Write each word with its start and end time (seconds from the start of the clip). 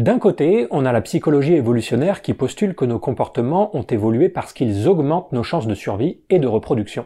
D'un 0.00 0.18
côté, 0.18 0.66
on 0.70 0.86
a 0.86 0.92
la 0.92 1.02
psychologie 1.02 1.52
évolutionnaire 1.52 2.22
qui 2.22 2.32
postule 2.32 2.74
que 2.74 2.86
nos 2.86 2.98
comportements 2.98 3.76
ont 3.76 3.82
évolué 3.82 4.30
parce 4.30 4.54
qu'ils 4.54 4.88
augmentent 4.88 5.30
nos 5.32 5.42
chances 5.42 5.66
de 5.66 5.74
survie 5.74 6.20
et 6.30 6.38
de 6.38 6.46
reproduction. 6.46 7.04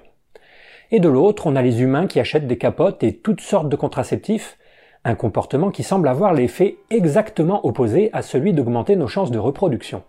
Et 0.92 1.00
de 1.00 1.08
l'autre, 1.08 1.48
on 1.48 1.56
a 1.56 1.62
les 1.62 1.82
humains 1.82 2.06
qui 2.06 2.20
achètent 2.20 2.46
des 2.46 2.56
capotes 2.56 3.02
et 3.02 3.16
toutes 3.16 3.40
sortes 3.40 3.68
de 3.68 3.74
contraceptifs, 3.74 4.58
un 5.04 5.16
comportement 5.16 5.72
qui 5.72 5.82
semble 5.82 6.06
avoir 6.06 6.34
l'effet 6.34 6.76
exactement 6.88 7.66
opposé 7.66 8.10
à 8.12 8.22
celui 8.22 8.52
d'augmenter 8.52 8.94
nos 8.94 9.08
chances 9.08 9.32
de 9.32 9.40
reproduction. 9.40 10.04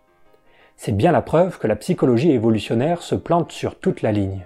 C'est 0.75 0.95
bien 0.95 1.11
la 1.11 1.23
preuve 1.23 1.57
que 1.57 1.65
la 1.65 1.77
psychologie 1.77 2.33
évolutionnaire 2.33 3.01
se 3.01 3.15
plante 3.15 3.51
sur 3.51 3.79
toute 3.79 4.03
la 4.03 4.11
ligne. 4.11 4.45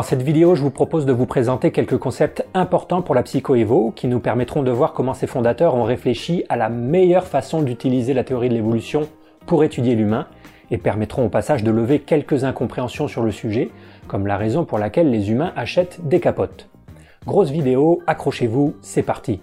Dans 0.00 0.06
cette 0.06 0.22
vidéo, 0.22 0.54
je 0.54 0.62
vous 0.62 0.70
propose 0.70 1.04
de 1.04 1.12
vous 1.12 1.26
présenter 1.26 1.72
quelques 1.72 1.98
concepts 1.98 2.46
importants 2.54 3.02
pour 3.02 3.14
la 3.14 3.22
psychoévo 3.22 3.92
qui 3.94 4.06
nous 4.06 4.18
permettront 4.18 4.62
de 4.62 4.70
voir 4.70 4.94
comment 4.94 5.12
ses 5.12 5.26
fondateurs 5.26 5.74
ont 5.74 5.82
réfléchi 5.82 6.42
à 6.48 6.56
la 6.56 6.70
meilleure 6.70 7.26
façon 7.26 7.60
d'utiliser 7.60 8.14
la 8.14 8.24
théorie 8.24 8.48
de 8.48 8.54
l'évolution 8.54 9.10
pour 9.44 9.62
étudier 9.62 9.94
l'humain 9.94 10.26
et 10.70 10.78
permettront 10.78 11.26
au 11.26 11.28
passage 11.28 11.62
de 11.62 11.70
lever 11.70 11.98
quelques 11.98 12.44
incompréhensions 12.44 13.08
sur 13.08 13.22
le 13.22 13.30
sujet, 13.30 13.68
comme 14.08 14.26
la 14.26 14.38
raison 14.38 14.64
pour 14.64 14.78
laquelle 14.78 15.10
les 15.10 15.30
humains 15.30 15.52
achètent 15.54 15.98
des 16.02 16.18
capotes. 16.18 16.70
Grosse 17.26 17.50
vidéo, 17.50 18.00
accrochez-vous, 18.06 18.76
c'est 18.80 19.02
parti 19.02 19.42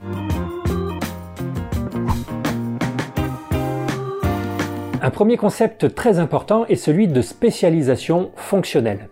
Un 5.03 5.11
premier 5.11 5.38
concept 5.38 5.94
très 5.94 6.17
important 6.17 6.66
est 6.66 6.75
celui 6.75 7.08
de 7.08 7.21
spécialisation 7.21 8.31
fonctionnelle. 8.35 9.09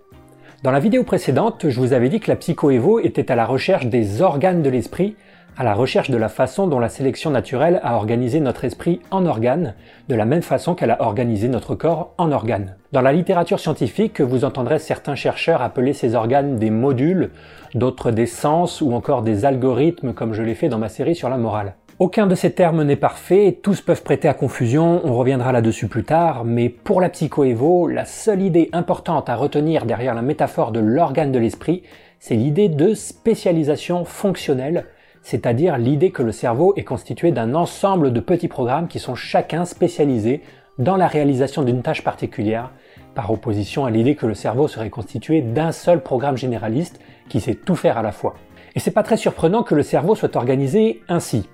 Dans 0.65 0.71
la 0.71 0.79
vidéo 0.79 1.03
précédente, 1.03 1.69
je 1.69 1.79
vous 1.79 1.93
avais 1.93 2.09
dit 2.09 2.19
que 2.19 2.31
la 2.31 2.35
psychoévo 2.35 2.99
était 2.99 3.31
à 3.31 3.35
la 3.35 3.45
recherche 3.45 3.85
des 3.85 4.23
organes 4.23 4.63
de 4.63 4.69
l'esprit, 4.71 5.15
à 5.55 5.63
la 5.63 5.75
recherche 5.75 6.09
de 6.09 6.17
la 6.17 6.27
façon 6.27 6.65
dont 6.65 6.79
la 6.79 6.89
sélection 6.89 7.29
naturelle 7.29 7.79
a 7.83 7.95
organisé 7.95 8.39
notre 8.39 8.65
esprit 8.65 8.99
en 9.11 9.27
organes, 9.27 9.75
de 10.09 10.15
la 10.15 10.25
même 10.25 10.41
façon 10.41 10.73
qu'elle 10.73 10.89
a 10.89 11.03
organisé 11.03 11.49
notre 11.49 11.75
corps 11.75 12.15
en 12.17 12.31
organes. 12.31 12.77
Dans 12.93 13.01
la 13.01 13.13
littérature 13.13 13.59
scientifique, 13.59 14.21
vous 14.21 14.43
entendrez 14.43 14.79
certains 14.79 15.13
chercheurs 15.13 15.61
appeler 15.61 15.93
ces 15.93 16.15
organes 16.15 16.57
des 16.57 16.71
modules, 16.71 17.29
d'autres 17.75 18.09
des 18.09 18.25
sens 18.25 18.81
ou 18.81 18.91
encore 18.93 19.21
des 19.21 19.45
algorithmes 19.45 20.13
comme 20.13 20.33
je 20.33 20.41
l'ai 20.41 20.55
fait 20.55 20.69
dans 20.69 20.79
ma 20.79 20.89
série 20.89 21.13
sur 21.13 21.29
la 21.29 21.37
morale. 21.37 21.75
Aucun 21.97 22.27
de 22.27 22.35
ces 22.35 22.51
termes 22.51 22.83
n'est 22.83 22.97
parfait, 22.97 23.57
tous 23.63 23.79
peuvent 23.79 24.03
prêter 24.03 24.27
à 24.27 24.33
confusion, 24.33 24.99
on 25.05 25.15
reviendra 25.15 25.53
là-dessus 25.53 25.87
plus 25.87 26.03
tard, 26.03 26.43
mais 26.43 26.67
pour 26.67 26.99
la 26.99 27.07
psychoévo, 27.07 27.87
la 27.87 28.03
seule 28.03 28.41
idée 28.41 28.69
importante 28.73 29.29
à 29.29 29.37
retenir 29.37 29.85
derrière 29.85 30.13
la 30.13 30.21
métaphore 30.21 30.73
de 30.73 30.81
l'organe 30.81 31.31
de 31.31 31.39
l'esprit, 31.39 31.83
c'est 32.19 32.35
l'idée 32.35 32.67
de 32.67 32.93
spécialisation 32.93 34.03
fonctionnelle, 34.03 34.87
c'est-à-dire 35.21 35.77
l'idée 35.77 36.11
que 36.11 36.21
le 36.21 36.33
cerveau 36.33 36.73
est 36.75 36.83
constitué 36.83 37.31
d'un 37.31 37.55
ensemble 37.55 38.11
de 38.11 38.19
petits 38.19 38.49
programmes 38.49 38.89
qui 38.89 38.99
sont 38.99 39.15
chacun 39.15 39.63
spécialisés 39.63 40.41
dans 40.77 40.97
la 40.97 41.07
réalisation 41.07 41.63
d'une 41.63 41.81
tâche 41.81 42.03
particulière, 42.03 42.73
par 43.13 43.31
opposition 43.31 43.85
à 43.85 43.89
l'idée 43.89 44.15
que 44.15 44.25
le 44.25 44.33
cerveau 44.33 44.67
serait 44.67 44.89
constitué 44.89 45.39
d'un 45.39 45.71
seul 45.71 46.03
programme 46.03 46.35
généraliste 46.35 46.99
qui 47.29 47.39
sait 47.39 47.55
tout 47.55 47.75
faire 47.75 47.97
à 47.97 48.03
la 48.03 48.11
fois. 48.11 48.35
Et 48.75 48.81
c'est 48.81 48.91
pas 48.91 49.03
très 49.03 49.15
surprenant 49.15 49.63
que 49.63 49.75
le 49.75 49.83
cerveau 49.83 50.13
soit 50.13 50.35
organisé 50.35 51.01
ainsi. 51.07 51.47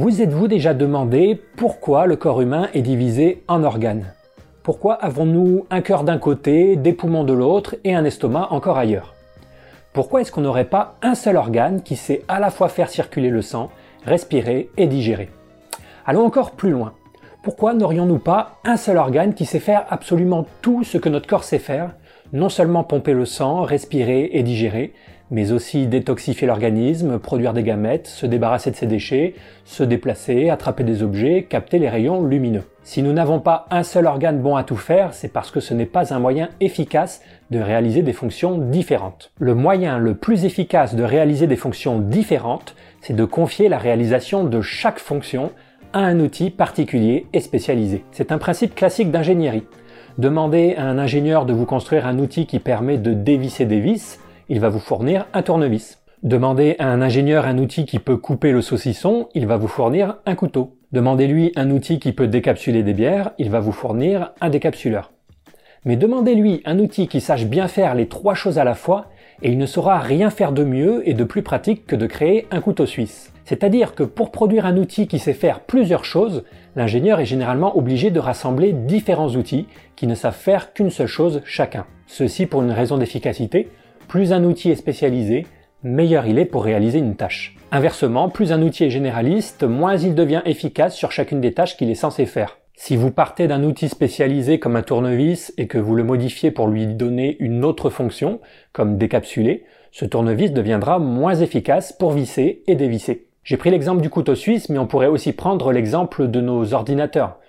Vous 0.00 0.22
êtes-vous 0.22 0.46
déjà 0.46 0.74
demandé 0.74 1.42
pourquoi 1.56 2.06
le 2.06 2.14
corps 2.14 2.40
humain 2.40 2.68
est 2.72 2.82
divisé 2.82 3.42
en 3.48 3.64
organes? 3.64 4.14
Pourquoi 4.62 4.94
avons-nous 4.94 5.66
un 5.70 5.80
cœur 5.80 6.04
d'un 6.04 6.18
côté, 6.18 6.76
des 6.76 6.92
poumons 6.92 7.24
de 7.24 7.32
l'autre 7.32 7.74
et 7.82 7.96
un 7.96 8.04
estomac 8.04 8.46
encore 8.52 8.78
ailleurs? 8.78 9.16
Pourquoi 9.92 10.20
est-ce 10.20 10.30
qu'on 10.30 10.42
n'aurait 10.42 10.66
pas 10.66 10.94
un 11.02 11.16
seul 11.16 11.36
organe 11.36 11.82
qui 11.82 11.96
sait 11.96 12.22
à 12.28 12.38
la 12.38 12.52
fois 12.52 12.68
faire 12.68 12.90
circuler 12.90 13.28
le 13.28 13.42
sang, 13.42 13.70
respirer 14.04 14.70
et 14.76 14.86
digérer? 14.86 15.30
Allons 16.06 16.24
encore 16.24 16.52
plus 16.52 16.70
loin. 16.70 16.92
Pourquoi 17.42 17.74
n'aurions-nous 17.74 18.20
pas 18.20 18.60
un 18.64 18.76
seul 18.76 18.98
organe 18.98 19.34
qui 19.34 19.46
sait 19.46 19.58
faire 19.58 19.84
absolument 19.90 20.46
tout 20.62 20.84
ce 20.84 20.96
que 20.96 21.08
notre 21.08 21.26
corps 21.26 21.42
sait 21.42 21.58
faire? 21.58 21.96
Non 22.32 22.50
seulement 22.50 22.84
pomper 22.84 23.14
le 23.14 23.24
sang, 23.24 23.62
respirer 23.62 24.28
et 24.32 24.42
digérer, 24.42 24.92
mais 25.30 25.52
aussi 25.52 25.86
détoxifier 25.86 26.46
l'organisme, 26.46 27.18
produire 27.18 27.54
des 27.54 27.62
gamètes, 27.62 28.06
se 28.06 28.26
débarrasser 28.26 28.70
de 28.70 28.76
ses 28.76 28.86
déchets, 28.86 29.34
se 29.64 29.82
déplacer, 29.82 30.50
attraper 30.50 30.84
des 30.84 31.02
objets, 31.02 31.46
capter 31.48 31.78
les 31.78 31.88
rayons 31.88 32.22
lumineux. 32.22 32.64
Si 32.82 33.02
nous 33.02 33.12
n'avons 33.12 33.40
pas 33.40 33.66
un 33.70 33.82
seul 33.82 34.06
organe 34.06 34.40
bon 34.40 34.56
à 34.56 34.64
tout 34.64 34.76
faire, 34.76 35.14
c'est 35.14 35.32
parce 35.32 35.50
que 35.50 35.60
ce 35.60 35.72
n'est 35.72 35.86
pas 35.86 36.12
un 36.12 36.18
moyen 36.18 36.48
efficace 36.60 37.22
de 37.50 37.60
réaliser 37.60 38.02
des 38.02 38.12
fonctions 38.12 38.58
différentes. 38.58 39.30
Le 39.38 39.54
moyen 39.54 39.98
le 39.98 40.14
plus 40.14 40.44
efficace 40.44 40.94
de 40.94 41.02
réaliser 41.02 41.46
des 41.46 41.56
fonctions 41.56 41.98
différentes, 41.98 42.74
c'est 43.00 43.16
de 43.16 43.24
confier 43.24 43.68
la 43.68 43.78
réalisation 43.78 44.44
de 44.44 44.60
chaque 44.60 44.98
fonction 44.98 45.50
à 45.92 46.00
un 46.00 46.20
outil 46.20 46.50
particulier 46.50 47.26
et 47.32 47.40
spécialisé. 47.40 48.04
C'est 48.12 48.32
un 48.32 48.38
principe 48.38 48.74
classique 48.74 49.10
d'ingénierie. 49.10 49.64
Demandez 50.18 50.74
à 50.76 50.84
un 50.84 50.98
ingénieur 50.98 51.46
de 51.46 51.52
vous 51.52 51.64
construire 51.64 52.04
un 52.04 52.18
outil 52.18 52.46
qui 52.46 52.58
permet 52.58 52.98
de 52.98 53.12
dévisser 53.14 53.66
des 53.66 53.78
vis, 53.78 54.18
il 54.48 54.58
va 54.58 54.68
vous 54.68 54.80
fournir 54.80 55.26
un 55.32 55.42
tournevis. 55.42 56.00
Demandez 56.24 56.74
à 56.80 56.88
un 56.88 57.00
ingénieur 57.02 57.46
un 57.46 57.56
outil 57.58 57.84
qui 57.84 58.00
peut 58.00 58.16
couper 58.16 58.50
le 58.50 58.60
saucisson, 58.60 59.28
il 59.34 59.46
va 59.46 59.56
vous 59.56 59.68
fournir 59.68 60.16
un 60.26 60.34
couteau. 60.34 60.76
Demandez-lui 60.90 61.52
un 61.54 61.70
outil 61.70 62.00
qui 62.00 62.10
peut 62.10 62.26
décapsuler 62.26 62.82
des 62.82 62.94
bières, 62.94 63.30
il 63.38 63.48
va 63.48 63.60
vous 63.60 63.70
fournir 63.70 64.32
un 64.40 64.50
décapsuleur. 64.50 65.12
Mais 65.84 65.94
demandez-lui 65.94 66.62
un 66.64 66.80
outil 66.80 67.06
qui 67.06 67.20
sache 67.20 67.46
bien 67.46 67.68
faire 67.68 67.94
les 67.94 68.08
trois 68.08 68.34
choses 68.34 68.58
à 68.58 68.64
la 68.64 68.74
fois, 68.74 69.06
et 69.42 69.50
il 69.50 69.58
ne 69.58 69.66
saura 69.66 69.98
rien 69.98 70.30
faire 70.30 70.52
de 70.52 70.64
mieux 70.64 71.08
et 71.08 71.14
de 71.14 71.24
plus 71.24 71.42
pratique 71.42 71.86
que 71.86 71.96
de 71.96 72.06
créer 72.06 72.46
un 72.50 72.60
couteau 72.60 72.86
suisse. 72.86 73.32
C'est-à-dire 73.44 73.94
que 73.94 74.02
pour 74.02 74.30
produire 74.30 74.66
un 74.66 74.76
outil 74.76 75.06
qui 75.06 75.18
sait 75.18 75.32
faire 75.32 75.60
plusieurs 75.60 76.04
choses, 76.04 76.44
l'ingénieur 76.76 77.20
est 77.20 77.24
généralement 77.24 77.78
obligé 77.78 78.10
de 78.10 78.20
rassembler 78.20 78.72
différents 78.72 79.30
outils 79.30 79.66
qui 79.96 80.06
ne 80.06 80.14
savent 80.14 80.36
faire 80.36 80.74
qu'une 80.74 80.90
seule 80.90 81.06
chose 81.06 81.40
chacun. 81.44 81.86
Ceci 82.06 82.46
pour 82.46 82.62
une 82.62 82.72
raison 82.72 82.98
d'efficacité, 82.98 83.70
plus 84.06 84.32
un 84.32 84.44
outil 84.44 84.70
est 84.70 84.76
spécialisé, 84.76 85.46
meilleur 85.82 86.26
il 86.26 86.38
est 86.38 86.44
pour 86.44 86.64
réaliser 86.64 86.98
une 86.98 87.16
tâche. 87.16 87.56
Inversement, 87.72 88.28
plus 88.28 88.52
un 88.52 88.62
outil 88.62 88.84
est 88.84 88.90
généraliste, 88.90 89.64
moins 89.64 89.96
il 89.96 90.14
devient 90.14 90.42
efficace 90.44 90.94
sur 90.94 91.12
chacune 91.12 91.40
des 91.40 91.54
tâches 91.54 91.76
qu'il 91.76 91.90
est 91.90 91.94
censé 91.94 92.26
faire. 92.26 92.58
Si 92.80 92.94
vous 92.94 93.10
partez 93.10 93.48
d'un 93.48 93.64
outil 93.64 93.88
spécialisé 93.88 94.60
comme 94.60 94.76
un 94.76 94.82
tournevis 94.82 95.52
et 95.58 95.66
que 95.66 95.78
vous 95.78 95.96
le 95.96 96.04
modifiez 96.04 96.52
pour 96.52 96.68
lui 96.68 96.86
donner 96.86 97.36
une 97.40 97.64
autre 97.64 97.90
fonction, 97.90 98.40
comme 98.72 98.96
décapsuler, 98.98 99.64
ce 99.90 100.04
tournevis 100.04 100.52
deviendra 100.52 101.00
moins 101.00 101.34
efficace 101.34 101.92
pour 101.92 102.12
visser 102.12 102.62
et 102.68 102.76
dévisser. 102.76 103.26
J'ai 103.42 103.56
pris 103.56 103.72
l'exemple 103.72 104.00
du 104.00 104.10
couteau 104.10 104.36
suisse, 104.36 104.68
mais 104.68 104.78
on 104.78 104.86
pourrait 104.86 105.08
aussi 105.08 105.32
prendre 105.32 105.72
l'exemple 105.72 106.28
de 106.28 106.40
nos 106.40 106.72
ordinateurs. 106.72 107.40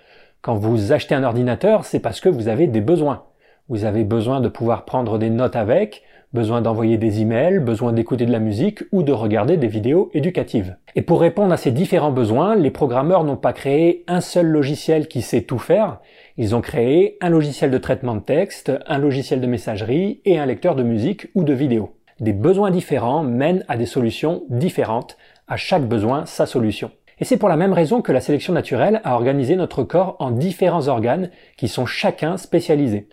Quand 0.42 0.56
vous 0.56 0.90
achetez 0.90 1.14
un 1.14 1.22
ordinateur, 1.22 1.84
c'est 1.84 2.00
parce 2.00 2.20
que 2.20 2.28
vous 2.28 2.48
avez 2.48 2.66
des 2.66 2.80
besoins. 2.80 3.22
Vous 3.68 3.84
avez 3.84 4.02
besoin 4.02 4.40
de 4.40 4.48
pouvoir 4.48 4.84
prendre 4.84 5.16
des 5.16 5.30
notes 5.30 5.54
avec, 5.54 6.02
besoin 6.32 6.60
d'envoyer 6.60 6.96
des 6.96 7.20
emails, 7.20 7.58
besoin 7.58 7.92
d'écouter 7.92 8.24
de 8.24 8.32
la 8.32 8.38
musique 8.38 8.84
ou 8.92 9.02
de 9.02 9.12
regarder 9.12 9.56
des 9.56 9.66
vidéos 9.66 10.10
éducatives. 10.14 10.76
Et 10.94 11.02
pour 11.02 11.20
répondre 11.20 11.52
à 11.52 11.56
ces 11.56 11.72
différents 11.72 12.12
besoins, 12.12 12.54
les 12.54 12.70
programmeurs 12.70 13.24
n'ont 13.24 13.36
pas 13.36 13.52
créé 13.52 14.04
un 14.06 14.20
seul 14.20 14.46
logiciel 14.46 15.08
qui 15.08 15.22
sait 15.22 15.42
tout 15.42 15.58
faire, 15.58 16.00
ils 16.36 16.54
ont 16.54 16.60
créé 16.60 17.18
un 17.20 17.28
logiciel 17.28 17.70
de 17.70 17.78
traitement 17.78 18.14
de 18.14 18.20
texte, 18.20 18.72
un 18.86 18.98
logiciel 18.98 19.40
de 19.40 19.46
messagerie 19.46 20.20
et 20.24 20.38
un 20.38 20.46
lecteur 20.46 20.74
de 20.76 20.82
musique 20.82 21.28
ou 21.34 21.42
de 21.42 21.52
vidéo. 21.52 21.96
Des 22.20 22.32
besoins 22.32 22.70
différents 22.70 23.22
mènent 23.22 23.64
à 23.68 23.76
des 23.76 23.86
solutions 23.86 24.44
différentes, 24.48 25.16
à 25.48 25.56
chaque 25.56 25.88
besoin 25.88 26.26
sa 26.26 26.46
solution. 26.46 26.90
Et 27.18 27.24
c'est 27.24 27.36
pour 27.36 27.48
la 27.48 27.56
même 27.56 27.72
raison 27.72 28.02
que 28.02 28.12
la 28.12 28.20
sélection 28.20 28.52
naturelle 28.52 29.00
a 29.04 29.14
organisé 29.14 29.56
notre 29.56 29.82
corps 29.82 30.16
en 30.20 30.30
différents 30.30 30.88
organes 30.88 31.30
qui 31.56 31.68
sont 31.68 31.86
chacun 31.86 32.36
spécialisés. 32.36 33.08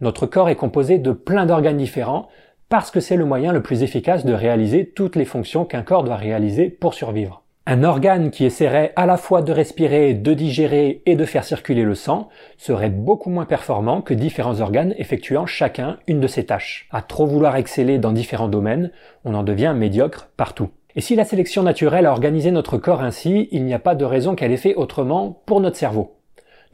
Notre 0.00 0.26
corps 0.26 0.48
est 0.48 0.56
composé 0.56 0.98
de 0.98 1.12
plein 1.12 1.46
d'organes 1.46 1.76
différents, 1.76 2.28
parce 2.74 2.90
que 2.90 2.98
c'est 2.98 3.14
le 3.14 3.24
moyen 3.24 3.52
le 3.52 3.62
plus 3.62 3.84
efficace 3.84 4.26
de 4.26 4.34
réaliser 4.34 4.84
toutes 4.84 5.14
les 5.14 5.24
fonctions 5.24 5.64
qu'un 5.64 5.82
corps 5.82 6.02
doit 6.02 6.16
réaliser 6.16 6.70
pour 6.70 6.92
survivre. 6.92 7.44
Un 7.66 7.84
organe 7.84 8.32
qui 8.32 8.44
essaierait 8.44 8.92
à 8.96 9.06
la 9.06 9.16
fois 9.16 9.42
de 9.42 9.52
respirer, 9.52 10.12
de 10.12 10.34
digérer 10.34 11.00
et 11.06 11.14
de 11.14 11.24
faire 11.24 11.44
circuler 11.44 11.84
le 11.84 11.94
sang 11.94 12.30
serait 12.58 12.90
beaucoup 12.90 13.30
moins 13.30 13.44
performant 13.44 14.02
que 14.02 14.12
différents 14.12 14.60
organes 14.60 14.92
effectuant 14.98 15.46
chacun 15.46 15.98
une 16.08 16.18
de 16.18 16.26
ces 16.26 16.46
tâches. 16.46 16.88
À 16.90 17.00
trop 17.00 17.26
vouloir 17.26 17.54
exceller 17.54 17.98
dans 17.98 18.10
différents 18.10 18.48
domaines, 18.48 18.90
on 19.24 19.34
en 19.34 19.44
devient 19.44 19.72
médiocre 19.76 20.30
partout. 20.36 20.70
Et 20.96 21.00
si 21.00 21.14
la 21.14 21.24
sélection 21.24 21.62
naturelle 21.62 22.06
a 22.06 22.10
organisé 22.10 22.50
notre 22.50 22.76
corps 22.76 23.02
ainsi, 23.02 23.48
il 23.52 23.66
n'y 23.66 23.74
a 23.74 23.78
pas 23.78 23.94
de 23.94 24.04
raison 24.04 24.34
qu'elle 24.34 24.50
ait 24.50 24.56
fait 24.56 24.74
autrement 24.74 25.40
pour 25.46 25.60
notre 25.60 25.76
cerveau. 25.76 26.16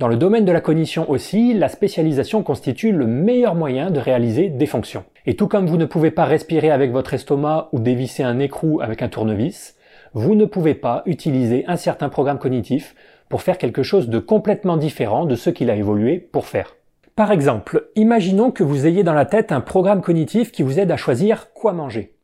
Dans 0.01 0.09
le 0.09 0.17
domaine 0.17 0.47
de 0.47 0.53
la 0.53 0.63
cognition 0.63 1.11
aussi, 1.11 1.53
la 1.53 1.69
spécialisation 1.69 2.43
constitue 2.43 2.91
le 2.91 3.07
meilleur 3.07 3.55
moyen 3.55 3.91
de 3.91 4.01
réaliser 4.01 4.49
des 4.49 4.65
fonctions. 4.65 5.05
Et 5.27 5.37
tout 5.37 5.47
comme 5.47 5.67
vous 5.67 5.77
ne 5.77 5.85
pouvez 5.85 6.11
pas 6.11 6.25
respirer 6.25 6.71
avec 6.71 6.91
votre 6.91 7.13
estomac 7.13 7.69
ou 7.73 7.81
dévisser 7.81 8.23
un 8.23 8.39
écrou 8.39 8.81
avec 8.81 9.03
un 9.03 9.11
tournevis, 9.11 9.77
vous 10.15 10.35
ne 10.35 10.47
pouvez 10.47 10.73
pas 10.73 11.03
utiliser 11.05 11.67
un 11.67 11.77
certain 11.77 12.09
programme 12.09 12.39
cognitif 12.39 12.95
pour 13.29 13.43
faire 13.43 13.59
quelque 13.59 13.83
chose 13.83 14.09
de 14.09 14.19
complètement 14.19 14.79
différent 14.79 15.27
de 15.27 15.35
ce 15.35 15.51
qu'il 15.51 15.69
a 15.69 15.77
évolué 15.77 16.19
pour 16.19 16.47
faire. 16.47 16.77
Par 17.15 17.31
exemple, 17.31 17.91
imaginons 17.95 18.53
que 18.53 18.65
vous 18.65 18.87
ayez 18.87 19.03
dans 19.03 19.13
la 19.13 19.27
tête 19.27 19.53
un 19.53 19.61
programme 19.61 20.01
cognitif 20.01 20.51
qui 20.51 20.63
vous 20.63 20.79
aide 20.79 20.91
à 20.93 20.97
choisir 20.97 21.53
quoi 21.53 21.75
manger. 21.75 22.15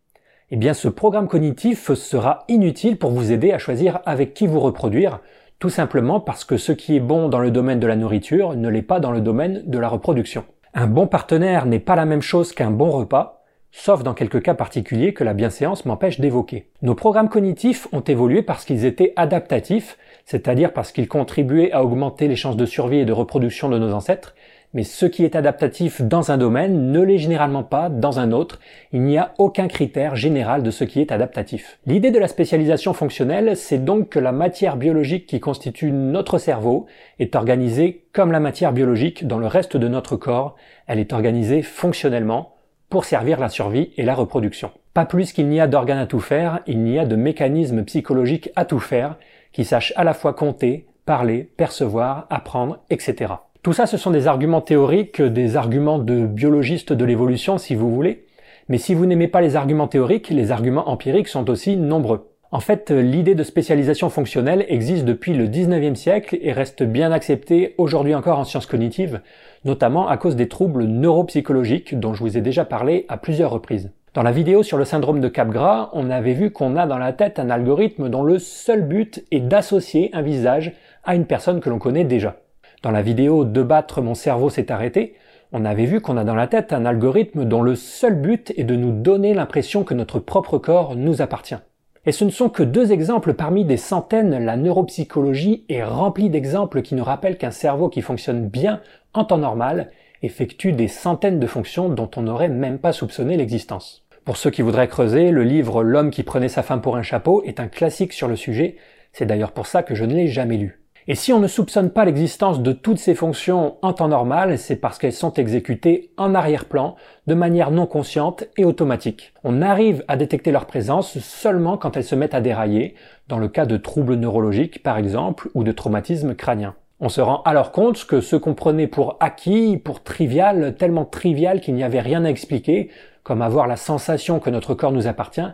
Eh 0.50 0.56
bien, 0.56 0.72
ce 0.72 0.88
programme 0.88 1.28
cognitif 1.28 1.92
sera 1.92 2.44
inutile 2.48 2.96
pour 2.96 3.10
vous 3.10 3.32
aider 3.32 3.52
à 3.52 3.58
choisir 3.58 3.98
avec 4.06 4.32
qui 4.32 4.46
vous 4.46 4.60
reproduire, 4.60 5.20
tout 5.58 5.70
simplement 5.70 6.20
parce 6.20 6.44
que 6.44 6.56
ce 6.56 6.72
qui 6.72 6.96
est 6.96 7.00
bon 7.00 7.28
dans 7.28 7.38
le 7.38 7.50
domaine 7.50 7.80
de 7.80 7.86
la 7.86 7.96
nourriture 7.96 8.54
ne 8.54 8.68
l'est 8.68 8.82
pas 8.82 9.00
dans 9.00 9.12
le 9.12 9.20
domaine 9.20 9.62
de 9.66 9.78
la 9.78 9.88
reproduction. 9.88 10.44
Un 10.74 10.86
bon 10.86 11.06
partenaire 11.06 11.64
n'est 11.64 11.80
pas 11.80 11.96
la 11.96 12.04
même 12.04 12.20
chose 12.20 12.52
qu'un 12.52 12.70
bon 12.70 12.90
repas, 12.90 13.44
sauf 13.72 14.02
dans 14.02 14.14
quelques 14.14 14.42
cas 14.42 14.54
particuliers 14.54 15.14
que 15.14 15.24
la 15.24 15.34
bienséance 15.34 15.86
m'empêche 15.86 16.20
d'évoquer. 16.20 16.70
Nos 16.82 16.94
programmes 16.94 17.28
cognitifs 17.28 17.88
ont 17.92 18.00
évolué 18.00 18.42
parce 18.42 18.64
qu'ils 18.64 18.84
étaient 18.84 19.14
adaptatifs, 19.16 19.98
c'est-à-dire 20.24 20.72
parce 20.72 20.92
qu'ils 20.92 21.08
contribuaient 21.08 21.72
à 21.72 21.84
augmenter 21.84 22.28
les 22.28 22.36
chances 22.36 22.56
de 22.56 22.66
survie 22.66 22.98
et 22.98 23.04
de 23.04 23.12
reproduction 23.12 23.68
de 23.70 23.78
nos 23.78 23.92
ancêtres, 23.92 24.34
mais 24.76 24.84
ce 24.84 25.06
qui 25.06 25.24
est 25.24 25.36
adaptatif 25.36 26.02
dans 26.02 26.30
un 26.30 26.36
domaine 26.36 26.92
ne 26.92 27.00
l'est 27.00 27.16
généralement 27.16 27.62
pas 27.62 27.88
dans 27.88 28.20
un 28.20 28.30
autre. 28.30 28.60
Il 28.92 29.00
n'y 29.00 29.16
a 29.16 29.32
aucun 29.38 29.68
critère 29.68 30.16
général 30.16 30.62
de 30.62 30.70
ce 30.70 30.84
qui 30.84 31.00
est 31.00 31.12
adaptatif. 31.12 31.78
L'idée 31.86 32.10
de 32.10 32.18
la 32.18 32.28
spécialisation 32.28 32.92
fonctionnelle, 32.92 33.56
c'est 33.56 33.82
donc 33.82 34.10
que 34.10 34.18
la 34.18 34.32
matière 34.32 34.76
biologique 34.76 35.26
qui 35.26 35.40
constitue 35.40 35.92
notre 35.92 36.36
cerveau 36.36 36.84
est 37.18 37.36
organisée 37.36 38.04
comme 38.12 38.30
la 38.30 38.38
matière 38.38 38.74
biologique 38.74 39.26
dans 39.26 39.38
le 39.38 39.46
reste 39.46 39.78
de 39.78 39.88
notre 39.88 40.16
corps. 40.16 40.56
Elle 40.86 40.98
est 40.98 41.14
organisée 41.14 41.62
fonctionnellement 41.62 42.52
pour 42.90 43.06
servir 43.06 43.40
la 43.40 43.48
survie 43.48 43.92
et 43.96 44.02
la 44.02 44.14
reproduction. 44.14 44.72
Pas 44.92 45.06
plus 45.06 45.32
qu'il 45.32 45.48
n'y 45.48 45.58
a 45.58 45.68
d'organes 45.68 45.96
à 45.96 46.06
tout 46.06 46.20
faire, 46.20 46.60
il 46.66 46.82
n'y 46.82 46.98
a 46.98 47.06
de 47.06 47.16
mécanismes 47.16 47.82
psychologiques 47.84 48.50
à 48.56 48.66
tout 48.66 48.78
faire 48.78 49.16
qui 49.52 49.64
sachent 49.64 49.94
à 49.96 50.04
la 50.04 50.12
fois 50.12 50.34
compter, 50.34 50.86
parler, 51.06 51.50
percevoir, 51.56 52.26
apprendre, 52.28 52.80
etc. 52.90 53.32
Tout 53.66 53.72
ça, 53.72 53.86
ce 53.86 53.96
sont 53.96 54.12
des 54.12 54.28
arguments 54.28 54.60
théoriques, 54.60 55.20
des 55.20 55.56
arguments 55.56 55.98
de 55.98 56.24
biologistes 56.24 56.92
de 56.92 57.04
l'évolution, 57.04 57.58
si 57.58 57.74
vous 57.74 57.92
voulez. 57.92 58.24
Mais 58.68 58.78
si 58.78 58.94
vous 58.94 59.06
n'aimez 59.06 59.26
pas 59.26 59.40
les 59.40 59.56
arguments 59.56 59.88
théoriques, 59.88 60.30
les 60.30 60.52
arguments 60.52 60.88
empiriques 60.88 61.26
sont 61.26 61.50
aussi 61.50 61.76
nombreux. 61.76 62.30
En 62.52 62.60
fait, 62.60 62.92
l'idée 62.92 63.34
de 63.34 63.42
spécialisation 63.42 64.08
fonctionnelle 64.08 64.64
existe 64.68 65.04
depuis 65.04 65.34
le 65.34 65.48
19e 65.48 65.96
siècle 65.96 66.38
et 66.40 66.52
reste 66.52 66.84
bien 66.84 67.10
acceptée 67.10 67.74
aujourd'hui 67.76 68.14
encore 68.14 68.38
en 68.38 68.44
sciences 68.44 68.66
cognitives, 68.66 69.20
notamment 69.64 70.06
à 70.06 70.16
cause 70.16 70.36
des 70.36 70.46
troubles 70.46 70.84
neuropsychologiques 70.84 71.98
dont 71.98 72.14
je 72.14 72.22
vous 72.22 72.38
ai 72.38 72.42
déjà 72.42 72.64
parlé 72.64 73.04
à 73.08 73.16
plusieurs 73.16 73.50
reprises. 73.50 73.90
Dans 74.14 74.22
la 74.22 74.30
vidéo 74.30 74.62
sur 74.62 74.78
le 74.78 74.84
syndrome 74.84 75.20
de 75.20 75.26
Capgras, 75.26 75.90
on 75.92 76.08
avait 76.08 76.34
vu 76.34 76.52
qu'on 76.52 76.76
a 76.76 76.86
dans 76.86 76.98
la 76.98 77.12
tête 77.12 77.40
un 77.40 77.50
algorithme 77.50 78.10
dont 78.10 78.22
le 78.22 78.38
seul 78.38 78.82
but 78.82 79.24
est 79.32 79.40
d'associer 79.40 80.10
un 80.12 80.22
visage 80.22 80.72
à 81.02 81.16
une 81.16 81.26
personne 81.26 81.58
que 81.58 81.68
l'on 81.68 81.80
connaît 81.80 82.04
déjà. 82.04 82.36
Dans 82.82 82.90
la 82.90 83.02
vidéo 83.02 83.44
De 83.44 83.62
battre 83.62 84.02
mon 84.02 84.14
cerveau 84.14 84.50
s'est 84.50 84.70
arrêté, 84.70 85.14
on 85.52 85.64
avait 85.64 85.86
vu 85.86 86.00
qu'on 86.00 86.16
a 86.16 86.24
dans 86.24 86.34
la 86.34 86.46
tête 86.46 86.72
un 86.72 86.84
algorithme 86.84 87.44
dont 87.44 87.62
le 87.62 87.76
seul 87.76 88.14
but 88.14 88.52
est 88.56 88.64
de 88.64 88.76
nous 88.76 88.92
donner 88.92 89.32
l'impression 89.32 89.84
que 89.84 89.94
notre 89.94 90.18
propre 90.18 90.58
corps 90.58 90.96
nous 90.96 91.22
appartient. 91.22 91.56
Et 92.04 92.12
ce 92.12 92.24
ne 92.24 92.30
sont 92.30 92.48
que 92.48 92.62
deux 92.62 92.92
exemples 92.92 93.34
parmi 93.34 93.64
des 93.64 93.76
centaines, 93.76 94.44
la 94.44 94.56
neuropsychologie 94.56 95.64
est 95.68 95.82
remplie 95.82 96.30
d'exemples 96.30 96.82
qui 96.82 96.94
nous 96.94 97.02
rappellent 97.02 97.38
qu'un 97.38 97.50
cerveau 97.50 97.88
qui 97.88 98.02
fonctionne 98.02 98.46
bien 98.48 98.80
en 99.12 99.24
temps 99.24 99.38
normal 99.38 99.90
effectue 100.22 100.72
des 100.72 100.88
centaines 100.88 101.40
de 101.40 101.46
fonctions 101.46 101.88
dont 101.88 102.10
on 102.16 102.22
n'aurait 102.22 102.48
même 102.48 102.78
pas 102.78 102.92
soupçonné 102.92 103.36
l'existence. 103.36 104.04
Pour 104.24 104.36
ceux 104.36 104.50
qui 104.50 104.62
voudraient 104.62 104.88
creuser, 104.88 105.30
le 105.30 105.42
livre 105.42 105.82
L'homme 105.82 106.10
qui 106.10 106.22
prenait 106.22 106.48
sa 106.48 106.62
femme 106.62 106.80
pour 106.80 106.96
un 106.96 107.02
chapeau 107.02 107.42
est 107.44 107.60
un 107.60 107.68
classique 107.68 108.12
sur 108.12 108.28
le 108.28 108.36
sujet, 108.36 108.76
c'est 109.12 109.26
d'ailleurs 109.26 109.52
pour 109.52 109.66
ça 109.66 109.82
que 109.82 109.94
je 109.94 110.04
ne 110.04 110.14
l'ai 110.14 110.28
jamais 110.28 110.56
lu. 110.56 110.80
Et 111.08 111.14
si 111.14 111.32
on 111.32 111.38
ne 111.38 111.46
soupçonne 111.46 111.90
pas 111.90 112.04
l'existence 112.04 112.60
de 112.60 112.72
toutes 112.72 112.98
ces 112.98 113.14
fonctions 113.14 113.76
en 113.80 113.92
temps 113.92 114.08
normal, 114.08 114.58
c'est 114.58 114.74
parce 114.74 114.98
qu'elles 114.98 115.12
sont 115.12 115.32
exécutées 115.34 116.10
en 116.16 116.34
arrière-plan, 116.34 116.96
de 117.28 117.34
manière 117.34 117.70
non 117.70 117.86
consciente 117.86 118.42
et 118.56 118.64
automatique. 118.64 119.32
On 119.44 119.62
arrive 119.62 120.04
à 120.08 120.16
détecter 120.16 120.50
leur 120.50 120.66
présence 120.66 121.20
seulement 121.20 121.76
quand 121.76 121.96
elles 121.96 122.02
se 122.02 122.16
mettent 122.16 122.34
à 122.34 122.40
dérailler, 122.40 122.96
dans 123.28 123.38
le 123.38 123.46
cas 123.46 123.66
de 123.66 123.76
troubles 123.76 124.16
neurologiques 124.16 124.82
par 124.82 124.98
exemple, 124.98 125.48
ou 125.54 125.62
de 125.62 125.70
traumatismes 125.70 126.34
crâniens. 126.34 126.74
On 126.98 127.08
se 127.08 127.20
rend 127.20 127.40
alors 127.44 127.70
compte 127.70 128.04
que 128.04 128.20
ce 128.20 128.34
qu'on 128.34 128.54
prenait 128.54 128.88
pour 128.88 129.16
acquis, 129.20 129.76
pour 129.76 130.02
trivial, 130.02 130.74
tellement 130.76 131.04
trivial 131.04 131.60
qu'il 131.60 131.74
n'y 131.74 131.84
avait 131.84 132.00
rien 132.00 132.24
à 132.24 132.30
expliquer, 132.30 132.90
comme 133.22 133.42
avoir 133.42 133.68
la 133.68 133.76
sensation 133.76 134.40
que 134.40 134.50
notre 134.50 134.74
corps 134.74 134.92
nous 134.92 135.06
appartient, 135.06 135.52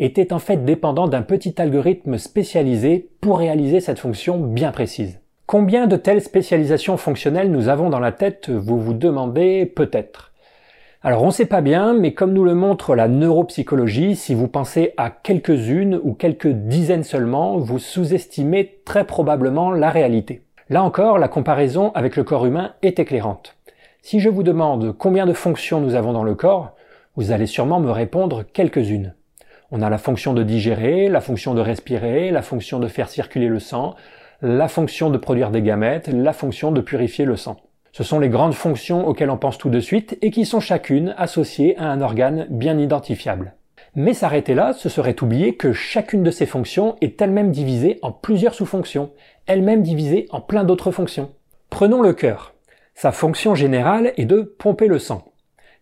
était 0.00 0.32
en 0.32 0.38
fait 0.38 0.64
dépendant 0.64 1.06
d'un 1.06 1.22
petit 1.22 1.54
algorithme 1.60 2.18
spécialisé 2.18 3.10
pour 3.20 3.38
réaliser 3.38 3.80
cette 3.80 4.00
fonction 4.00 4.38
bien 4.38 4.72
précise. 4.72 5.20
Combien 5.46 5.86
de 5.86 5.96
telles 5.96 6.22
spécialisations 6.22 6.96
fonctionnelles 6.96 7.50
nous 7.50 7.68
avons 7.68 7.90
dans 7.90 8.00
la 8.00 8.12
tête, 8.12 8.50
vous 8.50 8.80
vous 8.80 8.94
demandez 8.94 9.66
peut-être. 9.66 10.32
Alors 11.02 11.22
on 11.22 11.26
ne 11.26 11.32
sait 11.32 11.46
pas 11.46 11.60
bien, 11.60 11.94
mais 11.94 12.12
comme 12.12 12.32
nous 12.32 12.44
le 12.44 12.54
montre 12.54 12.94
la 12.94 13.08
neuropsychologie, 13.08 14.16
si 14.16 14.34
vous 14.34 14.48
pensez 14.48 14.92
à 14.96 15.10
quelques-unes 15.10 15.98
ou 16.02 16.14
quelques 16.14 16.48
dizaines 16.48 17.04
seulement, 17.04 17.58
vous 17.58 17.78
sous-estimez 17.78 18.80
très 18.84 19.04
probablement 19.04 19.70
la 19.70 19.90
réalité. 19.90 20.42
Là 20.68 20.82
encore, 20.82 21.18
la 21.18 21.28
comparaison 21.28 21.90
avec 21.94 22.16
le 22.16 22.24
corps 22.24 22.46
humain 22.46 22.74
est 22.82 22.98
éclairante. 22.98 23.56
Si 24.02 24.20
je 24.20 24.28
vous 24.28 24.42
demande 24.42 24.92
combien 24.96 25.26
de 25.26 25.32
fonctions 25.32 25.80
nous 25.80 25.94
avons 25.94 26.12
dans 26.12 26.24
le 26.24 26.34
corps, 26.34 26.74
vous 27.16 27.32
allez 27.32 27.46
sûrement 27.46 27.80
me 27.80 27.90
répondre 27.90 28.44
quelques-unes. 28.44 29.14
On 29.72 29.82
a 29.82 29.90
la 29.90 29.98
fonction 29.98 30.34
de 30.34 30.42
digérer, 30.42 31.08
la 31.08 31.20
fonction 31.20 31.54
de 31.54 31.60
respirer, 31.60 32.32
la 32.32 32.42
fonction 32.42 32.80
de 32.80 32.88
faire 32.88 33.08
circuler 33.08 33.46
le 33.46 33.60
sang, 33.60 33.94
la 34.42 34.66
fonction 34.66 35.10
de 35.10 35.18
produire 35.18 35.52
des 35.52 35.62
gamètes, 35.62 36.08
la 36.08 36.32
fonction 36.32 36.72
de 36.72 36.80
purifier 36.80 37.24
le 37.24 37.36
sang. 37.36 37.56
Ce 37.92 38.02
sont 38.02 38.18
les 38.18 38.28
grandes 38.28 38.54
fonctions 38.54 39.06
auxquelles 39.06 39.30
on 39.30 39.36
pense 39.36 39.58
tout 39.58 39.70
de 39.70 39.78
suite 39.78 40.18
et 40.22 40.32
qui 40.32 40.44
sont 40.44 40.58
chacune 40.58 41.14
associées 41.16 41.76
à 41.78 41.84
un 41.84 42.00
organe 42.00 42.48
bien 42.50 42.78
identifiable. 42.78 43.54
Mais 43.94 44.12
s'arrêter 44.12 44.54
là, 44.54 44.72
ce 44.72 44.88
serait 44.88 45.22
oublier 45.22 45.54
que 45.54 45.72
chacune 45.72 46.24
de 46.24 46.32
ces 46.32 46.46
fonctions 46.46 46.96
est 47.00 47.22
elle-même 47.22 47.52
divisée 47.52 48.00
en 48.02 48.10
plusieurs 48.10 48.54
sous-fonctions, 48.54 49.10
elle-même 49.46 49.82
divisée 49.82 50.26
en 50.30 50.40
plein 50.40 50.64
d'autres 50.64 50.90
fonctions. 50.90 51.30
Prenons 51.68 52.02
le 52.02 52.12
cœur. 52.12 52.54
Sa 52.94 53.12
fonction 53.12 53.54
générale 53.54 54.12
est 54.16 54.26
de 54.26 54.42
pomper 54.42 54.88
le 54.88 54.98
sang 54.98 55.30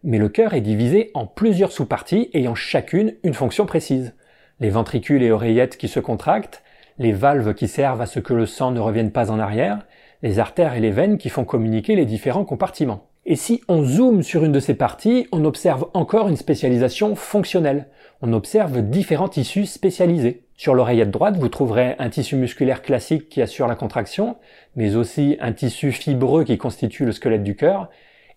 mais 0.05 0.19
le 0.19 0.29
cœur 0.29 0.55
est 0.55 0.61
divisé 0.61 1.11
en 1.15 1.27
plusieurs 1.27 1.73
sous-parties 1.73 2.31
ayant 2.33 2.55
chacune 2.55 3.15
une 3.25 3.35
fonction 3.35 3.67
précise. 3.67 4.15
Les 4.61 4.71
ventricules 4.71 5.23
et 5.23 5.31
oreillettes 5.31 5.77
qui 5.77 5.89
se 5.89 6.01
contractent, 6.01 6.63
les 6.99 7.13
valves 7.13 7.55
qui 7.55 7.69
servent 7.69 8.01
à 8.01 8.07
ce 8.07 8.21
que 8.21 8.35
le 8.35 8.47
sang 8.47 8.71
ne 8.71 8.81
revienne 8.81 9.13
pas 9.13 9.31
en 9.31 9.39
arrière, 9.39 9.87
les 10.23 10.39
artères 10.39 10.75
et 10.75 10.81
les 10.81 10.91
veines 10.91 11.19
qui 11.19 11.29
font 11.29 11.45
communiquer 11.45 11.95
les 11.95 12.07
différents 12.07 12.45
compartiments. 12.45 13.05
Et 13.25 13.37
si 13.37 13.63
on 13.69 13.85
zoome 13.85 14.23
sur 14.23 14.45
une 14.45 14.53
de 14.53 14.61
ces 14.61 14.75
parties, 14.75 15.29
on 15.33 15.45
observe 15.45 15.87
encore 15.93 16.29
une 16.29 16.37
spécialisation 16.37 17.15
fonctionnelle. 17.15 17.89
On 18.23 18.33
observe 18.33 18.81
différents 18.81 19.29
tissus 19.29 19.67
spécialisés. 19.67 20.45
Sur 20.57 20.75
l'oreillette 20.75 21.11
droite, 21.11 21.37
vous 21.37 21.49
trouverez 21.49 21.95
un 21.99 22.09
tissu 22.09 22.37
musculaire 22.37 22.83
classique 22.83 23.29
qui 23.29 23.43
assure 23.43 23.69
la 23.69 23.75
contraction, 23.75 24.37
mais 24.77 24.97
aussi 24.97 25.37
un 25.41 25.53
tissu 25.53 25.93
fibreux 25.93 26.43
qui 26.43 26.57
constitue 26.57 27.05
le 27.05 27.13
squelette 27.13 27.45
du 27.45 27.55
cœur, 27.55 27.91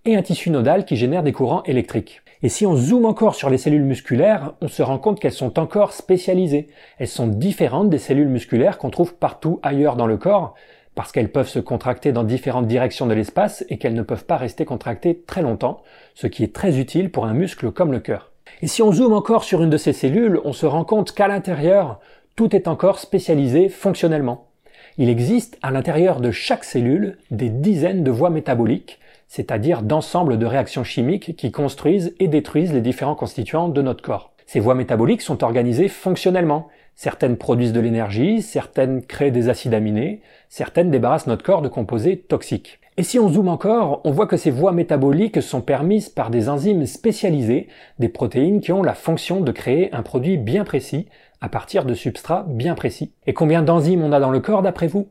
et 0.05 0.15
un 0.15 0.21
tissu 0.21 0.49
nodal 0.49 0.85
qui 0.85 0.95
génère 0.95 1.23
des 1.23 1.31
courants 1.31 1.63
électriques. 1.63 2.21
Et 2.43 2.49
si 2.49 2.65
on 2.65 2.75
zoome 2.75 3.05
encore 3.05 3.35
sur 3.35 3.49
les 3.49 3.59
cellules 3.59 3.83
musculaires, 3.83 4.53
on 4.61 4.67
se 4.67 4.81
rend 4.81 4.97
compte 4.97 5.19
qu'elles 5.19 5.31
sont 5.31 5.59
encore 5.59 5.93
spécialisées. 5.93 6.69
Elles 6.97 7.07
sont 7.07 7.27
différentes 7.27 7.89
des 7.89 7.99
cellules 7.99 8.27
musculaires 8.27 8.79
qu'on 8.79 8.89
trouve 8.89 9.13
partout 9.13 9.59
ailleurs 9.61 9.95
dans 9.95 10.07
le 10.07 10.17
corps, 10.17 10.55
parce 10.95 11.11
qu'elles 11.11 11.31
peuvent 11.31 11.47
se 11.47 11.59
contracter 11.59 12.11
dans 12.11 12.23
différentes 12.23 12.67
directions 12.67 13.05
de 13.05 13.13
l'espace 13.13 13.63
et 13.69 13.77
qu'elles 13.77 13.93
ne 13.93 14.01
peuvent 14.01 14.25
pas 14.25 14.37
rester 14.37 14.65
contractées 14.65 15.21
très 15.25 15.43
longtemps, 15.43 15.83
ce 16.15 16.27
qui 16.27 16.43
est 16.43 16.53
très 16.53 16.79
utile 16.79 17.11
pour 17.11 17.25
un 17.25 17.33
muscle 17.33 17.71
comme 17.71 17.91
le 17.91 17.99
cœur. 17.99 18.31
Et 18.63 18.67
si 18.67 18.81
on 18.81 18.91
zoome 18.91 19.13
encore 19.13 19.43
sur 19.43 19.61
une 19.61 19.69
de 19.69 19.77
ces 19.77 19.93
cellules, 19.93 20.41
on 20.43 20.53
se 20.53 20.65
rend 20.65 20.83
compte 20.83 21.13
qu'à 21.13 21.27
l'intérieur, 21.27 21.99
tout 22.35 22.55
est 22.55 22.67
encore 22.67 22.97
spécialisé 22.97 23.69
fonctionnellement. 23.69 24.47
Il 24.97 25.09
existe 25.09 25.57
à 25.61 25.71
l'intérieur 25.71 26.19
de 26.19 26.31
chaque 26.31 26.63
cellule 26.63 27.17
des 27.29 27.49
dizaines 27.49 28.03
de 28.03 28.11
voies 28.11 28.29
métaboliques 28.29 28.99
c'est-à-dire 29.31 29.81
d'ensemble 29.81 30.37
de 30.37 30.45
réactions 30.45 30.83
chimiques 30.83 31.37
qui 31.37 31.53
construisent 31.53 32.13
et 32.19 32.27
détruisent 32.27 32.73
les 32.73 32.81
différents 32.81 33.15
constituants 33.15 33.69
de 33.69 33.81
notre 33.81 34.03
corps. 34.03 34.33
Ces 34.45 34.59
voies 34.59 34.75
métaboliques 34.75 35.21
sont 35.21 35.45
organisées 35.45 35.87
fonctionnellement. 35.87 36.67
Certaines 36.97 37.37
produisent 37.37 37.71
de 37.71 37.79
l'énergie, 37.79 38.41
certaines 38.41 39.01
créent 39.01 39.31
des 39.31 39.47
acides 39.47 39.73
aminés, 39.73 40.21
certaines 40.49 40.91
débarrassent 40.91 41.27
notre 41.27 41.45
corps 41.45 41.61
de 41.61 41.69
composés 41.69 42.17
toxiques. 42.17 42.81
Et 42.97 43.03
si 43.03 43.19
on 43.19 43.29
zoome 43.29 43.47
encore, 43.47 44.01
on 44.03 44.11
voit 44.11 44.27
que 44.27 44.35
ces 44.35 44.51
voies 44.51 44.73
métaboliques 44.73 45.41
sont 45.41 45.61
permises 45.61 46.09
par 46.09 46.29
des 46.29 46.49
enzymes 46.49 46.85
spécialisées, 46.85 47.69
des 47.99 48.09
protéines 48.09 48.59
qui 48.59 48.73
ont 48.73 48.83
la 48.83 48.95
fonction 48.95 49.39
de 49.39 49.53
créer 49.53 49.93
un 49.95 50.03
produit 50.03 50.37
bien 50.37 50.65
précis 50.65 51.07
à 51.39 51.47
partir 51.47 51.85
de 51.85 51.93
substrats 51.93 52.45
bien 52.49 52.75
précis. 52.75 53.13
Et 53.27 53.33
combien 53.33 53.63
d'enzymes 53.63 54.03
on 54.03 54.11
a 54.11 54.19
dans 54.19 54.29
le 54.29 54.41
corps 54.41 54.61
d'après 54.61 54.87
vous? 54.87 55.07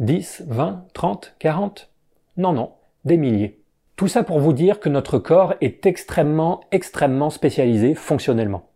10, 0.00 0.44
20, 0.48 0.84
30, 0.92 1.34
40 1.38 1.88
Non, 2.36 2.52
non 2.52 2.72
des 3.04 3.16
milliers. 3.16 3.60
Tout 3.96 4.08
ça 4.08 4.24
pour 4.24 4.40
vous 4.40 4.52
dire 4.52 4.80
que 4.80 4.88
notre 4.88 5.18
corps 5.18 5.54
est 5.60 5.86
extrêmement, 5.86 6.60
extrêmement 6.72 7.30
spécialisé 7.30 7.94
fonctionnellement. 7.94 8.70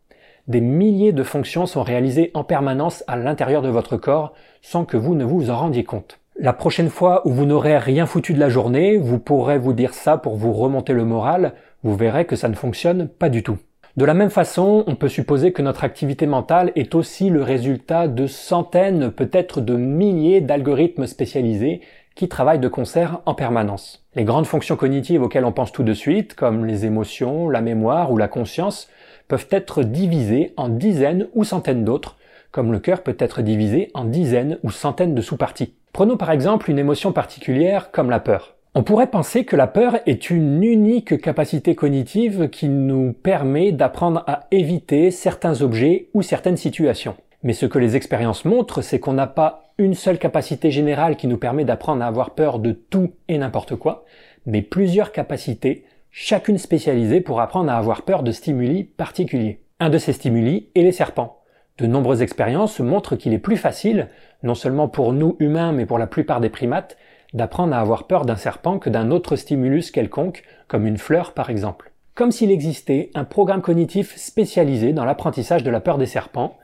Des 0.46 0.60
milliers 0.60 1.12
de 1.12 1.22
fonctions 1.22 1.66
sont 1.66 1.82
réalisées 1.82 2.30
en 2.34 2.44
permanence 2.44 3.04
à 3.06 3.16
l'intérieur 3.16 3.60
de 3.60 3.68
votre 3.68 3.96
corps 3.96 4.32
sans 4.62 4.84
que 4.84 4.96
vous 4.96 5.14
ne 5.14 5.24
vous 5.24 5.50
en 5.50 5.56
rendiez 5.56 5.84
compte. 5.84 6.20
La 6.40 6.52
prochaine 6.52 6.88
fois 6.88 7.26
où 7.26 7.32
vous 7.32 7.46
n'aurez 7.46 7.76
rien 7.78 8.06
foutu 8.06 8.32
de 8.32 8.38
la 8.38 8.48
journée, 8.48 8.96
vous 8.96 9.18
pourrez 9.18 9.58
vous 9.58 9.72
dire 9.72 9.92
ça 9.92 10.16
pour 10.16 10.36
vous 10.36 10.52
remonter 10.52 10.92
le 10.92 11.04
moral, 11.04 11.54
vous 11.82 11.96
verrez 11.96 12.24
que 12.24 12.36
ça 12.36 12.48
ne 12.48 12.54
fonctionne 12.54 13.08
pas 13.08 13.28
du 13.28 13.42
tout. 13.42 13.58
De 13.96 14.04
la 14.04 14.14
même 14.14 14.30
façon, 14.30 14.84
on 14.86 14.94
peut 14.94 15.08
supposer 15.08 15.52
que 15.52 15.62
notre 15.62 15.82
activité 15.82 16.26
mentale 16.26 16.70
est 16.76 16.94
aussi 16.94 17.30
le 17.30 17.42
résultat 17.42 18.06
de 18.06 18.28
centaines, 18.28 19.10
peut-être 19.10 19.60
de 19.60 19.74
milliers 19.74 20.40
d'algorithmes 20.40 21.08
spécialisés 21.08 21.80
qui 22.14 22.28
travaillent 22.28 22.60
de 22.60 22.68
concert 22.68 23.20
en 23.26 23.34
permanence. 23.34 24.07
Les 24.18 24.24
grandes 24.24 24.46
fonctions 24.48 24.74
cognitives 24.74 25.22
auxquelles 25.22 25.44
on 25.44 25.52
pense 25.52 25.70
tout 25.70 25.84
de 25.84 25.94
suite, 25.94 26.34
comme 26.34 26.64
les 26.66 26.84
émotions, 26.84 27.48
la 27.48 27.60
mémoire 27.60 28.10
ou 28.10 28.16
la 28.16 28.26
conscience, 28.26 28.88
peuvent 29.28 29.46
être 29.52 29.84
divisées 29.84 30.54
en 30.56 30.68
dizaines 30.68 31.28
ou 31.34 31.44
centaines 31.44 31.84
d'autres, 31.84 32.16
comme 32.50 32.72
le 32.72 32.80
cœur 32.80 33.04
peut 33.04 33.14
être 33.20 33.42
divisé 33.42 33.92
en 33.94 34.04
dizaines 34.04 34.58
ou 34.64 34.72
centaines 34.72 35.14
de 35.14 35.22
sous-parties. 35.22 35.72
Prenons 35.92 36.16
par 36.16 36.32
exemple 36.32 36.68
une 36.68 36.80
émotion 36.80 37.12
particulière 37.12 37.92
comme 37.92 38.10
la 38.10 38.18
peur. 38.18 38.56
On 38.74 38.82
pourrait 38.82 39.06
penser 39.06 39.44
que 39.44 39.54
la 39.54 39.68
peur 39.68 40.00
est 40.06 40.30
une 40.30 40.64
unique 40.64 41.20
capacité 41.20 41.76
cognitive 41.76 42.48
qui 42.50 42.68
nous 42.68 43.12
permet 43.12 43.70
d'apprendre 43.70 44.24
à 44.26 44.48
éviter 44.50 45.12
certains 45.12 45.62
objets 45.62 46.08
ou 46.12 46.22
certaines 46.22 46.56
situations. 46.56 47.14
Mais 47.42 47.52
ce 47.52 47.66
que 47.66 47.78
les 47.78 47.94
expériences 47.94 48.44
montrent, 48.44 48.82
c'est 48.82 48.98
qu'on 48.98 49.12
n'a 49.12 49.26
pas 49.26 49.72
une 49.78 49.94
seule 49.94 50.18
capacité 50.18 50.70
générale 50.72 51.16
qui 51.16 51.28
nous 51.28 51.38
permet 51.38 51.64
d'apprendre 51.64 52.02
à 52.02 52.06
avoir 52.06 52.30
peur 52.30 52.58
de 52.58 52.72
tout 52.72 53.12
et 53.28 53.38
n'importe 53.38 53.76
quoi, 53.76 54.04
mais 54.44 54.60
plusieurs 54.62 55.12
capacités, 55.12 55.84
chacune 56.10 56.58
spécialisée 56.58 57.20
pour 57.20 57.40
apprendre 57.40 57.70
à 57.70 57.76
avoir 57.76 58.02
peur 58.02 58.24
de 58.24 58.32
stimuli 58.32 58.82
particuliers. 58.82 59.60
Un 59.78 59.90
de 59.90 59.98
ces 59.98 60.12
stimuli 60.12 60.70
est 60.74 60.82
les 60.82 60.90
serpents. 60.90 61.42
De 61.78 61.86
nombreuses 61.86 62.22
expériences 62.22 62.80
montrent 62.80 63.14
qu'il 63.14 63.32
est 63.32 63.38
plus 63.38 63.56
facile, 63.56 64.08
non 64.42 64.56
seulement 64.56 64.88
pour 64.88 65.12
nous 65.12 65.36
humains 65.38 65.70
mais 65.70 65.86
pour 65.86 65.98
la 65.98 66.08
plupart 66.08 66.40
des 66.40 66.50
primates, 66.50 66.96
d'apprendre 67.34 67.74
à 67.74 67.78
avoir 67.78 68.08
peur 68.08 68.24
d'un 68.24 68.36
serpent 68.36 68.80
que 68.80 68.90
d'un 68.90 69.12
autre 69.12 69.36
stimulus 69.36 69.92
quelconque, 69.92 70.42
comme 70.66 70.86
une 70.88 70.98
fleur 70.98 71.34
par 71.34 71.50
exemple. 71.50 71.92
Comme 72.16 72.32
s'il 72.32 72.50
existait 72.50 73.10
un 73.14 73.22
programme 73.22 73.62
cognitif 73.62 74.16
spécialisé 74.16 74.92
dans 74.92 75.04
l'apprentissage 75.04 75.62
de 75.62 75.70
la 75.70 75.78
peur 75.78 75.98
des 75.98 76.06
serpents, 76.06 76.56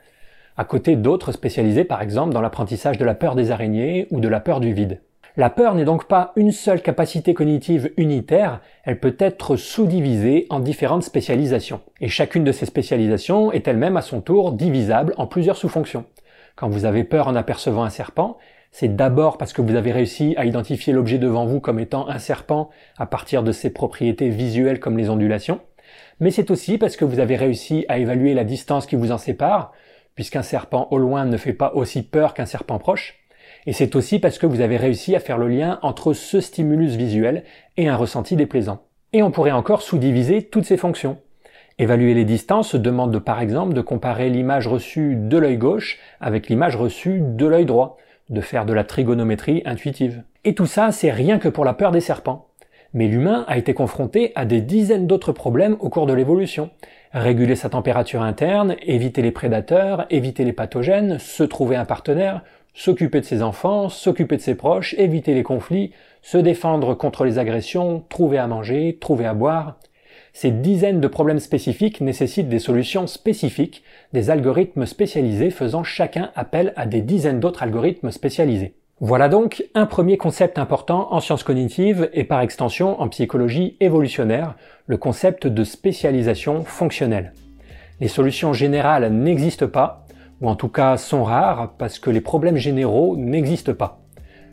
à 0.57 0.65
côté 0.65 0.97
d'autres 0.97 1.33
spécialisés 1.33 1.85
par 1.85 2.03
exemple 2.03 2.33
dans 2.33 2.41
l'apprentissage 2.41 2.99
de 2.99 3.05
la 3.05 3.15
peur 3.15 3.35
des 3.35 3.51
araignées 3.51 4.07
ou 4.11 4.21
de 4.21 4.29
la 4.29 4.41
peur 4.41 4.61
du 4.61 4.73
vide. 4.73 5.01
La 5.37 5.51
peur 5.51 5.75
n'est 5.75 5.85
donc 5.85 6.05
pas 6.05 6.33
une 6.37 6.53
seule 6.53 6.81
capacité 6.81 7.35
cognitive 7.35 7.91
unitaire, 7.97 8.61
elle 8.85 9.01
peut 9.01 9.17
être 9.19 9.57
sous-divisée 9.57 10.47
en 10.49 10.61
différentes 10.61 11.03
spécialisations. 11.03 11.81
Et 12.01 12.07
chacune 12.07 12.45
de 12.45 12.53
ces 12.53 12.67
spécialisations 12.67 13.51
est 13.51 13.67
elle-même 13.67 13.97
à 13.97 14.03
son 14.03 14.21
tour 14.21 14.53
divisable 14.53 15.13
en 15.17 15.27
plusieurs 15.27 15.57
sous-fonctions. 15.57 16.05
Quand 16.55 16.69
vous 16.69 16.85
avez 16.85 17.03
peur 17.03 17.27
en 17.27 17.35
apercevant 17.35 17.83
un 17.83 17.91
serpent, 17.91 18.39
c'est 18.71 18.95
d'abord 18.95 19.37
parce 19.37 19.53
que 19.53 19.63
vous 19.63 19.75
avez 19.75 19.91
réussi 19.91 20.35
à 20.37 20.45
identifier 20.45 20.93
l'objet 20.93 21.19
devant 21.19 21.47
vous 21.47 21.59
comme 21.59 21.81
étant 21.81 22.09
un 22.09 22.21
serpent 22.21 22.71
à 22.97 23.07
partir 23.07 23.43
de 23.43 23.51
ses 23.51 23.71
propriétés 23.71 24.29
visuelles 24.29 24.79
comme 24.79 24.99
les 24.99 25.11
ondulations, 25.11 25.61
mais 26.21 26.31
c'est 26.31 26.51
aussi 26.51 26.79
parce 26.79 26.97
que 26.97 27.05
vous 27.05 27.19
avez 27.19 27.37
réussi 27.37 27.85
à 27.89 27.99
évaluer 27.99 28.35
la 28.35 28.45
distance 28.45 28.87
qui 28.87 28.97
vous 28.97 29.13
en 29.13 29.19
sépare, 29.19 29.73
puisqu'un 30.15 30.43
serpent 30.43 30.89
au 30.91 30.99
loin 30.99 31.25
ne 31.25 31.37
fait 31.37 31.53
pas 31.53 31.73
aussi 31.75 32.03
peur 32.03 32.35
qu'un 32.35 32.47
serpent 32.47 32.79
proche, 32.79 33.25
et 33.67 33.73
c'est 33.73 33.97
aussi 33.97 34.19
parce 34.19 34.39
que 34.39 34.47
vous 34.47 34.61
avez 34.61 34.77
réussi 34.77 35.17
à 35.17 35.21
faire 35.21 35.39
le 35.39 35.49
lien 35.49 35.79
entre 35.83 36.13
ce 36.13 36.41
stimulus 36.41 36.97
visuel 36.97 37.45
et 37.77 37.89
un 37.89 37.97
ressenti 37.97 38.37
déplaisant. 38.37 38.83
Et 39.13 39.23
on 39.23 39.31
pourrait 39.31 39.53
encore 39.53 39.83
sous-diviser 39.83 40.43
toutes 40.43 40.65
ces 40.65 40.77
fonctions. 40.77 41.19
Évaluer 41.79 42.15
les 42.15 42.25
distances 42.25 42.75
demande 42.75 43.19
par 43.19 43.41
exemple 43.41 43.75
de 43.75 43.81
comparer 43.81 44.31
l'image 44.31 44.69
reçue 44.69 45.17
de 45.17 45.39
l'œil 45.39 45.57
gauche 45.57 45.99
avec 46.21 46.49
l'image 46.49 46.77
reçue 46.77 47.21
de 47.21 47.47
l'œil 47.47 47.65
droit, 47.65 47.97
de 48.31 48.41
faire 48.41 48.65
de 48.65 48.73
la 48.73 48.85
trigonométrie 48.85 49.63
intuitive. 49.65 50.23
Et 50.45 50.55
tout 50.55 50.67
ça, 50.67 50.93
c'est 50.93 51.11
rien 51.11 51.39
que 51.39 51.49
pour 51.49 51.65
la 51.65 51.75
peur 51.75 51.91
des 51.91 52.01
serpents. 52.01 52.49
Mais 52.95 53.09
l'humain 53.09 53.45
a 53.49 53.59
été 53.59 53.75
confronté 53.75 54.31
à 54.37 54.45
des 54.45 54.61
dizaines 54.61 55.09
d'autres 55.09 55.33
problèmes 55.33 55.77
au 55.81 55.89
cours 55.89 56.07
de 56.07 56.15
l'évolution. 56.15 56.71
Réguler 57.13 57.57
sa 57.57 57.69
température 57.69 58.23
interne, 58.23 58.77
éviter 58.83 59.21
les 59.21 59.33
prédateurs, 59.33 60.07
éviter 60.11 60.45
les 60.45 60.53
pathogènes, 60.53 61.19
se 61.19 61.43
trouver 61.43 61.75
un 61.75 61.85
partenaire, 61.85 62.43
s'occuper 62.73 63.21
de 63.21 63.27
ses 63.27 63.43
enfants, 63.43 63.89
s'occuper 63.89 64.37
de 64.37 64.43
ses 64.43 64.55
proches, 64.55 64.95
éviter 64.97 65.35
les 65.35 65.43
conflits, 65.43 65.91
se 66.23 66.39
défendre 66.39 66.95
contre 66.95 67.25
les 67.25 67.39
agressions, 67.39 68.05
trouver 68.09 68.39
à 68.39 68.47
manger, 68.47 68.97
trouver 69.01 69.27
à 69.27 69.35
boire. 69.35 69.79
Ces 70.33 70.53
dizaines 70.53 71.01
de 71.01 71.09
problèmes 71.09 71.41
spécifiques 71.41 72.01
nécessitent 72.01 72.49
des 72.49 72.61
solutions 72.61 73.09
spécifiques, 73.09 73.83
des 74.13 74.31
algorithmes 74.31 74.87
spécialisés 74.87 75.51
faisant 75.51 75.83
chacun 75.83 76.31
appel 76.37 76.73
à 76.77 76.87
des 76.87 77.03
dizaines 77.03 77.41
d'autres 77.41 77.65
algorithmes 77.65 78.13
spécialisés. 78.13 78.75
Voilà 79.01 79.29
donc 79.29 79.65
un 79.75 79.87
premier 79.87 80.17
concept 80.17 80.57
important 80.57 81.13
en 81.13 81.19
sciences 81.19 81.43
cognitives 81.43 82.09
et 82.13 82.23
par 82.23 82.41
extension 82.43 83.01
en 83.01 83.09
psychologie 83.09 83.77
évolutionnaire, 83.81 84.55
le 84.87 84.97
concept 84.97 85.49
de 85.49 85.65
spécialisation 85.65 86.63
fonctionnelle. 86.65 87.33
Les 88.01 88.07
solutions 88.07 88.53
générales 88.53 89.13
n'existent 89.13 89.67
pas, 89.67 90.07
ou 90.41 90.49
en 90.49 90.55
tout 90.55 90.69
cas 90.69 90.97
sont 90.97 91.25
rares 91.25 91.73
parce 91.77 91.99
que 91.99 92.09
les 92.09 92.21
problèmes 92.21 92.57
généraux 92.57 93.17
n'existent 93.17 93.75
pas. 93.75 94.01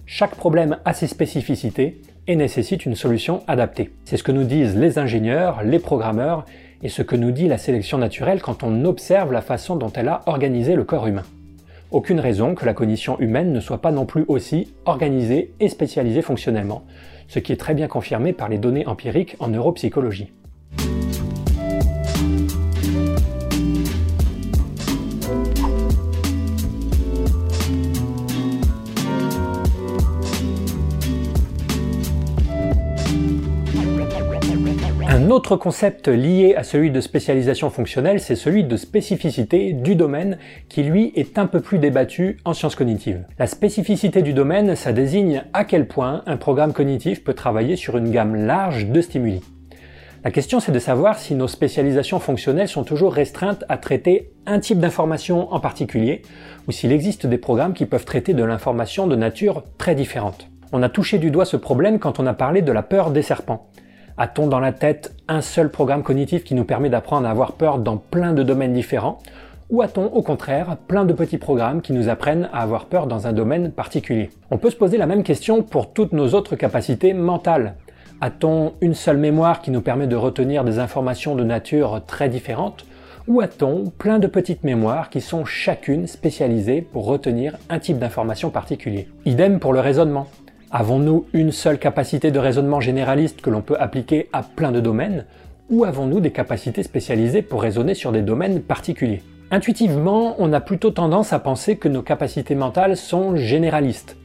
Chaque 0.08 0.36
problème 0.36 0.80
a 0.86 0.96
ses 0.96 1.08
spécificités 1.08 2.02
et 2.26 2.36
nécessite 2.36 2.88
une 2.88 2.96
solution 2.96 3.44
adaptée. 3.48 3.92
C'est 4.06 4.18
ce 4.18 4.24
que 4.24 4.32
nous 4.32 4.44
disent 4.44 4.76
les 4.76 4.98
ingénieurs, 4.98 5.62
les 5.62 5.80
programmeurs 5.80 6.46
et 6.82 6.90
ce 6.90 7.04
que 7.04 7.16
nous 7.16 7.32
dit 7.32 7.48
la 7.48 7.60
sélection 7.60 8.00
naturelle 8.00 8.42
quand 8.42 8.64
on 8.64 8.86
observe 8.86 9.32
la 9.32 9.42
façon 9.42 9.76
dont 9.76 9.94
elle 9.94 10.08
a 10.08 10.22
organisé 10.26 10.76
le 10.76 10.84
corps 10.84 11.06
humain. 11.06 11.26
Aucune 11.92 12.22
raison 12.22 12.56
que 12.56 12.66
la 12.66 12.74
cognition 12.74 13.20
humaine 13.20 13.52
ne 13.52 13.60
soit 13.60 13.82
pas 13.82 13.92
non 13.92 14.06
plus 14.06 14.24
aussi 14.30 14.74
organisée 14.86 15.54
et 15.60 15.68
spécialisée 15.68 16.22
fonctionnellement, 16.22 16.86
ce 17.28 17.40
qui 17.40 17.52
est 17.52 17.58
très 17.58 17.74
bien 17.74 17.90
confirmé 17.90 18.32
par 18.32 18.48
les 18.48 18.58
données 18.58 18.88
empiriques 18.88 19.36
en 19.40 19.50
neuropsychologie. 19.50 20.32
Autre 35.32 35.56
concept 35.56 36.08
lié 36.08 36.56
à 36.56 36.64
celui 36.64 36.92
de 36.92 37.02
spécialisation 37.02 37.70
fonctionnelle, 37.70 38.20
c'est 38.20 38.36
celui 38.36 38.64
de 38.64 38.78
spécificité 38.78 39.74
du 39.74 39.96
domaine, 39.96 40.38
qui 40.70 40.84
lui 40.84 41.14
est 41.16 41.40
un 41.40 41.48
peu 41.48 41.62
plus 41.62 41.80
débattu 41.80 42.38
en 42.44 42.54
sciences 42.54 42.76
cognitives. 42.76 43.24
La 43.40 43.48
spécificité 43.48 44.22
du 44.22 44.34
domaine, 44.34 44.76
ça 44.76 44.92
désigne 44.92 45.44
à 45.54 45.64
quel 45.64 45.88
point 45.88 46.24
un 46.26 46.38
programme 46.38 46.74
cognitif 46.74 47.24
peut 47.24 47.34
travailler 47.34 47.76
sur 47.76 47.98
une 47.98 48.12
gamme 48.12 48.36
large 48.36 48.88
de 48.88 49.02
stimuli. 49.02 49.42
La 50.24 50.32
question 50.32 50.60
c'est 50.60 50.72
de 50.72 50.80
savoir 50.80 51.18
si 51.18 51.34
nos 51.34 51.48
spécialisations 51.48 52.20
fonctionnelles 52.20 52.68
sont 52.68 52.84
toujours 52.84 53.14
restreintes 53.14 53.64
à 53.70 53.78
traiter 53.78 54.34
un 54.46 54.60
type 54.60 54.80
d'information 54.80 55.52
en 55.52 55.60
particulier, 55.60 56.22
ou 56.68 56.72
s'il 56.72 56.92
existe 56.92 57.26
des 57.26 57.40
programmes 57.40 57.74
qui 57.74 57.86
peuvent 57.86 58.06
traiter 58.06 58.34
de 58.34 58.44
l'information 58.44 59.08
de 59.08 59.16
nature 59.16 59.64
très 59.78 59.96
différente. 59.96 60.48
On 60.74 60.84
a 60.84 60.90
touché 60.90 61.18
du 61.18 61.32
doigt 61.32 61.46
ce 61.46 61.58
problème 61.58 62.00
quand 62.00 62.20
on 62.20 62.28
a 62.28 62.34
parlé 62.34 62.62
de 62.62 62.72
la 62.72 62.84
peur 62.84 63.12
des 63.12 63.24
serpents. 63.24 63.68
A-t-on 64.22 64.46
dans 64.46 64.60
la 64.60 64.72
tête 64.72 65.16
un 65.28 65.42
seul 65.42 65.72
programme 65.72 66.04
cognitif 66.04 66.44
qui 66.44 66.54
nous 66.54 66.64
permet 66.64 66.92
d'apprendre 66.92 67.26
à 67.28 67.32
avoir 67.32 67.54
peur 67.54 67.80
dans 67.80 67.98
plein 67.98 68.34
de 68.34 68.44
domaines 68.44 68.72
différents 68.72 69.18
ou 69.72 69.82
a-t-on 69.82 70.06
au 70.14 70.22
contraire 70.22 70.78
plein 70.88 71.06
de 71.06 71.14
petits 71.14 71.40
programmes 71.40 71.82
qui 71.82 71.92
nous 71.92 72.08
apprennent 72.08 72.48
à 72.54 72.62
avoir 72.62 72.86
peur 72.86 73.08
dans 73.08 73.26
un 73.26 73.34
domaine 73.34 73.72
particulier 73.72 74.30
On 74.52 74.60
peut 74.60 74.70
se 74.70 74.76
poser 74.76 74.98
la 75.00 75.08
même 75.08 75.24
question 75.24 75.64
pour 75.64 75.92
toutes 75.92 76.14
nos 76.14 76.36
autres 76.36 76.56
capacités 76.56 77.16
mentales. 77.16 77.74
A-t-on 78.22 78.74
une 78.82 78.94
seule 78.94 79.18
mémoire 79.18 79.60
qui 79.60 79.72
nous 79.72 79.82
permet 79.82 80.06
de 80.06 80.16
retenir 80.16 80.64
des 80.64 80.78
informations 80.78 81.34
de 81.34 81.44
nature 81.44 82.04
très 82.06 82.30
différentes 82.30 82.86
ou 83.28 83.42
a-t-on 83.42 83.86
plein 83.90 84.20
de 84.20 84.28
petites 84.28 84.64
mémoires 84.64 85.10
qui 85.10 85.22
sont 85.22 85.46
chacune 85.46 86.06
spécialisées 86.06 86.84
pour 86.84 87.06
retenir 87.06 87.58
un 87.70 87.80
type 87.80 87.98
d'information 87.98 88.52
particulier 88.52 89.08
Idem 89.26 89.60
pour 89.60 89.74
le 89.74 89.80
raisonnement. 89.80 90.28
Avons-nous 90.74 91.26
une 91.34 91.52
seule 91.52 91.78
capacité 91.78 92.32
de 92.32 92.40
raisonnement 92.40 92.80
généraliste 92.80 93.42
que 93.42 93.50
l'on 93.50 93.62
peut 93.62 93.76
appliquer 93.78 94.30
à 94.32 94.42
plein 94.42 94.72
de 94.72 94.80
domaines 94.80 95.26
ou 95.70 95.84
avons-nous 95.84 96.22
des 96.22 96.32
capacités 96.32 96.82
spécialisées 96.82 97.42
pour 97.42 97.62
raisonner 97.62 97.94
sur 97.94 98.14
des 98.14 98.22
domaines 98.22 98.62
particuliers? 98.62 99.22
Intuitivement, 99.52 100.34
on 100.40 100.54
a 100.54 100.62
plutôt 100.62 100.92
tendance 100.92 101.34
à 101.34 101.40
penser 101.40 101.76
que 101.76 101.90
nos 101.90 102.02
capacités 102.02 102.56
mentales 102.56 102.96
sont 102.96 103.36
généralistes. 103.36 104.16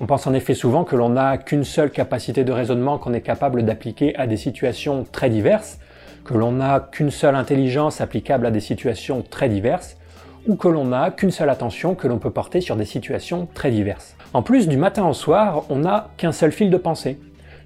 On 0.00 0.06
pense 0.06 0.26
en 0.26 0.32
effet 0.32 0.54
souvent 0.54 0.84
que 0.84 0.96
l'on 0.96 1.10
n'a 1.10 1.36
qu'une 1.36 1.64
seule 1.64 1.90
capacité 1.90 2.44
de 2.44 2.52
raisonnement 2.52 2.96
qu'on 2.96 3.12
est 3.12 3.20
capable 3.20 3.62
d'appliquer 3.62 4.16
à 4.16 4.26
des 4.26 4.38
situations 4.38 5.04
très 5.12 5.28
diverses, 5.28 5.80
que 6.24 6.32
l'on 6.32 6.52
n'a 6.52 6.80
qu'une 6.80 7.10
seule 7.10 7.36
intelligence 7.36 8.00
applicable 8.00 8.46
à 8.46 8.50
des 8.50 8.60
situations 8.60 9.20
très 9.20 9.50
diverses, 9.50 9.98
ou 10.46 10.56
que 10.56 10.68
l'on 10.68 10.86
n'a 10.86 11.10
qu'une 11.10 11.30
seule 11.30 11.50
attention 11.50 11.94
que 11.94 12.08
l'on 12.08 12.18
peut 12.18 12.30
porter 12.30 12.60
sur 12.60 12.76
des 12.76 12.84
situations 12.84 13.48
très 13.54 13.70
diverses. 13.70 14.16
En 14.32 14.42
plus, 14.42 14.68
du 14.68 14.76
matin 14.76 15.06
au 15.06 15.12
soir, 15.12 15.64
on 15.70 15.76
n'a 15.76 16.10
qu'un 16.16 16.32
seul 16.32 16.52
fil 16.52 16.70
de 16.70 16.76
pensée. 16.76 17.18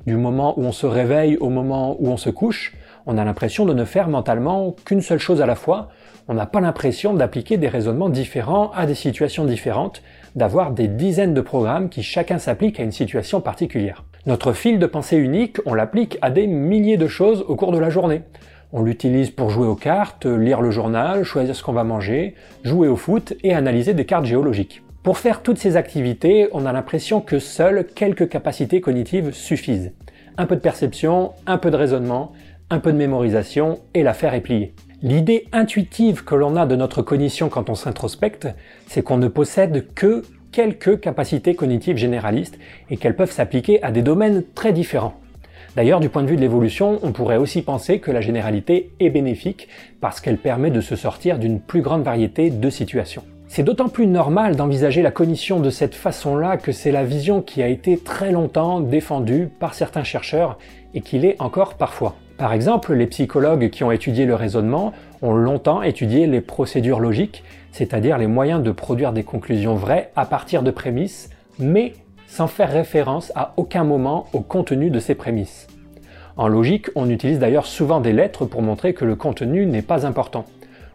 Du 0.07 0.17
moment 0.17 0.59
où 0.59 0.65
on 0.65 0.73
se 0.73 0.87
réveille 0.87 1.37
au 1.39 1.49
moment 1.49 1.97
où 1.99 2.09
on 2.09 2.17
se 2.17 2.31
couche, 2.31 2.75
on 3.07 3.19
a 3.19 3.25
l'impression 3.25 3.65
de 3.65 3.75
ne 3.75 3.85
faire 3.85 4.09
mentalement 4.09 4.75
qu'une 4.85 5.01
seule 5.01 5.19
chose 5.19 5.41
à 5.41 5.47
la 5.47 5.55
fois, 5.55 5.89
on 6.29 6.35
n'a 6.35 6.47
pas 6.47 6.61
l'impression 6.61 7.13
d'appliquer 7.13 7.59
des 7.59 7.69
raisonnements 7.69 8.09
différents 8.09 8.71
à 8.73 8.87
des 8.87 8.95
situations 8.95 9.45
différentes, 9.45 10.03
d'avoir 10.37 10.71
des 10.71 10.89
dizaines 10.89 11.35
de 11.35 11.41
programmes 11.43 11.91
qui 11.91 12.03
chacun 12.03 12.39
s'applique 12.39 12.81
à 12.81 12.83
une 12.83 12.93
situation 12.93 13.41
particulière. 13.41 14.05
Notre 14.27 14.55
fil 14.55 14.79
de 14.79 14.87
pensée 14.87 15.17
unique, 15.17 15.59
on 15.67 15.75
l'applique 15.75 16.17
à 16.23 16.31
des 16.31 16.47
milliers 16.47 16.97
de 16.97 17.09
choses 17.09 17.45
au 17.47 17.57
cours 17.57 17.73
de 17.73 17.79
la 17.79 17.91
journée. 17.91 18.23
On 18.77 18.83
l'utilise 18.83 19.31
pour 19.31 19.51
jouer 19.51 19.69
aux 19.69 19.77
cartes, 19.77 20.27
lire 20.27 20.61
le 20.61 20.73
journal, 20.73 21.23
choisir 21.23 21.55
ce 21.55 21.63
qu'on 21.63 21.73
va 21.73 21.85
manger, 21.85 22.35
jouer 22.65 22.89
au 22.89 22.97
foot 22.97 23.33
et 23.45 23.55
analyser 23.55 23.95
des 23.95 24.05
cartes 24.05 24.25
géologiques. 24.25 24.83
Pour 25.05 25.19
faire 25.19 25.43
toutes 25.43 25.59
ces 25.59 25.77
activités, 25.77 26.49
on 26.51 26.67
a 26.67 26.73
l'impression 26.73 27.21
que 27.21 27.39
seules 27.39 27.87
quelques 27.87 28.29
capacités 28.29 28.81
cognitives 28.81 29.31
suffisent. 29.31 29.93
Un 30.39 30.47
peu 30.47 30.57
de 30.57 30.61
perception, 30.61 31.35
un 31.47 31.57
peu 31.57 31.71
de 31.71 31.77
raisonnement, 31.77 32.33
un 32.69 32.81
peu 32.81 32.93
de 32.93 32.99
mémorisation 32.99 33.79
et 33.95 34.03
l'affaire 34.03 34.35
est 34.35 34.41
pliée. 34.41 34.75
L'idée 35.03 35.47
intuitive 35.53 36.25
que 36.25 36.35
l'on 36.35 36.57
a 36.57 36.67
de 36.67 36.75
notre 36.75 37.01
cognition 37.01 37.49
quand 37.49 37.71
on 37.71 37.77
s'introspecte, 37.77 38.49
c'est 38.89 39.03
qu'on 39.03 39.19
ne 39.19 39.29
possède 39.29 39.87
que 39.95 40.25
quelques 40.51 40.99
capacités 40.99 41.55
cognitives 41.55 41.97
généralistes 41.97 42.59
et 42.91 42.97
qu'elles 42.97 43.15
peuvent 43.15 43.31
s'appliquer 43.31 43.81
à 43.85 43.93
des 43.93 44.03
domaines 44.03 44.43
très 44.57 44.73
différents. 44.73 45.15
D'ailleurs, 45.77 45.99
du 45.99 46.09
point 46.09 46.23
de 46.23 46.29
vue 46.29 46.37
de 46.37 46.41
l'évolution, 46.41 47.01
on 47.03 47.11
pourrait 47.11 47.37
aussi 47.37 47.61
penser 47.63 47.99
que 47.99 48.13
la 48.13 48.21
généralité 48.21 48.93
est 49.01 49.11
bénéfique 49.11 49.69
parce 50.01 50.21
qu'elle 50.21 50.39
permet 50.39 50.71
de 50.71 50.81
se 50.81 50.95
sortir 50.95 51.39
d'une 51.39 51.59
plus 51.59 51.83
grande 51.83 52.05
variété 52.05 52.51
de 52.51 52.71
situations. 52.71 53.25
C'est 53.49 53.65
d'autant 53.65 53.89
plus 53.89 54.07
normal 54.07 54.55
d'envisager 54.55 55.03
la 55.03 55.11
cognition 55.11 55.59
de 55.59 55.71
cette 55.71 55.95
façon-là 55.97 56.59
que 56.59 56.71
c'est 56.71 56.93
la 56.93 57.05
vision 57.05 57.43
qui 57.43 57.61
a 57.61 57.69
été 57.69 57.99
très 57.99 58.31
longtemps 58.31 58.81
défendue 58.81 59.49
par 59.59 59.75
certains 59.75 60.05
chercheurs 60.05 60.59
et 60.95 61.01
qui 61.01 61.19
l'est 61.19 61.37
encore 61.41 61.75
parfois. 61.75 62.15
Par 62.37 62.53
exemple, 62.53 62.95
les 62.95 63.07
psychologues 63.07 63.71
qui 63.71 63.83
ont 63.83 63.91
étudié 63.91 64.27
le 64.27 64.35
raisonnement 64.35 64.93
ont 65.23 65.35
longtemps 65.35 65.83
étudié 65.83 66.27
les 66.27 66.41
procédures 66.41 67.01
logiques, 67.01 67.43
c'est-à-dire 67.73 68.19
les 68.19 68.27
moyens 68.29 68.63
de 68.63 68.71
produire 68.71 69.13
des 69.13 69.25
conclusions 69.25 69.75
vraies 69.75 70.11
à 70.15 70.25
partir 70.25 70.63
de 70.63 70.71
prémices, 70.71 71.31
mais 71.59 71.95
sans 72.35 72.49
faire 72.49 72.73
référence 72.73 73.31
à 73.37 73.55
aucun 73.57 73.85
moment 73.85 74.27
au 74.33 74.41
contenu 74.41 74.91
de 74.91 74.99
ces 74.99 75.15
prémices. 75.15 75.69
En 76.37 76.49
logique, 76.49 76.89
on 76.97 77.09
utilise 77.09 77.39
d'ailleurs 77.39 77.65
souvent 77.65 78.01
des 78.01 78.13
lettres 78.13 78.45
pour 78.45 78.61
montrer 78.61 78.93
que 78.93 79.05
le 79.05 79.15
contenu 79.15 79.67
n'est 79.67 79.83
pas 79.83 80.05
important. 80.05 80.45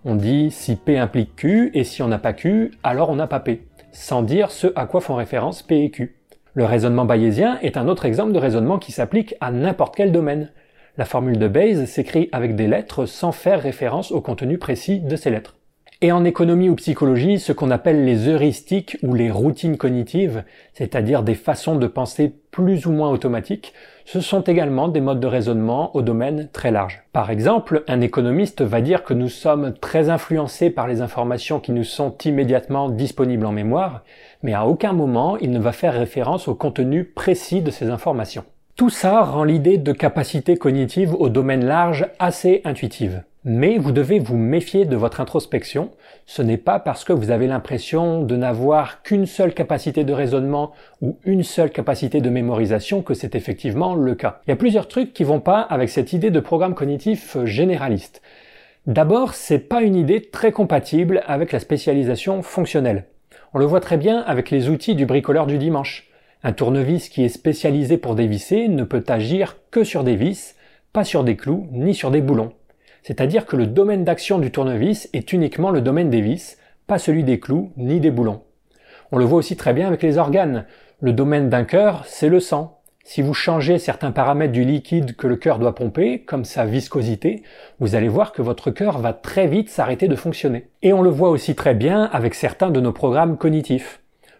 On 0.03 0.15
dit 0.15 0.51
si 0.51 0.75
P 0.75 0.97
implique 0.97 1.37
Q 1.37 1.71
et 1.73 1.85
si 1.85 2.03
on 2.03 2.09
n'a 2.09 2.19
pas 2.19 2.33
Q, 2.33 2.71
alors 2.83 3.09
on 3.09 3.15
n'a 3.15 3.25
pas 3.25 3.39
P, 3.39 3.65
sans 3.93 4.21
dire 4.21 4.51
ce 4.51 4.67
à 4.75 4.85
quoi 4.85 4.99
font 4.99 5.15
référence 5.15 5.63
P 5.63 5.81
et 5.81 5.91
Q. 5.91 6.17
Le 6.55 6.65
raisonnement 6.65 7.05
bayésien 7.05 7.57
est 7.61 7.77
un 7.77 7.87
autre 7.87 8.03
exemple 8.03 8.33
de 8.33 8.39
raisonnement 8.39 8.77
qui 8.77 8.91
s'applique 8.91 9.35
à 9.39 9.49
n'importe 9.49 9.95
quel 9.95 10.11
domaine. 10.11 10.51
La 10.97 11.05
formule 11.05 11.39
de 11.39 11.47
Bayes 11.47 11.87
s'écrit 11.87 12.27
avec 12.33 12.57
des 12.57 12.67
lettres 12.67 13.05
sans 13.05 13.31
faire 13.31 13.61
référence 13.61 14.11
au 14.11 14.19
contenu 14.19 14.57
précis 14.57 14.99
de 14.99 15.15
ces 15.15 15.29
lettres. 15.29 15.58
Et 16.01 16.13
en 16.13 16.23
économie 16.23 16.69
ou 16.69 16.75
psychologie, 16.75 17.39
ce 17.39 17.51
qu'on 17.51 17.71
appelle 17.71 18.05
les 18.05 18.29
heuristiques 18.29 18.97
ou 19.03 19.13
les 19.13 19.29
routines 19.29 19.75
cognitives, 19.75 20.45
c'est-à-dire 20.71 21.23
des 21.23 21.35
façons 21.35 21.75
de 21.75 21.87
penser 21.87 22.33
plus 22.51 22.85
ou 22.85 22.93
moins 22.93 23.09
automatiques, 23.09 23.73
ce 24.05 24.21
sont 24.21 24.39
également 24.39 24.87
des 24.87 25.01
modes 25.01 25.19
de 25.19 25.27
raisonnement 25.27 25.93
au 25.97 26.01
domaine 26.01 26.47
très 26.53 26.71
large. 26.71 27.03
Par 27.11 27.29
exemple, 27.29 27.83
un 27.89 27.99
économiste 27.99 28.61
va 28.61 28.79
dire 28.79 29.03
que 29.03 29.13
nous 29.13 29.27
sommes 29.27 29.73
très 29.73 30.09
influencés 30.09 30.69
par 30.69 30.87
les 30.87 31.01
informations 31.01 31.59
qui 31.59 31.73
nous 31.73 31.83
sont 31.83 32.17
immédiatement 32.23 32.87
disponibles 32.87 33.45
en 33.45 33.51
mémoire, 33.51 34.05
mais 34.41 34.53
à 34.53 34.67
aucun 34.67 34.93
moment 34.93 35.35
il 35.35 35.51
ne 35.51 35.59
va 35.59 35.73
faire 35.73 35.93
référence 35.93 36.47
au 36.47 36.55
contenu 36.55 37.03
précis 37.03 37.61
de 37.61 37.71
ces 37.71 37.89
informations. 37.89 38.45
Tout 38.79 38.89
ça 38.89 39.23
rend 39.23 39.43
l'idée 39.43 39.77
de 39.77 39.91
capacité 39.91 40.55
cognitive 40.55 41.13
au 41.13 41.27
domaine 41.27 41.65
large 41.65 42.07
assez 42.17 42.61
intuitive. 42.63 43.23
Mais 43.43 43.77
vous 43.77 43.91
devez 43.91 44.19
vous 44.19 44.37
méfier 44.37 44.85
de 44.85 44.95
votre 44.95 45.19
introspection. 45.19 45.91
Ce 46.25 46.41
n'est 46.41 46.55
pas 46.55 46.79
parce 46.79 47.03
que 47.03 47.11
vous 47.11 47.29
avez 47.29 47.47
l'impression 47.47 48.23
de 48.23 48.37
n'avoir 48.37 49.03
qu'une 49.03 49.25
seule 49.25 49.53
capacité 49.53 50.05
de 50.05 50.13
raisonnement 50.13 50.71
ou 51.01 51.17
une 51.25 51.43
seule 51.43 51.71
capacité 51.71 52.21
de 52.21 52.29
mémorisation 52.29 53.01
que 53.01 53.13
c'est 53.13 53.35
effectivement 53.35 53.95
le 53.95 54.15
cas. 54.15 54.39
Il 54.47 54.51
y 54.51 54.53
a 54.53 54.55
plusieurs 54.55 54.87
trucs 54.87 55.11
qui 55.11 55.25
vont 55.25 55.41
pas 55.41 55.59
avec 55.59 55.89
cette 55.89 56.13
idée 56.13 56.31
de 56.31 56.39
programme 56.39 56.73
cognitif 56.73 57.35
généraliste. 57.43 58.21
D'abord, 58.87 59.33
c'est 59.33 59.59
pas 59.59 59.81
une 59.81 59.97
idée 59.97 60.21
très 60.21 60.53
compatible 60.53 61.21
avec 61.27 61.51
la 61.51 61.59
spécialisation 61.59 62.41
fonctionnelle. 62.43 63.03
On 63.53 63.59
le 63.59 63.65
voit 63.65 63.81
très 63.81 63.97
bien 63.97 64.21
avec 64.21 64.51
les 64.51 64.69
outils 64.69 64.95
du 64.95 65.05
bricoleur 65.05 65.47
du 65.47 65.57
dimanche. 65.57 66.08
Un 66.43 66.53
tournevis 66.53 67.09
qui 67.09 67.23
est 67.23 67.29
spécialisé 67.29 67.97
pour 67.97 68.15
dévisser 68.15 68.67
ne 68.67 68.83
peut 68.83 69.03
agir 69.07 69.57
que 69.71 69.83
sur 69.83 70.03
des 70.03 70.15
vis, 70.15 70.55
pas 70.93 71.03
sur 71.03 71.23
des 71.23 71.35
clous 71.35 71.67
ni 71.71 71.93
sur 71.93 72.11
des 72.11 72.21
boulons 72.21 72.53
c'est-à-dire 73.03 73.45
que 73.45 73.55
le 73.55 73.67
domaine 73.67 74.03
d'action 74.03 74.39
du 74.39 74.51
tournevis 74.51 75.09
est 75.13 75.33
uniquement 75.33 75.71
le 75.71 75.81
domaine 75.81 76.09
des 76.09 76.21
vis, 76.21 76.57
pas 76.87 76.99
celui 76.99 77.23
des 77.23 77.39
clous 77.39 77.71
ni 77.77 77.99
des 77.99 78.11
boulons. 78.11 78.41
On 79.11 79.17
le 79.17 79.25
voit 79.25 79.39
aussi 79.39 79.55
très 79.55 79.73
bien 79.73 79.87
avec 79.87 80.03
les 80.03 80.17
organes. 80.17 80.65
Le 80.99 81.13
domaine 81.13 81.49
d'un 81.49 81.63
cœur, 81.63 82.03
c'est 82.05 82.29
le 82.29 82.39
sang. 82.39 82.81
Si 83.03 83.23
vous 83.23 83.33
changez 83.33 83.79
certains 83.79 84.11
paramètres 84.11 84.53
du 84.53 84.63
liquide 84.63 85.15
que 85.15 85.25
le 85.25 85.35
cœur 85.35 85.57
doit 85.57 85.73
pomper, 85.73 86.21
comme 86.21 86.45
sa 86.45 86.65
viscosité, 86.65 87.41
vous 87.79 87.95
allez 87.95 88.09
voir 88.09 88.33
que 88.33 88.43
votre 88.43 88.69
cœur 88.69 88.99
va 88.99 89.13
très 89.13 89.47
vite 89.47 89.69
s'arrêter 89.69 90.07
de 90.07 90.15
fonctionner. 90.15 90.69
Et 90.83 90.93
on 90.93 91.01
le 91.01 91.09
voit 91.09 91.29
aussi 91.29 91.55
très 91.55 91.73
bien 91.73 92.03
avec 92.03 92.35
certains 92.35 92.69
de 92.69 92.79
nos 92.79 92.91
programmes 92.91 93.37
cognitifs. 93.37 93.98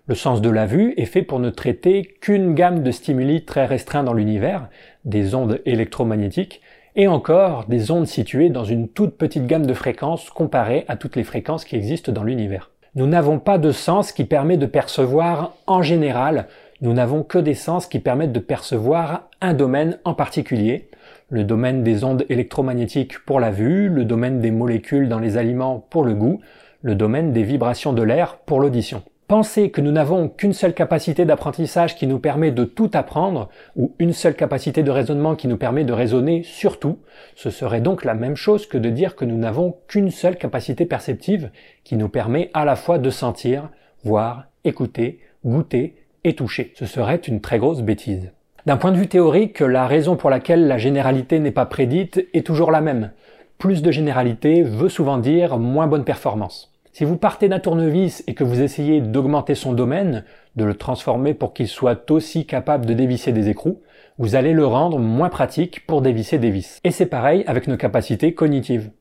Le 0.10 0.16
sens 0.16 0.42
de 0.42 0.50
la 0.50 0.66
vue 0.66 0.96
est 0.98 1.06
fait 1.06 1.22
pour 1.22 1.38
ne 1.40 1.52
traiter 1.52 2.02
qu'une 2.02 2.56
gamme 2.56 2.82
de 2.82 2.90
stimuli 2.90 3.46
très 3.46 3.68
restreints 3.68 4.04
dans 4.04 4.16
l'univers, 4.16 4.68
des 5.06 5.36
ondes 5.36 5.62
électromagnétiques, 5.68 6.62
et 6.96 7.08
encore 7.08 7.66
des 7.66 7.92
ondes 7.92 8.08
situées 8.08 8.50
dans 8.50 8.64
une 8.64 8.88
toute 8.88 9.20
petite 9.20 9.46
gamme 9.46 9.68
de 9.68 9.74
fréquences 9.76 10.32
comparée 10.32 10.84
à 10.88 10.96
toutes 10.96 11.16
les 11.16 11.24
fréquences 11.24 11.64
qui 11.64 11.76
existent 11.76 12.12
dans 12.12 12.24
l'univers. 12.24 12.72
Nous 12.96 13.06
n'avons 13.06 13.38
pas 13.38 13.60
de 13.60 13.72
sens 13.72 14.12
qui 14.12 14.24
permet 14.24 14.58
de 14.58 14.66
percevoir 14.66 15.54
en 15.68 15.84
général, 15.84 16.48
nous 16.82 16.94
n'avons 16.94 17.22
que 17.22 17.38
des 17.38 17.54
sens 17.54 17.86
qui 17.86 18.00
permettent 18.00 18.34
de 18.34 18.40
percevoir 18.40 19.30
un 19.42 19.54
domaine 19.54 20.00
en 20.06 20.16
particulier, 20.16 20.90
le 21.30 21.44
domaine 21.44 21.84
des 21.84 22.04
ondes 22.04 22.26
électromagnétiques 22.30 23.20
pour 23.28 23.40
la 23.40 23.52
vue, 23.52 23.90
le 23.90 24.06
domaine 24.06 24.40
des 24.40 24.50
molécules 24.50 25.08
dans 25.08 25.20
les 25.20 25.38
aliments 25.38 25.86
pour 25.92 26.04
le 26.04 26.16
goût, 26.16 26.42
le 26.82 26.96
domaine 26.96 27.32
des 27.32 27.44
vibrations 27.44 27.94
de 27.94 28.02
l'air 28.02 28.38
pour 28.38 28.60
l'audition. 28.60 29.04
Penser 29.30 29.70
que 29.70 29.80
nous 29.80 29.92
n'avons 29.92 30.28
qu'une 30.28 30.54
seule 30.54 30.74
capacité 30.74 31.24
d'apprentissage 31.24 31.96
qui 31.96 32.08
nous 32.08 32.18
permet 32.18 32.50
de 32.50 32.64
tout 32.64 32.90
apprendre, 32.96 33.50
ou 33.76 33.94
une 34.00 34.12
seule 34.12 34.34
capacité 34.34 34.82
de 34.82 34.90
raisonnement 34.90 35.36
qui 35.36 35.48
nous 35.48 35.56
permet 35.56 35.84
de 35.84 35.94
raisonner 35.94 36.42
sur 36.42 36.80
tout, 36.80 36.98
ce 37.36 37.52
serait 37.52 37.80
donc 37.80 38.06
la 38.06 38.16
même 38.16 38.36
chose 38.36 38.66
que 38.66 38.80
de 38.80 38.90
dire 38.90 39.16
que 39.16 39.26
nous 39.26 39.38
n'avons 39.38 39.76
qu'une 39.88 40.10
seule 40.10 40.36
capacité 40.36 40.88
perceptive 40.88 41.52
qui 41.84 41.96
nous 41.96 42.10
permet 42.10 42.50
à 42.56 42.66
la 42.66 42.76
fois 42.76 42.98
de 42.98 43.12
sentir, 43.12 43.70
voir, 44.04 44.46
écouter, 44.64 45.20
goûter 45.46 45.94
et 46.24 46.34
toucher. 46.34 46.74
Ce 46.74 46.88
serait 46.88 47.18
une 47.18 47.40
très 47.40 47.60
grosse 47.60 47.84
bêtise. 47.84 48.32
D'un 48.66 48.78
point 48.78 48.92
de 48.92 48.98
vue 48.98 49.10
théorique, 49.10 49.60
la 49.60 49.86
raison 49.86 50.16
pour 50.16 50.32
laquelle 50.32 50.68
la 50.68 50.80
généralité 50.80 51.38
n'est 51.38 51.52
pas 51.52 51.68
prédite 51.68 52.28
est 52.34 52.44
toujours 52.44 52.72
la 52.72 52.82
même. 52.82 53.12
Plus 53.60 53.84
de 53.84 53.92
généralité 53.92 54.64
veut 54.64 54.90
souvent 54.90 55.20
dire 55.20 55.60
moins 55.60 55.86
bonne 55.86 56.04
performance. 56.04 56.74
Si 57.00 57.06
vous 57.06 57.16
partez 57.16 57.48
d'un 57.48 57.60
tournevis 57.60 58.26
et 58.28 58.34
que 58.34 58.44
vous 58.44 58.60
essayez 58.60 59.00
d'augmenter 59.00 59.56
son 59.56 59.72
domaine, 59.72 60.26
de 60.58 60.66
le 60.66 60.74
transformer 60.74 61.34
pour 61.34 61.54
qu'il 61.54 61.70
soit 61.70 62.12
aussi 62.12 62.46
capable 62.46 62.86
de 62.86 62.94
dévisser 62.94 63.32
des 63.32 63.48
écrous, 63.48 63.82
vous 64.18 64.36
allez 64.36 64.52
le 64.52 64.66
rendre 64.66 65.00
moins 65.00 65.30
pratique 65.30 65.88
pour 65.88 66.02
dévisser 66.02 66.40
des 66.40 66.50
vis. 66.50 66.78
Et 66.84 66.92
c'est 66.92 67.06
pareil 67.06 67.46
avec 67.48 67.68
nos 67.68 67.78
capacités 67.78 68.34
cognitives. 68.34 68.92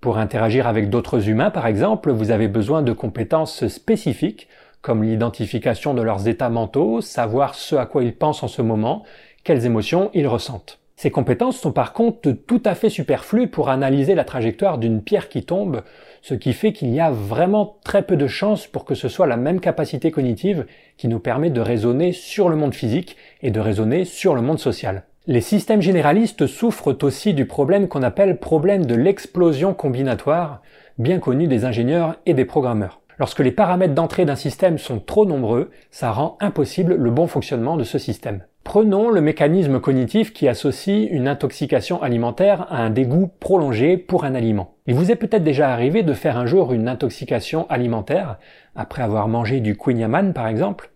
Pour 0.00 0.18
interagir 0.18 0.68
avec 0.68 0.88
d'autres 0.88 1.28
humains, 1.28 1.50
par 1.50 1.66
exemple, 1.66 2.12
vous 2.12 2.30
avez 2.30 2.46
besoin 2.46 2.82
de 2.82 2.92
compétences 2.92 3.66
spécifiques, 3.66 4.46
comme 4.80 5.02
l'identification 5.02 5.94
de 5.94 6.02
leurs 6.02 6.28
états 6.28 6.50
mentaux, 6.50 7.00
savoir 7.00 7.56
ce 7.56 7.74
à 7.74 7.86
quoi 7.86 8.04
ils 8.04 8.14
pensent 8.14 8.44
en 8.44 8.48
ce 8.48 8.62
moment, 8.62 9.02
quelles 9.42 9.66
émotions 9.66 10.12
ils 10.14 10.28
ressentent. 10.28 10.78
Ces 10.94 11.10
compétences 11.10 11.58
sont 11.58 11.70
par 11.70 11.92
contre 11.92 12.30
tout 12.30 12.62
à 12.64 12.74
fait 12.74 12.90
superflues 12.90 13.46
pour 13.46 13.68
analyser 13.68 14.16
la 14.16 14.24
trajectoire 14.24 14.78
d'une 14.78 15.00
pierre 15.00 15.28
qui 15.28 15.44
tombe, 15.44 15.82
ce 16.22 16.34
qui 16.34 16.52
fait 16.52 16.72
qu'il 16.72 16.90
y 16.90 17.00
a 17.00 17.10
vraiment 17.10 17.76
très 17.84 18.02
peu 18.02 18.16
de 18.16 18.26
chances 18.26 18.66
pour 18.66 18.84
que 18.84 18.94
ce 18.94 19.08
soit 19.08 19.26
la 19.26 19.36
même 19.36 19.60
capacité 19.60 20.10
cognitive 20.10 20.66
qui 20.96 21.08
nous 21.08 21.20
permet 21.20 21.50
de 21.50 21.60
raisonner 21.60 22.12
sur 22.12 22.48
le 22.48 22.56
monde 22.56 22.74
physique 22.74 23.16
et 23.42 23.50
de 23.50 23.60
raisonner 23.60 24.04
sur 24.04 24.34
le 24.34 24.42
monde 24.42 24.58
social. 24.58 25.04
Les 25.26 25.40
systèmes 25.42 25.82
généralistes 25.82 26.46
souffrent 26.46 26.96
aussi 27.02 27.34
du 27.34 27.44
problème 27.44 27.88
qu'on 27.88 28.02
appelle 28.02 28.38
problème 28.38 28.86
de 28.86 28.94
l'explosion 28.94 29.74
combinatoire, 29.74 30.62
bien 30.96 31.18
connu 31.18 31.46
des 31.46 31.64
ingénieurs 31.64 32.16
et 32.24 32.34
des 32.34 32.46
programmeurs. 32.46 33.00
Lorsque 33.18 33.40
les 33.40 33.50
paramètres 33.50 33.94
d'entrée 33.94 34.24
d'un 34.24 34.36
système 34.36 34.78
sont 34.78 35.00
trop 35.00 35.26
nombreux, 35.26 35.70
ça 35.90 36.12
rend 36.12 36.38
impossible 36.40 36.94
le 36.94 37.10
bon 37.10 37.26
fonctionnement 37.26 37.76
de 37.76 37.84
ce 37.84 37.98
système. 37.98 38.44
Prenons 38.68 39.08
le 39.08 39.22
mécanisme 39.22 39.80
cognitif 39.80 40.34
qui 40.34 40.46
associe 40.46 41.08
une 41.10 41.26
intoxication 41.26 42.02
alimentaire 42.02 42.66
à 42.68 42.82
un 42.82 42.90
dégoût 42.90 43.30
prolongé 43.40 43.96
pour 43.96 44.26
un 44.26 44.34
aliment. 44.34 44.74
Il 44.86 44.94
vous 44.94 45.10
est 45.10 45.16
peut-être 45.16 45.42
déjà 45.42 45.70
arrivé 45.70 46.02
de 46.02 46.12
faire 46.12 46.36
un 46.36 46.44
jour 46.44 46.74
une 46.74 46.86
intoxication 46.86 47.66
alimentaire, 47.70 48.36
après 48.76 49.00
avoir 49.00 49.26
mangé 49.26 49.60
du 49.60 49.74
queen 49.74 50.34
par 50.34 50.48
exemple, 50.48 50.90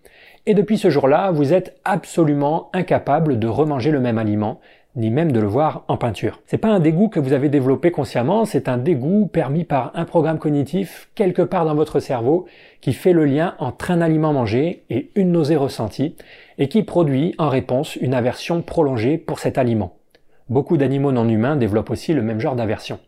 et 0.44 0.52
depuis 0.52 0.76
ce 0.76 0.90
jour-là, 0.90 1.30
vous 1.30 1.54
êtes 1.54 1.80
absolument 1.86 2.68
incapable 2.74 3.38
de 3.38 3.46
remanger 3.46 3.90
le 3.90 4.00
même 4.00 4.18
aliment, 4.18 4.60
ni 4.94 5.10
même 5.10 5.32
de 5.32 5.40
le 5.40 5.46
voir 5.46 5.84
en 5.88 5.96
peinture. 5.96 6.42
C'est 6.44 6.58
pas 6.58 6.68
un 6.68 6.80
dégoût 6.80 7.08
que 7.08 7.20
vous 7.20 7.32
avez 7.32 7.48
développé 7.48 7.90
consciemment, 7.90 8.44
c'est 8.44 8.68
un 8.68 8.76
dégoût 8.76 9.30
permis 9.32 9.64
par 9.64 9.92
un 9.94 10.04
programme 10.04 10.38
cognitif 10.38 11.08
quelque 11.14 11.40
part 11.40 11.64
dans 11.64 11.74
votre 11.74 12.00
cerveau 12.00 12.44
qui 12.82 12.92
fait 12.92 13.14
le 13.14 13.24
lien 13.24 13.54
entre 13.58 13.92
un 13.92 14.02
aliment 14.02 14.34
mangé 14.34 14.82
et 14.90 15.10
une 15.14 15.32
nausée 15.32 15.56
ressentie 15.56 16.16
et 16.62 16.68
qui 16.68 16.84
produit 16.84 17.34
en 17.38 17.48
réponse 17.48 17.96
une 17.96 18.14
aversion 18.14 18.62
prolongée 18.62 19.18
pour 19.18 19.40
cet 19.40 19.58
aliment. 19.58 19.96
Beaucoup 20.48 20.76
d'animaux 20.76 21.10
non 21.10 21.28
humains 21.28 21.56
développent 21.56 21.90
aussi 21.90 22.12
le 22.12 22.22
même 22.22 22.38
genre 22.38 22.54
d'aversion. 22.54 23.00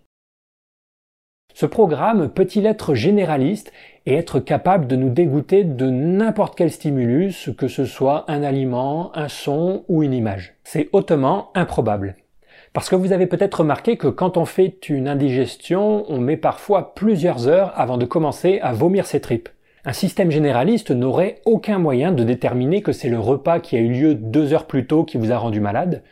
Ce 1.55 1.65
programme 1.65 2.31
peut-il 2.31 2.67
être 2.67 2.97
généraliste 2.97 3.71
et 4.07 4.15
être 4.15 4.41
capable 4.41 4.89
de 4.89 4.97
nous 4.97 5.09
dégoûter 5.09 5.63
de 5.63 5.89
n'importe 5.89 6.57
quel 6.57 6.73
stimulus, 6.73 7.51
que 7.57 7.69
ce 7.69 7.85
soit 7.85 8.25
un 8.27 8.43
aliment, 8.43 9.17
un 9.17 9.29
son 9.29 9.85
ou 9.87 10.03
une 10.03 10.15
image? 10.15 10.57
C'est 10.65 10.89
hautement 10.91 11.53
improbable. 11.55 12.17
Parce 12.73 12.89
que 12.89 12.97
vous 12.97 13.13
avez 13.13 13.29
peut-être 13.29 13.61
remarqué 13.61 13.97
que 13.97 14.09
quand 14.09 14.37
on 14.37 14.47
fait 14.47 14.89
une 14.89 15.07
indigestion, 15.07 16.05
on 16.09 16.19
met 16.19 16.37
parfois 16.37 16.93
plusieurs 16.97 17.47
heures 17.47 17.73
avant 17.77 17.99
de 17.99 18.05
commencer 18.05 18.59
à 18.65 18.73
vomir 18.73 19.07
ses 19.07 19.21
tripes. 19.21 19.49
Un 19.87 19.93
système 19.93 20.31
généraliste 20.31 20.93
n'aurait 20.93 21.43
aucun 21.45 21.79
moyen 21.79 22.11
de 22.11 22.25
déterminer 22.25 22.81
que 22.81 22.93
c'est 22.93 23.11
le 23.11 23.21
repas 23.21 23.61
qui 23.61 23.77
a 23.77 23.81
eu 23.81 23.89
lieu 23.89 24.15
deux 24.15 24.55
heures 24.55 24.67
plus 24.67 24.87
tôt 24.87 25.05
qui 25.05 25.19
vous 25.19 25.31
a 25.31 25.37
rendu 25.37 25.61
malade, 25.61 26.03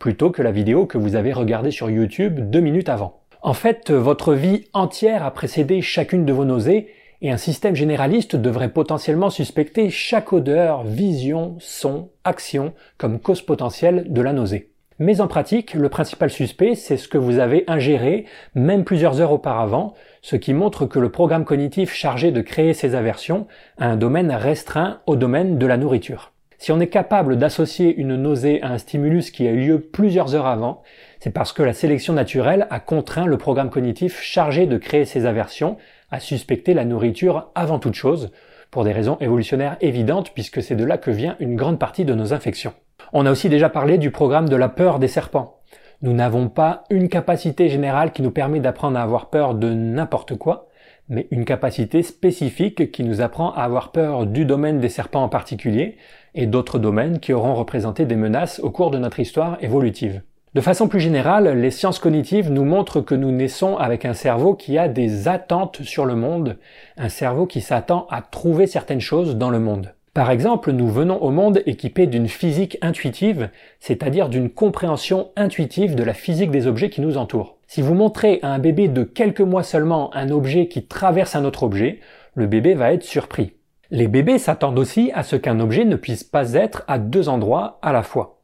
plutôt 0.00 0.30
que 0.30 0.42
la 0.42 0.50
vidéo 0.50 0.84
que 0.84 0.98
vous 0.98 1.14
avez 1.14 1.32
regardée 1.32 1.70
sur 1.70 1.88
YouTube 1.90 2.50
deux 2.50 2.58
minutes 2.58 2.88
avant. 2.88 3.20
En 3.40 3.54
fait, 3.54 3.92
votre 3.92 4.34
vie 4.34 4.64
entière 4.72 5.24
a 5.24 5.30
précédé 5.30 5.80
chacune 5.80 6.24
de 6.24 6.32
vos 6.32 6.44
nausées 6.44 6.88
et 7.22 7.30
un 7.30 7.36
système 7.36 7.76
généraliste 7.76 8.34
devrait 8.34 8.72
potentiellement 8.72 9.30
suspecter 9.30 9.90
chaque 9.90 10.32
odeur, 10.32 10.82
vision, 10.82 11.54
son, 11.60 12.08
action 12.24 12.72
comme 12.98 13.20
cause 13.20 13.42
potentielle 13.42 14.06
de 14.08 14.22
la 14.22 14.32
nausée. 14.32 14.69
Mais 15.02 15.22
en 15.22 15.28
pratique, 15.28 15.72
le 15.72 15.88
principal 15.88 16.28
suspect, 16.28 16.74
c'est 16.74 16.98
ce 16.98 17.08
que 17.08 17.16
vous 17.16 17.38
avez 17.38 17.64
ingéré, 17.68 18.26
même 18.54 18.84
plusieurs 18.84 19.22
heures 19.22 19.32
auparavant, 19.32 19.94
ce 20.20 20.36
qui 20.36 20.52
montre 20.52 20.84
que 20.84 20.98
le 20.98 21.08
programme 21.08 21.46
cognitif 21.46 21.94
chargé 21.94 22.32
de 22.32 22.42
créer 22.42 22.74
ces 22.74 22.94
aversions 22.94 23.46
a 23.78 23.86
un 23.86 23.96
domaine 23.96 24.30
restreint 24.30 25.00
au 25.06 25.16
domaine 25.16 25.56
de 25.56 25.64
la 25.64 25.78
nourriture. 25.78 26.32
Si 26.58 26.70
on 26.70 26.80
est 26.80 26.88
capable 26.88 27.38
d'associer 27.38 27.96
une 27.96 28.14
nausée 28.14 28.60
à 28.60 28.72
un 28.72 28.76
stimulus 28.76 29.30
qui 29.30 29.48
a 29.48 29.52
eu 29.52 29.60
lieu 29.60 29.80
plusieurs 29.80 30.34
heures 30.34 30.44
avant, 30.44 30.82
c'est 31.18 31.32
parce 31.32 31.54
que 31.54 31.62
la 31.62 31.72
sélection 31.72 32.12
naturelle 32.12 32.66
a 32.68 32.78
contraint 32.78 33.24
le 33.24 33.38
programme 33.38 33.70
cognitif 33.70 34.20
chargé 34.20 34.66
de 34.66 34.76
créer 34.76 35.06
ces 35.06 35.24
aversions 35.24 35.78
à 36.10 36.20
suspecter 36.20 36.74
la 36.74 36.84
nourriture 36.84 37.50
avant 37.54 37.78
toute 37.78 37.94
chose, 37.94 38.32
pour 38.70 38.84
des 38.84 38.92
raisons 38.92 39.16
évolutionnaires 39.20 39.78
évidentes 39.80 40.32
puisque 40.34 40.62
c'est 40.62 40.76
de 40.76 40.84
là 40.84 40.98
que 40.98 41.10
vient 41.10 41.36
une 41.40 41.56
grande 41.56 41.78
partie 41.78 42.04
de 42.04 42.12
nos 42.12 42.34
infections. 42.34 42.74
On 43.12 43.26
a 43.26 43.30
aussi 43.30 43.48
déjà 43.48 43.68
parlé 43.68 43.98
du 43.98 44.10
programme 44.10 44.48
de 44.48 44.56
la 44.56 44.68
peur 44.68 44.98
des 44.98 45.08
serpents. 45.08 45.60
Nous 46.02 46.12
n'avons 46.12 46.48
pas 46.48 46.84
une 46.88 47.08
capacité 47.08 47.68
générale 47.68 48.12
qui 48.12 48.22
nous 48.22 48.30
permet 48.30 48.60
d'apprendre 48.60 48.98
à 48.98 49.02
avoir 49.02 49.28
peur 49.28 49.54
de 49.54 49.70
n'importe 49.72 50.36
quoi, 50.36 50.68
mais 51.10 51.26
une 51.30 51.44
capacité 51.44 52.02
spécifique 52.02 52.90
qui 52.90 53.04
nous 53.04 53.20
apprend 53.20 53.52
à 53.52 53.62
avoir 53.62 53.92
peur 53.92 54.26
du 54.26 54.44
domaine 54.46 54.80
des 54.80 54.88
serpents 54.88 55.24
en 55.24 55.28
particulier 55.28 55.96
et 56.34 56.46
d'autres 56.46 56.78
domaines 56.78 57.18
qui 57.20 57.32
auront 57.32 57.54
représenté 57.54 58.06
des 58.06 58.16
menaces 58.16 58.60
au 58.60 58.70
cours 58.70 58.90
de 58.90 58.98
notre 58.98 59.20
histoire 59.20 59.58
évolutive. 59.60 60.22
De 60.54 60.60
façon 60.60 60.88
plus 60.88 61.00
générale, 61.00 61.60
les 61.60 61.70
sciences 61.70 61.98
cognitives 61.98 62.50
nous 62.50 62.64
montrent 62.64 63.00
que 63.00 63.14
nous 63.14 63.30
naissons 63.30 63.76
avec 63.76 64.04
un 64.04 64.14
cerveau 64.14 64.54
qui 64.54 64.78
a 64.78 64.88
des 64.88 65.28
attentes 65.28 65.82
sur 65.82 66.06
le 66.06 66.16
monde, 66.16 66.58
un 66.96 67.08
cerveau 67.08 67.46
qui 67.46 67.60
s'attend 67.60 68.06
à 68.10 68.22
trouver 68.22 68.66
certaines 68.66 69.00
choses 69.00 69.36
dans 69.36 69.50
le 69.50 69.60
monde. 69.60 69.94
Par 70.12 70.32
exemple, 70.32 70.72
nous 70.72 70.88
venons 70.88 71.22
au 71.22 71.30
monde 71.30 71.62
équipés 71.66 72.08
d'une 72.08 72.26
physique 72.26 72.76
intuitive, 72.82 73.48
c'est-à-dire 73.78 74.28
d'une 74.28 74.50
compréhension 74.50 75.30
intuitive 75.36 75.94
de 75.94 76.02
la 76.02 76.14
physique 76.14 76.50
des 76.50 76.66
objets 76.66 76.90
qui 76.90 77.00
nous 77.00 77.16
entourent. 77.16 77.58
Si 77.68 77.80
vous 77.80 77.94
montrez 77.94 78.40
à 78.42 78.48
un 78.48 78.58
bébé 78.58 78.88
de 78.88 79.04
quelques 79.04 79.40
mois 79.40 79.62
seulement 79.62 80.12
un 80.16 80.30
objet 80.30 80.66
qui 80.66 80.84
traverse 80.84 81.36
un 81.36 81.44
autre 81.44 81.62
objet, 81.62 82.00
le 82.34 82.48
bébé 82.48 82.74
va 82.74 82.92
être 82.92 83.04
surpris. 83.04 83.52
Les 83.92 84.08
bébés 84.08 84.38
s'attendent 84.38 84.80
aussi 84.80 85.12
à 85.14 85.22
ce 85.22 85.36
qu'un 85.36 85.60
objet 85.60 85.84
ne 85.84 85.94
puisse 85.94 86.24
pas 86.24 86.54
être 86.54 86.82
à 86.88 86.98
deux 86.98 87.28
endroits 87.28 87.78
à 87.80 87.92
la 87.92 88.02
fois. 88.02 88.40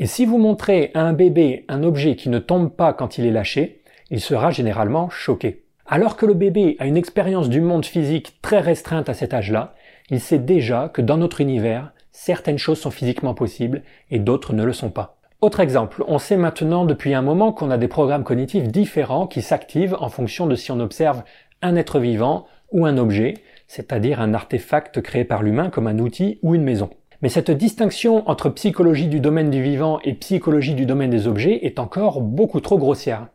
Et 0.00 0.06
si 0.06 0.26
vous 0.26 0.38
montrez 0.38 0.90
à 0.94 1.02
un 1.02 1.12
bébé 1.12 1.64
un 1.68 1.84
objet 1.84 2.16
qui 2.16 2.28
ne 2.28 2.40
tombe 2.40 2.74
pas 2.74 2.92
quand 2.92 3.18
il 3.18 3.26
est 3.26 3.30
lâché, 3.30 3.82
il 4.10 4.20
sera 4.20 4.50
généralement 4.50 5.10
choqué. 5.10 5.64
Alors 5.86 6.16
que 6.16 6.26
le 6.26 6.34
bébé 6.34 6.76
a 6.80 6.86
une 6.86 6.96
expérience 6.96 7.48
du 7.48 7.60
monde 7.60 7.86
physique 7.86 8.40
très 8.42 8.60
restreinte 8.60 9.08
à 9.08 9.14
cet 9.14 9.32
âge-là, 9.32 9.74
il 10.10 10.20
sait 10.20 10.38
déjà 10.38 10.88
que 10.88 11.02
dans 11.02 11.16
notre 11.16 11.40
univers, 11.40 11.92
certaines 12.12 12.58
choses 12.58 12.80
sont 12.80 12.90
physiquement 12.90 13.34
possibles 13.34 13.82
et 14.10 14.18
d'autres 14.18 14.52
ne 14.52 14.64
le 14.64 14.72
sont 14.72 14.90
pas. 14.90 15.18
Autre 15.40 15.60
exemple, 15.60 16.02
on 16.08 16.18
sait 16.18 16.36
maintenant 16.36 16.84
depuis 16.84 17.14
un 17.14 17.22
moment 17.22 17.52
qu'on 17.52 17.70
a 17.70 17.78
des 17.78 17.86
programmes 17.86 18.24
cognitifs 18.24 18.66
différents 18.68 19.26
qui 19.26 19.40
s'activent 19.40 19.96
en 20.00 20.08
fonction 20.08 20.46
de 20.46 20.56
si 20.56 20.72
on 20.72 20.80
observe 20.80 21.22
un 21.62 21.76
être 21.76 22.00
vivant 22.00 22.46
ou 22.72 22.86
un 22.86 22.98
objet, 22.98 23.34
c'est-à-dire 23.68 24.20
un 24.20 24.34
artefact 24.34 25.00
créé 25.00 25.24
par 25.24 25.42
l'humain 25.42 25.70
comme 25.70 25.86
un 25.86 25.98
outil 25.98 26.38
ou 26.42 26.54
une 26.54 26.64
maison. 26.64 26.90
Mais 27.22 27.28
cette 27.28 27.50
distinction 27.50 28.28
entre 28.28 28.48
psychologie 28.48 29.08
du 29.08 29.20
domaine 29.20 29.50
du 29.50 29.62
vivant 29.62 30.00
et 30.04 30.14
psychologie 30.14 30.74
du 30.74 30.86
domaine 30.86 31.10
des 31.10 31.26
objets 31.26 31.66
est 31.66 31.78
encore 31.78 32.20
beaucoup 32.20 32.60
trop 32.60 32.78
grossière. 32.78 33.28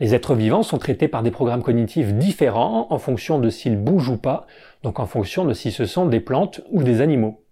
Les 0.00 0.14
êtres 0.14 0.34
vivants 0.34 0.64
sont 0.64 0.78
traités 0.78 1.06
par 1.06 1.22
des 1.22 1.30
programmes 1.30 1.62
cognitifs 1.62 2.12
différents 2.14 2.88
en 2.90 2.98
fonction 2.98 3.38
de 3.38 3.50
s'ils 3.50 3.76
bougent 3.76 4.08
ou 4.08 4.16
pas, 4.16 4.46
donc 4.82 5.00
en 5.00 5.06
fonction 5.06 5.44
de 5.44 5.54
si 5.54 5.70
ce 5.70 5.84
sont 5.84 6.06
des 6.06 6.20
plantes 6.20 6.60
ou 6.70 6.82
des 6.82 7.00
animaux. 7.00 7.42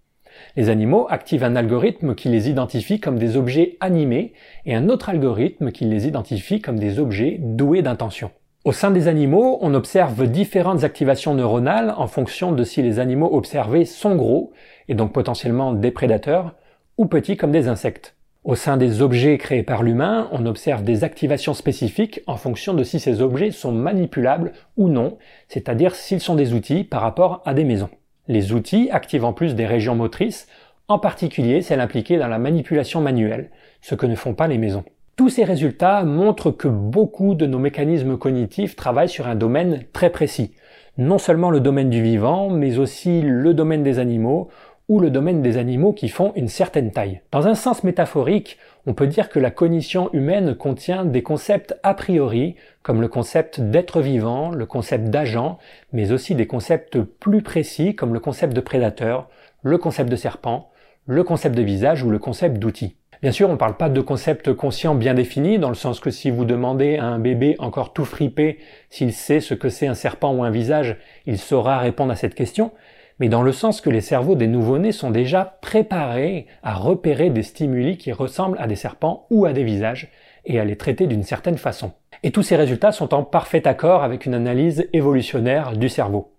Les 0.55 0.69
animaux 0.69 1.07
activent 1.09 1.43
un 1.43 1.55
algorithme 1.55 2.15
qui 2.15 2.29
les 2.29 2.49
identifie 2.49 2.99
comme 2.99 3.19
des 3.19 3.37
objets 3.37 3.77
animés 3.79 4.33
et 4.65 4.75
un 4.75 4.89
autre 4.89 5.09
algorithme 5.09 5.71
qui 5.71 5.85
les 5.85 6.07
identifie 6.07 6.61
comme 6.61 6.79
des 6.79 6.99
objets 6.99 7.37
doués 7.39 7.81
d'intention. 7.81 8.31
Au 8.63 8.71
sein 8.71 8.91
des 8.91 9.07
animaux, 9.07 9.57
on 9.61 9.73
observe 9.73 10.27
différentes 10.27 10.83
activations 10.83 11.33
neuronales 11.33 11.95
en 11.97 12.07
fonction 12.07 12.51
de 12.51 12.63
si 12.63 12.83
les 12.83 12.99
animaux 12.99 13.29
observés 13.33 13.85
sont 13.85 14.15
gros, 14.15 14.51
et 14.87 14.93
donc 14.93 15.13
potentiellement 15.13 15.73
des 15.73 15.89
prédateurs, 15.89 16.53
ou 16.97 17.07
petits 17.07 17.37
comme 17.37 17.51
des 17.51 17.67
insectes. 17.67 18.15
Au 18.43 18.55
sein 18.55 18.75
des 18.75 19.03
objets 19.03 19.37
créés 19.37 19.61
par 19.61 19.83
l'humain, 19.83 20.27
on 20.31 20.47
observe 20.47 20.83
des 20.83 21.03
activations 21.03 21.53
spécifiques 21.53 22.21
en 22.25 22.37
fonction 22.37 22.73
de 22.73 22.83
si 22.83 22.99
ces 22.99 23.21
objets 23.21 23.51
sont 23.51 23.71
manipulables 23.71 24.53
ou 24.77 24.89
non, 24.89 25.19
c'est-à-dire 25.47 25.93
s'ils 25.93 26.21
sont 26.21 26.33
des 26.33 26.55
outils 26.55 26.83
par 26.83 27.01
rapport 27.01 27.43
à 27.45 27.53
des 27.53 27.63
maisons. 27.63 27.91
Les 28.27 28.51
outils 28.51 28.89
activent 28.91 29.25
en 29.25 29.33
plus 29.33 29.53
des 29.53 29.67
régions 29.67 29.93
motrices, 29.93 30.47
en 30.87 30.97
particulier 30.97 31.61
celles 31.61 31.81
impliquées 31.81 32.17
dans 32.17 32.27
la 32.27 32.39
manipulation 32.39 32.99
manuelle, 32.99 33.51
ce 33.79 33.93
que 33.93 34.07
ne 34.07 34.15
font 34.15 34.33
pas 34.33 34.47
les 34.47 34.57
maisons. 34.57 34.85
Tous 35.17 35.29
ces 35.29 35.43
résultats 35.43 36.03
montrent 36.03 36.49
que 36.49 36.67
beaucoup 36.67 37.35
de 37.35 37.45
nos 37.45 37.59
mécanismes 37.59 38.17
cognitifs 38.17 38.75
travaillent 38.75 39.07
sur 39.07 39.27
un 39.27 39.35
domaine 39.35 39.83
très 39.93 40.09
précis. 40.09 40.55
Non 40.97 41.19
seulement 41.19 41.51
le 41.51 41.59
domaine 41.59 41.91
du 41.91 42.01
vivant, 42.01 42.49
mais 42.49 42.79
aussi 42.79 43.21
le 43.21 43.53
domaine 43.53 43.83
des 43.83 43.99
animaux 43.99 44.49
ou 44.91 44.99
le 44.99 45.09
domaine 45.09 45.41
des 45.41 45.55
animaux 45.55 45.93
qui 45.93 46.09
font 46.09 46.33
une 46.35 46.49
certaine 46.49 46.91
taille. 46.91 47.21
Dans 47.31 47.47
un 47.47 47.55
sens 47.55 47.85
métaphorique, 47.85 48.57
on 48.85 48.93
peut 48.93 49.07
dire 49.07 49.29
que 49.29 49.39
la 49.39 49.49
cognition 49.49 50.11
humaine 50.11 50.53
contient 50.53 51.05
des 51.05 51.23
concepts 51.23 51.73
a 51.81 51.93
priori, 51.93 52.57
comme 52.83 52.99
le 52.99 53.07
concept 53.07 53.61
d'être 53.61 54.01
vivant, 54.01 54.51
le 54.51 54.65
concept 54.65 55.05
d'agent, 55.05 55.59
mais 55.93 56.11
aussi 56.11 56.35
des 56.35 56.45
concepts 56.45 56.99
plus 56.99 57.41
précis 57.41 57.95
comme 57.95 58.13
le 58.13 58.19
concept 58.19 58.53
de 58.53 58.59
prédateur, 58.59 59.29
le 59.63 59.77
concept 59.77 60.09
de 60.09 60.17
serpent, 60.17 60.69
le 61.05 61.23
concept 61.23 61.55
de 61.55 61.63
visage 61.63 62.03
ou 62.03 62.09
le 62.09 62.19
concept 62.19 62.57
d'outil. 62.57 62.97
Bien 63.21 63.31
sûr, 63.31 63.47
on 63.47 63.53
ne 63.53 63.57
parle 63.57 63.77
pas 63.77 63.87
de 63.87 64.01
concepts 64.01 64.51
conscients 64.51 64.95
bien 64.95 65.13
définis, 65.13 65.57
dans 65.57 65.69
le 65.69 65.75
sens 65.75 66.01
que 66.01 66.11
si 66.11 66.31
vous 66.31 66.43
demandez 66.43 66.97
à 66.97 67.05
un 67.05 67.19
bébé 67.19 67.55
encore 67.59 67.93
tout 67.93 68.03
fripé 68.03 68.59
s'il 68.89 69.13
sait 69.13 69.39
ce 69.39 69.53
que 69.53 69.69
c'est 69.69 69.87
un 69.87 69.93
serpent 69.93 70.33
ou 70.33 70.43
un 70.43 70.51
visage, 70.51 70.97
il 71.25 71.37
saura 71.37 71.77
répondre 71.77 72.11
à 72.11 72.17
cette 72.17 72.35
question, 72.35 72.73
mais 73.21 73.29
dans 73.29 73.43
le 73.43 73.51
sens 73.51 73.81
que 73.81 73.91
les 73.91 74.01
cerveaux 74.01 74.33
des 74.33 74.47
nouveau-nés 74.47 74.91
sont 74.91 75.11
déjà 75.11 75.59
préparés 75.61 76.47
à 76.63 76.73
repérer 76.73 77.29
des 77.29 77.43
stimuli 77.43 77.95
qui 77.97 78.11
ressemblent 78.11 78.57
à 78.59 78.65
des 78.65 78.75
serpents 78.75 79.27
ou 79.29 79.45
à 79.45 79.53
des 79.53 79.63
visages, 79.63 80.09
et 80.43 80.59
à 80.59 80.65
les 80.65 80.75
traiter 80.75 81.05
d'une 81.05 81.21
certaine 81.21 81.59
façon. 81.59 81.91
Et 82.23 82.31
tous 82.31 82.41
ces 82.41 82.55
résultats 82.55 82.91
sont 82.91 83.13
en 83.13 83.21
parfait 83.21 83.67
accord 83.67 84.01
avec 84.01 84.25
une 84.25 84.33
analyse 84.33 84.89
évolutionnaire 84.91 85.77
du 85.77 85.87
cerveau. 85.87 86.33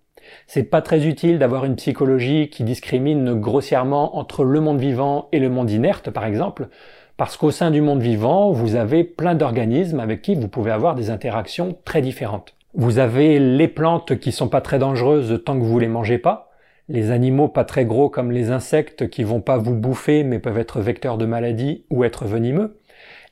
C'est 0.45 0.63
pas 0.63 0.81
très 0.81 1.07
utile 1.07 1.39
d'avoir 1.39 1.63
une 1.63 1.77
psychologie 1.77 2.49
qui 2.49 2.65
discrimine 2.65 3.33
grossièrement 3.33 4.17
entre 4.17 4.43
le 4.43 4.59
monde 4.59 4.81
vivant 4.81 5.29
et 5.31 5.39
le 5.39 5.49
monde 5.49 5.71
inerte, 5.71 6.09
par 6.09 6.25
exemple, 6.25 6.67
parce 7.15 7.37
qu'au 7.37 7.51
sein 7.51 7.71
du 7.71 7.79
monde 7.79 8.01
vivant, 8.01 8.51
vous 8.51 8.75
avez 8.75 9.05
plein 9.05 9.35
d'organismes 9.35 10.01
avec 10.01 10.21
qui 10.21 10.35
vous 10.35 10.49
pouvez 10.49 10.71
avoir 10.71 10.95
des 10.95 11.11
interactions 11.11 11.77
très 11.85 12.01
différentes. 12.01 12.55
Vous 12.73 12.99
avez 12.99 13.39
les 13.39 13.69
plantes 13.69 14.19
qui 14.19 14.33
sont 14.33 14.49
pas 14.49 14.59
très 14.59 14.79
dangereuses 14.79 15.41
tant 15.45 15.57
que 15.57 15.63
vous 15.63 15.79
les 15.79 15.87
mangez 15.87 16.17
pas, 16.17 16.49
les 16.89 17.11
animaux 17.11 17.47
pas 17.47 17.63
très 17.63 17.85
gros 17.85 18.09
comme 18.09 18.31
les 18.31 18.51
insectes 18.51 19.09
qui 19.09 19.23
vont 19.23 19.41
pas 19.41 19.57
vous 19.57 19.75
bouffer 19.75 20.23
mais 20.23 20.39
peuvent 20.39 20.57
être 20.57 20.81
vecteurs 20.81 21.17
de 21.17 21.25
maladies 21.25 21.85
ou 21.89 22.03
être 22.03 22.25
venimeux. 22.25 22.79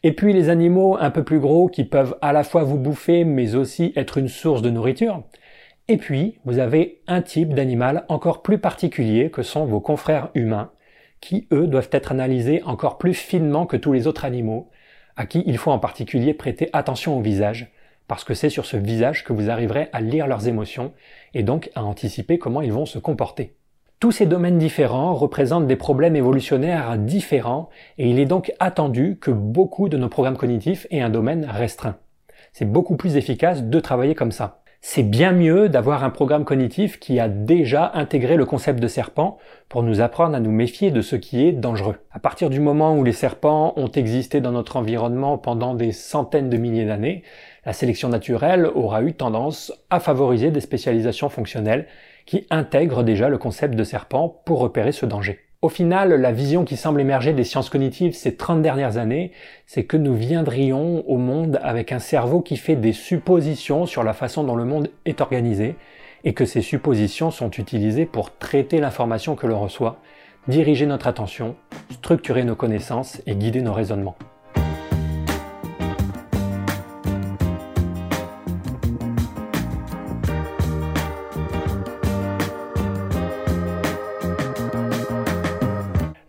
Et 0.04 0.14
puis 0.14 0.34
les 0.34 0.50
animaux 0.50 0.98
un 1.00 1.12
peu 1.12 1.24
plus 1.24 1.40
gros 1.40 1.68
qui 1.68 1.84
peuvent 1.84 2.18
à 2.22 2.34
la 2.34 2.44
fois 2.44 2.64
vous 2.64 2.78
bouffer 2.78 3.24
mais 3.26 3.56
aussi 3.56 3.94
être 3.96 4.18
une 4.18 4.30
source 4.30 4.62
de 4.62 4.70
nourriture. 4.70 5.24
Et 5.88 5.98
puis 5.98 6.40
vous 6.46 6.60
avez 6.60 7.02
un 7.08 7.22
type 7.22 7.54
d'animal 7.54 8.06
encore 8.08 8.42
plus 8.42 8.58
particulier 8.58 9.30
que 9.30 9.44
sont 9.44 9.66
vos 9.66 9.82
confrères 9.82 10.30
humains 10.34 10.72
qui 11.22 11.48
eux 11.54 11.68
doivent 11.68 11.90
être 11.92 12.12
analysés 12.12 12.62
encore 12.64 12.98
plus 12.98 13.14
finement 13.14 13.66
que 13.66 13.78
tous 13.78 13.94
les 13.94 14.08
autres 14.08 14.26
animaux, 14.26 14.70
à 15.16 15.26
qui 15.26 15.44
il 15.46 15.58
faut 15.58 15.72
en 15.72 15.80
particulier 15.80 16.34
prêter 16.34 16.70
attention 16.74 17.18
au 17.18 17.22
visage, 17.22 17.72
parce 18.08 18.24
que 18.24 18.34
c'est 18.34 18.50
sur 18.50 18.66
ce 18.66 18.78
visage 18.78 19.24
que 19.24 19.34
vous 19.34 19.50
arriverez 19.50 19.90
à 19.94 20.02
lire 20.02 20.28
leurs 20.28 20.48
émotions 20.48 20.94
et 21.34 21.44
donc 21.44 21.70
à 21.76 21.84
anticiper 21.84 22.38
comment 22.38 22.62
ils 22.62 22.74
vont 22.74 22.86
se 22.86 23.00
comporter. 23.00 23.56
Tous 24.00 24.12
ces 24.12 24.26
domaines 24.26 24.58
différents 24.58 25.14
représentent 25.14 25.68
des 25.68 25.76
problèmes 25.76 26.16
évolutionnaires 26.16 26.98
différents 26.98 27.70
et 27.98 28.10
il 28.10 28.20
est 28.20 28.26
donc 28.26 28.52
attendu 28.60 29.18
que 29.22 29.30
beaucoup 29.30 29.90
de 29.90 29.98
nos 29.98 30.10
programmes 30.10 30.38
cognitifs 30.38 30.88
aient 30.90 31.02
un 31.02 31.12
domaine 31.12 31.46
restreint. 31.46 31.98
C'est 32.52 32.66
beaucoup 32.66 32.98
plus 32.98 33.16
efficace 33.16 33.64
de 33.64 33.80
travailler 33.80 34.16
comme 34.16 34.32
ça. 34.32 34.62
C'est 34.84 35.04
bien 35.04 35.32
mieux 35.32 35.70
d'avoir 35.70 36.04
un 36.04 36.10
programme 36.10 36.44
cognitif 36.44 37.00
qui 37.00 37.20
a 37.20 37.30
déjà 37.30 37.92
intégré 37.94 38.36
le 38.36 38.46
concept 38.46 38.80
de 38.80 38.88
serpent 38.88 39.38
pour 39.70 39.84
nous 39.84 40.02
apprendre 40.02 40.36
à 40.36 40.40
nous 40.40 40.50
méfier 40.50 40.90
de 40.90 41.02
ce 41.02 41.16
qui 41.16 41.46
est 41.46 41.52
dangereux. 41.52 41.98
À 42.10 42.18
partir 42.18 42.50
du 42.50 42.60
moment 42.60 42.98
où 42.98 43.04
les 43.04 43.14
serpents 43.14 43.74
ont 43.78 43.92
existé 43.92 44.42
dans 44.42 44.52
notre 44.52 44.78
environnement 44.78 45.38
pendant 45.38 45.76
des 45.76 45.92
centaines 45.92 46.50
de 46.50 46.58
milliers 46.58 46.86
d'années, 46.86 47.22
la 47.66 47.74
sélection 47.74 48.10
naturelle 48.10 48.66
aura 48.66 49.04
eu 49.04 49.14
tendance 49.14 49.72
à 49.90 50.00
favoriser 50.00 50.52
des 50.52 50.62
spécialisations 50.62 51.30
fonctionnelles 51.30 51.88
qui 52.26 52.48
intègrent 52.50 53.04
déjà 53.04 53.30
le 53.30 53.38
concept 53.38 53.76
de 53.76 53.84
serpent 53.84 54.42
pour 54.46 54.60
repérer 54.60 54.92
ce 54.92 55.06
danger. 55.06 55.40
Au 55.62 55.70
final, 55.70 56.10
la 56.10 56.32
vision 56.32 56.66
qui 56.66 56.76
semble 56.76 57.02
émerger 57.02 57.34
des 57.34 57.44
sciences 57.44 57.70
cognitives 57.70 58.14
ces 58.14 58.36
30 58.36 58.64
dernières 58.64 58.98
années, 58.98 59.32
c'est 59.68 59.84
que 59.84 59.96
nous 59.96 60.16
viendrions 60.16 61.08
au 61.08 61.18
monde 61.18 61.60
avec 61.62 61.92
un 61.92 62.00
cerveau 62.00 62.42
qui 62.42 62.58
fait 62.58 62.76
des 62.76 62.94
suppositions 62.94 63.86
sur 63.86 64.04
la 64.04 64.14
façon 64.14 64.44
dont 64.44 64.56
le 64.56 64.66
monde 64.66 64.90
est 65.06 65.22
organisé, 65.22 65.76
et 66.24 66.34
que 66.34 66.46
ces 66.46 66.62
suppositions 66.62 67.30
sont 67.30 67.52
utilisées 67.52 68.08
pour 68.08 68.36
traiter 68.36 68.80
l'information 68.80 69.36
que 69.36 69.46
l'on 69.46 69.60
reçoit, 69.60 70.00
diriger 70.48 70.88
notre 70.88 71.06
attention, 71.06 71.56
structurer 71.92 72.44
nos 72.44 72.56
connaissances 72.56 73.22
et 73.28 73.36
guider 73.36 73.62
nos 73.62 73.74
raisonnements. 73.74 74.16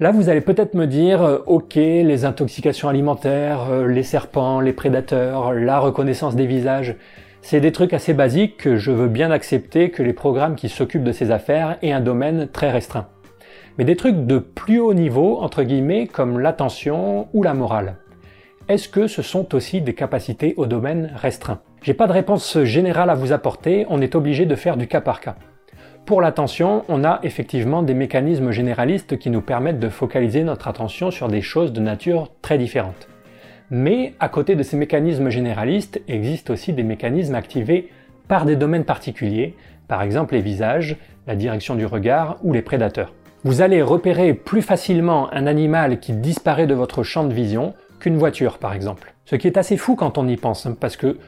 Là, 0.02 0.10
vous 0.10 0.28
allez 0.28 0.40
peut-être 0.40 0.74
me 0.74 0.88
dire, 0.88 1.22
euh, 1.22 1.38
ok, 1.46 1.76
les 1.76 2.24
intoxications 2.24 2.88
alimentaires, 2.88 3.68
euh, 3.70 3.86
les 3.86 4.02
serpents, 4.02 4.58
les 4.58 4.72
prédateurs, 4.72 5.52
la 5.52 5.78
reconnaissance 5.78 6.34
des 6.34 6.46
visages, 6.46 6.96
c'est 7.40 7.60
des 7.60 7.70
trucs 7.70 7.92
assez 7.92 8.12
basiques 8.12 8.56
que 8.56 8.78
je 8.78 8.90
veux 8.90 9.06
bien 9.06 9.30
accepter 9.30 9.90
que 9.90 10.02
les 10.02 10.12
programmes 10.12 10.56
qui 10.56 10.68
s'occupent 10.68 11.04
de 11.04 11.12
ces 11.12 11.30
affaires 11.30 11.78
aient 11.82 11.92
un 11.92 12.00
domaine 12.00 12.48
très 12.48 12.72
restreint. 12.72 13.06
Mais 13.78 13.84
des 13.84 13.94
trucs 13.94 14.26
de 14.26 14.38
plus 14.38 14.80
haut 14.80 14.92
niveau, 14.92 15.38
entre 15.40 15.62
guillemets, 15.62 16.08
comme 16.08 16.40
l'attention 16.40 17.28
ou 17.32 17.44
la 17.44 17.54
morale. 17.54 17.94
Est-ce 18.68 18.88
que 18.88 19.06
ce 19.06 19.22
sont 19.22 19.54
aussi 19.54 19.82
des 19.82 19.94
capacités 19.94 20.54
au 20.56 20.66
domaine 20.66 21.12
restreint? 21.14 21.60
J'ai 21.80 21.94
pas 21.94 22.08
de 22.08 22.12
réponse 22.12 22.60
générale 22.64 23.10
à 23.10 23.14
vous 23.14 23.30
apporter, 23.30 23.86
on 23.88 24.02
est 24.02 24.16
obligé 24.16 24.46
de 24.46 24.56
faire 24.56 24.76
du 24.76 24.88
cas 24.88 25.00
par 25.00 25.20
cas. 25.20 25.36
Pour 26.04 26.20
l'attention, 26.20 26.84
on 26.88 27.04
a 27.04 27.20
effectivement 27.22 27.84
des 27.84 27.94
mécanismes 27.94 28.50
généralistes 28.50 29.18
qui 29.18 29.30
nous 29.30 29.40
permettent 29.40 29.78
de 29.78 29.88
focaliser 29.88 30.42
notre 30.42 30.66
attention 30.66 31.12
sur 31.12 31.28
des 31.28 31.42
choses 31.42 31.72
de 31.72 31.80
nature 31.80 32.32
très 32.42 32.58
différentes. 32.58 33.08
Mais 33.70 34.14
à 34.18 34.28
côté 34.28 34.56
de 34.56 34.64
ces 34.64 34.76
mécanismes 34.76 35.30
généralistes, 35.30 36.02
existent 36.08 36.52
aussi 36.52 36.72
des 36.72 36.82
mécanismes 36.82 37.36
activés 37.36 37.88
par 38.26 38.46
des 38.46 38.56
domaines 38.56 38.84
particuliers, 38.84 39.54
par 39.86 40.02
exemple 40.02 40.34
les 40.34 40.40
visages, 40.40 40.96
la 41.28 41.36
direction 41.36 41.76
du 41.76 41.86
regard 41.86 42.36
ou 42.42 42.52
les 42.52 42.62
prédateurs. 42.62 43.14
Vous 43.44 43.62
allez 43.62 43.80
repérer 43.80 44.34
plus 44.34 44.62
facilement 44.62 45.32
un 45.32 45.46
animal 45.46 46.00
qui 46.00 46.12
disparaît 46.12 46.66
de 46.66 46.74
votre 46.74 47.04
champ 47.04 47.24
de 47.24 47.32
vision 47.32 47.74
qu'une 48.00 48.16
voiture 48.16 48.58
par 48.58 48.74
exemple. 48.74 49.14
Ce 49.24 49.36
qui 49.36 49.46
est 49.46 49.56
assez 49.56 49.76
fou 49.76 49.94
quand 49.94 50.18
on 50.18 50.26
y 50.26 50.36
pense, 50.36 50.66
hein, 50.66 50.76
parce 50.78 50.96
que 50.96 51.18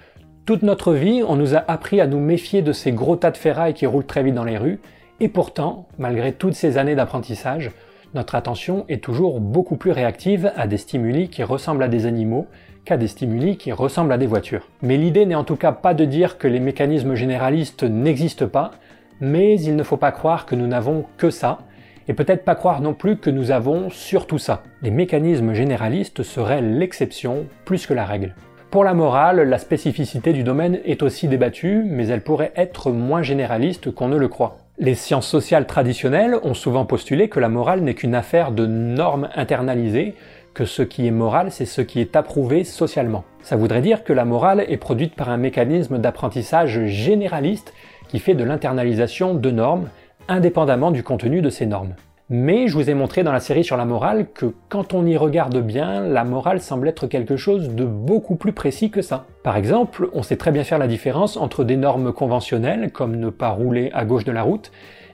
toute 0.47 0.63
notre 0.63 0.93
vie, 0.93 1.23
on 1.27 1.37
nous 1.37 1.55
a 1.55 1.65
appris 1.69 2.01
à 2.01 2.07
nous 2.07 2.21
méfier 2.21 2.61
de 2.61 2.73
ces 2.73 2.93
gros 2.93 3.17
tas 3.17 3.31
de 3.31 3.37
ferrailles 3.37 3.73
qui 3.73 3.87
roulent 3.87 4.05
très 4.05 4.23
vite 4.23 4.35
dans 4.35 4.45
les 4.45 4.59
rues, 4.59 4.79
et 5.21 5.29
pourtant, 5.29 5.89
malgré 5.99 6.33
toutes 6.33 6.55
ces 6.55 6.77
années 6.77 6.95
d'apprentissage, 6.95 7.71
notre 8.13 8.35
attention 8.35 8.85
est 8.89 9.03
toujours 9.03 9.41
beaucoup 9.41 9.77
plus 9.77 9.91
réactive 9.91 10.53
à 10.55 10.67
des 10.67 10.77
stimuli 10.77 11.29
qui 11.29 11.43
ressemblent 11.43 11.83
à 11.83 11.89
des 11.89 12.05
animaux 12.05 12.47
qu'à 12.85 12.99
des 12.99 13.09
stimuli 13.09 13.57
qui 13.57 13.73
ressemblent 13.73 14.13
à 14.13 14.19
des 14.19 14.27
voitures. 14.27 14.69
Mais 14.83 14.99
l'idée 14.99 15.25
n'est 15.25 15.35
en 15.35 15.45
tout 15.45 15.57
cas 15.57 15.73
pas 15.73 15.95
de 15.95 16.05
dire 16.05 16.37
que 16.37 16.47
les 16.47 16.61
mécanismes 16.61 17.15
généralistes 17.15 17.83
n'existent 17.83 18.49
pas, 18.49 18.73
mais 19.21 19.59
il 19.59 19.77
ne 19.77 19.83
faut 19.83 19.97
pas 19.97 20.13
croire 20.13 20.45
que 20.45 20.55
nous 20.55 20.67
n'avons 20.67 21.07
que 21.17 21.31
ça, 21.31 21.61
et 22.07 22.13
peut-être 22.13 22.45
pas 22.45 22.55
croire 22.55 22.83
non 22.83 22.93
plus 22.93 23.17
que 23.17 23.31
nous 23.31 23.51
avons 23.51 23.89
surtout 23.89 24.39
ça. 24.39 24.63
Les 24.83 24.91
mécanismes 24.91 25.55
généralistes 25.55 26.23
seraient 26.23 26.61
l'exception 26.61 27.47
plus 27.65 27.87
que 27.87 27.95
la 27.95 28.05
règle. 28.05 28.35
Pour 28.75 28.83
la 28.83 28.93
morale, 28.93 29.49
la 29.49 29.59
spécificité 29.59 30.33
du 30.33 30.43
domaine 30.43 30.81
est 30.85 31.05
aussi 31.05 31.29
débattue, 31.29 31.85
mais 31.87 32.09
elle 32.09 32.23
pourrait 32.23 32.51
être 32.57 32.91
moins 32.91 33.23
généraliste 33.23 33.93
qu'on 33.93 34.09
ne 34.09 34.17
le 34.17 34.27
croit. 34.27 34.57
Les 34.79 34.97
sciences 34.97 35.29
sociales 35.29 35.69
traditionnelles 35.69 36.41
ont 36.43 36.55
souvent 36.55 36.85
postulé 36.85 37.29
que 37.29 37.39
la 37.39 37.49
morale 37.49 37.83
n'est 37.83 37.95
qu'une 37.95 38.17
affaire 38.17 38.51
de 38.51 38.67
normes 38.67 39.29
internalisées, 39.37 40.17
que 40.55 40.65
ce 40.65 40.83
qui 40.83 41.07
est 41.07 41.13
moral, 41.13 41.53
c'est 41.53 41.67
ce 41.67 41.83
qui 41.83 42.01
est 42.01 42.17
approuvé 42.17 42.65
socialement. 42.65 43.23
Ça 43.43 43.55
voudrait 43.55 43.81
dire 43.81 44.03
que 44.03 44.13
la 44.13 44.25
morale 44.25 44.65
est 44.67 44.77
produite 44.77 45.15
par 45.15 45.29
un 45.29 45.37
mécanisme 45.37 45.99
d'apprentissage 45.99 46.87
généraliste 46.87 47.75
qui 48.09 48.19
fait 48.19 48.35
de 48.35 48.43
l'internalisation 48.43 49.35
de 49.35 49.51
normes, 49.53 49.89
indépendamment 50.27 50.91
du 50.91 51.05
contenu 51.05 51.43
de 51.43 51.49
ces 51.49 51.67
normes. 51.67 51.95
Mais 52.31 52.69
je 52.69 52.75
vous 52.75 52.89
ai 52.89 52.95
montré 52.95 53.23
dans 53.23 53.33
la 53.33 53.41
série 53.41 53.65
sur 53.65 53.77
la 53.77 53.85
morale 53.85 54.29
que 54.33 54.55
quand 54.71 54.95
on 54.95 55.05
y 55.05 55.15
regarde 55.15 55.59
bien, 55.59 56.01
la 56.01 56.25
morale 56.25 56.63
semble 56.63 56.89
être 56.89 57.07
quelque 57.07 57.37
chose 57.37 57.75
de 57.75 57.85
beaucoup 57.85 58.37
plus 58.37 58.55
précis 58.55 58.91
que 58.91 59.03
ça. 59.03 59.27
Par 59.43 59.59
exemple, 59.59 60.09
on 60.15 60.23
sait 60.23 60.39
très 60.39 60.51
bien 60.51 60.65
faire 60.65 60.79
la 60.79 60.87
différence 60.87 61.37
entre 61.37 61.65
des 61.65 61.77
normes 61.77 62.15
conventionnelles, 62.15 62.93
comme 62.93 63.17
ne 63.17 63.29
pas 63.29 63.51
rouler 63.51 63.91
à 63.93 64.07
gauche 64.07 64.25
de 64.25 64.33
la 64.33 64.43
route, 64.43 64.73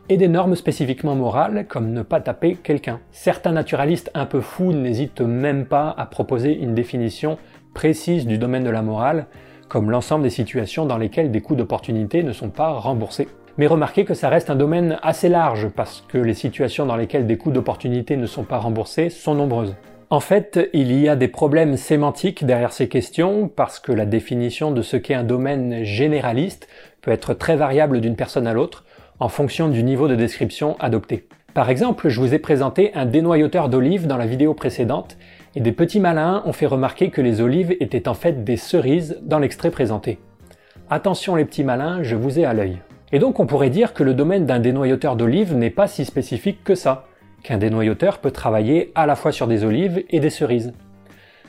et 0.08 0.18
des 0.18 0.28
normes 0.28 0.54
spécifiquement 0.54 1.16
morales, 1.16 1.66
comme 1.66 1.92
ne 1.92 2.02
pas 2.02 2.20
taper 2.20 2.54
quelqu'un. 2.54 3.00
Certains 3.10 3.52
naturalistes 3.52 4.12
un 4.14 4.26
peu 4.26 4.40
fous 4.40 4.72
n'hésitent 4.72 5.20
même 5.20 5.66
pas 5.66 5.92
à 5.98 6.06
proposer 6.06 6.56
une 6.56 6.76
définition 6.76 7.38
précise 7.74 8.24
du 8.24 8.38
domaine 8.38 8.62
de 8.62 8.70
la 8.70 8.82
morale, 8.82 9.26
comme 9.68 9.90
l'ensemble 9.90 10.22
des 10.22 10.30
situations 10.30 10.86
dans 10.86 10.96
lesquelles 10.96 11.32
des 11.32 11.40
coups 11.40 11.58
d'opportunité 11.58 12.22
ne 12.22 12.32
sont 12.32 12.50
pas 12.50 12.70
remboursés. 12.70 13.26
Mais 13.60 13.66
remarquez 13.66 14.06
que 14.06 14.14
ça 14.14 14.30
reste 14.30 14.48
un 14.48 14.54
domaine 14.54 14.98
assez 15.02 15.28
large 15.28 15.68
parce 15.68 16.02
que 16.08 16.16
les 16.16 16.32
situations 16.32 16.86
dans 16.86 16.96
lesquelles 16.96 17.26
des 17.26 17.36
coûts 17.36 17.50
d'opportunité 17.50 18.16
ne 18.16 18.24
sont 18.24 18.44
pas 18.44 18.56
remboursés 18.56 19.10
sont 19.10 19.34
nombreuses. 19.34 19.76
En 20.08 20.20
fait, 20.20 20.70
il 20.72 20.98
y 20.98 21.10
a 21.10 21.14
des 21.14 21.28
problèmes 21.28 21.76
sémantiques 21.76 22.46
derrière 22.46 22.72
ces 22.72 22.88
questions 22.88 23.48
parce 23.54 23.78
que 23.78 23.92
la 23.92 24.06
définition 24.06 24.70
de 24.70 24.80
ce 24.80 24.96
qu'est 24.96 25.12
un 25.12 25.24
domaine 25.24 25.84
généraliste 25.84 26.68
peut 27.02 27.10
être 27.10 27.34
très 27.34 27.54
variable 27.54 28.00
d'une 28.00 28.16
personne 28.16 28.46
à 28.46 28.54
l'autre 28.54 28.86
en 29.18 29.28
fonction 29.28 29.68
du 29.68 29.82
niveau 29.82 30.08
de 30.08 30.14
description 30.14 30.78
adopté. 30.80 31.28
Par 31.52 31.68
exemple, 31.68 32.08
je 32.08 32.18
vous 32.18 32.32
ai 32.32 32.38
présenté 32.38 32.92
un 32.94 33.04
dénoyauteur 33.04 33.68
d'olives 33.68 34.06
dans 34.06 34.16
la 34.16 34.24
vidéo 34.24 34.54
précédente 34.54 35.18
et 35.54 35.60
des 35.60 35.72
petits 35.72 36.00
malins 36.00 36.42
ont 36.46 36.54
fait 36.54 36.64
remarquer 36.64 37.10
que 37.10 37.20
les 37.20 37.42
olives 37.42 37.76
étaient 37.78 38.08
en 38.08 38.14
fait 38.14 38.42
des 38.42 38.56
cerises 38.56 39.18
dans 39.20 39.38
l'extrait 39.38 39.70
présenté. 39.70 40.18
Attention 40.88 41.34
les 41.34 41.44
petits 41.44 41.62
malins, 41.62 42.02
je 42.02 42.16
vous 42.16 42.38
ai 42.38 42.46
à 42.46 42.54
l'œil. 42.54 42.78
Et 43.12 43.18
donc 43.18 43.40
on 43.40 43.46
pourrait 43.46 43.70
dire 43.70 43.92
que 43.92 44.04
le 44.04 44.14
domaine 44.14 44.46
d'un 44.46 44.60
dénoyauteur 44.60 45.16
d'olives 45.16 45.54
n'est 45.54 45.70
pas 45.70 45.88
si 45.88 46.04
spécifique 46.04 46.62
que 46.62 46.74
ça, 46.74 47.06
qu'un 47.42 47.58
dénoyauteur 47.58 48.18
peut 48.18 48.30
travailler 48.30 48.92
à 48.94 49.06
la 49.06 49.16
fois 49.16 49.32
sur 49.32 49.46
des 49.46 49.64
olives 49.64 50.04
et 50.10 50.20
des 50.20 50.30
cerises. 50.30 50.72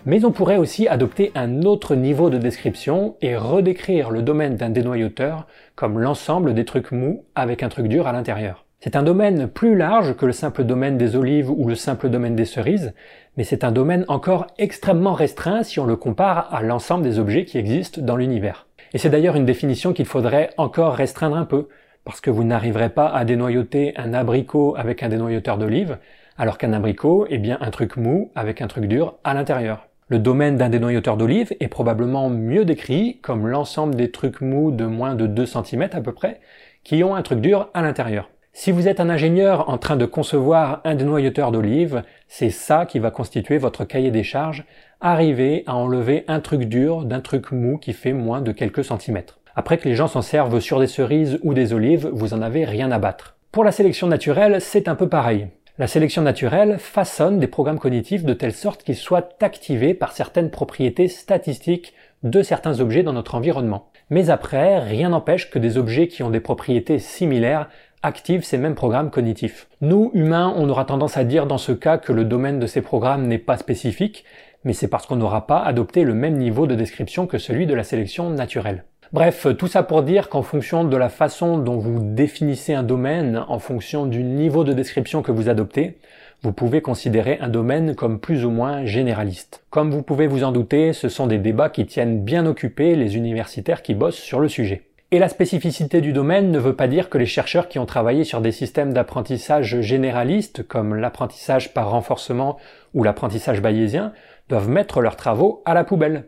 Mais 0.06 0.26
on 0.26 0.32
pourrait 0.32 0.58
aussi 0.58 0.88
adopter 0.88 1.32
un 1.36 1.62
autre 1.62 1.93
niveau 1.95 2.32
de 2.32 2.39
description 2.39 3.15
et 3.21 3.38
redécrire 3.38 4.10
le 4.10 4.24
domaine 4.24 4.56
d'un 4.56 4.71
dénoyauteur 4.71 5.45
comme 5.76 6.00
l'ensemble 6.00 6.56
des 6.56 6.65
trucs 6.65 6.91
mous 6.91 7.26
avec 7.36 7.62
un 7.62 7.69
truc 7.69 7.88
dur 7.88 8.08
à 8.08 8.12
l'intérieur. 8.12 8.65
C'est 8.80 8.95
un 8.95 9.04
domaine 9.04 9.45
plus 9.45 9.76
large 9.76 10.15
que 10.15 10.26
le 10.26 10.32
simple 10.32 10.63
domaine 10.63 10.97
des 10.97 11.15
olives 11.15 11.52
ou 11.52 11.67
le 11.67 11.76
simple 11.76 12.10
domaine 12.10 12.36
des 12.36 12.45
cerises, 12.45 12.95
mais 13.38 13.43
c'est 13.43 13.63
un 13.63 13.71
domaine 13.71 14.06
encore 14.08 14.47
extrêmement 14.58 15.13
restreint 15.13 15.62
si 15.62 15.80
on 15.80 15.86
le 15.86 15.95
compare 15.95 16.52
à 16.52 16.63
l'ensemble 16.63 17.04
des 17.04 17.19
objets 17.19 17.45
qui 17.45 17.60
existent 17.60 18.02
dans 18.02 18.15
l'univers. 18.15 18.65
Et 18.93 18.97
c'est 18.97 19.10
d'ailleurs 19.10 19.36
une 19.36 19.45
définition 19.45 19.93
qu'il 19.93 20.06
faudrait 20.06 20.49
encore 20.58 20.93
restreindre 20.93 21.38
un 21.38 21.45
peu, 21.45 21.69
parce 22.04 22.19
que 22.19 22.30
vous 22.30 22.43
n'arriverez 22.43 22.89
pas 22.89 23.08
à 23.08 23.23
dénoyauter 23.25 23.93
un 23.95 24.13
abricot 24.13 24.75
avec 24.77 25.04
un 25.04 25.10
dénoyauteur 25.10 25.58
d'olive, 25.58 25.97
alors 26.38 26.58
qu'un 26.58 26.73
abricot 26.73 27.25
est 27.30 27.38
bien 27.38 27.58
un 27.62 27.69
truc 27.69 27.95
mou 27.95 28.32
avec 28.36 28.62
un 28.62 28.67
truc 28.67 28.86
dur 28.86 29.17
à 29.23 29.34
l'intérieur. 29.34 29.88
Le 30.10 30.19
domaine 30.19 30.58
d'un 30.58 30.67
dénoyauteur 30.67 31.15
d'olive 31.15 31.56
est 31.62 31.69
probablement 31.69 32.30
mieux 32.30 32.65
décrit 32.65 33.19
comme 33.21 33.47
l'ensemble 33.47 33.95
des 33.95 34.12
trucs 34.12 34.41
mous 34.41 34.71
de 34.71 34.86
moins 34.86 35.15
de 35.15 35.25
2 35.25 35.45
cm 35.45 35.88
à 35.93 36.01
peu 36.01 36.12
près, 36.12 36.41
qui 36.84 37.04
ont 37.04 37.15
un 37.15 37.21
truc 37.21 37.39
dur 37.39 37.69
à 37.73 37.82
l'intérieur. 37.82 38.30
Si 38.51 38.71
vous 38.71 38.89
êtes 38.89 38.99
un 38.99 39.10
ingénieur 39.10 39.69
en 39.69 39.77
train 39.77 39.95
de 39.95 40.06
concevoir 40.06 40.82
un 40.84 40.95
dénoyauteur 40.95 41.54
d'olive, 41.54 42.04
c'est 42.34 42.50
ça 42.50 42.86
qui 42.86 43.00
va 43.00 43.12
constituer 43.12 43.58
votre 43.58 43.84
cahier 43.84 44.10
des 44.10 44.24
charges, 44.24 44.63
arriver 45.02 45.65
à 45.67 45.76
enlever 45.76 46.24
un 46.30 46.39
truc 46.39 46.62
dur 46.62 47.04
d'un 47.04 47.20
truc 47.20 47.52
mou 47.52 47.78
qui 47.78 47.91
fait 47.91 48.13
moins 48.13 48.39
de 48.39 48.54
quelques 48.54 48.86
centimètres. 48.86 49.39
Après 49.54 49.78
que 49.78 49.89
les 49.89 49.96
gens 49.96 50.08
s'en 50.08 50.22
servent 50.22 50.62
sur 50.62 50.80
des 50.80 50.88
cerises 50.88 51.39
ou 51.44 51.54
des 51.54 51.74
olives, 51.74 52.10
vous 52.13 52.34
en 52.34 52.41
avez 52.41 52.63
rien 52.63 52.89
à 52.89 53.00
battre. 53.00 53.36
Pour 53.52 53.65
la 53.65 53.74
sélection 53.74 54.08
naturelle, 54.08 54.62
c'est 54.62 54.88
un 54.88 54.96
peu 54.96 55.10
pareil. 55.10 55.50
La 55.78 55.88
sélection 55.88 56.22
naturelle 56.22 56.78
façonne 56.80 57.38
des 57.38 57.48
programmes 57.48 57.80
cognitifs 57.80 58.24
de 58.24 58.34
telle 58.34 58.54
sorte 58.54 58.84
qu'ils 58.84 58.96
soient 58.96 59.28
activés 59.41 59.94
par 59.94 60.13
certaines 60.13 60.52
propriétés 60.52 61.10
statistiques 61.10 61.94
de 62.24 62.44
certains 62.44 62.80
objets 62.80 63.04
dans 63.04 63.13
notre 63.13 63.36
environnement. 63.36 63.89
Mais 64.10 64.30
après, 64.30 64.80
rien 64.80 65.10
n'empêche 65.10 65.50
que 65.50 65.60
des 65.60 65.78
objets 65.78 66.08
qui 66.08 66.24
ont 66.24 66.30
des 66.30 66.39
propriétés 66.39 66.98
similaires 66.98 67.67
activent 68.04 68.44
ces 68.44 68.58
mêmes 68.58 68.76
programmes 68.76 69.12
cognitifs. 69.12 69.68
Nous, 69.82 70.12
humains, 70.14 70.54
on 70.58 70.70
aura 70.70 70.86
tendance 70.86 71.18
à 71.18 71.24
dire 71.24 71.46
dans 71.46 71.58
ce 71.58 71.72
cas 71.72 71.98
que 71.98 72.14
le 72.14 72.26
domaine 72.26 72.60
de 72.60 72.68
ces 72.68 72.82
programmes 72.82 73.28
n'est 73.28 73.38
pas 73.38 73.58
spécifique, 73.58 74.26
mais 74.64 74.74
c'est 74.74 74.88
parce 74.88 75.06
qu'on 75.06 75.16
n'aura 75.16 75.48
pas 75.48 75.60
adopté 75.60 76.04
le 76.04 76.14
même 76.14 76.38
niveau 76.38 76.68
de 76.68 76.76
description 76.76 77.28
que 77.28 77.38
celui 77.38 77.68
de 77.68 77.74
la 77.74 77.84
sélection 77.84 78.30
naturelle. 78.30 78.84
Bref, 79.14 79.46
tout 79.58 79.68
ça 79.68 79.84
pour 79.84 80.04
dire 80.04 80.30
qu'en 80.30 80.42
fonction 80.42 80.86
de 80.86 80.96
la 80.96 81.10
façon 81.10 81.58
dont 81.58 81.78
vous 81.78 82.00
définissez 82.02 82.74
un 82.74 82.84
domaine, 82.84 83.44
en 83.50 83.60
fonction 83.60 84.06
du 84.06 84.24
niveau 84.24 84.64
de 84.64 84.72
description 84.72 85.22
que 85.22 85.34
vous 85.34 85.50
adoptez, 85.50 85.98
vous 86.44 86.54
pouvez 86.54 86.82
considérer 86.82 87.38
un 87.42 87.50
domaine 87.50 87.94
comme 87.94 88.20
plus 88.20 88.46
ou 88.46 88.52
moins 88.52 88.86
généraliste. 88.86 89.66
Comme 89.70 89.92
vous 89.92 90.02
pouvez 90.02 90.28
vous 90.28 90.44
en 90.44 90.54
douter, 90.54 90.94
ce 90.94 91.10
sont 91.10 91.28
des 91.28 91.40
débats 91.40 91.70
qui 91.70 91.86
tiennent 91.86 92.24
bien 92.24 92.46
occupés 92.46 92.96
les 92.96 93.18
universitaires 93.18 93.84
qui 93.84 93.96
bossent 93.96 94.16
sur 94.16 94.40
le 94.40 94.48
sujet. 94.48 94.84
Et 95.13 95.19
la 95.19 95.28
spécificité 95.28 96.00
du 96.00 96.13
domaine 96.13 96.52
ne 96.52 96.58
veut 96.58 96.78
pas 96.78 96.88
dire 96.88 97.10
que 97.10 97.17
les 97.17 97.26
chercheurs 97.26 97.67
qui 97.67 97.80
ont 97.80 97.86
travaillé 97.86 98.24
sur 98.24 98.39
des 98.39 98.54
systèmes 98.54 98.93
d'apprentissage 98.93 99.82
généralistes, 99.82 100.65
comme 100.65 100.95
l'apprentissage 100.95 101.74
par 101.74 101.91
renforcement 101.91 102.58
ou 102.93 103.04
l'apprentissage 103.04 103.62
bayésien, 103.62 104.13
doivent 104.47 104.69
mettre 104.69 105.02
leurs 105.02 105.17
travaux 105.17 105.63
à 105.65 105.74
la 105.74 105.84
poubelle. 105.84 106.28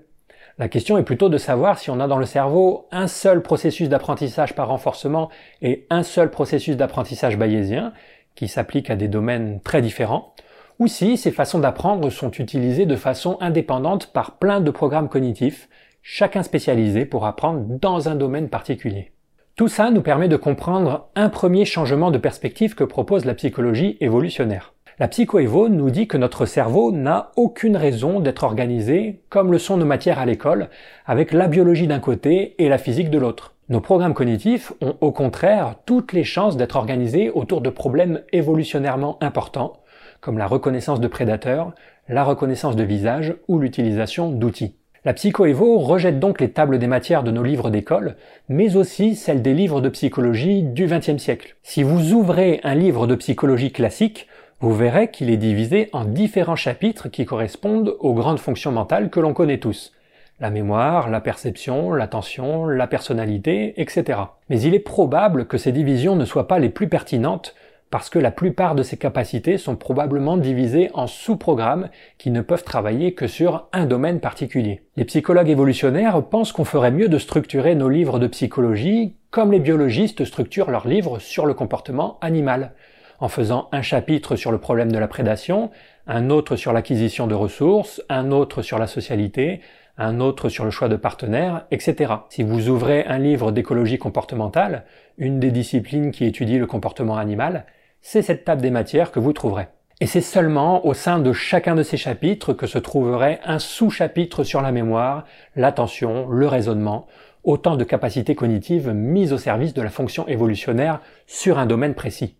La 0.58 0.68
question 0.68 0.98
est 0.98 1.04
plutôt 1.04 1.30
de 1.30 1.38
savoir 1.38 1.80
si 1.80 1.92
on 1.92 2.02
a 2.02 2.08
dans 2.08 2.18
le 2.18 2.26
cerveau 2.26 2.90
un 2.92 3.08
seul 3.08 3.42
processus 3.42 3.88
d'apprentissage 3.88 4.54
par 4.54 4.68
renforcement 4.68 5.30
et 5.62 5.88
un 5.90 6.04
seul 6.04 6.30
processus 6.30 6.76
d'apprentissage 6.76 7.38
bayésien, 7.38 7.94
qui 8.36 8.50
s'applique 8.50 8.90
à 8.90 8.98
des 8.98 9.08
domaines 9.08 9.62
très 9.62 9.82
différents, 9.82 10.34
ou 10.80 10.88
si 10.88 11.16
ces 11.16 11.32
façons 11.32 11.60
d'apprendre 11.60 12.10
sont 12.10 12.32
utilisées 12.32 12.86
de 12.86 12.98
façon 12.98 13.38
indépendante 13.40 14.08
par 14.08 14.40
plein 14.40 14.60
de 14.60 14.72
programmes 14.72 15.08
cognitifs, 15.08 15.70
chacun 16.06 16.44
spécialisé 16.44 17.06
pour 17.06 17.26
apprendre 17.26 17.66
dans 17.80 18.10
un 18.10 18.16
domaine 18.16 18.50
particulier. 18.50 19.14
Tout 19.56 19.70
ça 19.70 19.90
nous 19.90 20.02
permet 20.02 20.28
de 20.28 20.36
comprendre 20.36 21.08
un 21.16 21.30
premier 21.30 21.64
changement 21.64 22.12
de 22.12 22.18
perspective 22.18 22.76
que 22.76 22.84
propose 22.84 23.24
la 23.24 23.34
psychologie 23.34 23.98
évolutionnaire. 24.02 24.74
La 25.00 25.08
psychoévo 25.08 25.70
nous 25.70 25.90
dit 25.90 26.08
que 26.08 26.18
notre 26.18 26.46
cerveau 26.46 26.92
n'a 26.92 27.32
aucune 27.38 27.78
raison 27.78 28.20
d'être 28.20 28.44
organisé 28.44 29.22
comme 29.30 29.52
le 29.52 29.58
sont 29.58 29.78
nos 29.78 29.86
matières 29.86 30.20
à 30.20 30.26
l'école, 30.26 30.70
avec 31.06 31.32
la 31.32 31.48
biologie 31.48 31.88
d'un 31.88 32.00
côté 32.00 32.56
et 32.62 32.68
la 32.68 32.78
physique 32.78 33.10
de 33.10 33.18
l'autre. 33.18 33.56
Nos 33.70 33.80
programmes 33.80 34.14
cognitifs 34.14 34.74
ont 34.82 34.98
au 35.00 35.12
contraire 35.12 35.76
toutes 35.86 36.12
les 36.12 36.26
chances 36.26 36.58
d'être 36.58 36.76
organisés 36.76 37.32
autour 37.32 37.62
de 37.62 37.70
problèmes 37.70 38.22
évolutionnairement 38.34 39.18
importants, 39.24 39.78
comme 40.20 40.38
la 40.38 40.48
reconnaissance 40.48 41.00
de 41.00 41.08
prédateurs, 41.08 41.72
la 42.10 42.26
reconnaissance 42.26 42.76
de 42.76 42.84
visage 42.84 43.36
ou 43.48 43.58
l'utilisation 43.58 44.30
d'outils. 44.30 44.76
La 45.06 45.14
psychoévo 45.14 45.80
rejette 45.80 46.22
donc 46.22 46.40
les 46.40 46.52
tables 46.52 46.80
des 46.80 46.88
matières 46.88 47.24
de 47.24 47.32
nos 47.32 47.44
livres 47.44 47.70
d'école, 47.70 48.16
mais 48.48 48.78
aussi 48.78 49.18
celles 49.18 49.42
des 49.42 49.54
livres 49.54 49.82
de 49.82 49.90
psychologie 49.90 50.64
du 50.64 50.86
XXe 50.86 51.18
siècle. 51.18 51.58
Si 51.62 51.84
vous 51.84 52.14
ouvrez 52.14 52.62
un 52.64 52.74
livre 52.74 53.06
de 53.06 53.16
psychologie 53.16 53.74
classique, 53.74 54.28
vous 54.62 54.74
verrez 54.74 55.12
qu'il 55.12 55.30
est 55.30 55.36
divisé 55.36 55.90
en 55.92 56.06
différents 56.06 56.56
chapitres 56.56 57.10
qui 57.10 57.26
correspondent 57.26 57.98
aux 58.00 58.14
grandes 58.14 58.40
fonctions 58.40 58.72
mentales 58.72 59.10
que 59.10 59.20
l'on 59.20 59.34
connaît 59.34 59.58
tous. 59.58 59.92
La 60.40 60.50
mémoire, 60.50 61.10
la 61.10 61.20
perception, 61.20 61.92
l'attention, 61.92 62.66
la 62.66 62.88
personnalité, 62.88 63.74
etc. 63.82 64.20
Mais 64.50 64.62
il 64.62 64.74
est 64.74 64.80
probable 64.80 65.48
que 65.48 65.58
ces 65.58 65.74
divisions 65.74 66.16
ne 66.16 66.24
soient 66.24 66.48
pas 66.48 66.60
les 66.60 66.70
plus 66.70 66.88
pertinentes 66.88 67.56
parce 67.94 68.10
que 68.10 68.18
la 68.18 68.32
plupart 68.32 68.74
de 68.74 68.82
ces 68.82 68.98
capacités 68.98 69.60
sont 69.60 69.76
probablement 69.76 70.36
divisées 70.36 70.90
en 70.96 71.06
sous-programmes 71.06 71.90
qui 72.18 72.32
ne 72.32 72.42
peuvent 72.42 72.64
travailler 72.64 73.14
que 73.14 73.28
sur 73.28 73.68
un 73.72 73.86
domaine 73.86 74.20
particulier. 74.20 74.82
Les 74.96 75.06
psychologues 75.06 75.52
évolutionnaires 75.52 76.24
pensent 76.24 76.54
qu'on 76.54 76.66
ferait 76.66 76.90
mieux 76.90 77.08
de 77.08 77.20
structurer 77.20 77.76
nos 77.76 77.90
livres 77.90 78.18
de 78.18 78.26
psychologie 78.26 79.16
comme 79.30 79.52
les 79.52 79.60
biologistes 79.60 80.26
structurent 80.26 80.72
leurs 80.72 80.88
livres 80.88 81.20
sur 81.20 81.46
le 81.46 81.54
comportement 81.54 82.18
animal, 82.22 82.74
en 83.20 83.28
faisant 83.28 83.70
un 83.72 83.84
chapitre 83.84 84.36
sur 84.36 84.52
le 84.52 84.58
problème 84.58 84.92
de 84.92 84.98
la 84.98 85.08
prédation, 85.08 85.70
un 86.08 86.32
autre 86.32 86.56
sur 86.56 86.74
l'acquisition 86.74 87.28
de 87.28 87.36
ressources, 87.36 88.02
un 88.10 88.32
autre 88.32 88.64
sur 88.64 88.80
la 88.80 88.88
socialité, 88.88 89.62
un 90.00 90.20
autre 90.20 90.50
sur 90.50 90.66
le 90.66 90.72
choix 90.72 90.90
de 90.90 90.96
partenaires, 90.96 91.68
etc. 91.70 92.12
Si 92.30 92.42
vous 92.42 92.70
ouvrez 92.70 93.06
un 93.06 93.20
livre 93.20 93.52
d'écologie 93.52 94.00
comportementale, 94.00 94.86
une 95.20 95.40
des 95.40 95.52
disciplines 95.52 96.10
qui 96.10 96.26
étudie 96.26 96.58
le 96.58 96.66
comportement 96.66 97.18
animal, 97.18 97.68
c'est 98.04 98.22
cette 98.22 98.44
table 98.44 98.62
des 98.62 98.70
matières 98.70 99.12
que 99.12 99.20
vous 99.20 99.34
trouverez. 99.34 99.68
Et 100.02 100.06
c'est 100.06 100.22
seulement 100.22 100.86
au 100.86 100.94
sein 100.94 101.20
de 101.20 101.32
chacun 101.32 101.74
de 101.74 101.84
ces 101.84 101.98
chapitres 101.98 102.54
que 102.54 102.68
se 102.68 102.78
trouverait 102.78 103.40
un 103.46 103.58
sous-chapitre 103.58 104.44
sur 104.44 104.62
la 104.62 104.74
mémoire, 104.74 105.26
l'attention, 105.56 106.28
le 106.28 106.46
raisonnement, 106.46 107.08
autant 107.44 107.78
de 107.78 107.84
capacités 107.86 108.36
cognitives 108.36 108.92
mises 108.92 109.32
au 109.32 109.38
service 109.38 109.74
de 109.74 109.82
la 109.82 109.90
fonction 109.90 110.28
évolutionnaire 110.28 111.00
sur 111.26 111.58
un 111.58 111.66
domaine 111.66 111.94
précis. 111.94 112.36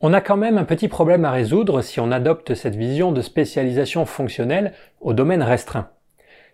On 0.00 0.12
a 0.12 0.20
quand 0.20 0.36
même 0.36 0.58
un 0.58 0.64
petit 0.64 0.86
problème 0.86 1.24
à 1.24 1.32
résoudre 1.32 1.82
si 1.82 1.98
on 1.98 2.12
adopte 2.12 2.54
cette 2.54 2.76
vision 2.76 3.10
de 3.10 3.20
spécialisation 3.20 4.06
fonctionnelle 4.06 4.72
au 5.00 5.12
domaine 5.12 5.42
restreint. 5.42 5.88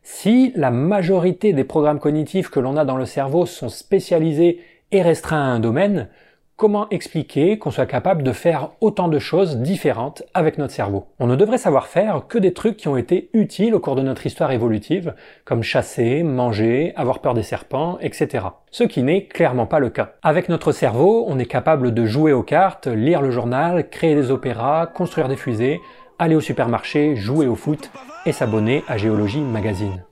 Si 0.03 0.53
la 0.57 0.71
majorité 0.71 1.53
des 1.53 1.65
programmes 1.65 2.01
cognitifs 2.01 2.49
que 2.49 2.61
l'on 2.61 2.79
a 2.79 2.87
dans 2.87 2.97
le 2.97 3.07
cerveau 3.07 3.45
sont 3.45 3.69
spécialisés 3.69 4.61
et 4.91 5.03
restreints 5.03 5.43
à 5.43 5.55
un 5.55 5.61
domaine, 5.61 6.09
Comment 6.57 6.89
expliquer 6.91 7.59
qu'on 7.59 7.73
soit 7.73 7.85
capable 7.85 8.23
de 8.23 8.31
faire 8.31 8.71
autant 8.81 9.09
de 9.09 9.19
choses 9.19 9.57
différentes 9.57 10.23
avec 10.35 10.57
notre 10.57 10.73
cerveau 10.73 11.07
On 11.19 11.27
ne 11.27 11.35
devrait 11.35 11.59
savoir 11.59 11.89
faire 11.89 12.29
que 12.29 12.39
des 12.39 12.53
trucs 12.53 12.77
qui 12.77 12.87
ont 12.87 12.97
été 12.97 13.29
utiles 13.33 13.75
au 13.75 13.81
cours 13.81 13.97
de 13.97 14.03
notre 14.03 14.25
histoire 14.25 14.53
évolutive, 14.53 15.15
comme 15.45 15.65
chasser, 15.65 16.23
manger, 16.23 16.93
avoir 16.95 17.19
peur 17.19 17.35
des 17.35 17.43
serpents, 17.43 17.99
etc. 18.01 18.47
Ce 18.71 18.85
qui 18.85 19.03
n'est 19.03 19.25
clairement 19.25 19.67
pas 19.67 19.81
le 19.81 19.91
cas. 19.91 20.13
Avec 20.23 20.49
notre 20.49 20.71
cerveau, 20.71 21.25
on 21.27 21.41
est 21.41 21.47
capable 21.47 21.93
de 21.93 22.07
jouer 22.07 22.33
aux 22.33 22.45
cartes, 22.45 22.87
lire 22.87 23.21
le 23.21 23.33
journal, 23.33 23.91
créer 23.91 24.15
des 24.15 24.31
opéras, 24.31 24.87
construire 24.87 25.27
des 25.27 25.37
fusées, 25.37 25.81
aller 26.21 26.37
au 26.37 26.41
supermarché, 26.41 27.17
jouer 27.17 27.49
au 27.49 27.57
foot 27.57 27.91
et 28.27 28.33
s'abonner 28.33 28.85
à 28.87 28.97
Géologie 28.97 29.41
Magazine. 29.41 30.05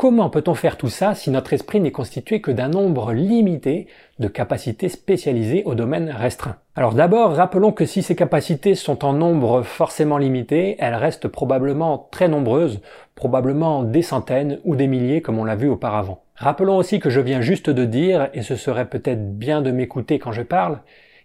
Comment 0.00 0.30
peut-on 0.30 0.54
faire 0.54 0.78
tout 0.78 0.88
ça 0.88 1.14
si 1.14 1.30
notre 1.30 1.52
esprit 1.52 1.78
n'est 1.78 1.90
constitué 1.90 2.40
que 2.40 2.50
d'un 2.50 2.68
nombre 2.68 3.12
limité 3.12 3.86
de 4.18 4.28
capacités 4.28 4.88
spécialisées 4.88 5.62
au 5.66 5.74
domaine 5.74 6.08
restreint? 6.08 6.56
Alors 6.74 6.94
d'abord, 6.94 7.34
rappelons 7.34 7.70
que 7.70 7.84
si 7.84 8.02
ces 8.02 8.16
capacités 8.16 8.74
sont 8.74 9.04
en 9.04 9.12
nombre 9.12 9.60
forcément 9.60 10.16
limité, 10.16 10.76
elles 10.78 10.94
restent 10.94 11.28
probablement 11.28 12.08
très 12.10 12.28
nombreuses, 12.28 12.80
probablement 13.14 13.82
des 13.82 14.00
centaines 14.00 14.58
ou 14.64 14.74
des 14.74 14.86
milliers 14.86 15.20
comme 15.20 15.38
on 15.38 15.44
l'a 15.44 15.54
vu 15.54 15.68
auparavant. 15.68 16.22
Rappelons 16.34 16.78
aussi 16.78 16.98
que 16.98 17.10
je 17.10 17.20
viens 17.20 17.42
juste 17.42 17.68
de 17.68 17.84
dire, 17.84 18.30
et 18.32 18.40
ce 18.40 18.56
serait 18.56 18.88
peut-être 18.88 19.36
bien 19.36 19.60
de 19.60 19.70
m'écouter 19.70 20.18
quand 20.18 20.32
je 20.32 20.40
parle, 20.40 20.78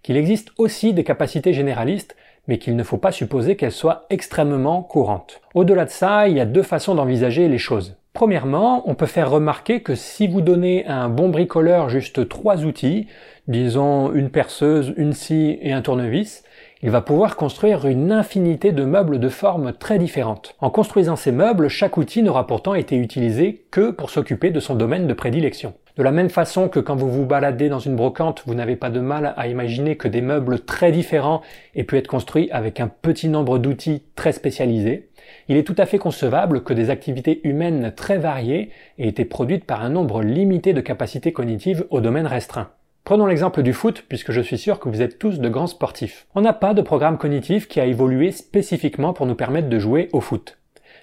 qu'il 0.03 0.17
existe 0.17 0.49
aussi 0.57 0.93
des 0.93 1.05
capacités 1.05 1.53
généralistes 1.53 2.17
mais 2.49 2.57
qu'il 2.57 2.75
ne 2.75 2.83
faut 2.83 2.97
pas 2.97 3.13
supposer 3.13 3.55
qu'elles 3.55 3.71
soient 3.71 4.05
extrêmement 4.09 4.83
courantes. 4.83 5.39
Au-delà 5.53 5.85
de 5.85 5.91
ça, 5.91 6.27
il 6.27 6.35
y 6.35 6.41
a 6.41 6.45
deux 6.45 6.61
façons 6.61 6.93
d'envisager 6.93 7.47
les 7.47 7.57
choses. 7.57 7.95
Premièrement, 8.15 8.89
on 8.89 8.95
peut 8.95 9.07
faire 9.07 9.29
remarquer 9.29 9.81
que 9.81 9.93
si 9.93 10.25
vous 10.29 10.39
donnez 10.39 10.85
à 10.87 11.03
un 11.03 11.09
bon 11.09 11.27
bricoleur 11.27 11.89
juste 11.89 12.29
trois 12.29 12.63
outils, 12.63 13.07
disons 13.49 14.13
une 14.13 14.29
perceuse, 14.29 14.93
une 14.95 15.11
scie 15.11 15.59
et 15.61 15.73
un 15.73 15.81
tournevis, 15.81 16.45
il 16.81 16.91
va 16.91 17.01
pouvoir 17.01 17.35
construire 17.35 17.85
une 17.85 18.13
infinité 18.13 18.71
de 18.71 18.85
meubles 18.85 19.19
de 19.19 19.27
formes 19.27 19.73
très 19.73 19.99
différentes. 19.99 20.55
En 20.61 20.69
construisant 20.69 21.17
ces 21.17 21.33
meubles, 21.33 21.67
chaque 21.67 21.97
outil 21.97 22.23
n'aura 22.23 22.47
pourtant 22.47 22.73
été 22.73 22.95
utilisé 22.95 23.65
que 23.69 23.91
pour 23.91 24.09
s'occuper 24.09 24.49
de 24.49 24.61
son 24.61 24.75
domaine 24.75 25.07
de 25.07 25.13
prédilection. 25.13 25.73
De 25.97 26.03
la 26.03 26.11
même 26.11 26.29
façon 26.29 26.69
que 26.69 26.79
quand 26.79 26.95
vous 26.95 27.11
vous 27.11 27.25
baladez 27.25 27.67
dans 27.67 27.79
une 27.79 27.97
brocante, 27.97 28.43
vous 28.45 28.55
n'avez 28.55 28.77
pas 28.77 28.89
de 28.89 29.01
mal 29.01 29.33
à 29.35 29.47
imaginer 29.47 29.97
que 29.97 30.07
des 30.07 30.21
meubles 30.21 30.61
très 30.61 30.93
différents 30.93 31.41
aient 31.75 31.83
pu 31.83 31.97
être 31.97 32.07
construits 32.07 32.49
avec 32.51 32.79
un 32.79 32.87
petit 32.87 33.27
nombre 33.27 33.57
d'outils 33.57 34.03
très 34.15 34.31
spécialisés, 34.31 35.09
il 35.47 35.57
est 35.57 35.63
tout 35.63 35.75
à 35.77 35.85
fait 35.85 35.97
concevable 35.97 36.63
que 36.63 36.73
des 36.73 36.89
activités 36.89 37.41
humaines 37.47 37.93
très 37.95 38.17
variées 38.17 38.69
aient 38.97 39.07
été 39.07 39.25
produites 39.25 39.65
par 39.65 39.83
un 39.83 39.89
nombre 39.89 40.21
limité 40.21 40.73
de 40.73 40.81
capacités 40.81 41.33
cognitives 41.33 41.85
au 41.89 42.01
domaine 42.01 42.27
restreint. 42.27 42.69
Prenons 43.03 43.27
l'exemple 43.27 43.61
du 43.61 43.71
foot, 43.71 44.03
puisque 44.09 44.31
je 44.31 44.41
suis 44.41 44.57
sûr 44.57 44.79
que 44.79 44.89
vous 44.89 45.03
êtes 45.03 45.19
tous 45.19 45.39
de 45.39 45.49
grands 45.49 45.67
sportifs. 45.67 46.25
On 46.33 46.41
n'a 46.41 46.53
pas 46.53 46.73
de 46.73 46.81
programme 46.81 47.19
cognitif 47.19 47.67
qui 47.67 47.79
a 47.79 47.85
évolué 47.85 48.31
spécifiquement 48.31 49.13
pour 49.13 49.27
nous 49.27 49.35
permettre 49.35 49.69
de 49.69 49.77
jouer 49.77 50.09
au 50.11 50.21
foot. 50.21 50.57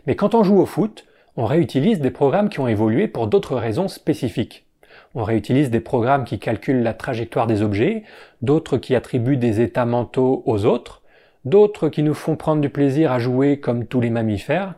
Mais 0.09 0.17
quand 0.17 0.35
on 0.35 0.43
joue 0.43 0.59
au 0.59 0.67
foot, 0.67 1.07
on 1.37 1.47
réutilise 1.47 2.01
des 2.01 2.11
programmes 2.11 2.49
qui 2.49 2.59
ont 2.59 2.67
évolué 2.67 3.07
pour 3.07 3.29
d'autres 3.29 3.57
raisons 3.57 3.87
spécifiques. 3.87 4.67
On 5.15 5.23
réutilise 5.23 5.71
des 5.71 5.81
programmes 5.81 6.25
qui 6.25 6.39
calculent 6.39 6.83
la 6.83 6.95
trajectoire 6.95 7.47
des 7.47 7.63
objets, 7.63 8.03
d'autres 8.41 8.79
qui 8.79 8.97
attribuent 8.97 9.37
des 9.37 9.61
états 9.61 9.87
mentaux 9.87 10.43
aux 10.45 10.65
autres, 10.65 11.02
d'autres 11.45 11.89
qui 11.89 12.03
nous 12.03 12.15
font 12.15 12.37
prendre 12.37 12.61
du 12.61 12.69
plaisir 12.71 13.13
à 13.13 13.19
jouer 13.19 13.61
comme 13.61 13.87
tous 13.87 14.01
les 14.01 14.11
mammifères, 14.11 14.75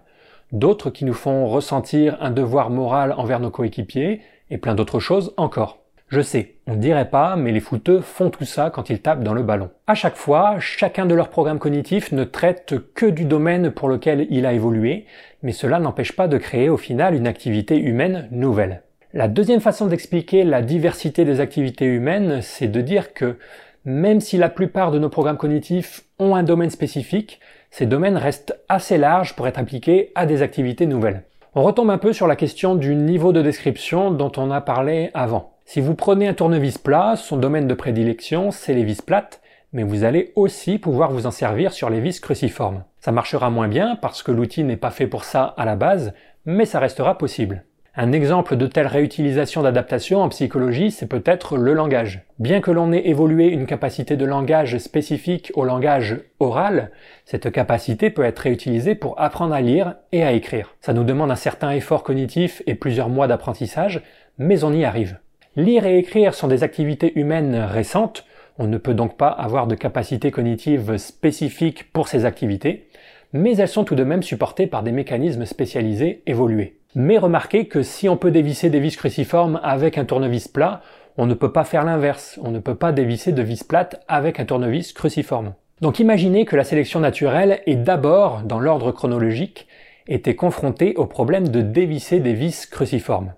d'autres 0.52 0.90
qui 0.90 1.04
nous 1.04 1.14
font 1.14 1.46
ressentir 1.46 2.16
un 2.20 2.30
devoir 2.30 2.70
moral 2.70 3.14
envers 3.16 3.40
nos 3.40 3.50
coéquipiers, 3.50 4.20
et 4.50 4.58
plein 4.58 4.74
d'autres 4.74 5.00
choses 5.00 5.34
encore. 5.36 5.78
Je 6.08 6.20
sais, 6.20 6.56
on 6.66 6.74
ne 6.74 6.80
dirait 6.80 7.08
pas, 7.08 7.34
mais 7.34 7.50
les 7.50 7.60
footeux 7.60 8.00
font 8.00 8.30
tout 8.30 8.44
ça 8.44 8.70
quand 8.70 8.90
ils 8.90 9.00
tapent 9.00 9.24
dans 9.24 9.34
le 9.34 9.42
ballon. 9.42 9.70
À 9.86 9.94
chaque 9.94 10.16
fois, 10.16 10.56
chacun 10.60 11.06
de 11.06 11.14
leurs 11.14 11.30
programmes 11.30 11.58
cognitifs 11.58 12.12
ne 12.12 12.24
traite 12.24 12.74
que 12.94 13.06
du 13.06 13.24
domaine 13.24 13.70
pour 13.70 13.88
lequel 13.88 14.26
il 14.30 14.46
a 14.46 14.52
évolué, 14.52 15.06
mais 15.42 15.52
cela 15.52 15.80
n'empêche 15.80 16.12
pas 16.12 16.28
de 16.28 16.38
créer 16.38 16.68
au 16.68 16.76
final 16.76 17.14
une 17.14 17.26
activité 17.26 17.78
humaine 17.78 18.28
nouvelle. 18.30 18.82
La 19.12 19.28
deuxième 19.28 19.60
façon 19.60 19.86
d'expliquer 19.86 20.44
la 20.44 20.60
diversité 20.60 21.24
des 21.24 21.40
activités 21.40 21.86
humaines, 21.86 22.40
c'est 22.42 22.68
de 22.68 22.80
dire 22.80 23.14
que 23.14 23.38
même 23.84 24.20
si 24.20 24.36
la 24.36 24.48
plupart 24.48 24.90
de 24.90 24.98
nos 24.98 25.08
programmes 25.08 25.36
cognitifs 25.36 26.04
ont 26.18 26.34
un 26.34 26.42
domaine 26.42 26.70
spécifique, 26.70 27.40
ces 27.70 27.86
domaines 27.86 28.16
restent 28.16 28.58
assez 28.68 28.98
larges 28.98 29.34
pour 29.34 29.46
être 29.46 29.58
appliqués 29.58 30.12
à 30.14 30.26
des 30.26 30.42
activités 30.42 30.86
nouvelles. 30.86 31.24
On 31.54 31.62
retombe 31.62 31.90
un 31.90 31.98
peu 31.98 32.12
sur 32.12 32.26
la 32.26 32.36
question 32.36 32.74
du 32.74 32.94
niveau 32.94 33.32
de 33.32 33.42
description 33.42 34.10
dont 34.10 34.32
on 34.36 34.50
a 34.50 34.60
parlé 34.60 35.10
avant. 35.14 35.52
Si 35.66 35.80
vous 35.80 35.94
prenez 35.94 36.28
un 36.28 36.34
tournevis 36.34 36.78
plat, 36.78 37.14
son 37.16 37.36
domaine 37.36 37.68
de 37.68 37.74
prédilection, 37.74 38.50
c'est 38.50 38.74
les 38.74 38.84
vis 38.84 39.02
plates, 39.02 39.40
mais 39.72 39.82
vous 39.82 40.04
allez 40.04 40.32
aussi 40.36 40.78
pouvoir 40.78 41.10
vous 41.10 41.26
en 41.26 41.30
servir 41.30 41.72
sur 41.72 41.90
les 41.90 42.00
vis 42.00 42.20
cruciformes. 42.20 42.84
Ça 43.00 43.12
marchera 43.12 43.50
moins 43.50 43.68
bien 43.68 43.96
parce 43.96 44.22
que 44.22 44.32
l'outil 44.32 44.64
n'est 44.64 44.76
pas 44.76 44.90
fait 44.90 45.06
pour 45.06 45.24
ça 45.24 45.54
à 45.56 45.64
la 45.64 45.76
base, 45.76 46.12
mais 46.44 46.64
ça 46.64 46.80
restera 46.80 47.18
possible. 47.18 47.64
Un 47.96 48.10
exemple 48.10 48.56
de 48.56 48.66
telle 48.66 48.88
réutilisation 48.88 49.62
d'adaptation 49.62 50.20
en 50.20 50.28
psychologie, 50.28 50.90
c'est 50.90 51.06
peut-être 51.06 51.56
le 51.56 51.74
langage. 51.74 52.22
Bien 52.40 52.60
que 52.60 52.72
l'on 52.72 52.90
ait 52.92 53.06
évolué 53.06 53.46
une 53.46 53.66
capacité 53.66 54.16
de 54.16 54.24
langage 54.24 54.78
spécifique 54.78 55.52
au 55.54 55.64
langage 55.64 56.18
oral, 56.40 56.90
cette 57.24 57.52
capacité 57.52 58.10
peut 58.10 58.24
être 58.24 58.40
réutilisée 58.40 58.96
pour 58.96 59.20
apprendre 59.20 59.54
à 59.54 59.60
lire 59.60 59.94
et 60.10 60.24
à 60.24 60.32
écrire. 60.32 60.74
Ça 60.80 60.92
nous 60.92 61.04
demande 61.04 61.30
un 61.30 61.36
certain 61.36 61.70
effort 61.70 62.02
cognitif 62.02 62.64
et 62.66 62.74
plusieurs 62.74 63.10
mois 63.10 63.28
d'apprentissage, 63.28 64.02
mais 64.38 64.64
on 64.64 64.72
y 64.72 64.84
arrive. 64.84 65.20
Lire 65.54 65.86
et 65.86 65.96
écrire 65.96 66.34
sont 66.34 66.48
des 66.48 66.64
activités 66.64 67.16
humaines 67.16 67.54
récentes, 67.54 68.24
on 68.58 68.66
ne 68.66 68.78
peut 68.78 68.94
donc 68.94 69.16
pas 69.16 69.28
avoir 69.28 69.68
de 69.68 69.76
capacité 69.76 70.32
cognitive 70.32 70.96
spécifique 70.96 71.92
pour 71.92 72.08
ces 72.08 72.24
activités, 72.24 72.88
mais 73.32 73.56
elles 73.56 73.68
sont 73.68 73.84
tout 73.84 73.94
de 73.94 74.02
même 74.02 74.24
supportées 74.24 74.66
par 74.66 74.82
des 74.82 74.90
mécanismes 74.90 75.44
spécialisés 75.44 76.22
évolués. 76.26 76.80
Mais 76.94 77.18
remarquez 77.18 77.66
que 77.66 77.82
si 77.82 78.08
on 78.08 78.16
peut 78.16 78.30
dévisser 78.30 78.70
des 78.70 78.78
vis 78.78 78.96
cruciformes 78.96 79.58
avec 79.64 79.98
un 79.98 80.04
tournevis 80.04 80.46
plat, 80.46 80.80
on 81.16 81.26
ne 81.26 81.34
peut 81.34 81.52
pas 81.52 81.64
faire 81.64 81.84
l'inverse, 81.84 82.38
on 82.42 82.50
ne 82.50 82.60
peut 82.60 82.76
pas 82.76 82.92
dévisser 82.92 83.32
de 83.32 83.42
vis 83.42 83.64
plates 83.64 84.02
avec 84.06 84.38
un 84.38 84.44
tournevis 84.44 84.92
cruciforme. 84.92 85.54
Donc 85.80 85.98
imaginez 85.98 86.44
que 86.44 86.54
la 86.54 86.62
sélection 86.62 87.00
naturelle 87.00 87.60
est 87.66 87.76
d'abord, 87.76 88.42
dans 88.42 88.60
l'ordre 88.60 88.92
chronologique, 88.92 89.66
été 90.06 90.36
confrontée 90.36 90.94
au 90.94 91.06
problème 91.06 91.48
de 91.48 91.62
dévisser 91.62 92.20
des 92.20 92.34
vis 92.34 92.66
cruciformes. 92.66 93.32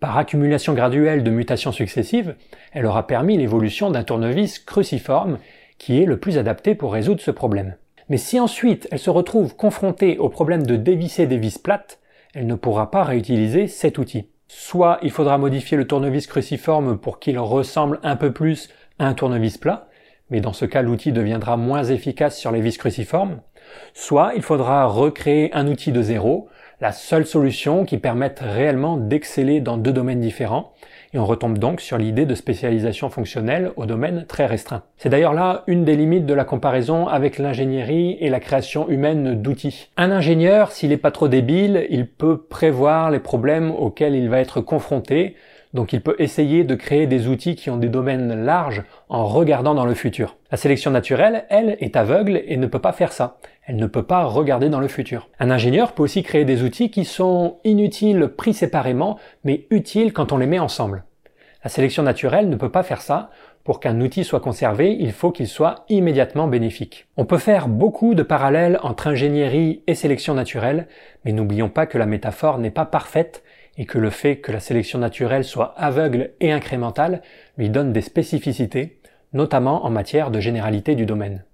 Par 0.00 0.16
accumulation 0.16 0.72
graduelle 0.72 1.22
de 1.22 1.30
mutations 1.30 1.72
successives, 1.72 2.34
elle 2.72 2.86
aura 2.86 3.06
permis 3.06 3.36
l'évolution 3.36 3.90
d'un 3.90 4.02
tournevis 4.02 4.58
cruciforme 4.58 5.38
qui 5.78 6.02
est 6.02 6.06
le 6.06 6.18
plus 6.18 6.38
adapté 6.38 6.74
pour 6.74 6.92
résoudre 6.92 7.20
ce 7.20 7.30
problème. 7.30 7.76
Mais 8.08 8.16
si 8.16 8.40
ensuite 8.40 8.88
elle 8.90 8.98
se 8.98 9.10
retrouve 9.10 9.54
confrontée 9.54 10.18
au 10.18 10.28
problème 10.28 10.66
de 10.66 10.74
dévisser 10.76 11.26
des 11.26 11.38
vis 11.38 11.58
plates, 11.58 11.99
elle 12.34 12.46
ne 12.46 12.54
pourra 12.54 12.90
pas 12.90 13.02
réutiliser 13.02 13.66
cet 13.66 13.98
outil. 13.98 14.28
Soit 14.48 14.98
il 15.02 15.10
faudra 15.10 15.38
modifier 15.38 15.76
le 15.76 15.86
tournevis 15.86 16.26
cruciforme 16.26 16.98
pour 16.98 17.18
qu'il 17.18 17.38
ressemble 17.38 18.00
un 18.02 18.16
peu 18.16 18.32
plus 18.32 18.68
à 18.98 19.06
un 19.06 19.14
tournevis 19.14 19.58
plat, 19.58 19.88
mais 20.30 20.40
dans 20.40 20.52
ce 20.52 20.64
cas 20.64 20.82
l'outil 20.82 21.12
deviendra 21.12 21.56
moins 21.56 21.84
efficace 21.84 22.38
sur 22.38 22.50
les 22.50 22.60
vis 22.60 22.78
cruciformes, 22.78 23.40
soit 23.94 24.32
il 24.36 24.42
faudra 24.42 24.86
recréer 24.86 25.52
un 25.54 25.66
outil 25.68 25.92
de 25.92 26.02
zéro, 26.02 26.48
la 26.80 26.92
seule 26.92 27.26
solution 27.26 27.84
qui 27.84 27.98
permette 27.98 28.40
réellement 28.40 28.96
d'exceller 28.96 29.60
dans 29.60 29.76
deux 29.76 29.92
domaines 29.92 30.20
différents, 30.20 30.72
et 31.12 31.18
on 31.18 31.26
retombe 31.26 31.58
donc 31.58 31.80
sur 31.80 31.98
l'idée 31.98 32.26
de 32.26 32.34
spécialisation 32.34 33.10
fonctionnelle 33.10 33.72
au 33.76 33.86
domaine 33.86 34.24
très 34.28 34.46
restreint. 34.46 34.82
C'est 34.96 35.08
d'ailleurs 35.08 35.34
là 35.34 35.64
une 35.66 35.84
des 35.84 35.96
limites 35.96 36.26
de 36.26 36.34
la 36.34 36.44
comparaison 36.44 37.08
avec 37.08 37.38
l'ingénierie 37.38 38.16
et 38.20 38.30
la 38.30 38.40
création 38.40 38.88
humaine 38.88 39.40
d'outils. 39.42 39.88
Un 39.96 40.10
ingénieur, 40.10 40.72
s'il 40.72 40.90
n'est 40.90 40.96
pas 40.96 41.10
trop 41.10 41.28
débile, 41.28 41.86
il 41.90 42.06
peut 42.06 42.38
prévoir 42.38 43.10
les 43.10 43.18
problèmes 43.18 43.70
auxquels 43.70 44.14
il 44.14 44.28
va 44.28 44.40
être 44.40 44.60
confronté, 44.60 45.34
donc 45.72 45.92
il 45.92 46.00
peut 46.00 46.16
essayer 46.18 46.64
de 46.64 46.74
créer 46.74 47.06
des 47.06 47.28
outils 47.28 47.54
qui 47.54 47.70
ont 47.70 47.76
des 47.76 47.88
domaines 47.88 48.44
larges 48.44 48.82
en 49.08 49.26
regardant 49.26 49.74
dans 49.74 49.84
le 49.84 49.94
futur. 49.94 50.36
La 50.50 50.56
sélection 50.56 50.90
naturelle, 50.90 51.44
elle, 51.48 51.76
est 51.80 51.96
aveugle 51.96 52.42
et 52.46 52.56
ne 52.56 52.66
peut 52.66 52.80
pas 52.80 52.92
faire 52.92 53.12
ça. 53.12 53.38
Elle 53.66 53.76
ne 53.76 53.86
peut 53.86 54.02
pas 54.02 54.24
regarder 54.24 54.68
dans 54.68 54.80
le 54.80 54.88
futur. 54.88 55.28
Un 55.38 55.50
ingénieur 55.50 55.92
peut 55.92 56.02
aussi 56.02 56.22
créer 56.22 56.44
des 56.44 56.62
outils 56.62 56.90
qui 56.90 57.04
sont 57.04 57.58
inutiles 57.62 58.28
pris 58.36 58.52
séparément, 58.52 59.18
mais 59.44 59.66
utiles 59.70 60.12
quand 60.12 60.32
on 60.32 60.38
les 60.38 60.46
met 60.46 60.58
ensemble. 60.58 61.04
La 61.62 61.70
sélection 61.70 62.02
naturelle 62.02 62.48
ne 62.48 62.56
peut 62.56 62.70
pas 62.70 62.82
faire 62.82 63.02
ça. 63.02 63.30
Pour 63.62 63.78
qu'un 63.78 64.00
outil 64.00 64.24
soit 64.24 64.40
conservé, 64.40 64.96
il 64.98 65.12
faut 65.12 65.30
qu'il 65.30 65.46
soit 65.46 65.84
immédiatement 65.90 66.48
bénéfique. 66.48 67.06
On 67.18 67.26
peut 67.26 67.38
faire 67.38 67.68
beaucoup 67.68 68.14
de 68.14 68.22
parallèles 68.22 68.80
entre 68.82 69.06
ingénierie 69.06 69.82
et 69.86 69.94
sélection 69.94 70.32
naturelle, 70.32 70.88
mais 71.24 71.32
n'oublions 71.32 71.68
pas 71.68 71.84
que 71.84 71.98
la 71.98 72.06
métaphore 72.06 72.58
n'est 72.58 72.70
pas 72.70 72.86
parfaite 72.86 73.44
et 73.80 73.86
que 73.86 73.98
le 73.98 74.10
fait 74.10 74.36
que 74.36 74.52
la 74.52 74.60
sélection 74.60 74.98
naturelle 74.98 75.42
soit 75.42 75.72
aveugle 75.78 76.32
et 76.38 76.52
incrémentale 76.52 77.22
lui 77.56 77.70
donne 77.70 77.94
des 77.94 78.02
spécificités, 78.02 79.00
notamment 79.32 79.86
en 79.86 79.90
matière 79.90 80.30
de 80.30 80.38
généralité 80.38 80.94
du 80.94 81.06
domaine. 81.06 81.44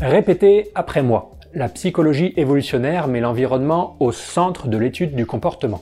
Répétez 0.00 0.70
après 0.74 1.02
moi. 1.02 1.37
La 1.54 1.70
psychologie 1.70 2.34
évolutionnaire 2.36 3.08
met 3.08 3.20
l'environnement 3.20 3.96
au 4.00 4.12
centre 4.12 4.68
de 4.68 4.76
l'étude 4.76 5.14
du 5.14 5.24
comportement. 5.24 5.80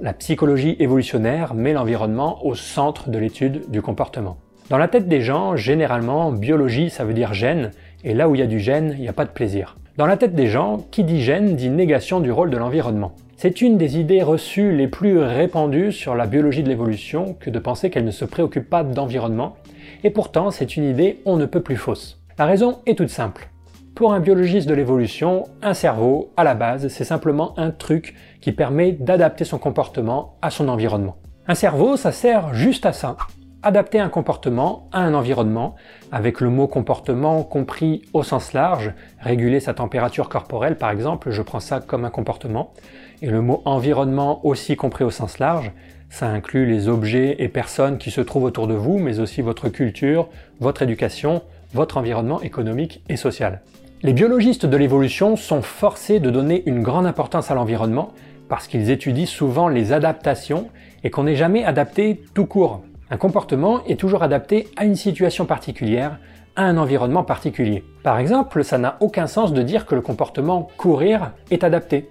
La 0.00 0.12
psychologie 0.12 0.76
évolutionnaire 0.80 1.54
met 1.54 1.72
l'environnement 1.72 2.44
au 2.44 2.54
centre 2.54 3.08
de 3.08 3.16
l'étude 3.16 3.70
du 3.70 3.80
comportement. 3.80 4.36
Dans 4.68 4.76
la 4.76 4.88
tête 4.88 5.08
des 5.08 5.22
gens, 5.22 5.56
généralement, 5.56 6.30
biologie 6.30 6.90
ça 6.90 7.06
veut 7.06 7.14
dire 7.14 7.32
gène, 7.32 7.70
et 8.04 8.12
là 8.12 8.28
où 8.28 8.34
il 8.34 8.40
y 8.40 8.44
a 8.44 8.46
du 8.46 8.60
gène, 8.60 8.92
il 8.98 9.00
n'y 9.00 9.08
a 9.08 9.14
pas 9.14 9.24
de 9.24 9.30
plaisir. 9.30 9.78
Dans 9.96 10.04
la 10.04 10.18
tête 10.18 10.34
des 10.34 10.48
gens, 10.48 10.84
qui 10.90 11.04
dit 11.04 11.22
gène 11.22 11.56
dit 11.56 11.70
négation 11.70 12.20
du 12.20 12.30
rôle 12.30 12.50
de 12.50 12.58
l'environnement. 12.58 13.12
C'est 13.38 13.62
une 13.62 13.78
des 13.78 13.98
idées 13.98 14.22
reçues 14.22 14.76
les 14.76 14.88
plus 14.88 15.18
répandues 15.18 15.92
sur 15.92 16.14
la 16.14 16.26
biologie 16.26 16.62
de 16.62 16.68
l'évolution 16.68 17.34
que 17.40 17.48
de 17.48 17.58
penser 17.58 17.88
qu'elle 17.88 18.04
ne 18.04 18.10
se 18.10 18.26
préoccupe 18.26 18.68
pas 18.68 18.84
d'environnement, 18.84 19.56
et 20.04 20.10
pourtant 20.10 20.50
c'est 20.50 20.76
une 20.76 20.84
idée 20.84 21.20
on 21.24 21.38
ne 21.38 21.46
peut 21.46 21.62
plus 21.62 21.76
fausse. 21.76 22.20
La 22.38 22.44
raison 22.44 22.80
est 22.84 22.98
toute 22.98 23.08
simple. 23.08 23.48
Pour 23.94 24.14
un 24.14 24.20
biologiste 24.20 24.66
de 24.68 24.74
l'évolution, 24.74 25.44
un 25.60 25.74
cerveau, 25.74 26.32
à 26.38 26.44
la 26.44 26.54
base, 26.54 26.88
c'est 26.88 27.04
simplement 27.04 27.52
un 27.58 27.70
truc 27.70 28.14
qui 28.40 28.50
permet 28.50 28.92
d'adapter 28.92 29.44
son 29.44 29.58
comportement 29.58 30.38
à 30.40 30.50
son 30.50 30.68
environnement. 30.68 31.16
Un 31.46 31.54
cerveau, 31.54 31.98
ça 31.98 32.10
sert 32.10 32.54
juste 32.54 32.86
à 32.86 32.94
ça. 32.94 33.18
Adapter 33.62 34.00
un 34.00 34.08
comportement 34.08 34.88
à 34.92 35.02
un 35.02 35.12
environnement, 35.12 35.74
avec 36.10 36.40
le 36.40 36.48
mot 36.48 36.66
comportement 36.68 37.42
compris 37.42 38.02
au 38.14 38.22
sens 38.22 38.54
large, 38.54 38.94
réguler 39.20 39.60
sa 39.60 39.74
température 39.74 40.30
corporelle 40.30 40.78
par 40.78 40.90
exemple, 40.90 41.30
je 41.30 41.42
prends 41.42 41.60
ça 41.60 41.80
comme 41.80 42.06
un 42.06 42.10
comportement, 42.10 42.72
et 43.20 43.28
le 43.28 43.42
mot 43.42 43.60
environnement 43.66 44.44
aussi 44.46 44.74
compris 44.74 45.04
au 45.04 45.10
sens 45.10 45.38
large, 45.38 45.70
ça 46.08 46.26
inclut 46.26 46.64
les 46.64 46.88
objets 46.88 47.36
et 47.38 47.48
personnes 47.48 47.98
qui 47.98 48.10
se 48.10 48.22
trouvent 48.22 48.44
autour 48.44 48.66
de 48.66 48.74
vous, 48.74 48.98
mais 48.98 49.20
aussi 49.20 49.42
votre 49.42 49.68
culture, 49.68 50.28
votre 50.60 50.82
éducation, 50.82 51.42
votre 51.74 51.98
environnement 51.98 52.40
économique 52.40 53.02
et 53.08 53.16
social. 53.16 53.60
Les 54.04 54.14
biologistes 54.14 54.66
de 54.66 54.76
l'évolution 54.76 55.36
sont 55.36 55.62
forcés 55.62 56.18
de 56.18 56.28
donner 56.28 56.64
une 56.66 56.82
grande 56.82 57.06
importance 57.06 57.52
à 57.52 57.54
l'environnement 57.54 58.10
parce 58.48 58.66
qu'ils 58.66 58.90
étudient 58.90 59.26
souvent 59.26 59.68
les 59.68 59.92
adaptations 59.92 60.70
et 61.04 61.10
qu'on 61.10 61.22
n'est 61.22 61.36
jamais 61.36 61.64
adapté 61.64 62.20
tout 62.34 62.46
court. 62.46 62.82
Un 63.10 63.16
comportement 63.16 63.84
est 63.84 64.00
toujours 64.00 64.24
adapté 64.24 64.66
à 64.76 64.86
une 64.86 64.96
situation 64.96 65.46
particulière, 65.46 66.18
à 66.56 66.64
un 66.64 66.78
environnement 66.78 67.22
particulier. 67.22 67.84
Par 68.02 68.18
exemple, 68.18 68.64
ça 68.64 68.76
n'a 68.76 68.96
aucun 68.98 69.28
sens 69.28 69.52
de 69.52 69.62
dire 69.62 69.86
que 69.86 69.94
le 69.94 70.00
comportement 70.00 70.68
courir 70.76 71.30
est 71.52 71.62
adapté. 71.62 72.10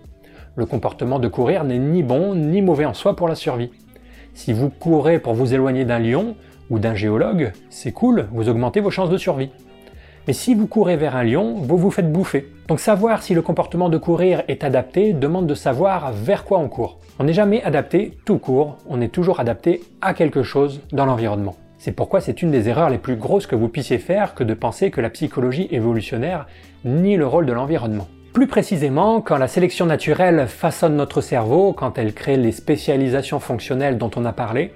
Le 0.56 0.66
comportement 0.66 1.20
de 1.20 1.28
courir 1.28 1.66
n'est 1.66 1.78
ni 1.78 2.04
bon 2.04 2.36
ni 2.36 2.62
mauvais 2.62 2.86
en 2.86 2.94
soi 2.94 3.18
pour 3.18 3.28
la 3.28 3.36
survie. 3.36 3.72
Si 4.34 4.54
vous 4.54 4.70
courez 4.70 5.20
pour 5.20 5.34
vous 5.34 5.54
éloigner 5.54 5.84
d'un 5.84 6.00
lion 6.00 6.38
ou 6.70 6.80
d'un 6.80 6.96
géologue, 6.96 7.52
c'est 7.70 7.92
cool, 7.92 8.30
vous 8.32 8.48
augmentez 8.48 8.80
vos 8.80 8.92
chances 8.92 9.10
de 9.10 9.18
survie. 9.18 9.50
Mais 10.28 10.34
si 10.34 10.54
vous 10.54 10.68
courez 10.68 10.98
vers 10.98 11.16
un 11.16 11.24
lion, 11.24 11.56
vous 11.56 11.78
vous 11.78 11.90
faites 11.90 12.12
bouffer. 12.12 12.48
Donc 12.68 12.80
savoir 12.80 13.24
si 13.24 13.34
le 13.34 13.42
comportement 13.42 13.90
de 13.90 13.98
courir 13.98 14.44
est 14.48 14.64
adapté 14.64 15.14
demande 15.14 15.48
de 15.48 15.56
savoir 15.56 16.12
vers 16.12 16.44
quoi 16.44 16.60
on 16.60 16.70
court. 16.70 17.00
On 17.18 17.24
n'est 17.24 17.34
jamais 17.34 17.64
adapté 17.64 18.18
tout 18.24 18.38
court, 18.38 18.78
on 18.88 19.02
est 19.02 19.12
toujours 19.12 19.40
adapté 19.40 19.82
à 20.00 20.14
quelque 20.14 20.44
chose 20.44 20.82
dans 20.92 21.08
l'environnement. 21.08 21.56
C'est 21.80 21.92
pourquoi 21.92 22.22
c'est 22.22 22.44
une 22.44 22.52
des 22.52 22.70
erreurs 22.70 22.92
les 22.92 23.00
plus 23.00 23.16
grosses 23.16 23.48
que 23.48 23.56
vous 23.56 23.68
puissiez 23.68 23.98
faire 23.98 24.36
que 24.36 24.44
de 24.44 24.54
penser 24.54 24.92
que 24.92 25.02
la 25.02 25.10
psychologie 25.10 25.68
évolutionnaire 25.72 26.46
nie 26.86 27.18
le 27.18 27.26
rôle 27.26 27.48
de 27.48 27.54
l'environnement. 27.54 28.08
Plus 28.34 28.48
précisément, 28.48 29.22
quand 29.22 29.38
la 29.38 29.48
sélection 29.48 29.88
naturelle 29.88 30.46
façonne 30.48 30.96
notre 30.96 31.22
cerveau, 31.22 31.74
quand 31.74 31.98
elle 31.98 32.14
crée 32.14 32.38
les 32.38 32.52
spécialisations 32.52 33.40
fonctionnelles 33.40 33.98
dont 33.98 34.12
on 34.16 34.26
a 34.26 34.34
parlé, 34.34 34.72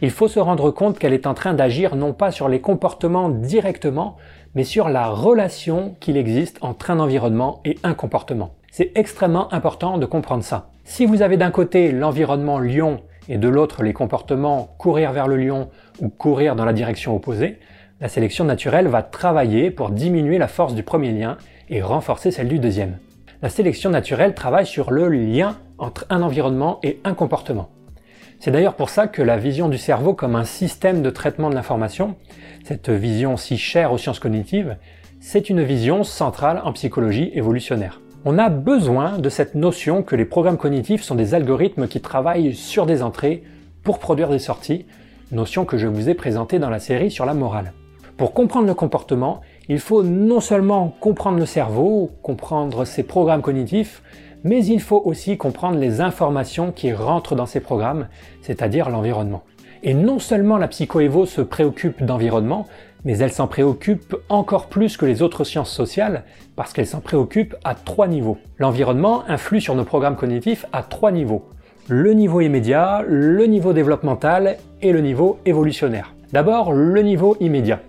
il 0.00 0.10
faut 0.10 0.28
se 0.28 0.38
rendre 0.38 0.70
compte 0.70 0.98
qu'elle 0.98 1.12
est 1.12 1.26
en 1.26 1.34
train 1.34 1.54
d'agir 1.54 1.96
non 1.96 2.12
pas 2.12 2.30
sur 2.30 2.48
les 2.48 2.60
comportements 2.60 3.28
directement, 3.28 4.16
mais 4.54 4.64
sur 4.64 4.88
la 4.88 5.08
relation 5.08 5.94
qu'il 6.00 6.16
existe 6.16 6.58
entre 6.60 6.90
un 6.90 7.00
environnement 7.00 7.60
et 7.64 7.78
un 7.82 7.94
comportement. 7.94 8.54
C'est 8.70 8.92
extrêmement 8.94 9.52
important 9.52 9.98
de 9.98 10.06
comprendre 10.06 10.44
ça. 10.44 10.70
Si 10.84 11.06
vous 11.06 11.22
avez 11.22 11.36
d'un 11.36 11.50
côté 11.50 11.92
l'environnement 11.92 12.58
lion 12.58 13.00
et 13.28 13.38
de 13.38 13.48
l'autre 13.48 13.82
les 13.82 13.92
comportements 13.92 14.74
courir 14.78 15.12
vers 15.12 15.28
le 15.28 15.36
lion 15.36 15.68
ou 16.00 16.08
courir 16.08 16.56
dans 16.56 16.64
la 16.64 16.72
direction 16.72 17.14
opposée, 17.14 17.58
la 18.00 18.08
sélection 18.08 18.44
naturelle 18.44 18.88
va 18.88 19.02
travailler 19.02 19.70
pour 19.70 19.90
diminuer 19.90 20.38
la 20.38 20.48
force 20.48 20.74
du 20.74 20.82
premier 20.82 21.12
lien 21.12 21.36
et 21.68 21.82
renforcer 21.82 22.30
celle 22.30 22.48
du 22.48 22.58
deuxième. 22.58 22.98
La 23.42 23.48
sélection 23.48 23.90
naturelle 23.90 24.34
travaille 24.34 24.66
sur 24.66 24.90
le 24.90 25.08
lien 25.08 25.56
entre 25.78 26.06
un 26.10 26.22
environnement 26.22 26.78
et 26.82 27.00
un 27.04 27.14
comportement. 27.14 27.68
C'est 28.40 28.52
d'ailleurs 28.52 28.76
pour 28.76 28.88
ça 28.88 29.08
que 29.08 29.20
la 29.20 29.36
vision 29.36 29.68
du 29.68 29.78
cerveau 29.78 30.14
comme 30.14 30.36
un 30.36 30.44
système 30.44 31.02
de 31.02 31.10
traitement 31.10 31.50
de 31.50 31.56
l'information, 31.56 32.14
cette 32.62 32.88
vision 32.88 33.36
si 33.36 33.58
chère 33.58 33.92
aux 33.92 33.98
sciences 33.98 34.20
cognitives, 34.20 34.76
c'est 35.20 35.50
une 35.50 35.64
vision 35.64 36.04
centrale 36.04 36.62
en 36.64 36.72
psychologie 36.72 37.32
évolutionnaire. 37.34 38.00
On 38.24 38.38
a 38.38 38.48
besoin 38.48 39.18
de 39.18 39.28
cette 39.28 39.56
notion 39.56 40.04
que 40.04 40.14
les 40.14 40.24
programmes 40.24 40.56
cognitifs 40.56 41.02
sont 41.02 41.16
des 41.16 41.34
algorithmes 41.34 41.88
qui 41.88 42.00
travaillent 42.00 42.54
sur 42.54 42.86
des 42.86 43.02
entrées 43.02 43.42
pour 43.82 43.98
produire 43.98 44.28
des 44.28 44.38
sorties, 44.38 44.86
notion 45.32 45.64
que 45.64 45.76
je 45.76 45.88
vous 45.88 46.08
ai 46.08 46.14
présentée 46.14 46.60
dans 46.60 46.70
la 46.70 46.78
série 46.78 47.10
sur 47.10 47.26
la 47.26 47.34
morale. 47.34 47.72
Pour 48.16 48.34
comprendre 48.34 48.68
le 48.68 48.74
comportement, 48.74 49.40
il 49.68 49.80
faut 49.80 50.04
non 50.04 50.40
seulement 50.40 50.94
comprendre 51.00 51.38
le 51.38 51.46
cerveau, 51.46 52.12
comprendre 52.22 52.84
ses 52.84 53.02
programmes 53.02 53.42
cognitifs, 53.42 54.02
mais 54.44 54.64
il 54.64 54.80
faut 54.80 55.02
aussi 55.04 55.36
comprendre 55.36 55.78
les 55.78 56.00
informations 56.00 56.72
qui 56.72 56.92
rentrent 56.92 57.34
dans 57.34 57.46
ces 57.46 57.60
programmes, 57.60 58.08
c'est-à-dire 58.42 58.90
l'environnement. 58.90 59.42
Et 59.82 59.94
non 59.94 60.18
seulement 60.18 60.58
la 60.58 60.68
psychoévo 60.68 61.26
se 61.26 61.40
préoccupe 61.40 62.02
d'environnement, 62.02 62.66
mais 63.04 63.18
elle 63.18 63.32
s'en 63.32 63.46
préoccupe 63.46 64.16
encore 64.28 64.66
plus 64.66 64.96
que 64.96 65.06
les 65.06 65.22
autres 65.22 65.44
sciences 65.44 65.70
sociales, 65.70 66.24
parce 66.56 66.72
qu'elle 66.72 66.86
s'en 66.86 67.00
préoccupe 67.00 67.54
à 67.64 67.74
trois 67.74 68.08
niveaux. 68.08 68.38
L'environnement 68.58 69.22
influe 69.28 69.60
sur 69.60 69.74
nos 69.74 69.84
programmes 69.84 70.16
cognitifs 70.16 70.66
à 70.72 70.82
trois 70.82 71.12
niveaux. 71.12 71.44
Le 71.88 72.12
niveau 72.12 72.40
immédiat, 72.40 73.02
le 73.06 73.46
niveau 73.46 73.72
développemental 73.72 74.56
et 74.82 74.92
le 74.92 75.00
niveau 75.00 75.38
évolutionnaire. 75.46 76.14
D'abord, 76.32 76.72
le 76.72 77.00
niveau 77.02 77.36
immédiat. 77.40 77.80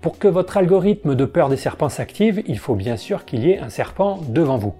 Pour 0.00 0.18
que 0.18 0.28
votre 0.28 0.58
algorithme 0.58 1.14
de 1.14 1.24
peur 1.24 1.48
des 1.48 1.56
serpents 1.56 1.88
s'active, 1.88 2.42
il 2.46 2.58
faut 2.58 2.74
bien 2.74 2.96
sûr 2.96 3.24
qu'il 3.24 3.44
y 3.44 3.50
ait 3.52 3.58
un 3.58 3.70
serpent 3.70 4.20
devant 4.28 4.58
vous. 4.58 4.74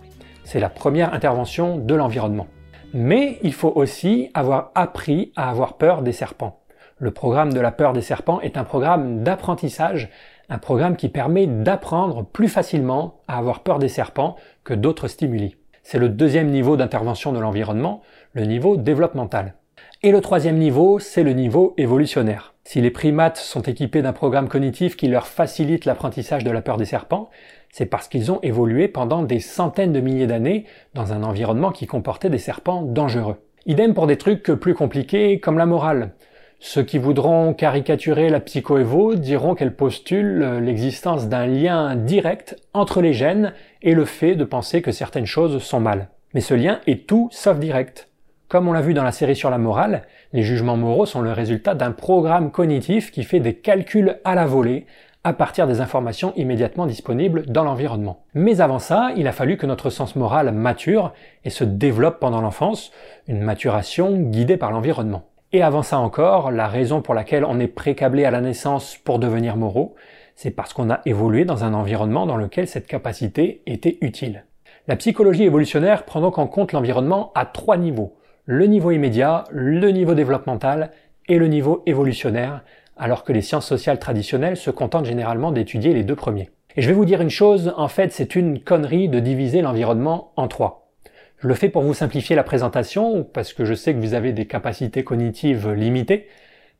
C'est 0.44 0.60
la 0.60 0.68
première 0.68 1.14
intervention 1.14 1.78
de 1.78 1.94
l'environnement. 1.94 2.46
Mais 2.92 3.38
il 3.42 3.54
faut 3.54 3.72
aussi 3.74 4.30
avoir 4.34 4.70
appris 4.74 5.32
à 5.36 5.50
avoir 5.50 5.78
peur 5.78 6.02
des 6.02 6.12
serpents. 6.12 6.60
Le 6.98 7.10
programme 7.10 7.52
de 7.52 7.60
la 7.60 7.72
peur 7.72 7.92
des 7.92 8.02
serpents 8.02 8.40
est 8.40 8.56
un 8.56 8.62
programme 8.62 9.24
d'apprentissage, 9.24 10.10
un 10.50 10.58
programme 10.58 10.96
qui 10.96 11.08
permet 11.08 11.46
d'apprendre 11.46 12.24
plus 12.24 12.48
facilement 12.48 13.20
à 13.26 13.38
avoir 13.38 13.60
peur 13.60 13.78
des 13.78 13.88
serpents 13.88 14.36
que 14.62 14.74
d'autres 14.74 15.08
stimuli. 15.08 15.56
C'est 15.82 15.98
le 15.98 16.08
deuxième 16.08 16.50
niveau 16.50 16.76
d'intervention 16.76 17.32
de 17.32 17.40
l'environnement, 17.40 18.02
le 18.34 18.44
niveau 18.44 18.76
développemental. 18.76 19.54
Et 20.02 20.12
le 20.12 20.20
troisième 20.20 20.58
niveau, 20.58 20.98
c'est 20.98 21.22
le 21.22 21.32
niveau 21.32 21.74
évolutionnaire. 21.78 22.54
Si 22.64 22.80
les 22.80 22.90
primates 22.90 23.38
sont 23.38 23.62
équipés 23.62 24.02
d'un 24.02 24.12
programme 24.12 24.48
cognitif 24.48 24.96
qui 24.96 25.08
leur 25.08 25.26
facilite 25.26 25.84
l'apprentissage 25.84 26.44
de 26.44 26.50
la 26.50 26.62
peur 26.62 26.76
des 26.76 26.84
serpents, 26.84 27.30
c'est 27.76 27.86
parce 27.86 28.06
qu'ils 28.06 28.30
ont 28.30 28.38
évolué 28.44 28.86
pendant 28.86 29.24
des 29.24 29.40
centaines 29.40 29.92
de 29.92 29.98
milliers 29.98 30.28
d'années 30.28 30.64
dans 30.94 31.12
un 31.12 31.24
environnement 31.24 31.72
qui 31.72 31.88
comportait 31.88 32.30
des 32.30 32.38
serpents 32.38 32.82
dangereux. 32.82 33.34
Idem 33.66 33.94
pour 33.94 34.06
des 34.06 34.16
trucs 34.16 34.44
plus 34.44 34.74
compliqués 34.74 35.40
comme 35.40 35.58
la 35.58 35.66
morale. 35.66 36.12
Ceux 36.60 36.84
qui 36.84 36.98
voudront 36.98 37.52
caricaturer 37.52 38.28
la 38.28 38.38
psychoévo 38.38 39.16
diront 39.16 39.56
qu'elle 39.56 39.74
postule 39.74 40.60
l'existence 40.62 41.28
d'un 41.28 41.46
lien 41.46 41.96
direct 41.96 42.56
entre 42.74 43.02
les 43.02 43.12
gènes 43.12 43.52
et 43.82 43.94
le 43.94 44.04
fait 44.04 44.36
de 44.36 44.44
penser 44.44 44.80
que 44.80 44.92
certaines 44.92 45.26
choses 45.26 45.60
sont 45.60 45.80
mal. 45.80 46.10
Mais 46.32 46.40
ce 46.40 46.54
lien 46.54 46.78
est 46.86 47.08
tout 47.08 47.28
sauf 47.32 47.58
direct. 47.58 48.08
Comme 48.46 48.68
on 48.68 48.72
l'a 48.72 48.82
vu 48.82 48.94
dans 48.94 49.02
la 49.02 49.10
série 49.10 49.34
sur 49.34 49.50
la 49.50 49.58
morale, 49.58 50.04
les 50.32 50.44
jugements 50.44 50.76
moraux 50.76 51.06
sont 51.06 51.22
le 51.22 51.32
résultat 51.32 51.74
d'un 51.74 51.90
programme 51.90 52.52
cognitif 52.52 53.10
qui 53.10 53.24
fait 53.24 53.40
des 53.40 53.54
calculs 53.54 54.20
à 54.22 54.36
la 54.36 54.46
volée 54.46 54.86
à 55.24 55.32
partir 55.32 55.66
des 55.66 55.80
informations 55.80 56.32
immédiatement 56.36 56.86
disponibles 56.86 57.46
dans 57.46 57.64
l'environnement. 57.64 58.24
Mais 58.34 58.60
avant 58.60 58.78
ça, 58.78 59.10
il 59.16 59.26
a 59.26 59.32
fallu 59.32 59.56
que 59.56 59.66
notre 59.66 59.90
sens 59.90 60.16
moral 60.16 60.52
mature 60.52 61.12
et 61.44 61.50
se 61.50 61.64
développe 61.64 62.20
pendant 62.20 62.40
l'enfance, 62.40 62.92
une 63.26 63.40
maturation 63.40 64.12
guidée 64.12 64.56
par 64.56 64.70
l'environnement. 64.70 65.24
Et 65.52 65.62
avant 65.62 65.82
ça 65.82 65.98
encore, 65.98 66.50
la 66.50 66.68
raison 66.68 67.00
pour 67.00 67.14
laquelle 67.14 67.44
on 67.44 67.58
est 67.58 67.68
précablé 67.68 68.24
à 68.24 68.30
la 68.30 68.40
naissance 68.40 68.98
pour 68.98 69.18
devenir 69.18 69.56
moraux, 69.56 69.94
c'est 70.36 70.50
parce 70.50 70.72
qu'on 70.72 70.90
a 70.90 71.00
évolué 71.06 71.44
dans 71.44 71.64
un 71.64 71.74
environnement 71.74 72.26
dans 72.26 72.36
lequel 72.36 72.68
cette 72.68 72.86
capacité 72.86 73.62
était 73.66 73.98
utile. 74.00 74.44
La 74.86 74.96
psychologie 74.96 75.44
évolutionnaire 75.44 76.04
prend 76.04 76.20
donc 76.20 76.38
en 76.38 76.46
compte 76.46 76.72
l'environnement 76.72 77.32
à 77.34 77.46
trois 77.46 77.76
niveaux 77.76 78.16
le 78.46 78.66
niveau 78.66 78.90
immédiat, 78.90 79.44
le 79.50 79.90
niveau 79.90 80.14
développemental 80.14 80.90
et 81.28 81.38
le 81.38 81.46
niveau 81.46 81.82
évolutionnaire, 81.86 82.62
alors 82.96 83.24
que 83.24 83.32
les 83.32 83.42
sciences 83.42 83.66
sociales 83.66 83.98
traditionnelles 83.98 84.56
se 84.56 84.70
contentent 84.70 85.06
généralement 85.06 85.52
d'étudier 85.52 85.92
les 85.92 86.04
deux 86.04 86.16
premiers. 86.16 86.50
Et 86.76 86.82
je 86.82 86.88
vais 86.88 86.94
vous 86.94 87.04
dire 87.04 87.20
une 87.20 87.30
chose, 87.30 87.72
en 87.76 87.88
fait 87.88 88.12
c'est 88.12 88.34
une 88.34 88.60
connerie 88.60 89.08
de 89.08 89.20
diviser 89.20 89.62
l'environnement 89.62 90.32
en 90.36 90.48
trois. 90.48 90.90
Je 91.38 91.48
le 91.48 91.54
fais 91.54 91.68
pour 91.68 91.82
vous 91.82 91.94
simplifier 91.94 92.34
la 92.36 92.42
présentation, 92.42 93.22
parce 93.22 93.52
que 93.52 93.64
je 93.64 93.74
sais 93.74 93.92
que 93.92 94.00
vous 94.00 94.14
avez 94.14 94.32
des 94.32 94.46
capacités 94.46 95.04
cognitives 95.04 95.70
limitées, 95.70 96.26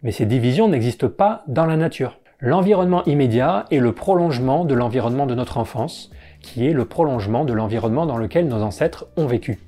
mais 0.02 0.10
ces 0.10 0.26
divisions 0.26 0.68
n'existent 0.68 1.08
pas 1.08 1.44
dans 1.48 1.66
la 1.66 1.76
nature. 1.76 2.18
L'environnement 2.40 3.04
immédiat 3.04 3.66
est 3.70 3.78
le 3.78 3.92
prolongement 3.92 4.64
de 4.64 4.74
l'environnement 4.74 5.26
de 5.26 5.34
notre 5.34 5.58
enfance, 5.58 6.10
qui 6.40 6.66
est 6.66 6.72
le 6.72 6.84
prolongement 6.84 7.44
de 7.44 7.52
l'environnement 7.52 8.06
dans 8.06 8.16
lequel 8.16 8.48
nos 8.48 8.62
ancêtres 8.62 9.06
ont 9.16 9.26
vécu. 9.26 9.58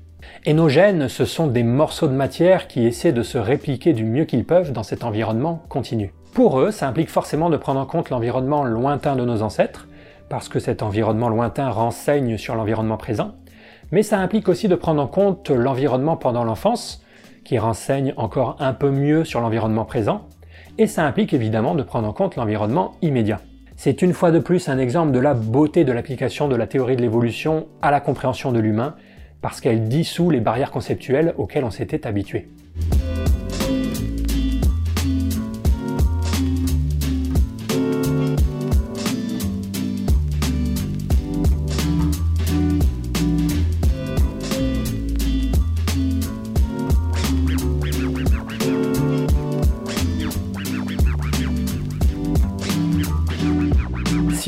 Et 0.45 0.53
nos 0.53 0.69
gènes, 0.69 1.09
ce 1.09 1.25
sont 1.25 1.47
des 1.47 1.63
morceaux 1.63 2.07
de 2.07 2.13
matière 2.13 2.67
qui 2.67 2.85
essaient 2.85 3.13
de 3.13 3.23
se 3.23 3.37
répliquer 3.37 3.93
du 3.93 4.03
mieux 4.03 4.25
qu'ils 4.25 4.45
peuvent 4.45 4.73
dans 4.73 4.83
cet 4.83 5.03
environnement 5.03 5.63
continu. 5.69 6.11
Pour 6.37 6.59
eux, 6.59 6.69
ça 6.69 6.87
implique 6.87 7.09
forcément 7.09 7.49
de 7.49 7.57
prendre 7.57 7.79
en 7.79 7.87
compte 7.87 8.11
l'environnement 8.11 8.63
lointain 8.63 9.15
de 9.15 9.25
nos 9.25 9.41
ancêtres, 9.41 9.87
parce 10.29 10.49
que 10.49 10.59
cet 10.59 10.83
environnement 10.83 11.29
lointain 11.29 11.71
renseigne 11.71 12.37
sur 12.37 12.53
l'environnement 12.53 12.95
présent, 12.95 13.31
mais 13.91 14.03
ça 14.03 14.19
implique 14.19 14.47
aussi 14.47 14.67
de 14.67 14.75
prendre 14.75 15.01
en 15.01 15.07
compte 15.07 15.49
l'environnement 15.49 16.15
pendant 16.15 16.43
l'enfance, 16.43 17.03
qui 17.43 17.57
renseigne 17.57 18.13
encore 18.17 18.55
un 18.59 18.73
peu 18.73 18.91
mieux 18.91 19.25
sur 19.25 19.41
l'environnement 19.41 19.83
présent, 19.83 20.27
et 20.77 20.85
ça 20.85 21.07
implique 21.07 21.33
évidemment 21.33 21.73
de 21.73 21.81
prendre 21.81 22.07
en 22.07 22.13
compte 22.13 22.35
l'environnement 22.35 22.91
immédiat. 23.01 23.41
C'est 23.75 24.03
une 24.03 24.13
fois 24.13 24.29
de 24.29 24.37
plus 24.37 24.69
un 24.69 24.77
exemple 24.77 25.13
de 25.13 25.19
la 25.19 25.33
beauté 25.33 25.85
de 25.85 25.91
l'application 25.91 26.47
de 26.47 26.55
la 26.55 26.67
théorie 26.67 26.97
de 26.97 27.01
l'évolution 27.01 27.65
à 27.81 27.89
la 27.89 27.99
compréhension 27.99 28.51
de 28.51 28.59
l'humain 28.59 28.93
parce 29.41 29.59
qu'elle 29.59 29.87
dissout 29.87 30.29
les 30.29 30.39
barrières 30.39 30.69
conceptuelles 30.69 31.33
auxquelles 31.39 31.63
on 31.65 31.71
s'était 31.71 32.05
habitué. 32.05 32.47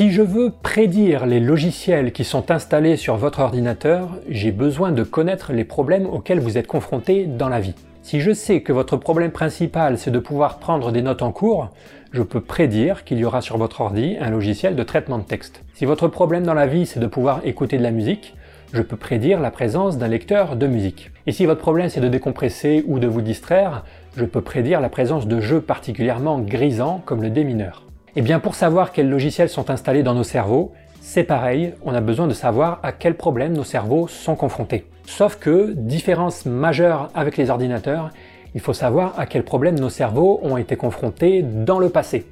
Si 0.00 0.12
je 0.12 0.22
veux 0.22 0.50
prédire 0.50 1.26
les 1.26 1.40
logiciels 1.40 2.12
qui 2.12 2.24
sont 2.24 2.50
installés 2.50 2.96
sur 2.96 3.16
votre 3.16 3.40
ordinateur, 3.40 4.08
j'ai 4.30 4.50
besoin 4.50 4.92
de 4.92 5.02
connaître 5.02 5.52
les 5.52 5.64
problèmes 5.64 6.06
auxquels 6.06 6.40
vous 6.40 6.56
êtes 6.56 6.66
confronté 6.66 7.26
dans 7.26 7.50
la 7.50 7.60
vie. 7.60 7.74
Si 8.00 8.22
je 8.22 8.32
sais 8.32 8.62
que 8.62 8.72
votre 8.72 8.96
problème 8.96 9.30
principal 9.30 9.98
c'est 9.98 10.10
de 10.10 10.18
pouvoir 10.18 10.58
prendre 10.58 10.90
des 10.90 11.02
notes 11.02 11.20
en 11.20 11.32
cours, 11.32 11.68
je 12.12 12.22
peux 12.22 12.40
prédire 12.40 13.04
qu'il 13.04 13.18
y 13.18 13.26
aura 13.26 13.42
sur 13.42 13.58
votre 13.58 13.82
ordi 13.82 14.16
un 14.18 14.30
logiciel 14.30 14.74
de 14.74 14.82
traitement 14.82 15.18
de 15.18 15.24
texte. 15.24 15.62
Si 15.74 15.84
votre 15.84 16.08
problème 16.08 16.44
dans 16.44 16.54
la 16.54 16.66
vie 16.66 16.86
c'est 16.86 16.98
de 16.98 17.06
pouvoir 17.06 17.42
écouter 17.44 17.76
de 17.76 17.82
la 17.82 17.90
musique, 17.90 18.34
je 18.72 18.80
peux 18.80 18.96
prédire 18.96 19.38
la 19.38 19.50
présence 19.50 19.98
d'un 19.98 20.08
lecteur 20.08 20.56
de 20.56 20.66
musique. 20.66 21.10
Et 21.26 21.32
si 21.32 21.44
votre 21.44 21.60
problème 21.60 21.90
c'est 21.90 22.00
de 22.00 22.08
décompresser 22.08 22.84
ou 22.86 23.00
de 23.00 23.06
vous 23.06 23.20
distraire, 23.20 23.84
je 24.16 24.24
peux 24.24 24.40
prédire 24.40 24.80
la 24.80 24.88
présence 24.88 25.26
de 25.26 25.40
jeux 25.40 25.60
particulièrement 25.60 26.38
grisants 26.38 27.02
comme 27.04 27.20
le 27.20 27.28
démineur. 27.28 27.89
Eh 28.20 28.22
bien 28.22 28.38
pour 28.38 28.54
savoir 28.54 28.92
quels 28.92 29.08
logiciels 29.08 29.48
sont 29.48 29.70
installés 29.70 30.02
dans 30.02 30.12
nos 30.12 30.24
cerveaux, 30.24 30.72
c'est 31.00 31.24
pareil, 31.24 31.72
on 31.82 31.94
a 31.94 32.02
besoin 32.02 32.26
de 32.26 32.34
savoir 32.34 32.78
à 32.82 32.92
quels 32.92 33.16
problèmes 33.16 33.54
nos 33.54 33.64
cerveaux 33.64 34.08
sont 34.08 34.36
confrontés. 34.36 34.84
Sauf 35.06 35.36
que, 35.36 35.72
différence 35.72 36.44
majeure 36.44 37.08
avec 37.14 37.38
les 37.38 37.48
ordinateurs, 37.48 38.10
il 38.54 38.60
faut 38.60 38.74
savoir 38.74 39.18
à 39.18 39.24
quels 39.24 39.42
problèmes 39.42 39.80
nos 39.80 39.88
cerveaux 39.88 40.38
ont 40.42 40.58
été 40.58 40.76
confrontés 40.76 41.40
dans 41.42 41.78
le 41.78 41.88
passé. 41.88 42.26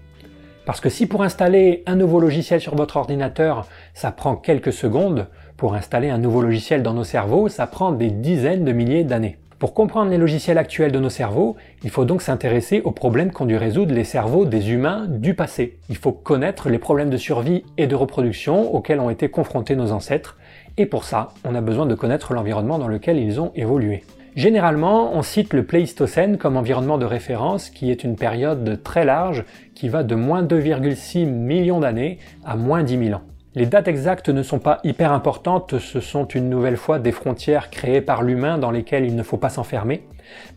Parce 0.66 0.82
que 0.82 0.90
si 0.90 1.06
pour 1.06 1.22
installer 1.22 1.84
un 1.86 1.96
nouveau 1.96 2.20
logiciel 2.20 2.60
sur 2.60 2.74
votre 2.74 2.98
ordinateur, 2.98 3.66
ça 3.94 4.12
prend 4.12 4.36
quelques 4.36 4.74
secondes, 4.74 5.26
pour 5.56 5.74
installer 5.74 6.10
un 6.10 6.18
nouveau 6.18 6.42
logiciel 6.42 6.82
dans 6.82 6.92
nos 6.92 7.04
cerveaux, 7.04 7.48
ça 7.48 7.66
prend 7.66 7.92
des 7.92 8.10
dizaines 8.10 8.66
de 8.66 8.72
milliers 8.72 9.04
d'années. 9.04 9.38
Pour 9.58 9.74
comprendre 9.74 10.12
les 10.12 10.18
logiciels 10.18 10.56
actuels 10.56 10.92
de 10.92 11.00
nos 11.00 11.10
cerveaux, 11.10 11.56
il 11.82 11.90
faut 11.90 12.04
donc 12.04 12.22
s'intéresser 12.22 12.80
aux 12.82 12.92
problèmes 12.92 13.32
qu'ont 13.32 13.44
dû 13.44 13.56
résoudre 13.56 13.92
les 13.92 14.04
cerveaux 14.04 14.44
des 14.44 14.70
humains 14.70 15.06
du 15.08 15.34
passé. 15.34 15.78
Il 15.88 15.96
faut 15.96 16.12
connaître 16.12 16.68
les 16.68 16.78
problèmes 16.78 17.10
de 17.10 17.16
survie 17.16 17.64
et 17.76 17.88
de 17.88 17.96
reproduction 17.96 18.72
auxquels 18.72 19.00
ont 19.00 19.10
été 19.10 19.28
confrontés 19.28 19.74
nos 19.74 19.90
ancêtres, 19.90 20.36
et 20.76 20.86
pour 20.86 21.02
ça, 21.02 21.30
on 21.44 21.56
a 21.56 21.60
besoin 21.60 21.86
de 21.86 21.96
connaître 21.96 22.34
l'environnement 22.34 22.78
dans 22.78 22.86
lequel 22.86 23.18
ils 23.18 23.40
ont 23.40 23.50
évolué. 23.56 24.04
Généralement, 24.36 25.12
on 25.16 25.22
cite 25.22 25.52
le 25.52 25.64
Pléistocène 25.64 26.38
comme 26.38 26.56
environnement 26.56 26.96
de 26.96 27.04
référence 27.04 27.68
qui 27.68 27.90
est 27.90 28.04
une 28.04 28.14
période 28.14 28.80
très 28.84 29.04
large 29.04 29.44
qui 29.74 29.88
va 29.88 30.04
de 30.04 30.14
moins 30.14 30.44
2,6 30.44 31.26
millions 31.26 31.80
d'années 31.80 32.20
à 32.44 32.54
moins 32.54 32.84
10 32.84 33.06
000 33.06 33.18
ans. 33.18 33.22
Les 33.58 33.66
dates 33.66 33.88
exactes 33.88 34.28
ne 34.28 34.44
sont 34.44 34.60
pas 34.60 34.78
hyper 34.84 35.10
importantes, 35.10 35.80
ce 35.80 35.98
sont 35.98 36.26
une 36.26 36.48
nouvelle 36.48 36.76
fois 36.76 37.00
des 37.00 37.10
frontières 37.10 37.70
créées 37.70 38.00
par 38.00 38.22
l'humain 38.22 38.56
dans 38.56 38.70
lesquelles 38.70 39.04
il 39.04 39.16
ne 39.16 39.22
faut 39.24 39.36
pas 39.36 39.48
s'enfermer, 39.48 40.04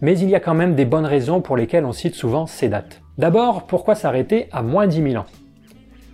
mais 0.02 0.20
il 0.20 0.30
y 0.30 0.36
a 0.36 0.40
quand 0.40 0.54
même 0.54 0.76
des 0.76 0.86
bonnes 0.86 1.08
raisons 1.08 1.42
pour 1.42 1.58
lesquelles 1.58 1.86
on 1.86 1.94
cite 1.94 2.14
souvent 2.14 2.46
ces 2.46 2.70
dates. 2.70 3.02
D'abord, 3.18 3.66
pourquoi 3.66 3.96
s'arrêter 3.96 4.50
à 4.52 4.62
moins 4.62 4.86
10 4.86 5.14
000 5.14 5.16
ans? 5.16 5.26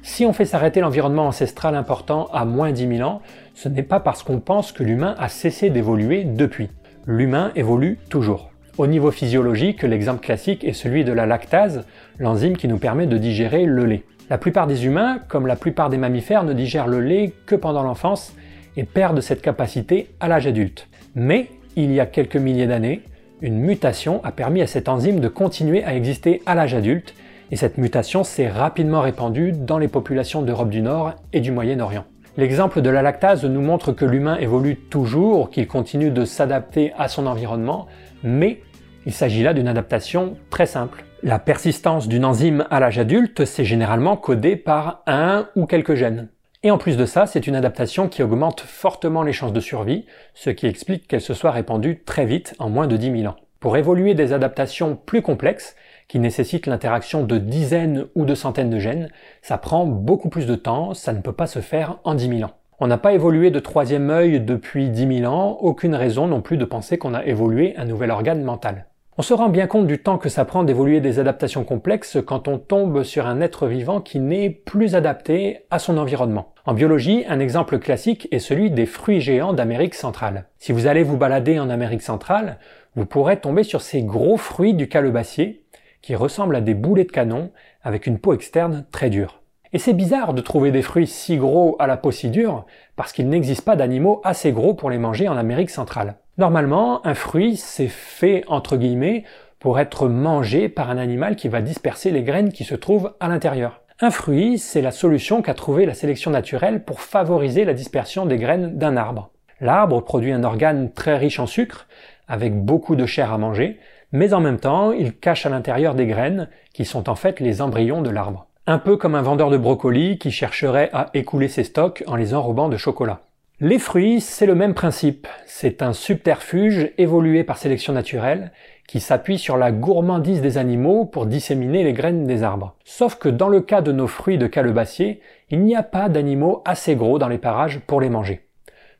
Si 0.01 0.25
on 0.25 0.31
fait 0.31 0.45
s'arrêter 0.45 0.79
l'environnement 0.79 1.27
ancestral 1.27 1.75
important 1.75 2.29
à 2.31 2.45
moins 2.45 2.71
10 2.71 2.99
000 2.99 3.09
ans, 3.09 3.21
ce 3.53 3.67
n'est 3.67 3.83
pas 3.83 3.99
parce 3.99 4.23
qu'on 4.23 4.39
pense 4.39 4.71
que 4.71 4.83
l'humain 4.83 5.13
a 5.19 5.27
cessé 5.27 5.69
d'évoluer 5.69 6.23
depuis 6.23 6.69
l'humain 7.05 7.51
évolue 7.57 7.99
toujours. 8.09 8.49
Au 8.77 8.87
niveau 8.87 9.11
physiologique, 9.11 9.83
l'exemple 9.83 10.21
classique 10.21 10.63
est 10.63 10.71
celui 10.71 11.03
de 11.03 11.11
la 11.11 11.25
lactase, 11.25 11.83
l'enzyme 12.17 12.55
qui 12.55 12.69
nous 12.69 12.77
permet 12.77 13.07
de 13.07 13.17
digérer 13.17 13.65
le 13.65 13.83
lait. 13.83 14.03
La 14.29 14.37
plupart 14.37 14.67
des 14.67 14.85
humains, 14.85 15.19
comme 15.29 15.47
la 15.47 15.55
plupart 15.55 15.89
des 15.89 15.97
mammifères, 15.97 16.43
ne 16.43 16.51
digèrent 16.51 16.87
le 16.87 16.99
lait 16.99 17.33
que 17.45 17.55
pendant 17.55 17.81
l'enfance 17.81 18.35
et 18.75 18.83
perdent 18.83 19.21
cette 19.21 19.41
capacité 19.41 20.09
à 20.19 20.27
l'âge 20.27 20.47
adulte. 20.47 20.89
Mais, 21.15 21.47
il 21.77 21.93
y 21.93 22.01
a 22.01 22.05
quelques 22.05 22.35
milliers 22.35 22.67
d'années, 22.67 23.03
une 23.41 23.57
mutation 23.57 24.21
a 24.25 24.31
permis 24.31 24.61
à 24.61 24.67
cette 24.67 24.89
enzyme 24.89 25.21
de 25.21 25.29
continuer 25.29 25.83
à 25.85 25.95
exister 25.95 26.41
à 26.45 26.55
l'âge 26.55 26.73
adulte, 26.73 27.13
et 27.51 27.55
cette 27.55 27.77
mutation 27.77 28.25
s'est 28.25 28.49
rapidement 28.49 28.99
répandue 28.99 29.53
dans 29.53 29.77
les 29.77 29.87
populations 29.87 30.41
d'Europe 30.41 30.69
du 30.69 30.81
Nord 30.81 31.13
et 31.31 31.39
du 31.39 31.53
Moyen-Orient. 31.53 32.03
L'exemple 32.35 32.81
de 32.81 32.89
la 32.89 33.01
lactase 33.01 33.45
nous 33.45 33.61
montre 33.61 33.93
que 33.93 34.03
l'humain 34.03 34.37
évolue 34.37 34.75
toujours, 34.75 35.49
qu'il 35.49 35.67
continue 35.67 36.11
de 36.11 36.25
s'adapter 36.25 36.91
à 36.97 37.07
son 37.07 37.27
environnement, 37.27 37.87
mais 38.23 38.61
il 39.05 39.13
s'agit 39.13 39.41
là 39.41 39.53
d'une 39.53 39.69
adaptation 39.69 40.35
très 40.49 40.65
simple. 40.65 41.06
La 41.23 41.39
persistance 41.39 42.07
d'une 42.07 42.25
enzyme 42.25 42.67
à 42.69 42.79
l'âge 42.79 42.99
adulte, 42.99 43.43
c'est 43.43 43.65
généralement 43.65 44.17
codé 44.17 44.55
par 44.55 45.01
un 45.07 45.49
ou 45.55 45.65
quelques 45.65 45.95
gènes. 45.95 46.29
Et 46.61 46.69
en 46.69 46.77
plus 46.77 46.95
de 46.95 47.07
ça, 47.07 47.25
c'est 47.25 47.47
une 47.47 47.55
adaptation 47.55 48.07
qui 48.07 48.21
augmente 48.21 48.61
fortement 48.61 49.23
les 49.23 49.33
chances 49.33 49.51
de 49.53 49.59
survie, 49.59 50.05
ce 50.35 50.51
qui 50.51 50.67
explique 50.67 51.07
qu'elle 51.07 51.21
se 51.21 51.33
soit 51.33 51.49
répandue 51.49 52.03
très 52.05 52.27
vite 52.27 52.53
en 52.59 52.69
moins 52.69 52.85
de 52.85 52.97
10 52.97 53.21
000 53.21 53.33
ans. 53.33 53.37
Pour 53.59 53.77
évoluer 53.77 54.13
des 54.13 54.31
adaptations 54.31 54.95
plus 54.95 55.23
complexes, 55.23 55.75
qui 56.07 56.19
nécessite 56.19 56.67
l'interaction 56.67 57.23
de 57.23 57.39
dizaines 57.39 58.05
ou 58.13 58.23
de 58.23 58.35
centaines 58.35 58.69
de 58.69 58.77
gènes, 58.77 59.09
ça 59.41 59.57
prend 59.57 59.87
beaucoup 59.87 60.29
plus 60.29 60.45
de 60.45 60.55
temps, 60.55 60.93
ça 60.93 61.13
ne 61.13 61.21
peut 61.21 61.33
pas 61.33 61.47
se 61.47 61.59
faire 61.59 61.97
en 62.03 62.13
10 62.13 62.29
000 62.29 62.41
ans. 62.43 62.53
On 62.79 62.85
n'a 62.85 62.99
pas 62.99 63.13
évolué 63.13 63.49
de 63.49 63.59
troisième 63.59 64.11
œil 64.11 64.39
depuis 64.39 64.91
10 64.91 65.21
000 65.21 65.33
ans, 65.33 65.57
aucune 65.61 65.95
raison 65.95 66.27
non 66.27 66.41
plus 66.41 66.57
de 66.57 66.65
penser 66.65 66.99
qu'on 66.99 67.15
a 67.15 67.25
évolué 67.25 67.75
un 67.75 67.85
nouvel 67.85 68.11
organe 68.11 68.43
mental. 68.43 68.85
On 69.19 69.23
se 69.23 69.33
rend 69.33 69.49
bien 69.49 69.65
compte 69.65 69.87
du 69.87 69.97
temps 69.97 70.19
que 70.19 70.29
ça 70.29 70.45
prend 70.45 70.63
d'évoluer 70.63 71.01
des 71.01 71.17
adaptations 71.17 71.63
complexes 71.63 72.19
quand 72.23 72.47
on 72.47 72.59
tombe 72.59 73.01
sur 73.01 73.25
un 73.25 73.41
être 73.41 73.65
vivant 73.65 73.99
qui 73.99 74.19
n'est 74.19 74.51
plus 74.51 74.93
adapté 74.93 75.65
à 75.71 75.79
son 75.79 75.97
environnement. 75.97 76.53
En 76.67 76.75
biologie, 76.75 77.25
un 77.27 77.39
exemple 77.39 77.79
classique 77.79 78.27
est 78.29 78.37
celui 78.37 78.69
des 78.69 78.85
fruits 78.85 79.19
géants 79.19 79.53
d'Amérique 79.53 79.95
centrale. 79.95 80.45
Si 80.59 80.71
vous 80.71 80.85
allez 80.85 81.01
vous 81.01 81.17
balader 81.17 81.59
en 81.59 81.71
Amérique 81.71 82.03
centrale, 82.03 82.59
vous 82.95 83.07
pourrez 83.07 83.39
tomber 83.39 83.63
sur 83.63 83.81
ces 83.81 84.03
gros 84.03 84.37
fruits 84.37 84.75
du 84.75 84.87
calebassier 84.87 85.63
qui 86.03 86.13
ressemblent 86.13 86.55
à 86.55 86.61
des 86.61 86.75
boulets 86.75 87.05
de 87.05 87.11
canon 87.11 87.49
avec 87.81 88.05
une 88.05 88.19
peau 88.19 88.35
externe 88.35 88.85
très 88.91 89.09
dure. 89.09 89.41
Et 89.73 89.79
c'est 89.79 89.95
bizarre 89.95 90.35
de 90.35 90.41
trouver 90.41 90.69
des 90.69 90.83
fruits 90.83 91.07
si 91.07 91.37
gros 91.37 91.75
à 91.79 91.87
la 91.87 91.97
peau 91.97 92.11
si 92.11 92.29
dure, 92.29 92.67
parce 92.95 93.13
qu'il 93.13 93.29
n'existe 93.29 93.65
pas 93.65 93.75
d'animaux 93.75 94.21
assez 94.23 94.51
gros 94.51 94.75
pour 94.75 94.91
les 94.91 94.99
manger 94.99 95.27
en 95.27 95.37
Amérique 95.37 95.71
centrale. 95.71 96.17
Normalement, 96.37 97.05
un 97.05 97.15
fruit, 97.15 97.57
c'est 97.57 97.87
fait, 97.87 98.43
entre 98.47 98.77
guillemets, 98.77 99.23
pour 99.59 99.79
être 99.79 100.07
mangé 100.07 100.69
par 100.69 100.91
un 100.91 100.97
animal 100.97 101.35
qui 101.35 101.47
va 101.47 101.61
disperser 101.61 102.11
les 102.11 102.21
graines 102.21 102.51
qui 102.51 102.63
se 102.63 102.75
trouvent 102.75 103.13
à 103.19 103.27
l'intérieur. 103.27 103.81
Un 104.01 104.11
fruit, 104.11 104.59
c'est 104.59 104.83
la 104.83 104.91
solution 104.91 105.41
qu'a 105.41 105.55
trouvé 105.55 105.87
la 105.87 105.95
sélection 105.95 106.29
naturelle 106.29 106.83
pour 106.83 107.01
favoriser 107.01 107.65
la 107.65 107.73
dispersion 107.73 108.27
des 108.27 108.37
graines 108.37 108.77
d'un 108.77 108.95
arbre. 108.95 109.31
L'arbre 109.59 110.01
produit 110.01 110.31
un 110.31 110.43
organe 110.43 110.91
très 110.91 111.17
riche 111.17 111.39
en 111.39 111.47
sucre, 111.47 111.87
avec 112.27 112.55
beaucoup 112.55 112.95
de 112.95 113.07
chair 113.07 113.33
à 113.33 113.39
manger, 113.39 113.79
mais 114.11 114.35
en 114.35 114.39
même 114.39 114.59
temps, 114.59 114.91
il 114.91 115.17
cache 115.17 115.47
à 115.47 115.49
l'intérieur 115.49 115.95
des 115.95 116.05
graines, 116.05 116.49
qui 116.71 116.85
sont 116.85 117.09
en 117.09 117.15
fait 117.15 117.39
les 117.39 117.63
embryons 117.63 118.03
de 118.03 118.11
l'arbre. 118.11 118.45
Un 118.67 118.77
peu 118.77 118.97
comme 118.97 119.15
un 119.15 119.23
vendeur 119.23 119.49
de 119.49 119.57
brocolis 119.57 120.19
qui 120.19 120.29
chercherait 120.29 120.91
à 120.93 121.09
écouler 121.15 121.47
ses 121.47 121.63
stocks 121.63 122.03
en 122.05 122.15
les 122.15 122.35
enrobant 122.35 122.69
de 122.69 122.77
chocolat. 122.77 123.21
Les 123.59 123.79
fruits, 123.79 124.21
c'est 124.21 124.45
le 124.45 124.53
même 124.53 124.75
principe. 124.75 125.27
C'est 125.47 125.81
un 125.81 125.91
subterfuge 125.91 126.91
évolué 126.99 127.43
par 127.43 127.57
sélection 127.57 127.91
naturelle 127.91 128.51
qui 128.87 128.99
s'appuie 128.99 129.39
sur 129.39 129.57
la 129.57 129.71
gourmandise 129.71 130.41
des 130.41 130.59
animaux 130.59 131.05
pour 131.05 131.25
disséminer 131.25 131.83
les 131.83 131.93
graines 131.93 132.27
des 132.27 132.43
arbres. 132.43 132.75
Sauf 132.85 133.15
que 133.15 133.29
dans 133.29 133.49
le 133.49 133.61
cas 133.61 133.81
de 133.81 133.91
nos 133.91 134.05
fruits 134.05 134.37
de 134.37 134.45
calebassier, 134.45 135.21
il 135.49 135.63
n'y 135.63 135.75
a 135.75 135.81
pas 135.81 136.07
d'animaux 136.07 136.61
assez 136.65 136.95
gros 136.95 137.17
dans 137.17 137.29
les 137.29 137.39
parages 137.39 137.79
pour 137.79 137.99
les 137.99 138.11
manger. 138.11 138.47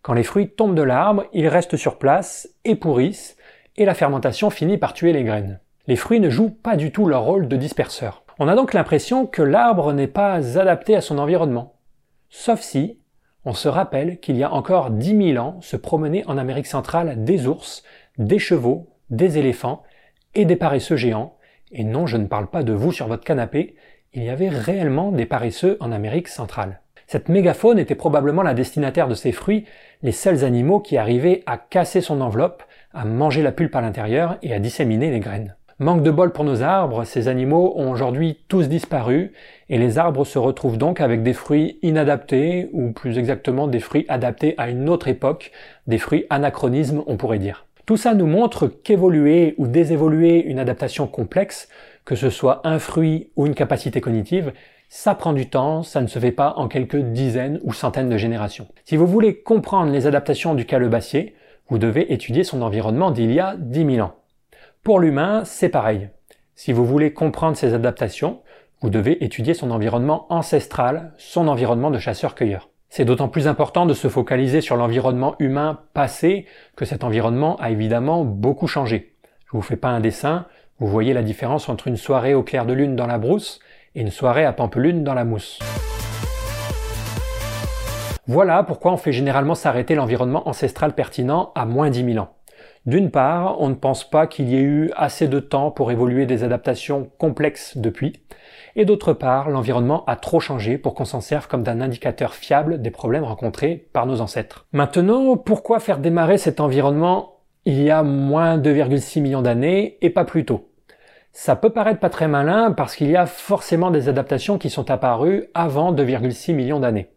Quand 0.01 0.13
les 0.13 0.23
fruits 0.23 0.49
tombent 0.49 0.73
de 0.73 0.81
l'arbre, 0.81 1.25
ils 1.33 1.47
restent 1.47 1.77
sur 1.77 1.99
place 1.99 2.49
et 2.65 2.73
pourrissent, 2.73 3.37
et 3.75 3.85
la 3.85 3.93
fermentation 3.93 4.49
finit 4.49 4.79
par 4.79 4.93
tuer 4.93 5.13
les 5.13 5.23
graines. 5.23 5.59
Les 5.85 5.95
fruits 5.95 6.19
ne 6.19 6.31
jouent 6.31 6.49
pas 6.49 6.77
du 6.77 6.91
tout 6.91 7.05
leur 7.05 7.21
rôle 7.21 7.47
de 7.47 7.57
disperseur. 7.57 8.23
On 8.39 8.47
a 8.47 8.55
donc 8.55 8.73
l'impression 8.73 9.27
que 9.27 9.43
l'arbre 9.43 9.93
n'est 9.93 10.07
pas 10.07 10.57
adapté 10.57 10.95
à 10.95 11.01
son 11.01 11.19
environnement. 11.19 11.75
Sauf 12.31 12.61
si 12.61 12.97
on 13.47 13.53
se 13.53 13.69
rappelle 13.69 14.19
qu'il 14.19 14.35
y 14.35 14.43
a 14.43 14.51
encore 14.51 14.89
10 14.89 15.31
000 15.33 15.37
ans 15.41 15.61
se 15.61 15.77
promenaient 15.77 16.25
en 16.27 16.37
Amérique 16.37 16.67
centrale 16.67 17.23
des 17.23 17.47
ours, 17.47 17.81
des 18.17 18.39
chevaux, 18.39 18.89
des 19.09 19.37
éléphants 19.37 19.83
et 20.35 20.43
des 20.43 20.57
paresseux 20.57 20.97
géants. 20.97 21.37
Et 21.71 21.85
non, 21.85 22.07
je 22.07 22.17
ne 22.17 22.25
parle 22.25 22.47
pas 22.47 22.63
de 22.63 22.73
vous 22.73 22.91
sur 22.91 23.07
votre 23.07 23.23
canapé, 23.23 23.75
il 24.13 24.25
y 24.25 24.29
avait 24.29 24.49
réellement 24.49 25.13
des 25.13 25.25
paresseux 25.25 25.77
en 25.79 25.93
Amérique 25.93 26.27
centrale. 26.27 26.81
Cette 27.07 27.29
mégafaune 27.29 27.79
était 27.79 27.95
probablement 27.95 28.43
la 28.43 28.53
destinataire 28.53 29.07
de 29.07 29.15
ces 29.15 29.31
fruits, 29.31 29.63
les 30.03 30.11
seuls 30.11 30.43
animaux 30.43 30.81
qui 30.81 30.97
arrivaient 30.97 31.43
à 31.45 31.57
casser 31.57 32.01
son 32.01 32.19
enveloppe 32.19 32.63
à 32.93 33.05
manger 33.05 33.43
la 33.43 33.53
pulpe 33.53 33.77
à 33.77 33.81
l'intérieur 33.81 34.37
et 34.41 34.53
à 34.53 34.59
disséminer 34.59 35.09
les 35.09 35.21
graines. 35.21 35.56
Manque 35.79 36.01
de 36.01 36.09
bol 36.09 36.31
pour 36.31 36.43
nos 36.43 36.63
arbres, 36.63 37.03
ces 37.03 37.27
animaux 37.27 37.73
ont 37.75 37.91
aujourd'hui 37.91 38.39
tous 38.47 38.67
disparu 38.67 39.31
et 39.69 39.77
les 39.77 39.99
arbres 39.99 40.25
se 40.25 40.39
retrouvent 40.39 40.79
donc 40.79 41.01
avec 41.01 41.21
des 41.21 41.33
fruits 41.33 41.77
inadaptés 41.83 42.67
ou 42.73 42.93
plus 42.93 43.19
exactement 43.19 43.67
des 43.67 43.79
fruits 43.79 44.07
adaptés 44.09 44.55
à 44.57 44.71
une 44.71 44.89
autre 44.89 45.07
époque, 45.07 45.51
des 45.85 45.99
fruits 45.99 46.25
anachronismes 46.31 47.03
on 47.05 47.15
pourrait 47.15 47.37
dire. 47.37 47.67
Tout 47.85 47.95
ça 47.95 48.15
nous 48.15 48.25
montre 48.25 48.65
qu'évoluer 48.65 49.53
ou 49.59 49.67
désévoluer 49.67 50.43
une 50.45 50.57
adaptation 50.57 51.05
complexe, 51.05 51.69
que 52.05 52.15
ce 52.15 52.31
soit 52.31 52.61
un 52.63 52.79
fruit 52.79 53.29
ou 53.35 53.45
une 53.45 53.53
capacité 53.53 54.01
cognitive, 54.01 54.53
ça 54.89 55.13
prend 55.13 55.33
du 55.33 55.47
temps, 55.47 55.83
ça 55.83 56.01
ne 56.01 56.07
se 56.07 56.17
fait 56.17 56.31
pas 56.31 56.55
en 56.57 56.69
quelques 56.69 56.97
dizaines 56.97 57.59
ou 57.61 57.71
centaines 57.71 58.09
de 58.09 58.17
générations. 58.17 58.67
Si 58.83 58.97
vous 58.97 59.05
voulez 59.05 59.41
comprendre 59.41 59.91
les 59.91 60.07
adaptations 60.07 60.55
du 60.55 60.65
calebassier, 60.65 61.35
vous 61.69 61.77
devez 61.77 62.11
étudier 62.11 62.43
son 62.43 62.63
environnement 62.63 63.11
d'il 63.11 63.31
y 63.31 63.39
a 63.39 63.55
10 63.59 63.85
000 63.95 64.07
ans. 64.07 64.15
Pour 64.87 65.01
l'humain, 65.01 65.41
c'est 65.43 65.67
pareil. 65.67 66.07
Si 66.55 66.71
vous 66.71 66.85
voulez 66.85 67.11
comprendre 67.11 67.57
ses 67.57 67.73
adaptations, 67.73 68.39
vous 68.79 68.89
devez 68.89 69.21
étudier 69.21 69.53
son 69.53 69.69
environnement 69.71 70.27
ancestral, 70.29 71.11
son 71.17 71.49
environnement 71.49 71.91
de 71.91 71.99
chasseur-cueilleur. 71.99 72.69
C'est 72.87 73.03
d'autant 73.03 73.27
plus 73.27 73.49
important 73.49 73.85
de 73.85 73.93
se 73.93 74.07
focaliser 74.07 74.61
sur 74.61 74.77
l'environnement 74.77 75.35
humain 75.39 75.81
passé 75.93 76.45
que 76.77 76.85
cet 76.85 77.03
environnement 77.03 77.57
a 77.57 77.69
évidemment 77.69 78.23
beaucoup 78.23 78.67
changé. 78.67 79.13
Je 79.47 79.51
vous 79.51 79.61
fais 79.61 79.75
pas 79.75 79.89
un 79.89 79.99
dessin, 79.99 80.45
vous 80.79 80.87
voyez 80.87 81.11
la 81.11 81.21
différence 81.21 81.67
entre 81.67 81.89
une 81.89 81.97
soirée 81.97 82.33
au 82.33 82.43
clair 82.43 82.65
de 82.65 82.71
lune 82.71 82.95
dans 82.95 83.07
la 83.07 83.17
brousse 83.17 83.59
et 83.93 83.99
une 83.99 84.09
soirée 84.09 84.45
à 84.45 84.53
Pampelune 84.53 85.03
dans 85.03 85.13
la 85.13 85.25
mousse. 85.25 85.59
Voilà 88.25 88.63
pourquoi 88.63 88.93
on 88.93 88.97
fait 88.97 89.11
généralement 89.11 89.53
s'arrêter 89.53 89.95
l'environnement 89.95 90.47
ancestral 90.47 90.95
pertinent 90.95 91.51
à 91.55 91.65
moins 91.65 91.89
10 91.89 92.13
000 92.13 92.19
ans. 92.19 92.36
D'une 92.87 93.11
part, 93.11 93.59
on 93.59 93.67
ne 93.67 93.75
pense 93.75 94.09
pas 94.09 94.27
qu'il 94.27 94.47
y 94.47 94.55
ait 94.55 94.61
eu 94.61 94.91
assez 94.95 95.27
de 95.27 95.41
temps 95.41 95.71
pour 95.71 95.91
évoluer 95.91 96.25
des 96.25 96.45
adaptations 96.45 97.09
complexes 97.17 97.77
depuis, 97.77 98.13
et 98.77 98.85
d'autre 98.85 99.11
part, 99.11 99.49
l'environnement 99.49 100.05
a 100.05 100.15
trop 100.15 100.39
changé 100.39 100.77
pour 100.77 100.93
qu'on 100.95 101.03
s'en 101.03 101.19
serve 101.19 101.49
comme 101.49 101.63
d'un 101.63 101.81
indicateur 101.81 102.33
fiable 102.33 102.81
des 102.81 102.89
problèmes 102.89 103.25
rencontrés 103.25 103.89
par 103.91 104.05
nos 104.05 104.21
ancêtres. 104.21 104.67
Maintenant, 104.71 105.35
pourquoi 105.35 105.81
faire 105.81 105.97
démarrer 105.97 106.37
cet 106.37 106.61
environnement 106.61 107.41
il 107.65 107.83
y 107.83 107.89
a 107.89 108.03
moins 108.03 108.57
2,6 108.57 109.19
millions 109.19 109.41
d'années 109.41 109.97
et 110.01 110.09
pas 110.09 110.23
plus 110.23 110.45
tôt? 110.45 110.69
Ça 111.33 111.57
peut 111.57 111.71
paraître 111.71 111.99
pas 111.99 112.09
très 112.09 112.29
malin 112.29 112.71
parce 112.71 112.95
qu'il 112.95 113.09
y 113.09 113.17
a 113.17 113.25
forcément 113.25 113.91
des 113.91 114.07
adaptations 114.07 114.57
qui 114.57 114.69
sont 114.69 114.89
apparues 114.89 115.49
avant 115.53 115.91
2,6 115.91 116.53
millions 116.53 116.79
d'années. 116.79 117.09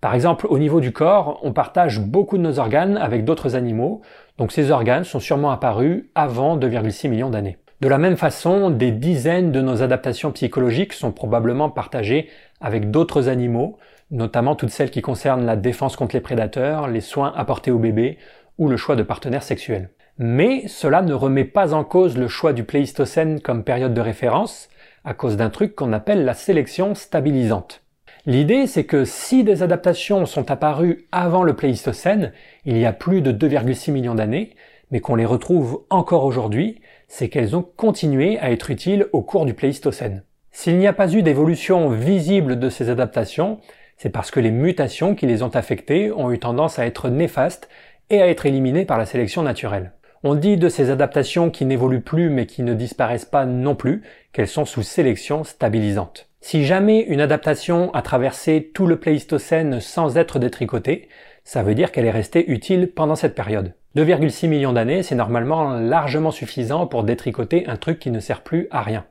Par 0.00 0.14
exemple, 0.14 0.46
au 0.50 0.58
niveau 0.58 0.80
du 0.80 0.92
corps, 0.92 1.40
on 1.42 1.52
partage 1.52 2.00
beaucoup 2.00 2.36
de 2.36 2.42
nos 2.42 2.58
organes 2.58 2.98
avec 2.98 3.24
d'autres 3.24 3.56
animaux, 3.56 4.02
donc 4.38 4.52
ces 4.52 4.70
organes 4.70 5.04
sont 5.04 5.20
sûrement 5.20 5.50
apparus 5.50 6.04
avant 6.14 6.56
2,6 6.56 7.08
millions 7.08 7.30
d'années. 7.30 7.58
De 7.80 7.88
la 7.88 7.98
même 7.98 8.16
façon, 8.16 8.70
des 8.70 8.90
dizaines 8.90 9.52
de 9.52 9.60
nos 9.60 9.82
adaptations 9.82 10.32
psychologiques 10.32 10.94
sont 10.94 11.12
probablement 11.12 11.68
partagées 11.68 12.28
avec 12.60 12.90
d'autres 12.90 13.28
animaux, 13.28 13.76
notamment 14.10 14.54
toutes 14.54 14.70
celles 14.70 14.90
qui 14.90 15.02
concernent 15.02 15.44
la 15.44 15.56
défense 15.56 15.96
contre 15.96 16.16
les 16.16 16.22
prédateurs, 16.22 16.88
les 16.88 17.02
soins 17.02 17.32
apportés 17.36 17.70
au 17.70 17.78
bébé 17.78 18.16
ou 18.56 18.68
le 18.68 18.78
choix 18.78 18.96
de 18.96 19.02
partenaires 19.02 19.42
sexuels. 19.42 19.90
Mais 20.18 20.66
cela 20.68 21.02
ne 21.02 21.12
remet 21.12 21.44
pas 21.44 21.74
en 21.74 21.84
cause 21.84 22.16
le 22.16 22.28
choix 22.28 22.54
du 22.54 22.64
Pléistocène 22.64 23.40
comme 23.40 23.64
période 23.64 23.92
de 23.92 24.00
référence, 24.00 24.70
à 25.04 25.12
cause 25.12 25.36
d'un 25.36 25.50
truc 25.50 25.74
qu'on 25.74 25.92
appelle 25.92 26.24
la 26.24 26.34
sélection 26.34 26.94
stabilisante. 26.94 27.82
L'idée, 28.28 28.66
c'est 28.66 28.82
que 28.82 29.04
si 29.04 29.44
des 29.44 29.62
adaptations 29.62 30.26
sont 30.26 30.50
apparues 30.50 31.06
avant 31.12 31.44
le 31.44 31.54
Pléistocène, 31.54 32.32
il 32.64 32.76
y 32.76 32.84
a 32.84 32.92
plus 32.92 33.22
de 33.22 33.30
2,6 33.30 33.92
millions 33.92 34.16
d'années, 34.16 34.56
mais 34.90 34.98
qu'on 34.98 35.14
les 35.14 35.24
retrouve 35.24 35.84
encore 35.90 36.24
aujourd'hui, 36.24 36.80
c'est 37.06 37.28
qu'elles 37.28 37.54
ont 37.54 37.62
continué 37.62 38.36
à 38.40 38.50
être 38.50 38.72
utiles 38.72 39.06
au 39.12 39.22
cours 39.22 39.46
du 39.46 39.54
Pléistocène. 39.54 40.24
S'il 40.50 40.76
n'y 40.78 40.88
a 40.88 40.92
pas 40.92 41.12
eu 41.14 41.22
d'évolution 41.22 41.88
visible 41.90 42.58
de 42.58 42.68
ces 42.68 42.90
adaptations, 42.90 43.60
c'est 43.96 44.10
parce 44.10 44.32
que 44.32 44.40
les 44.40 44.50
mutations 44.50 45.14
qui 45.14 45.26
les 45.26 45.44
ont 45.44 45.54
affectées 45.54 46.10
ont 46.10 46.32
eu 46.32 46.40
tendance 46.40 46.80
à 46.80 46.86
être 46.86 47.08
néfastes 47.08 47.68
et 48.10 48.20
à 48.20 48.26
être 48.26 48.44
éliminées 48.44 48.86
par 48.86 48.98
la 48.98 49.06
sélection 49.06 49.44
naturelle. 49.44 49.92
On 50.24 50.34
dit 50.34 50.56
de 50.56 50.68
ces 50.68 50.90
adaptations 50.90 51.50
qui 51.50 51.64
n'évoluent 51.64 52.00
plus 52.00 52.28
mais 52.28 52.46
qui 52.46 52.64
ne 52.64 52.74
disparaissent 52.74 53.24
pas 53.24 53.46
non 53.46 53.76
plus 53.76 54.02
qu'elles 54.32 54.48
sont 54.48 54.64
sous 54.64 54.82
sélection 54.82 55.44
stabilisante. 55.44 56.28
Si 56.48 56.64
jamais 56.64 57.00
une 57.00 57.20
adaptation 57.20 57.92
a 57.92 58.02
traversé 58.02 58.70
tout 58.72 58.86
le 58.86 59.00
Pléistocène 59.00 59.80
sans 59.80 60.16
être 60.16 60.38
détricotée, 60.38 61.08
ça 61.42 61.64
veut 61.64 61.74
dire 61.74 61.90
qu'elle 61.90 62.04
est 62.04 62.10
restée 62.12 62.48
utile 62.48 62.92
pendant 62.94 63.16
cette 63.16 63.34
période. 63.34 63.74
2,6 63.96 64.46
millions 64.46 64.72
d'années, 64.72 65.02
c'est 65.02 65.16
normalement 65.16 65.72
largement 65.72 66.30
suffisant 66.30 66.86
pour 66.86 67.02
détricoter 67.02 67.66
un 67.66 67.74
truc 67.74 67.98
qui 67.98 68.12
ne 68.12 68.20
sert 68.20 68.42
plus 68.42 68.68
à 68.70 68.82
rien. 68.82 69.06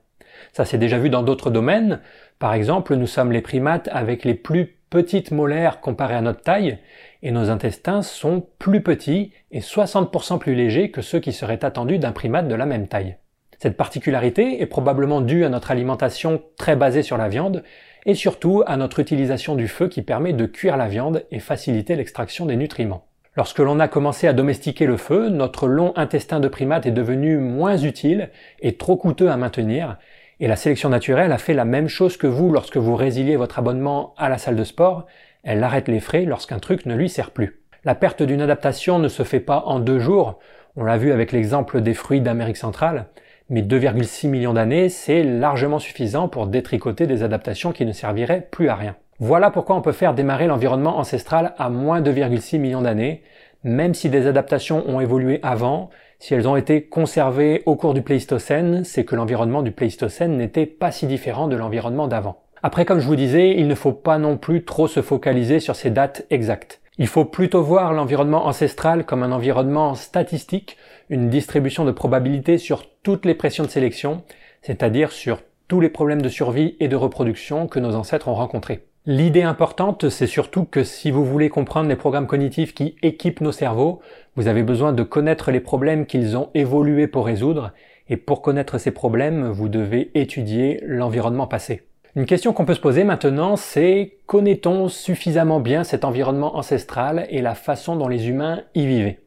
Ça 0.53 0.63
s'est 0.63 0.77
déjà 0.77 0.97
vu 0.97 1.09
dans 1.09 1.23
d'autres 1.23 1.49
domaines. 1.49 1.99
Par 2.39 2.53
exemple, 2.53 2.95
nous 2.95 3.05
sommes 3.05 3.33
les 3.33 3.41
primates 3.41 3.89
avec 3.91 4.23
les 4.23 4.35
plus 4.35 4.77
petites 4.89 5.31
molaires 5.31 5.81
comparées 5.81 6.15
à 6.15 6.21
notre 6.21 6.41
taille, 6.41 6.77
et 7.21 7.31
nos 7.31 7.49
intestins 7.49 8.01
sont 8.01 8.47
plus 8.59 8.81
petits 8.81 9.33
et 9.51 9.59
60% 9.59 10.39
plus 10.39 10.55
légers 10.55 10.89
que 10.89 11.01
ceux 11.01 11.19
qui 11.19 11.33
seraient 11.33 11.65
attendus 11.65 11.99
d'un 11.99 12.13
primate 12.13 12.47
de 12.47 12.55
la 12.55 12.65
même 12.65 12.87
taille. 12.87 13.17
Cette 13.59 13.77
particularité 13.77 14.61
est 14.61 14.65
probablement 14.65 15.21
due 15.21 15.45
à 15.45 15.49
notre 15.49 15.71
alimentation 15.71 16.41
très 16.57 16.75
basée 16.75 17.03
sur 17.03 17.17
la 17.17 17.29
viande 17.29 17.63
et 18.05 18.15
surtout 18.15 18.63
à 18.65 18.77
notre 18.77 18.99
utilisation 18.99 19.55
du 19.55 19.67
feu 19.67 19.87
qui 19.87 20.01
permet 20.01 20.33
de 20.33 20.45
cuire 20.45 20.77
la 20.77 20.87
viande 20.87 21.25
et 21.31 21.39
faciliter 21.39 21.95
l'extraction 21.95 22.45
des 22.45 22.55
nutriments. 22.55 23.05
Lorsque 23.35 23.59
l'on 23.59 23.79
a 23.79 23.87
commencé 23.87 24.27
à 24.27 24.33
domestiquer 24.33 24.85
le 24.85 24.95
feu, 24.95 25.29
notre 25.29 25.67
long 25.67 25.91
intestin 25.97 26.39
de 26.39 26.47
primate 26.47 26.85
est 26.85 26.91
devenu 26.91 27.37
moins 27.37 27.77
utile 27.77 28.29
et 28.61 28.77
trop 28.77 28.95
coûteux 28.95 29.29
à 29.29 29.35
maintenir, 29.35 29.97
et 30.39 30.47
la 30.47 30.55
sélection 30.55 30.89
naturelle 30.89 31.31
a 31.31 31.37
fait 31.37 31.53
la 31.53 31.65
même 31.65 31.87
chose 31.87 32.17
que 32.17 32.27
vous 32.27 32.51
lorsque 32.51 32.77
vous 32.77 32.95
résiliez 32.95 33.35
votre 33.35 33.59
abonnement 33.59 34.13
à 34.17 34.29
la 34.29 34.37
salle 34.37 34.55
de 34.55 34.63
sport, 34.63 35.05
elle 35.43 35.63
arrête 35.63 35.87
les 35.87 35.99
frais 35.99 36.23
lorsqu'un 36.23 36.59
truc 36.59 36.85
ne 36.85 36.95
lui 36.95 37.09
sert 37.09 37.31
plus. 37.31 37.61
La 37.83 37.95
perte 37.95 38.23
d'une 38.23 38.41
adaptation 38.41 38.99
ne 38.99 39.07
se 39.07 39.23
fait 39.23 39.39
pas 39.39 39.63
en 39.65 39.79
deux 39.79 39.99
jours, 39.99 40.39
on 40.77 40.83
l'a 40.83 40.97
vu 40.97 41.11
avec 41.11 41.31
l'exemple 41.31 41.81
des 41.81 41.93
fruits 41.93 42.21
d'Amérique 42.21 42.57
centrale, 42.57 43.07
mais 43.49 43.61
2,6 43.61 44.27
millions 44.27 44.53
d'années, 44.53 44.89
c'est 44.89 45.23
largement 45.23 45.79
suffisant 45.79 46.27
pour 46.27 46.47
détricoter 46.47 47.07
des 47.07 47.23
adaptations 47.23 47.71
qui 47.71 47.85
ne 47.85 47.91
serviraient 47.91 48.47
plus 48.49 48.69
à 48.69 48.75
rien. 48.75 48.95
Voilà 49.19 49.51
pourquoi 49.51 49.75
on 49.75 49.81
peut 49.81 49.91
faire 49.91 50.13
démarrer 50.13 50.47
l'environnement 50.47 50.97
ancestral 50.97 51.53
à 51.57 51.69
moins 51.69 52.01
2,6 52.01 52.59
millions 52.59 52.81
d'années, 52.81 53.23
même 53.63 53.93
si 53.93 54.09
des 54.09 54.27
adaptations 54.27 54.83
ont 54.89 54.99
évolué 54.99 55.39
avant, 55.41 55.89
si 56.19 56.33
elles 56.33 56.47
ont 56.47 56.55
été 56.55 56.83
conservées 56.83 57.63
au 57.65 57.75
cours 57.75 57.93
du 57.93 58.01
Pléistocène, 58.01 58.83
c'est 58.83 59.05
que 59.05 59.15
l'environnement 59.15 59.61
du 59.61 59.71
Pléistocène 59.71 60.37
n'était 60.37 60.65
pas 60.65 60.91
si 60.91 61.07
différent 61.07 61.47
de 61.47 61.55
l'environnement 61.55 62.07
d'avant. 62.07 62.41
Après, 62.63 62.85
comme 62.85 62.99
je 62.99 63.07
vous 63.07 63.15
disais, 63.15 63.51
il 63.51 63.67
ne 63.67 63.75
faut 63.75 63.91
pas 63.91 64.17
non 64.17 64.37
plus 64.37 64.63
trop 64.63 64.87
se 64.87 65.01
focaliser 65.01 65.59
sur 65.59 65.75
ces 65.75 65.91
dates 65.91 66.25
exactes. 66.29 66.81
Il 66.97 67.07
faut 67.07 67.25
plutôt 67.25 67.61
voir 67.61 67.91
l'environnement 67.91 68.45
ancestral 68.45 69.05
comme 69.05 69.21
un 69.21 69.33
environnement 69.33 69.95
statistique, 69.95 70.77
une 71.09 71.29
distribution 71.29 71.83
de 71.83 71.91
probabilités 71.91 72.57
sur 72.57 72.83
toutes 73.03 73.25
les 73.25 73.35
pressions 73.35 73.65
de 73.65 73.69
sélection, 73.69 74.23
c'est-à-dire 74.61 75.11
sur 75.11 75.41
tous 75.67 75.81
les 75.81 75.89
problèmes 75.89 76.21
de 76.21 76.29
survie 76.29 76.77
et 76.79 76.87
de 76.87 76.95
reproduction 76.95 77.67
que 77.67 77.79
nos 77.79 77.95
ancêtres 77.95 78.29
ont 78.29 78.35
rencontrés. 78.35 78.85
L'idée 79.05 79.43
importante, 79.43 80.07
c'est 80.07 80.25
surtout 80.25 80.63
que 80.63 80.85
si 80.85 81.11
vous 81.11 81.25
voulez 81.25 81.49
comprendre 81.49 81.89
les 81.89 81.97
programmes 81.97 82.27
cognitifs 82.27 82.73
qui 82.73 82.95
équipent 83.01 83.41
nos 83.41 83.51
cerveaux, 83.51 83.99
vous 84.37 84.47
avez 84.47 84.63
besoin 84.63 84.93
de 84.93 85.03
connaître 85.03 85.51
les 85.51 85.59
problèmes 85.59 86.05
qu'ils 86.05 86.37
ont 86.37 86.49
évolué 86.53 87.07
pour 87.07 87.25
résoudre, 87.25 87.73
et 88.07 88.17
pour 88.17 88.41
connaître 88.41 88.77
ces 88.77 88.91
problèmes, 88.91 89.49
vous 89.49 89.67
devez 89.67 90.11
étudier 90.17 90.79
l'environnement 90.85 91.47
passé. 91.47 91.81
Une 92.17 92.25
question 92.25 92.53
qu'on 92.53 92.63
peut 92.63 92.73
se 92.73 92.79
poser 92.79 93.03
maintenant, 93.03 93.57
c'est 93.57 94.19
connaît-on 94.25 94.87
suffisamment 94.87 95.59
bien 95.59 95.83
cet 95.83 96.05
environnement 96.05 96.55
ancestral 96.55 97.27
et 97.29 97.41
la 97.41 97.55
façon 97.55 97.97
dont 97.97 98.07
les 98.07 98.29
humains 98.29 98.61
y 98.73 98.85
vivaient? 98.85 99.19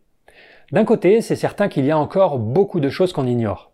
D'un 0.72 0.86
côté, 0.86 1.20
c'est 1.20 1.36
certain 1.36 1.68
qu'il 1.68 1.84
y 1.84 1.90
a 1.90 1.98
encore 1.98 2.38
beaucoup 2.38 2.80
de 2.80 2.88
choses 2.88 3.12
qu'on 3.12 3.26
ignore. 3.26 3.72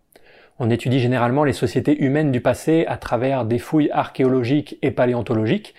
On 0.59 0.69
étudie 0.69 0.99
généralement 0.99 1.45
les 1.45 1.53
sociétés 1.53 2.03
humaines 2.03 2.33
du 2.33 2.41
passé 2.41 2.83
à 2.89 2.97
travers 2.97 3.45
des 3.45 3.57
fouilles 3.57 3.89
archéologiques 3.93 4.77
et 4.81 4.91
paléontologiques, 4.91 5.75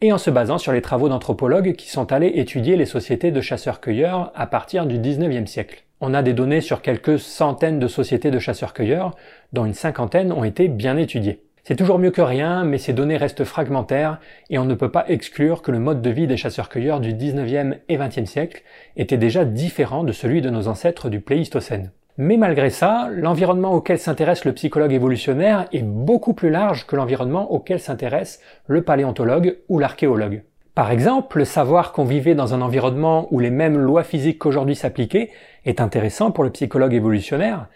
et 0.00 0.10
en 0.10 0.18
se 0.18 0.30
basant 0.30 0.56
sur 0.56 0.72
les 0.72 0.80
travaux 0.80 1.10
d'anthropologues 1.10 1.74
qui 1.74 1.90
sont 1.90 2.10
allés 2.10 2.32
étudier 2.36 2.76
les 2.76 2.86
sociétés 2.86 3.32
de 3.32 3.40
chasseurs-cueilleurs 3.42 4.32
à 4.34 4.46
partir 4.46 4.86
du 4.86 4.98
19e 4.98 5.44
siècle. 5.44 5.84
On 6.00 6.14
a 6.14 6.22
des 6.22 6.32
données 6.32 6.62
sur 6.62 6.80
quelques 6.80 7.18
centaines 7.18 7.80
de 7.80 7.88
sociétés 7.88 8.30
de 8.30 8.38
chasseurs-cueilleurs, 8.38 9.14
dont 9.52 9.66
une 9.66 9.74
cinquantaine 9.74 10.32
ont 10.32 10.44
été 10.44 10.68
bien 10.68 10.96
étudiées. 10.96 11.42
C'est 11.68 11.76
toujours 11.76 11.98
mieux 11.98 12.10
que 12.10 12.22
rien, 12.22 12.64
mais 12.64 12.78
ces 12.78 12.94
données 12.94 13.18
restent 13.18 13.44
fragmentaires 13.44 14.20
et 14.48 14.58
on 14.58 14.64
ne 14.64 14.74
peut 14.74 14.90
pas 14.90 15.04
exclure 15.06 15.60
que 15.60 15.70
le 15.70 15.78
mode 15.78 16.00
de 16.00 16.08
vie 16.08 16.26
des 16.26 16.38
chasseurs-cueilleurs 16.38 16.98
du 16.98 17.12
19e 17.12 17.74
et 17.90 17.98
20e 17.98 18.24
siècle 18.24 18.62
était 18.96 19.18
déjà 19.18 19.44
différent 19.44 20.02
de 20.02 20.12
celui 20.12 20.40
de 20.40 20.48
nos 20.48 20.66
ancêtres 20.66 21.10
du 21.10 21.20
Pléistocène. 21.20 21.90
Mais 22.16 22.38
malgré 22.38 22.70
ça, 22.70 23.10
l'environnement 23.12 23.74
auquel 23.74 23.98
s'intéresse 23.98 24.46
le 24.46 24.54
psychologue 24.54 24.94
évolutionnaire 24.94 25.66
est 25.74 25.84
beaucoup 25.84 26.32
plus 26.32 26.48
large 26.48 26.86
que 26.86 26.96
l'environnement 26.96 27.52
auquel 27.52 27.80
s'intéresse 27.80 28.40
le 28.66 28.80
paléontologue 28.80 29.58
ou 29.68 29.78
l'archéologue. 29.78 30.44
Par 30.74 30.90
exemple, 30.90 31.44
savoir 31.44 31.92
qu'on 31.92 32.04
vivait 32.04 32.34
dans 32.34 32.54
un 32.54 32.62
environnement 32.62 33.28
où 33.30 33.40
les 33.40 33.50
mêmes 33.50 33.76
lois 33.76 34.04
physiques 34.04 34.38
qu'aujourd'hui 34.38 34.74
s'appliquaient 34.74 35.32
est 35.66 35.82
intéressant 35.82 36.30
pour 36.30 36.44
le 36.44 36.50
psychologue 36.50 36.94
évolutionnaire 36.94 37.68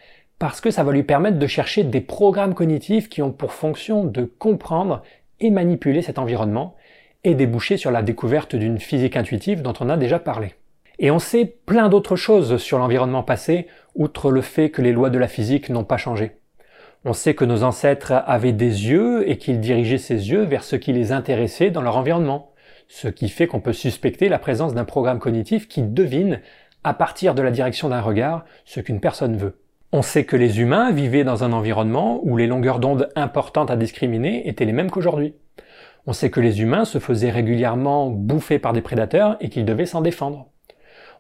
parce 0.43 0.61
que 0.61 0.73
ça 0.73 0.83
va 0.83 0.91
lui 0.91 1.05
permettre 1.05 1.39
de 1.39 1.47
chercher 1.47 1.85
des 1.85 2.01
programmes 2.01 2.55
cognitifs 2.55 3.09
qui 3.09 3.23
ont 3.23 3.31
pour 3.31 3.53
fonction 3.53 4.03
de 4.03 4.25
comprendre 4.25 5.05
et 5.39 5.53
manipuler 5.53 6.03
cet 6.03 6.19
environnement 6.19 6.75
et 7.23 7.37
déboucher 7.37 7.77
sur 7.77 7.93
la 7.93 8.03
découverte 8.03 8.57
d'une 8.57 8.81
physique 8.81 9.17
intuitive 9.17 9.63
dont 9.63 9.75
on 9.79 9.89
a 9.89 9.97
déjà 9.97 10.19
parlé. 10.19 10.55
Et 10.99 11.13
on 11.13 11.21
sait 11.21 11.45
plein 11.45 11.89
d'autres 11.89 12.17
choses 12.17 12.57
sur 12.57 12.79
l'environnement 12.79 13.23
passé, 13.23 13.69
outre 13.95 14.33
le 14.33 14.41
fait 14.41 14.71
que 14.71 14.83
les 14.83 14.91
lois 14.91 15.11
de 15.11 15.19
la 15.19 15.29
physique 15.29 15.69
n'ont 15.69 15.85
pas 15.85 15.97
changé. 15.97 16.33
On 17.05 17.13
sait 17.13 17.35
que 17.35 17.45
nos 17.45 17.63
ancêtres 17.63 18.11
avaient 18.27 18.51
des 18.51 18.89
yeux 18.89 19.31
et 19.31 19.39
qu'ils 19.39 19.61
dirigeaient 19.61 19.97
ces 19.97 20.29
yeux 20.29 20.43
vers 20.43 20.65
ce 20.65 20.75
qui 20.75 20.93
les 20.93 21.13
intéressait 21.13 21.71
dans 21.71 21.83
leur 21.83 21.97
environnement, 21.97 22.51
ce 22.89 23.07
qui 23.07 23.29
fait 23.29 23.47
qu'on 23.47 23.61
peut 23.61 23.73
suspecter 23.73 24.29
la 24.29 24.41
présence 24.41 24.75
d'un 24.75 24.85
programme 24.85 25.21
cognitif 25.21 25.69
qui 25.69 25.83
devine, 25.83 26.41
à 26.83 26.95
partir 26.95 27.37
de 27.37 27.43
la 27.43 27.53
direction 27.53 27.91
d'un 27.91 28.01
regard, 28.01 28.45
ce 28.65 28.81
qu'une 28.81 28.99
personne 28.99 29.37
veut. 29.37 29.62
On 29.95 30.01
sait 30.01 30.25
que 30.25 30.37
les 30.37 30.59
humains 30.59 30.91
vivaient 30.91 31.23
dans 31.23 31.45
un 31.45 31.53
environnement 31.53 32.21
où 32.23 32.39
les 32.39 32.47
longueurs 32.47 32.79
d'onde 32.79 33.11
importantes 33.15 33.71
à 33.71 33.77
discriminer 33.77 34.49
étaient 34.49 34.65
les 34.65 34.73
mêmes 34.73 34.91
qu'aujourd'hui. 34.91 35.35
On 36.07 36.15
sait 36.15 36.31
que 36.31 36.41
les 36.41 36.63
humains 36.63 36.87
se 36.87 36.99
faisaient 36.99 37.31
régulièrement 37.31 38.09
bouffer 38.09 38.59
par 38.59 38.73
des 38.73 38.81
prédateurs 38.81 39.37
et 39.41 39.51
qu'ils 39.51 39.67
devaient 39.67 39.85
s'en 39.85 40.01
défendre. 40.01 40.49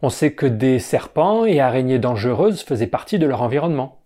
On 0.01 0.09
sait 0.09 0.33
que 0.33 0.47
des 0.47 0.79
serpents 0.79 1.45
et 1.45 1.61
araignées 1.61 1.99
dangereuses 1.99 2.62
faisaient 2.62 2.87
partie 2.87 3.18
de 3.18 3.27
leur 3.27 3.43
environnement. 3.43 4.01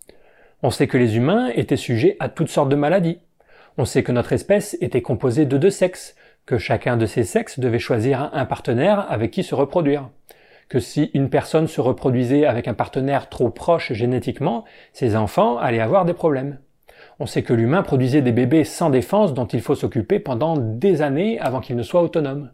On 0.61 0.69
sait 0.69 0.87
que 0.87 0.97
les 0.97 1.15
humains 1.15 1.47
étaient 1.55 1.77
sujets 1.77 2.17
à 2.19 2.27
toutes 2.27 2.49
sortes 2.49 2.69
de 2.69 2.75
maladies. 2.75 3.19
On 3.77 3.85
sait 3.85 4.03
que 4.03 4.11
notre 4.11 4.33
espèce 4.33 4.75
était 4.81 5.01
composée 5.01 5.45
de 5.45 5.57
deux 5.57 5.69
sexes, 5.69 6.13
que 6.45 6.57
chacun 6.57 6.97
de 6.97 7.05
ces 7.05 7.23
sexes 7.23 7.59
devait 7.59 7.79
choisir 7.79 8.31
un 8.33 8.43
partenaire 8.43 9.09
avec 9.09 9.31
qui 9.31 9.43
se 9.43 9.55
reproduire. 9.55 10.09
Que 10.69 10.79
si 10.79 11.11
une 11.13 11.29
personne 11.29 11.67
se 11.67 11.81
reproduisait 11.81 12.45
avec 12.45 12.67
un 12.67 12.73
partenaire 12.73 13.29
trop 13.29 13.49
proche 13.49 13.93
génétiquement, 13.93 14.65
ses 14.93 15.15
enfants 15.15 15.57
allaient 15.57 15.79
avoir 15.79 16.05
des 16.05 16.13
problèmes. 16.13 16.59
On 17.19 17.25
sait 17.25 17.43
que 17.43 17.53
l'humain 17.53 17.83
produisait 17.83 18.21
des 18.21 18.31
bébés 18.31 18.63
sans 18.63 18.89
défense 18.89 19.33
dont 19.33 19.45
il 19.45 19.61
faut 19.61 19.75
s'occuper 19.75 20.19
pendant 20.19 20.57
des 20.57 21.01
années 21.01 21.39
avant 21.39 21.61
qu'ils 21.61 21.75
ne 21.75 21.83
soient 21.83 22.01
autonomes 22.01 22.51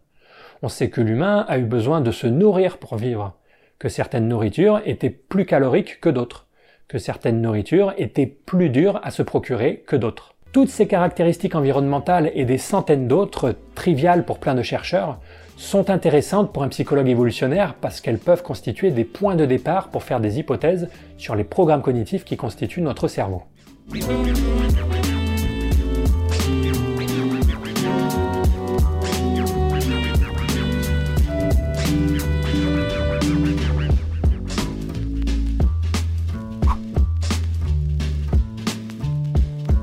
on 0.64 0.70
sait 0.70 0.90
que 0.90 1.02
l'humain 1.02 1.46
a 1.50 1.58
eu 1.58 1.66
besoin 1.66 2.00
de 2.00 2.12
se 2.12 2.26
nourrir 2.26 2.78
pour 2.78 2.96
vivre, 2.96 3.34
que 3.80 3.90
certaines 3.90 4.30
nourritures 4.30 4.82
étaient 4.86 5.10
plus 5.10 5.46
caloriques 5.46 6.00
que 6.00 6.08
d'autres, 6.08 6.48
que 6.88 6.98
certaines 6.98 7.42
nourritures 7.42 7.94
étaient 7.98 8.28
plus 8.28 8.70
dures 8.70 9.02
à 9.04 9.12
se 9.12 9.24
procurer 9.24 9.84
que 9.86 9.98
d'autres. 9.98 10.36
Toutes 10.54 10.70
ces 10.70 10.88
caractéristiques 10.88 11.56
environnementales 11.56 12.32
et 12.34 12.46
des 12.46 12.58
centaines 12.58 13.10
d'autres, 13.10 13.56
triviales 13.76 14.24
pour 14.24 14.40
plein 14.40 14.56
de 14.56 14.62
chercheurs, 14.62 15.20
sont 15.58 15.90
intéressantes 15.90 16.52
pour 16.52 16.64
un 16.64 16.70
psychologue 16.70 17.08
évolutionnaire 17.08 17.76
parce 17.76 18.02
qu'elles 18.02 18.20
peuvent 18.20 18.44
constituer 18.44 18.92
des 18.92 19.06
points 19.06 19.36
de 19.36 19.46
départ 19.46 19.90
pour 19.90 20.04
faire 20.04 20.20
des 20.20 20.40
hypothèses 20.40 20.90
sur 21.18 21.36
les 21.36 21.44
programmes 21.44 21.82
cognitifs 21.82 22.26
qui 22.26 22.38
constituent 22.38 22.82
notre 22.82 23.08
cerveau. 23.08 23.44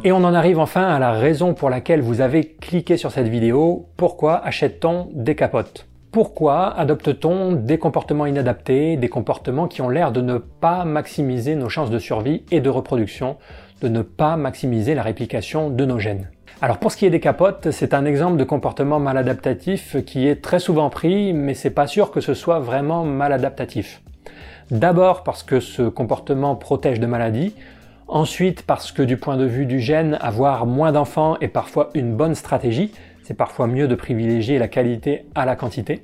Et 0.02 0.12
on 0.12 0.24
en 0.24 0.32
arrive 0.32 0.58
enfin 0.58 0.84
à 0.84 0.98
la 0.98 1.12
raison 1.12 1.52
pour 1.52 1.68
laquelle 1.68 2.00
vous 2.00 2.22
avez 2.22 2.54
cliqué 2.54 2.96
sur 2.96 3.12
cette 3.12 3.28
vidéo. 3.28 3.90
Pourquoi 3.98 4.36
achète-t-on 4.36 5.08
des 5.12 5.34
capotes? 5.34 5.88
Pourquoi 6.10 6.68
adopte-t-on 6.68 7.52
des 7.52 7.76
comportements 7.76 8.24
inadaptés, 8.24 8.96
des 8.96 9.10
comportements 9.10 9.68
qui 9.68 9.82
ont 9.82 9.90
l'air 9.90 10.10
de 10.10 10.22
ne 10.22 10.38
pas 10.38 10.86
maximiser 10.86 11.54
nos 11.54 11.68
chances 11.68 11.90
de 11.90 11.98
survie 11.98 12.44
et 12.50 12.60
de 12.60 12.70
reproduction, 12.70 13.36
de 13.82 13.88
ne 13.88 14.00
pas 14.00 14.36
maximiser 14.36 14.94
la 14.94 15.02
réplication 15.02 15.68
de 15.68 15.84
nos 15.84 15.98
gènes? 15.98 16.30
Alors 16.62 16.78
pour 16.78 16.92
ce 16.92 16.96
qui 16.96 17.04
est 17.04 17.10
des 17.10 17.20
capotes, 17.20 17.70
c'est 17.70 17.92
un 17.92 18.06
exemple 18.06 18.38
de 18.38 18.44
comportement 18.44 19.00
maladaptatif 19.00 20.02
qui 20.06 20.26
est 20.26 20.42
très 20.42 20.60
souvent 20.60 20.88
pris, 20.88 21.34
mais 21.34 21.52
c'est 21.52 21.68
pas 21.68 21.86
sûr 21.86 22.10
que 22.10 22.22
ce 22.22 22.32
soit 22.32 22.58
vraiment 22.58 23.04
maladaptatif. 23.04 24.00
D'abord 24.70 25.24
parce 25.24 25.42
que 25.42 25.60
ce 25.60 25.82
comportement 25.82 26.56
protège 26.56 27.00
de 27.00 27.06
maladies, 27.06 27.54
Ensuite, 28.12 28.62
parce 28.62 28.90
que 28.90 29.02
du 29.02 29.16
point 29.16 29.36
de 29.36 29.44
vue 29.44 29.66
du 29.66 29.78
gène, 29.78 30.18
avoir 30.20 30.66
moins 30.66 30.90
d'enfants 30.90 31.36
est 31.40 31.46
parfois 31.46 31.90
une 31.94 32.16
bonne 32.16 32.34
stratégie. 32.34 32.90
C'est 33.22 33.34
parfois 33.34 33.68
mieux 33.68 33.86
de 33.86 33.94
privilégier 33.94 34.58
la 34.58 34.66
qualité 34.66 35.26
à 35.36 35.46
la 35.46 35.54
quantité. 35.54 36.02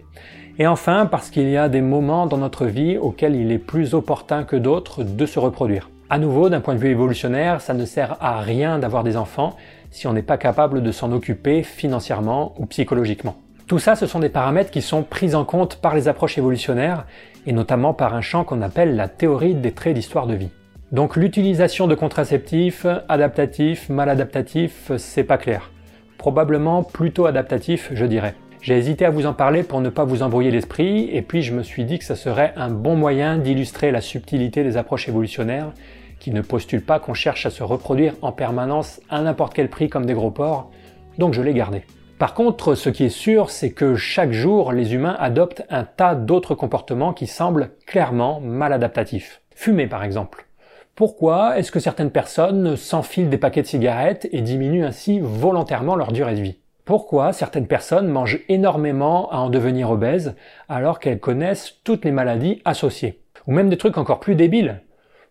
Et 0.61 0.69
enfin, 0.69 1.07
parce 1.07 1.31
qu'il 1.31 1.51
y 1.51 1.57
a 1.57 1.69
des 1.69 1.81
moments 1.81 2.27
dans 2.27 2.39
notre 2.39 2.67
vie 2.67 2.97
auxquels 2.97 3.35
il 3.35 3.51
est 3.51 3.59
plus 3.59 3.93
opportun 3.93 4.45
que 4.45 4.55
d'autres 4.55 5.03
de 5.03 5.27
se 5.27 5.41
reproduire. 5.41 5.91
À 6.09 6.19
nouveau, 6.19 6.49
d'un 6.49 6.61
point 6.61 6.75
de 6.77 6.79
vue 6.79 6.91
évolutionnaire, 6.91 7.61
ça 7.61 7.75
ne 7.75 7.85
sert 7.85 8.17
à 8.21 8.39
rien 8.39 8.79
d'avoir 8.79 9.03
des 9.03 9.17
enfants 9.17 9.57
si 9.91 10.07
on 10.07 10.13
n'est 10.13 10.23
pas 10.23 10.39
capable 10.39 10.85
de 10.85 10.93
s'en 10.93 11.11
occuper 11.11 11.65
financièrement 11.65 12.55
ou 12.57 12.67
psychologiquement. 12.67 13.35
Tout 13.67 13.81
ça, 13.81 13.97
ce 13.97 14.07
sont 14.07 14.21
des 14.21 14.29
paramètres 14.29 14.71
qui 14.71 14.81
sont 14.81 15.03
pris 15.03 15.35
en 15.35 15.45
compte 15.45 15.81
par 15.81 15.97
les 15.97 16.07
approches 16.07 16.39
évolutionnaires, 16.39 17.05
et 17.47 17.53
notamment 17.53 17.95
par 17.95 18.15
un 18.15 18.21
champ 18.21 18.45
qu'on 18.45 18.63
appelle 18.63 18.95
la 18.95 19.09
théorie 19.09 19.57
des 19.57 19.73
traits 19.73 19.95
d'histoire 19.95 20.29
de 20.29 20.35
vie. 20.35 20.51
Donc 20.97 21.15
l'utilisation 21.17 21.89
de 21.89 21.95
contraceptifs, 21.95 22.87
adaptatifs, 23.11 23.91
maladaptatifs, 23.91 24.93
c'est 24.97 25.25
pas 25.25 25.37
clair. 25.37 25.71
Probablement 26.17 26.83
plutôt 26.83 27.27
adaptatif, 27.27 27.91
je 27.93 28.07
dirais. 28.07 28.35
J'ai 28.63 28.79
hésité 28.79 29.05
à 29.05 29.11
vous 29.11 29.27
en 29.27 29.35
parler 29.35 29.63
pour 29.63 29.83
ne 29.83 29.91
pas 29.91 30.05
vous 30.05 30.23
embrouiller 30.23 30.51
l'esprit, 30.51 31.11
et 31.13 31.21
puis 31.21 31.43
je 31.43 31.53
me 31.53 31.63
suis 31.63 31.85
dit 31.85 31.99
que 31.99 32.05
ça 32.07 32.17
serait 32.17 32.55
un 32.57 32.71
bon 32.71 32.97
moyen 32.97 33.37
d'illustrer 33.37 33.91
la 33.91 34.01
subtilité 34.01 34.65
des 34.65 34.79
approches 34.79 35.07
évolutionnaires, 35.07 35.75
qui 36.19 36.31
ne 36.31 36.41
postulent 36.41 36.83
pas 36.83 36.99
qu'on 36.99 37.13
cherche 37.13 37.45
à 37.45 37.51
se 37.51 37.63
reproduire 37.63 38.15
en 38.23 38.33
permanence 38.33 39.03
à 39.11 39.21
n'importe 39.21 39.53
quel 39.53 39.69
prix 39.69 39.91
comme 39.91 40.07
des 40.07 40.15
gros 40.15 40.31
porcs, 40.31 40.71
donc 41.19 41.35
je 41.35 41.43
l'ai 41.43 41.53
gardé. 41.53 41.83
Par 42.19 42.33
contre, 42.33 42.75
ce 42.75 42.89
qui 42.89 43.05
est 43.05 43.11
sûr, 43.11 43.51
c'est 43.51 43.73
que 43.73 43.97
chaque 43.97 44.33
jour, 44.33 44.73
les 44.73 44.95
humains 44.95 45.17
adoptent 45.19 45.63
un 45.69 45.85
tas 45.85 46.15
d'autres 46.15 46.55
comportements 46.55 47.13
qui 47.13 47.27
semblent 47.27 47.73
clairement 47.87 48.41
maladaptatifs. 48.41 49.43
Fumer 49.55 49.89
par 49.89 50.03
exemple. 50.03 50.46
Pourquoi 50.97 51.59
est-ce 51.59 51.71
que 51.71 51.79
certaines 51.79 52.11
personnes 52.11 52.75
s'enfilent 52.75 53.29
des 53.29 53.37
paquets 53.37 53.61
de 53.61 53.67
cigarettes 53.67 54.27
et 54.33 54.41
diminuent 54.41 54.87
ainsi 54.87 55.21
volontairement 55.21 55.95
leur 55.95 56.11
durée 56.11 56.35
de 56.35 56.41
vie? 56.41 56.57
Pourquoi 56.87 57.35
certaines 57.35 57.67
personnes 57.67 58.09
mangent 58.09 58.41
énormément 58.49 59.31
à 59.31 59.37
en 59.37 59.51
devenir 59.51 59.91
obèses 59.91 60.35
alors 60.71 60.99
qu'elles 60.99 61.21
connaissent 61.21 61.75
toutes 61.85 62.07
les 62.07 62.13
maladies 62.13 62.63
associées? 62.65 63.21
Ou 63.47 63.53
même 63.53 63.69
des 63.69 63.77
trucs 63.77 63.99
encore 63.99 64.21
plus 64.21 64.37
débiles. 64.37 64.81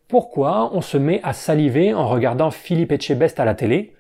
Pourquoi 0.08 0.70
on 0.72 0.82
se 0.82 1.00
met 1.00 1.20
à 1.24 1.34
saliver 1.34 1.96
en 1.96 2.08
regardant 2.08 2.52
Philippe 2.52 2.92
Etchebest 2.92 3.40
à 3.40 3.46
la 3.46 3.56
télé, 3.56 3.96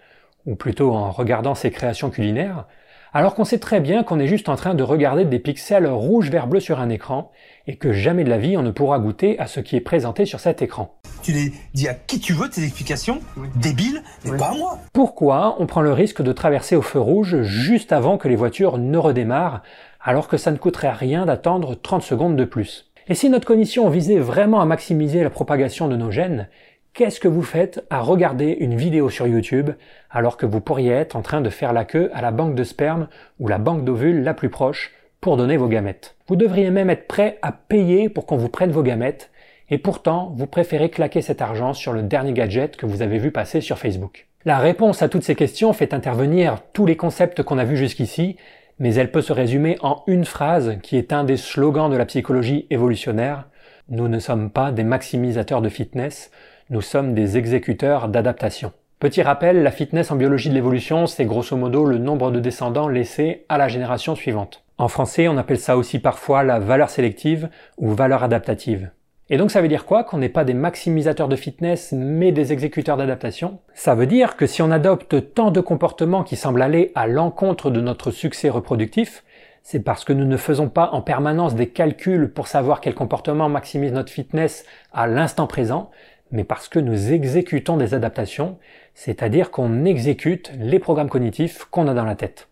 ou 0.45 0.53
plutôt 0.53 0.93
en 0.93 1.09
regardant 1.09 1.55
ses 1.55 1.71
créations 1.71 2.11
culinaires, 2.11 2.67
alors 3.11 3.33
qu'on 3.33 3.45
sait 3.45 3.59
très 3.59 3.79
bien 3.79 4.03
qu'on 4.03 4.19
est 4.19 4.27
juste 4.27 4.49
en 4.49 4.55
train 4.55 4.75
de 4.75 4.83
regarder 4.83 5.25
des 5.25 5.39
pixels 5.39 5.87
rouge 5.87 6.29
vert 6.29 6.45
bleu 6.45 6.59
sur 6.59 6.79
un 6.79 6.89
écran 6.89 7.31
et 7.67 7.75
que 7.77 7.91
jamais 7.93 8.23
de 8.23 8.29
la 8.29 8.37
vie 8.37 8.57
on 8.57 8.61
ne 8.61 8.71
pourra 8.71 8.99
goûter 8.99 9.39
à 9.39 9.47
ce 9.47 9.59
qui 9.59 9.75
est 9.75 9.81
présenté 9.81 10.25
sur 10.25 10.39
cet 10.39 10.61
écran. 10.61 10.95
Tu 11.23 11.31
les 11.31 11.51
dis 11.73 11.87
à 11.87 11.93
qui 11.93 12.19
tu 12.19 12.33
veux 12.33 12.49
tes 12.49 12.63
explications, 12.63 13.19
débiles, 13.55 14.01
mais 14.25 14.37
pas 14.37 14.49
à 14.49 14.53
moi. 14.53 14.79
Pourquoi 14.93 15.55
on 15.59 15.65
prend 15.65 15.81
le 15.81 15.93
risque 15.93 16.21
de 16.21 16.31
traverser 16.31 16.75
au 16.75 16.81
feu 16.81 16.99
rouge 16.99 17.41
juste 17.41 17.91
avant 17.91 18.17
que 18.17 18.27
les 18.27 18.35
voitures 18.35 18.77
ne 18.77 18.97
redémarrent 18.97 19.61
alors 20.01 20.27
que 20.27 20.37
ça 20.37 20.51
ne 20.51 20.57
coûterait 20.57 20.91
rien 20.91 21.25
d'attendre 21.25 21.75
30 21.75 22.03
secondes 22.03 22.35
de 22.35 22.45
plus? 22.45 22.91
Et 23.07 23.15
si 23.15 23.29
notre 23.29 23.45
cognition 23.45 23.87
visait 23.89 24.17
vraiment 24.17 24.61
à 24.61 24.65
maximiser 24.65 25.23
la 25.23 25.29
propagation 25.29 25.87
de 25.87 25.95
nos 25.95 26.11
gènes, 26.11 26.47
Qu'est-ce 26.95 27.19
que 27.19 27.27
vous 27.27 27.41
faites 27.41 27.85
à 27.89 27.99
regarder 27.99 28.55
une 28.57 28.77
vidéo 28.77 29.09
sur 29.09 29.27
YouTube 29.27 29.71
alors 30.09 30.37
que 30.37 30.45
vous 30.45 30.61
pourriez 30.61 30.93
être 30.93 31.17
en 31.17 31.21
train 31.21 31.41
de 31.41 31.49
faire 31.49 31.73
la 31.73 31.83
queue 31.83 32.09
à 32.13 32.21
la 32.21 32.31
banque 32.31 32.55
de 32.55 32.63
sperme 32.63 33.09
ou 33.37 33.49
la 33.49 33.57
banque 33.57 33.83
d'ovules 33.83 34.23
la 34.23 34.33
plus 34.33 34.47
proche 34.47 34.93
pour 35.25 35.37
donner 35.37 35.57
vos 35.57 35.67
gamètes 35.67 36.15
Vous 36.27 36.35
devriez 36.35 36.69
même 36.69 36.91
être 36.91 37.07
prêt 37.07 37.39
à 37.41 37.51
payer 37.51 38.09
pour 38.09 38.27
qu'on 38.27 38.37
vous 38.37 38.47
prenne 38.47 38.69
vos 38.69 38.83
gamètes 38.83 39.31
et 39.71 39.79
pourtant 39.79 40.31
vous 40.35 40.45
préférez 40.45 40.91
claquer 40.91 41.23
cet 41.23 41.41
argent 41.41 41.73
sur 41.73 41.93
le 41.93 42.03
dernier 42.03 42.31
gadget 42.31 42.77
que 42.77 42.85
vous 42.85 43.01
avez 43.01 43.17
vu 43.17 43.31
passer 43.31 43.59
sur 43.59 43.79
Facebook. 43.79 44.27
La 44.45 44.59
réponse 44.59 45.01
à 45.01 45.09
toutes 45.09 45.23
ces 45.23 45.33
questions 45.33 45.73
fait 45.73 45.95
intervenir 45.95 46.59
tous 46.73 46.85
les 46.85 46.95
concepts 46.95 47.41
qu'on 47.41 47.57
a 47.57 47.63
vus 47.63 47.75
jusqu'ici, 47.75 48.35
mais 48.77 48.93
elle 48.93 49.09
peut 49.09 49.23
se 49.23 49.33
résumer 49.33 49.77
en 49.81 50.03
une 50.05 50.25
phrase 50.25 50.77
qui 50.83 50.95
est 50.95 51.11
un 51.11 51.23
des 51.23 51.37
slogans 51.37 51.89
de 51.89 51.97
la 51.97 52.05
psychologie 52.05 52.67
évolutionnaire. 52.69 53.45
Nous 53.89 54.07
ne 54.07 54.19
sommes 54.19 54.51
pas 54.51 54.71
des 54.71 54.83
maximisateurs 54.83 55.63
de 55.63 55.69
fitness, 55.69 56.29
nous 56.69 56.81
sommes 56.81 57.15
des 57.15 57.35
exécuteurs 57.35 58.09
d'adaptation. 58.09 58.73
Petit 58.99 59.21
rappel, 59.21 59.61
la 59.61 59.71
fitness 59.71 60.09
en 60.11 60.15
biologie 60.15 60.47
de 60.47 60.53
l'évolution, 60.53 61.05
c'est 61.05 61.25
grosso 61.25 61.57
modo 61.57 61.83
le 61.83 61.97
nombre 61.97 62.31
de 62.31 62.39
descendants 62.39 62.87
laissés 62.87 63.45
à 63.49 63.57
la 63.57 63.67
génération 63.67 64.15
suivante. 64.15 64.63
En 64.77 64.87
français, 64.87 65.27
on 65.27 65.35
appelle 65.37 65.59
ça 65.59 65.75
aussi 65.75 65.99
parfois 65.99 66.43
la 66.43 66.59
valeur 66.59 66.89
sélective 66.89 67.49
ou 67.77 67.91
valeur 67.91 68.23
adaptative. 68.23 68.91
Et 69.29 69.35
donc 69.35 69.51
ça 69.51 69.61
veut 69.61 69.67
dire 69.67 69.85
quoi 69.85 70.05
Qu'on 70.05 70.19
n'est 70.19 70.29
pas 70.29 70.45
des 70.45 70.53
maximisateurs 70.53 71.27
de 71.27 71.35
fitness, 71.35 71.91
mais 71.91 72.31
des 72.31 72.53
exécuteurs 72.53 72.95
d'adaptation? 72.95 73.59
Ça 73.73 73.95
veut 73.95 74.07
dire 74.07 74.37
que 74.37 74.47
si 74.47 74.61
on 74.61 74.71
adopte 74.71 75.33
tant 75.33 75.51
de 75.51 75.59
comportements 75.59 76.23
qui 76.23 76.37
semblent 76.37 76.61
aller 76.61 76.93
à 76.95 77.05
l'encontre 77.05 77.71
de 77.71 77.81
notre 77.81 78.11
succès 78.11 78.49
reproductif, 78.49 79.25
c'est 79.61 79.81
parce 79.81 80.05
que 80.05 80.13
nous 80.13 80.25
ne 80.25 80.37
faisons 80.37 80.69
pas 80.69 80.91
en 80.93 81.01
permanence 81.01 81.55
des 81.55 81.67
calculs 81.67 82.31
pour 82.31 82.47
savoir 82.47 82.79
quel 82.79 82.95
comportement 82.95 83.49
maximise 83.49 83.91
notre 83.91 84.11
fitness 84.11 84.63
à 84.93 85.05
l'instant 85.05 85.47
présent, 85.47 85.89
mais 86.31 86.43
parce 86.43 86.67
que 86.67 86.79
nous 86.79 87.11
exécutons 87.11 87.77
des 87.77 87.93
adaptations, 87.93 88.57
c'est-à-dire 88.95 89.51
qu'on 89.51 89.85
exécute 89.85 90.51
les 90.57 90.79
programmes 90.79 91.09
cognitifs 91.09 91.65
qu'on 91.65 91.87
a 91.87 91.93
dans 91.93 92.05
la 92.05 92.15
tête. 92.15 92.47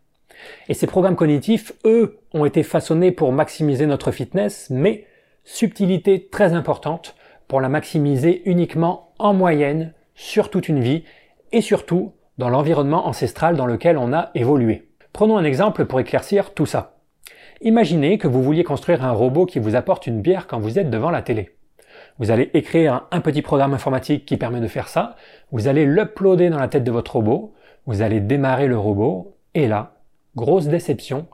Et 0.68 0.74
ces 0.74 0.88
programmes 0.88 1.16
cognitifs, 1.16 1.74
eux, 1.86 2.20
ont 2.34 2.46
été 2.46 2.64
façonnés 2.64 3.12
pour 3.12 3.32
maximiser 3.32 3.86
notre 3.86 4.12
fitness, 4.12 4.70
mais 4.70 5.06
subtilité 5.46 6.28
très 6.30 6.54
importante 6.54 7.16
pour 7.48 7.62
la 7.62 7.70
maximiser 7.70 8.42
uniquement 8.46 9.14
en 9.20 9.34
moyenne 9.34 9.94
sur 10.16 10.50
toute 10.50 10.70
une 10.70 10.82
vie 10.82 11.04
et 11.52 11.62
surtout 11.62 12.14
dans 12.38 12.50
l'environnement 12.50 13.08
ancestral 13.08 13.56
dans 13.56 13.66
lequel 13.66 13.98
on 13.98 14.14
a 14.14 14.32
évolué. 14.36 14.90
Prenons 15.14 15.38
un 15.38 15.44
exemple 15.44 15.86
pour 15.86 16.00
éclaircir 16.00 16.54
tout 16.54 16.66
ça. 16.66 16.98
Imaginez 17.62 18.18
que 18.18 18.28
vous 18.28 18.44
vouliez 18.44 18.64
construire 18.64 19.06
un 19.06 19.12
robot 19.12 19.46
qui 19.46 19.60
vous 19.60 19.76
apporte 19.76 20.08
une 20.08 20.22
bière 20.22 20.48
quand 20.48 20.60
vous 20.60 20.80
êtes 20.80 20.90
devant 20.90 21.12
la 21.12 21.22
télé. 21.22 21.56
Vous 22.20 22.32
allez 22.32 22.52
écrire 22.54 23.08
un, 23.12 23.22
petit 23.22 23.42
programme 23.42 23.74
informatique 23.74 24.26
qui 24.26 24.38
permet 24.38 24.62
de 24.62 24.68
faire 24.68 24.88
ça. 24.88 25.16
Vous 25.52 25.68
allez 25.68 25.86
l'uploader 25.86 26.50
dans 26.50 26.60
la 26.60 26.68
tête 26.68 26.84
de 26.84 26.92
votre 26.92 27.16
robot. 27.16 27.54
Vous 27.86 28.02
allez 28.02 28.20
démarrer 28.20 28.68
le 28.68 28.78
robot. 28.78 29.36
Et 29.56 29.68
là, 29.68 29.96
grosse 30.36 30.68
déception, 30.68 31.28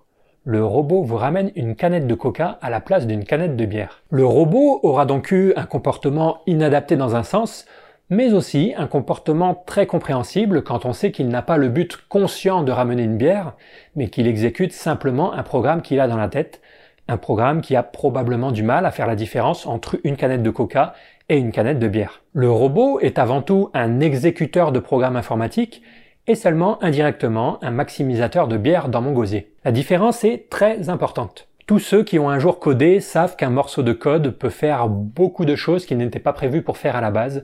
le 0.45 0.63
robot 0.65 1.03
vous 1.03 1.17
ramène 1.17 1.51
une 1.55 1.75
canette 1.75 2.07
de 2.07 2.15
coca 2.15 2.57
à 2.61 2.69
la 2.69 2.79
place 2.79 3.07
d'une 3.07 3.25
canette 3.25 3.57
de 3.57 3.65
bière. 3.65 4.03
Le 4.09 4.25
robot 4.25 4.79
aura 4.83 5.05
donc 5.05 5.31
eu 5.31 5.53
un 5.57 5.65
comportement 5.65 6.39
inadapté 6.47 6.95
dans 6.95 7.15
un 7.15 7.23
sens, 7.23 7.65
mais 8.09 8.33
aussi 8.33 8.73
un 8.77 8.87
comportement 8.87 9.61
très 9.65 9.85
compréhensible 9.85 10.63
quand 10.63 10.85
on 10.85 10.93
sait 10.93 11.11
qu'il 11.11 11.27
n'a 11.27 11.41
pas 11.41 11.57
le 11.57 11.69
but 11.69 11.97
conscient 12.07 12.63
de 12.63 12.71
ramener 12.71 13.03
une 13.03 13.17
bière, 13.17 13.53
mais 13.95 14.09
qu'il 14.09 14.27
exécute 14.27 14.71
simplement 14.71 15.33
un 15.33 15.43
programme 15.43 15.81
qu'il 15.81 15.99
a 15.99 16.07
dans 16.07 16.17
la 16.17 16.29
tête, 16.29 16.61
un 17.09 17.17
programme 17.17 17.61
qui 17.61 17.75
a 17.75 17.83
probablement 17.83 18.51
du 18.51 18.63
mal 18.63 18.85
à 18.85 18.91
faire 18.91 19.07
la 19.07 19.15
différence 19.15 19.65
entre 19.65 19.99
une 20.03 20.15
canette 20.15 20.43
de 20.43 20.49
coca 20.49 20.93
et 21.27 21.37
une 21.37 21.51
canette 21.51 21.79
de 21.79 21.87
bière. 21.87 22.21
Le 22.33 22.49
robot 22.49 22.99
est 22.99 23.19
avant 23.19 23.41
tout 23.41 23.69
un 23.73 23.99
exécuteur 23.99 24.71
de 24.71 24.79
programmes 24.79 25.15
informatiques 25.15 25.81
et 26.27 26.35
seulement 26.35 26.81
indirectement 26.83 27.57
un 27.63 27.71
maximisateur 27.71 28.47
de 28.47 28.57
bière 28.57 28.89
dans 28.89 29.01
mon 29.01 29.11
gosier. 29.11 29.53
La 29.65 29.71
différence 29.71 30.23
est 30.23 30.49
très 30.49 30.89
importante. 30.89 31.47
Tous 31.65 31.79
ceux 31.79 32.03
qui 32.03 32.19
ont 32.19 32.29
un 32.29 32.39
jour 32.39 32.59
codé 32.59 32.99
savent 32.99 33.35
qu'un 33.35 33.49
morceau 33.49 33.83
de 33.83 33.93
code 33.93 34.31
peut 34.31 34.49
faire 34.49 34.87
beaucoup 34.87 35.45
de 35.45 35.55
choses 35.55 35.85
qui 35.85 35.95
n'étaient 35.95 36.19
pas 36.19 36.33
prévues 36.33 36.61
pour 36.61 36.77
faire 36.77 36.95
à 36.95 37.01
la 37.01 37.11
base, 37.11 37.43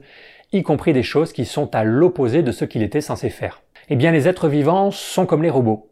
y 0.52 0.62
compris 0.62 0.92
des 0.92 1.02
choses 1.02 1.32
qui 1.32 1.44
sont 1.44 1.74
à 1.74 1.84
l'opposé 1.84 2.42
de 2.42 2.52
ce 2.52 2.64
qu'il 2.64 2.82
était 2.82 3.00
censé 3.00 3.30
faire. 3.30 3.62
Eh 3.88 3.96
bien, 3.96 4.10
les 4.10 4.26
êtres 4.26 4.48
vivants 4.48 4.90
sont 4.90 5.26
comme 5.26 5.42
les 5.44 5.50
robots. 5.50 5.88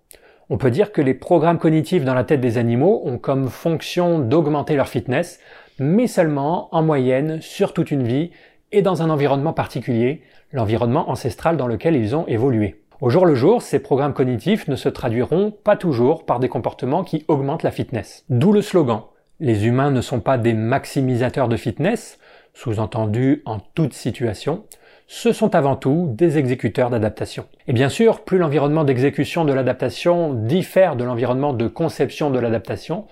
On 0.50 0.58
peut 0.58 0.70
dire 0.70 0.92
que 0.92 1.00
les 1.00 1.14
programmes 1.14 1.58
cognitifs 1.58 2.04
dans 2.04 2.12
la 2.12 2.24
tête 2.24 2.42
des 2.42 2.58
animaux 2.58 3.00
ont 3.04 3.16
comme 3.16 3.48
fonction 3.48 4.18
d'augmenter 4.18 4.76
leur 4.76 4.88
fitness, 4.88 5.40
mais 5.78 6.06
seulement 6.06 6.68
en 6.74 6.82
moyenne 6.82 7.40
sur 7.40 7.72
toute 7.72 7.90
une 7.90 8.02
vie 8.02 8.30
et 8.70 8.82
dans 8.82 9.02
un 9.02 9.08
environnement 9.08 9.54
particulier, 9.54 10.22
l'environnement 10.52 11.10
ancestral 11.10 11.56
dans 11.56 11.66
lequel 11.66 11.96
ils 11.96 12.14
ont 12.14 12.26
évolué. 12.26 12.82
Au 13.00 13.08
jour 13.08 13.24
le 13.24 13.34
jour, 13.34 13.62
ces 13.62 13.78
programmes 13.78 14.12
cognitifs 14.12 14.68
ne 14.68 14.76
se 14.76 14.90
traduiront 14.90 15.50
pas 15.50 15.76
toujours 15.76 16.26
par 16.26 16.40
des 16.40 16.48
comportements 16.48 17.04
qui 17.04 17.24
augmentent 17.28 17.62
la 17.62 17.70
fitness. 17.70 18.24
D'où 18.28 18.52
le 18.52 18.62
slogan 18.62 19.02
Les 19.40 19.66
humains 19.66 19.90
ne 19.90 20.00
sont 20.02 20.20
pas 20.20 20.36
des 20.36 20.52
maximisateurs 20.54 21.48
de 21.48 21.56
fitness, 21.56 22.18
sous-entendu 22.52 23.42
en 23.46 23.60
toute 23.60 23.94
situation, 23.94 24.64
ce 25.06 25.32
sont 25.32 25.54
avant 25.54 25.76
tout 25.76 26.08
des 26.16 26.38
exécuteurs 26.38 26.90
d'adaptation. 26.90 27.44
Et 27.68 27.72
bien 27.72 27.88
sûr, 27.88 28.24
plus 28.24 28.38
l'environnement 28.38 28.84
d'exécution 28.84 29.44
de 29.44 29.52
l'adaptation 29.52 30.32
diffère 30.32 30.96
de 30.96 31.04
l'environnement 31.04 31.52
de 31.52 31.68
conception 31.68 32.30
de 32.30 32.38
l'adaptation, 32.38 33.06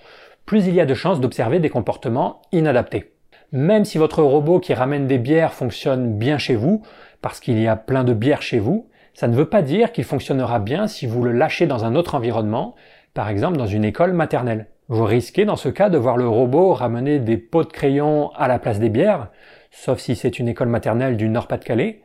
plus 0.45 0.67
il 0.67 0.73
y 0.73 0.81
a 0.81 0.85
de 0.85 0.93
chances 0.93 1.21
d'observer 1.21 1.59
des 1.59 1.69
comportements 1.69 2.41
inadaptés. 2.51 3.13
Même 3.51 3.85
si 3.85 3.99
votre 3.99 4.23
robot 4.23 4.59
qui 4.59 4.73
ramène 4.73 5.07
des 5.07 5.19
bières 5.19 5.53
fonctionne 5.53 6.17
bien 6.17 6.39
chez 6.39 6.55
vous, 6.55 6.81
parce 7.21 7.39
qu'il 7.39 7.59
y 7.59 7.67
a 7.67 7.75
plein 7.75 8.03
de 8.03 8.13
bières 8.13 8.41
chez 8.41 8.59
vous, 8.59 8.87
ça 9.13 9.27
ne 9.27 9.35
veut 9.35 9.45
pas 9.45 9.61
dire 9.61 9.91
qu'il 9.91 10.03
fonctionnera 10.03 10.59
bien 10.59 10.87
si 10.87 11.05
vous 11.05 11.23
le 11.23 11.31
lâchez 11.31 11.67
dans 11.67 11.85
un 11.85 11.95
autre 11.95 12.15
environnement, 12.15 12.73
par 13.13 13.29
exemple 13.29 13.57
dans 13.57 13.67
une 13.67 13.85
école 13.85 14.13
maternelle. 14.13 14.65
Vous 14.89 15.05
risquez 15.05 15.45
dans 15.45 15.55
ce 15.55 15.69
cas 15.69 15.89
de 15.89 15.97
voir 15.97 16.17
le 16.17 16.27
robot 16.27 16.73
ramener 16.73 17.19
des 17.19 17.37
pots 17.37 17.63
de 17.63 17.71
crayon 17.71 18.31
à 18.35 18.47
la 18.47 18.59
place 18.59 18.79
des 18.79 18.89
bières, 18.89 19.29
sauf 19.73 19.99
si 19.99 20.15
c'est 20.15 20.39
une 20.39 20.47
école 20.47 20.69
maternelle 20.69 21.17
du 21.17 21.27
Nord-Pas-de-Calais, 21.27 22.01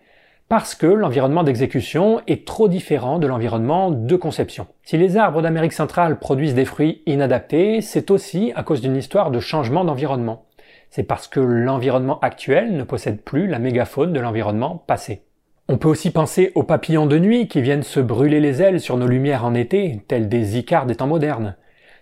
parce 0.48 0.74
que 0.74 0.86
l'environnement 0.86 1.42
d'exécution 1.42 2.22
est 2.26 2.46
trop 2.46 2.68
différent 2.68 3.18
de 3.18 3.26
l'environnement 3.26 3.90
de 3.90 4.16
conception. 4.16 4.66
Si 4.82 4.96
les 4.96 5.18
arbres 5.18 5.42
d'Amérique 5.42 5.74
centrale 5.74 6.18
produisent 6.18 6.54
des 6.54 6.64
fruits 6.64 7.02
inadaptés, 7.04 7.82
c'est 7.82 8.10
aussi 8.10 8.52
à 8.56 8.62
cause 8.62 8.80
d'une 8.80 8.96
histoire 8.96 9.30
de 9.30 9.40
changement 9.40 9.84
d'environnement. 9.84 10.46
C'est 10.88 11.02
parce 11.02 11.28
que 11.28 11.40
l'environnement 11.40 12.18
actuel 12.20 12.74
ne 12.74 12.82
possède 12.82 13.20
plus 13.20 13.46
la 13.46 13.58
mégafaune 13.58 14.14
de 14.14 14.20
l'environnement 14.20 14.82
passé. 14.86 15.22
On 15.68 15.76
peut 15.76 15.88
aussi 15.88 16.10
penser 16.10 16.50
aux 16.54 16.62
papillons 16.62 17.04
de 17.04 17.18
nuit 17.18 17.46
qui 17.46 17.60
viennent 17.60 17.82
se 17.82 18.00
brûler 18.00 18.40
les 18.40 18.62
ailes 18.62 18.80
sur 18.80 18.96
nos 18.96 19.06
lumières 19.06 19.44
en 19.44 19.52
été, 19.52 20.00
tels 20.08 20.30
des 20.30 20.56
icares 20.56 20.86
des 20.86 20.96
temps 20.96 21.06
modernes. 21.06 21.56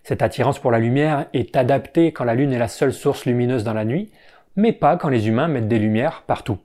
Cette 0.04 0.22
attirance 0.22 0.60
pour 0.60 0.70
la 0.70 0.78
lumière 0.78 1.26
est 1.34 1.56
adaptée 1.56 2.12
quand 2.12 2.22
la 2.22 2.36
Lune 2.36 2.52
est 2.52 2.60
la 2.60 2.68
seule 2.68 2.92
source 2.92 3.26
lumineuse 3.26 3.64
dans 3.64 3.74
la 3.74 3.84
nuit, 3.84 4.12
mais 4.56 4.72
pas 4.72 4.96
quand 4.96 5.08
les 5.08 5.28
humains 5.28 5.48
mettent 5.48 5.68
des 5.68 5.78
lumières 5.78 6.24
partout. 6.26 6.58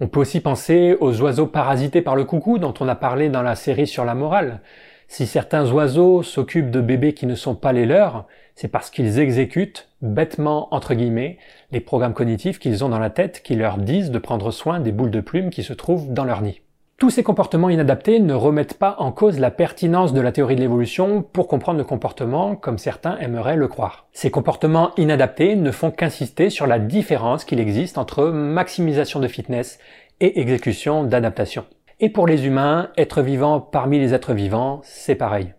On 0.00 0.06
peut 0.06 0.20
aussi 0.20 0.40
penser 0.40 0.96
aux 1.00 1.20
oiseaux 1.20 1.46
parasités 1.46 2.02
par 2.02 2.14
le 2.14 2.24
coucou 2.24 2.58
dont 2.58 2.74
on 2.80 2.88
a 2.88 2.94
parlé 2.94 3.28
dans 3.28 3.42
la 3.42 3.54
série 3.54 3.86
sur 3.86 4.04
la 4.04 4.14
morale. 4.14 4.60
Si 5.08 5.26
certains 5.26 5.70
oiseaux 5.72 6.22
s'occupent 6.22 6.70
de 6.70 6.80
bébés 6.80 7.14
qui 7.14 7.26
ne 7.26 7.34
sont 7.34 7.54
pas 7.54 7.72
les 7.72 7.86
leurs, 7.86 8.26
c'est 8.54 8.68
parce 8.68 8.90
qu'ils 8.90 9.18
exécutent, 9.18 9.88
bêtement 10.02 10.72
entre 10.74 10.94
guillemets, 10.94 11.38
les 11.72 11.80
programmes 11.80 12.14
cognitifs 12.14 12.58
qu'ils 12.58 12.84
ont 12.84 12.90
dans 12.90 12.98
la 12.98 13.10
tête 13.10 13.42
qui 13.42 13.56
leur 13.56 13.78
disent 13.78 14.10
de 14.10 14.18
prendre 14.18 14.50
soin 14.50 14.80
des 14.80 14.92
boules 14.92 15.10
de 15.10 15.20
plumes 15.20 15.50
qui 15.50 15.62
se 15.62 15.72
trouvent 15.72 16.12
dans 16.12 16.24
leur 16.24 16.42
nid. 16.42 16.60
Tous 16.98 17.10
ces 17.10 17.22
comportements 17.22 17.70
inadaptés 17.70 18.18
ne 18.18 18.34
remettent 18.34 18.76
pas 18.76 18.96
en 18.98 19.12
cause 19.12 19.38
la 19.38 19.52
pertinence 19.52 20.12
de 20.12 20.20
la 20.20 20.32
théorie 20.32 20.56
de 20.56 20.60
l'évolution 20.60 21.22
pour 21.22 21.46
comprendre 21.46 21.78
le 21.78 21.84
comportement 21.84 22.56
comme 22.56 22.76
certains 22.76 23.16
aimeraient 23.18 23.54
le 23.54 23.68
croire. 23.68 24.08
Ces 24.12 24.32
comportements 24.32 24.90
inadaptés 24.96 25.54
ne 25.54 25.70
font 25.70 25.92
qu'insister 25.92 26.50
sur 26.50 26.66
la 26.66 26.80
différence 26.80 27.44
qu'il 27.44 27.60
existe 27.60 27.98
entre 27.98 28.30
maximisation 28.30 29.20
de 29.20 29.28
fitness 29.28 29.78
et 30.18 30.40
exécution 30.40 31.04
d'adaptation. 31.04 31.66
Et 32.00 32.10
pour 32.10 32.26
les 32.26 32.46
humains, 32.46 32.90
être 32.96 33.22
vivant 33.22 33.60
parmi 33.60 34.00
les 34.00 34.12
êtres 34.12 34.34
vivants, 34.34 34.80
c'est 34.82 35.14
pareil. 35.14 35.54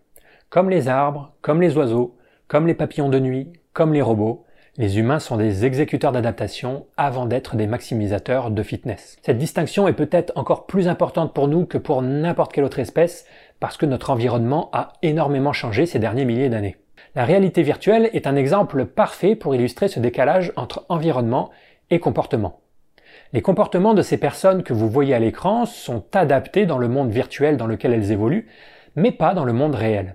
Comme 0.50 0.68
les 0.68 0.88
arbres, 0.88 1.32
comme 1.40 1.62
les 1.62 1.74
oiseaux, 1.74 2.18
comme 2.48 2.66
les 2.66 2.74
papillons 2.74 3.08
de 3.08 3.18
nuit, 3.18 3.50
comme 3.72 3.94
les 3.94 4.02
robots, 4.02 4.44
les 4.76 4.98
humains 4.98 5.18
sont 5.18 5.36
des 5.36 5.64
exécuteurs 5.64 6.12
d'adaptation 6.12 6.86
avant 6.96 7.26
d'être 7.26 7.56
des 7.56 7.66
maximisateurs 7.66 8.50
de 8.50 8.62
fitness. 8.62 9.16
Cette 9.22 9.38
distinction 9.38 9.88
est 9.88 9.94
peut-être 9.94 10.32
encore 10.36 10.66
plus 10.66 10.86
importante 10.86 11.34
pour 11.34 11.48
nous 11.48 11.66
que 11.66 11.78
pour 11.78 12.02
n'importe 12.02 12.52
quelle 12.52 12.64
autre 12.64 12.78
espèce 12.78 13.26
parce 13.58 13.76
que 13.76 13.86
notre 13.86 14.10
environnement 14.10 14.70
a 14.72 14.92
énormément 15.02 15.52
changé 15.52 15.86
ces 15.86 15.98
derniers 15.98 16.24
milliers 16.24 16.48
d'années. 16.48 16.76
La 17.16 17.24
réalité 17.24 17.62
virtuelle 17.62 18.10
est 18.12 18.28
un 18.28 18.36
exemple 18.36 18.86
parfait 18.86 19.34
pour 19.34 19.54
illustrer 19.54 19.88
ce 19.88 19.98
décalage 19.98 20.52
entre 20.54 20.86
environnement 20.88 21.50
et 21.90 21.98
comportement. 21.98 22.60
Les 23.32 23.42
comportements 23.42 23.94
de 23.94 24.02
ces 24.02 24.18
personnes 24.18 24.62
que 24.62 24.72
vous 24.72 24.88
voyez 24.88 25.14
à 25.14 25.18
l'écran 25.18 25.66
sont 25.66 26.04
adaptés 26.14 26.66
dans 26.66 26.78
le 26.78 26.88
monde 26.88 27.10
virtuel 27.10 27.56
dans 27.56 27.66
lequel 27.66 27.92
elles 27.92 28.12
évoluent, 28.12 28.46
mais 28.94 29.10
pas 29.10 29.34
dans 29.34 29.44
le 29.44 29.52
monde 29.52 29.74
réel. 29.74 30.14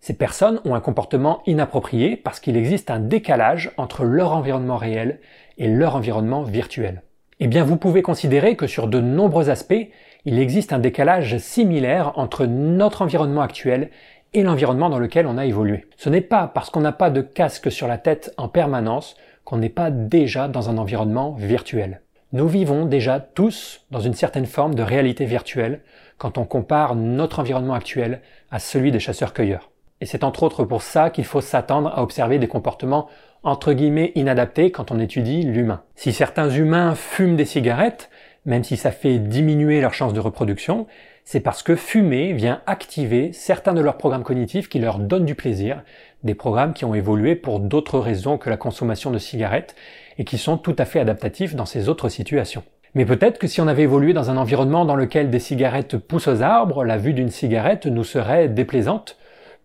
Ces 0.00 0.14
personnes 0.14 0.60
ont 0.64 0.74
un 0.74 0.80
comportement 0.80 1.42
inapproprié 1.46 2.16
parce 2.16 2.40
qu'il 2.40 2.56
existe 2.56 2.90
un 2.90 3.00
décalage 3.00 3.72
entre 3.76 4.04
leur 4.04 4.32
environnement 4.32 4.76
réel 4.76 5.20
et 5.58 5.68
leur 5.68 5.96
environnement 5.96 6.42
virtuel. 6.42 7.02
Eh 7.40 7.46
bien, 7.46 7.64
vous 7.64 7.76
pouvez 7.76 8.02
considérer 8.02 8.56
que 8.56 8.66
sur 8.66 8.88
de 8.88 9.00
nombreux 9.00 9.50
aspects, 9.50 9.88
il 10.24 10.38
existe 10.38 10.72
un 10.72 10.78
décalage 10.78 11.38
similaire 11.38 12.12
entre 12.16 12.46
notre 12.46 13.02
environnement 13.02 13.42
actuel 13.42 13.90
et 14.34 14.42
l'environnement 14.42 14.90
dans 14.90 14.98
lequel 14.98 15.26
on 15.26 15.38
a 15.38 15.46
évolué. 15.46 15.86
Ce 15.96 16.08
n'est 16.08 16.20
pas 16.20 16.48
parce 16.52 16.70
qu'on 16.70 16.80
n'a 16.80 16.92
pas 16.92 17.10
de 17.10 17.20
casque 17.20 17.70
sur 17.70 17.88
la 17.88 17.98
tête 17.98 18.32
en 18.36 18.48
permanence 18.48 19.16
qu'on 19.44 19.56
n'est 19.56 19.68
pas 19.68 19.90
déjà 19.90 20.48
dans 20.48 20.68
un 20.68 20.78
environnement 20.78 21.32
virtuel. 21.32 22.02
Nous 22.32 22.46
vivons 22.46 22.84
déjà 22.84 23.20
tous 23.20 23.86
dans 23.90 24.00
une 24.00 24.14
certaine 24.14 24.44
forme 24.44 24.74
de 24.74 24.82
réalité 24.82 25.24
virtuelle 25.24 25.80
quand 26.18 26.36
on 26.36 26.44
compare 26.44 26.94
notre 26.94 27.38
environnement 27.38 27.74
actuel 27.74 28.20
à 28.50 28.58
celui 28.58 28.92
des 28.92 29.00
chasseurs-cueilleurs. 29.00 29.70
Et 30.00 30.06
c'est 30.06 30.24
entre 30.24 30.42
autres 30.42 30.64
pour 30.64 30.82
ça 30.82 31.10
qu'il 31.10 31.24
faut 31.24 31.40
s'attendre 31.40 31.92
à 31.94 32.02
observer 32.02 32.38
des 32.38 32.48
comportements 32.48 33.08
entre 33.42 33.72
guillemets 33.72 34.12
inadaptés 34.14 34.70
quand 34.70 34.90
on 34.90 34.98
étudie 34.98 35.42
l'humain. 35.42 35.82
Si 35.94 36.12
certains 36.12 36.50
humains 36.50 36.94
fument 36.94 37.36
des 37.36 37.44
cigarettes, 37.44 38.10
même 38.46 38.64
si 38.64 38.76
ça 38.76 38.90
fait 38.90 39.18
diminuer 39.18 39.80
leurs 39.80 39.94
chances 39.94 40.14
de 40.14 40.20
reproduction, 40.20 40.86
c'est 41.24 41.40
parce 41.40 41.62
que 41.62 41.76
fumer 41.76 42.32
vient 42.32 42.62
activer 42.66 43.32
certains 43.32 43.74
de 43.74 43.82
leurs 43.82 43.98
programmes 43.98 44.22
cognitifs 44.22 44.68
qui 44.68 44.78
leur 44.78 44.98
donnent 44.98 45.26
du 45.26 45.34
plaisir, 45.34 45.82
des 46.24 46.34
programmes 46.34 46.72
qui 46.72 46.86
ont 46.86 46.94
évolué 46.94 47.34
pour 47.36 47.60
d'autres 47.60 47.98
raisons 47.98 48.38
que 48.38 48.48
la 48.48 48.56
consommation 48.56 49.10
de 49.10 49.18
cigarettes 49.18 49.76
et 50.16 50.24
qui 50.24 50.38
sont 50.38 50.56
tout 50.56 50.74
à 50.78 50.86
fait 50.86 51.00
adaptatifs 51.00 51.54
dans 51.54 51.66
ces 51.66 51.90
autres 51.90 52.08
situations. 52.08 52.62
Mais 52.94 53.04
peut-être 53.04 53.38
que 53.38 53.46
si 53.46 53.60
on 53.60 53.68
avait 53.68 53.82
évolué 53.82 54.14
dans 54.14 54.30
un 54.30 54.38
environnement 54.38 54.86
dans 54.86 54.96
lequel 54.96 55.28
des 55.28 55.38
cigarettes 55.38 55.98
poussent 55.98 56.28
aux 56.28 56.40
arbres, 56.40 56.84
la 56.84 56.96
vue 56.96 57.12
d'une 57.12 57.28
cigarette 57.28 57.84
nous 57.84 58.04
serait 58.04 58.48
déplaisante, 58.48 59.17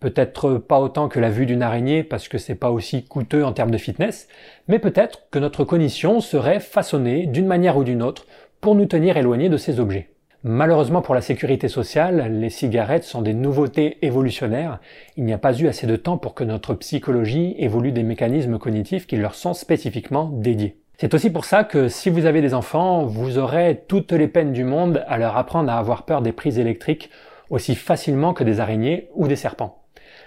peut-être 0.04 0.56
pas 0.58 0.82
autant 0.82 1.08
que 1.08 1.22
la 1.22 1.30
vue 1.30 1.46
d'une 1.46 1.64
araignée 1.64 2.04
parce 2.04 2.28
que 2.28 2.38
c'est 2.38 2.56
pas 2.56 2.72
aussi 2.72 3.06
coûteux 3.06 3.46
en 3.46 3.54
termes 3.54 3.72
de 3.72 3.78
fitness, 3.78 4.28
mais 4.68 4.78
peut-être 4.78 5.30
que 5.32 5.40
notre 5.40 5.64
cognition 5.64 6.20
serait 6.20 6.60
façonnée 6.60 7.26
d'une 7.26 7.48
manière 7.48 7.78
ou 7.78 7.86
d'une 7.86 8.04
autre 8.04 8.26
pour 8.60 8.76
nous 8.76 8.86
tenir 8.86 9.16
éloignés 9.16 9.48
de 9.48 9.56
ces 9.56 9.80
objets. 9.80 10.10
Malheureusement 10.44 11.02
pour 11.02 11.16
la 11.16 11.22
sécurité 11.22 11.70
sociale, 11.70 12.38
les 12.38 12.50
cigarettes 12.50 13.06
sont 13.06 13.22
des 13.22 13.34
nouveautés 13.34 13.98
évolutionnaires. 14.02 14.82
Il 15.16 15.24
n'y 15.24 15.32
a 15.32 15.38
pas 15.38 15.58
eu 15.58 15.68
assez 15.68 15.88
de 15.88 15.96
temps 15.96 16.18
pour 16.18 16.34
que 16.34 16.44
notre 16.44 16.74
psychologie 16.74 17.56
évolue 17.58 17.94
des 17.94 18.04
mécanismes 18.04 18.60
cognitifs 18.60 19.08
qui 19.08 19.16
leur 19.16 19.36
sont 19.36 19.54
spécifiquement 19.54 20.30
dédiés. 20.34 20.76
C'est 20.98 21.14
aussi 21.14 21.30
pour 21.30 21.46
ça 21.46 21.64
que 21.64 21.88
si 21.88 22.10
vous 22.10 22.26
avez 22.26 22.42
des 22.42 22.54
enfants, 22.54 23.06
vous 23.06 23.38
aurez 23.38 23.86
toutes 23.88 24.12
les 24.12 24.28
peines 24.28 24.52
du 24.52 24.66
monde 24.66 25.02
à 25.08 25.18
leur 25.18 25.38
apprendre 25.38 25.72
à 25.72 25.78
avoir 25.78 26.04
peur 26.04 26.22
des 26.22 26.34
prises 26.34 26.60
électriques 26.60 27.10
aussi 27.50 27.76
facilement 27.76 28.34
que 28.34 28.44
des 28.44 28.60
araignées 28.60 29.08
ou 29.16 29.30
des 29.30 29.38
serpents 29.38 29.83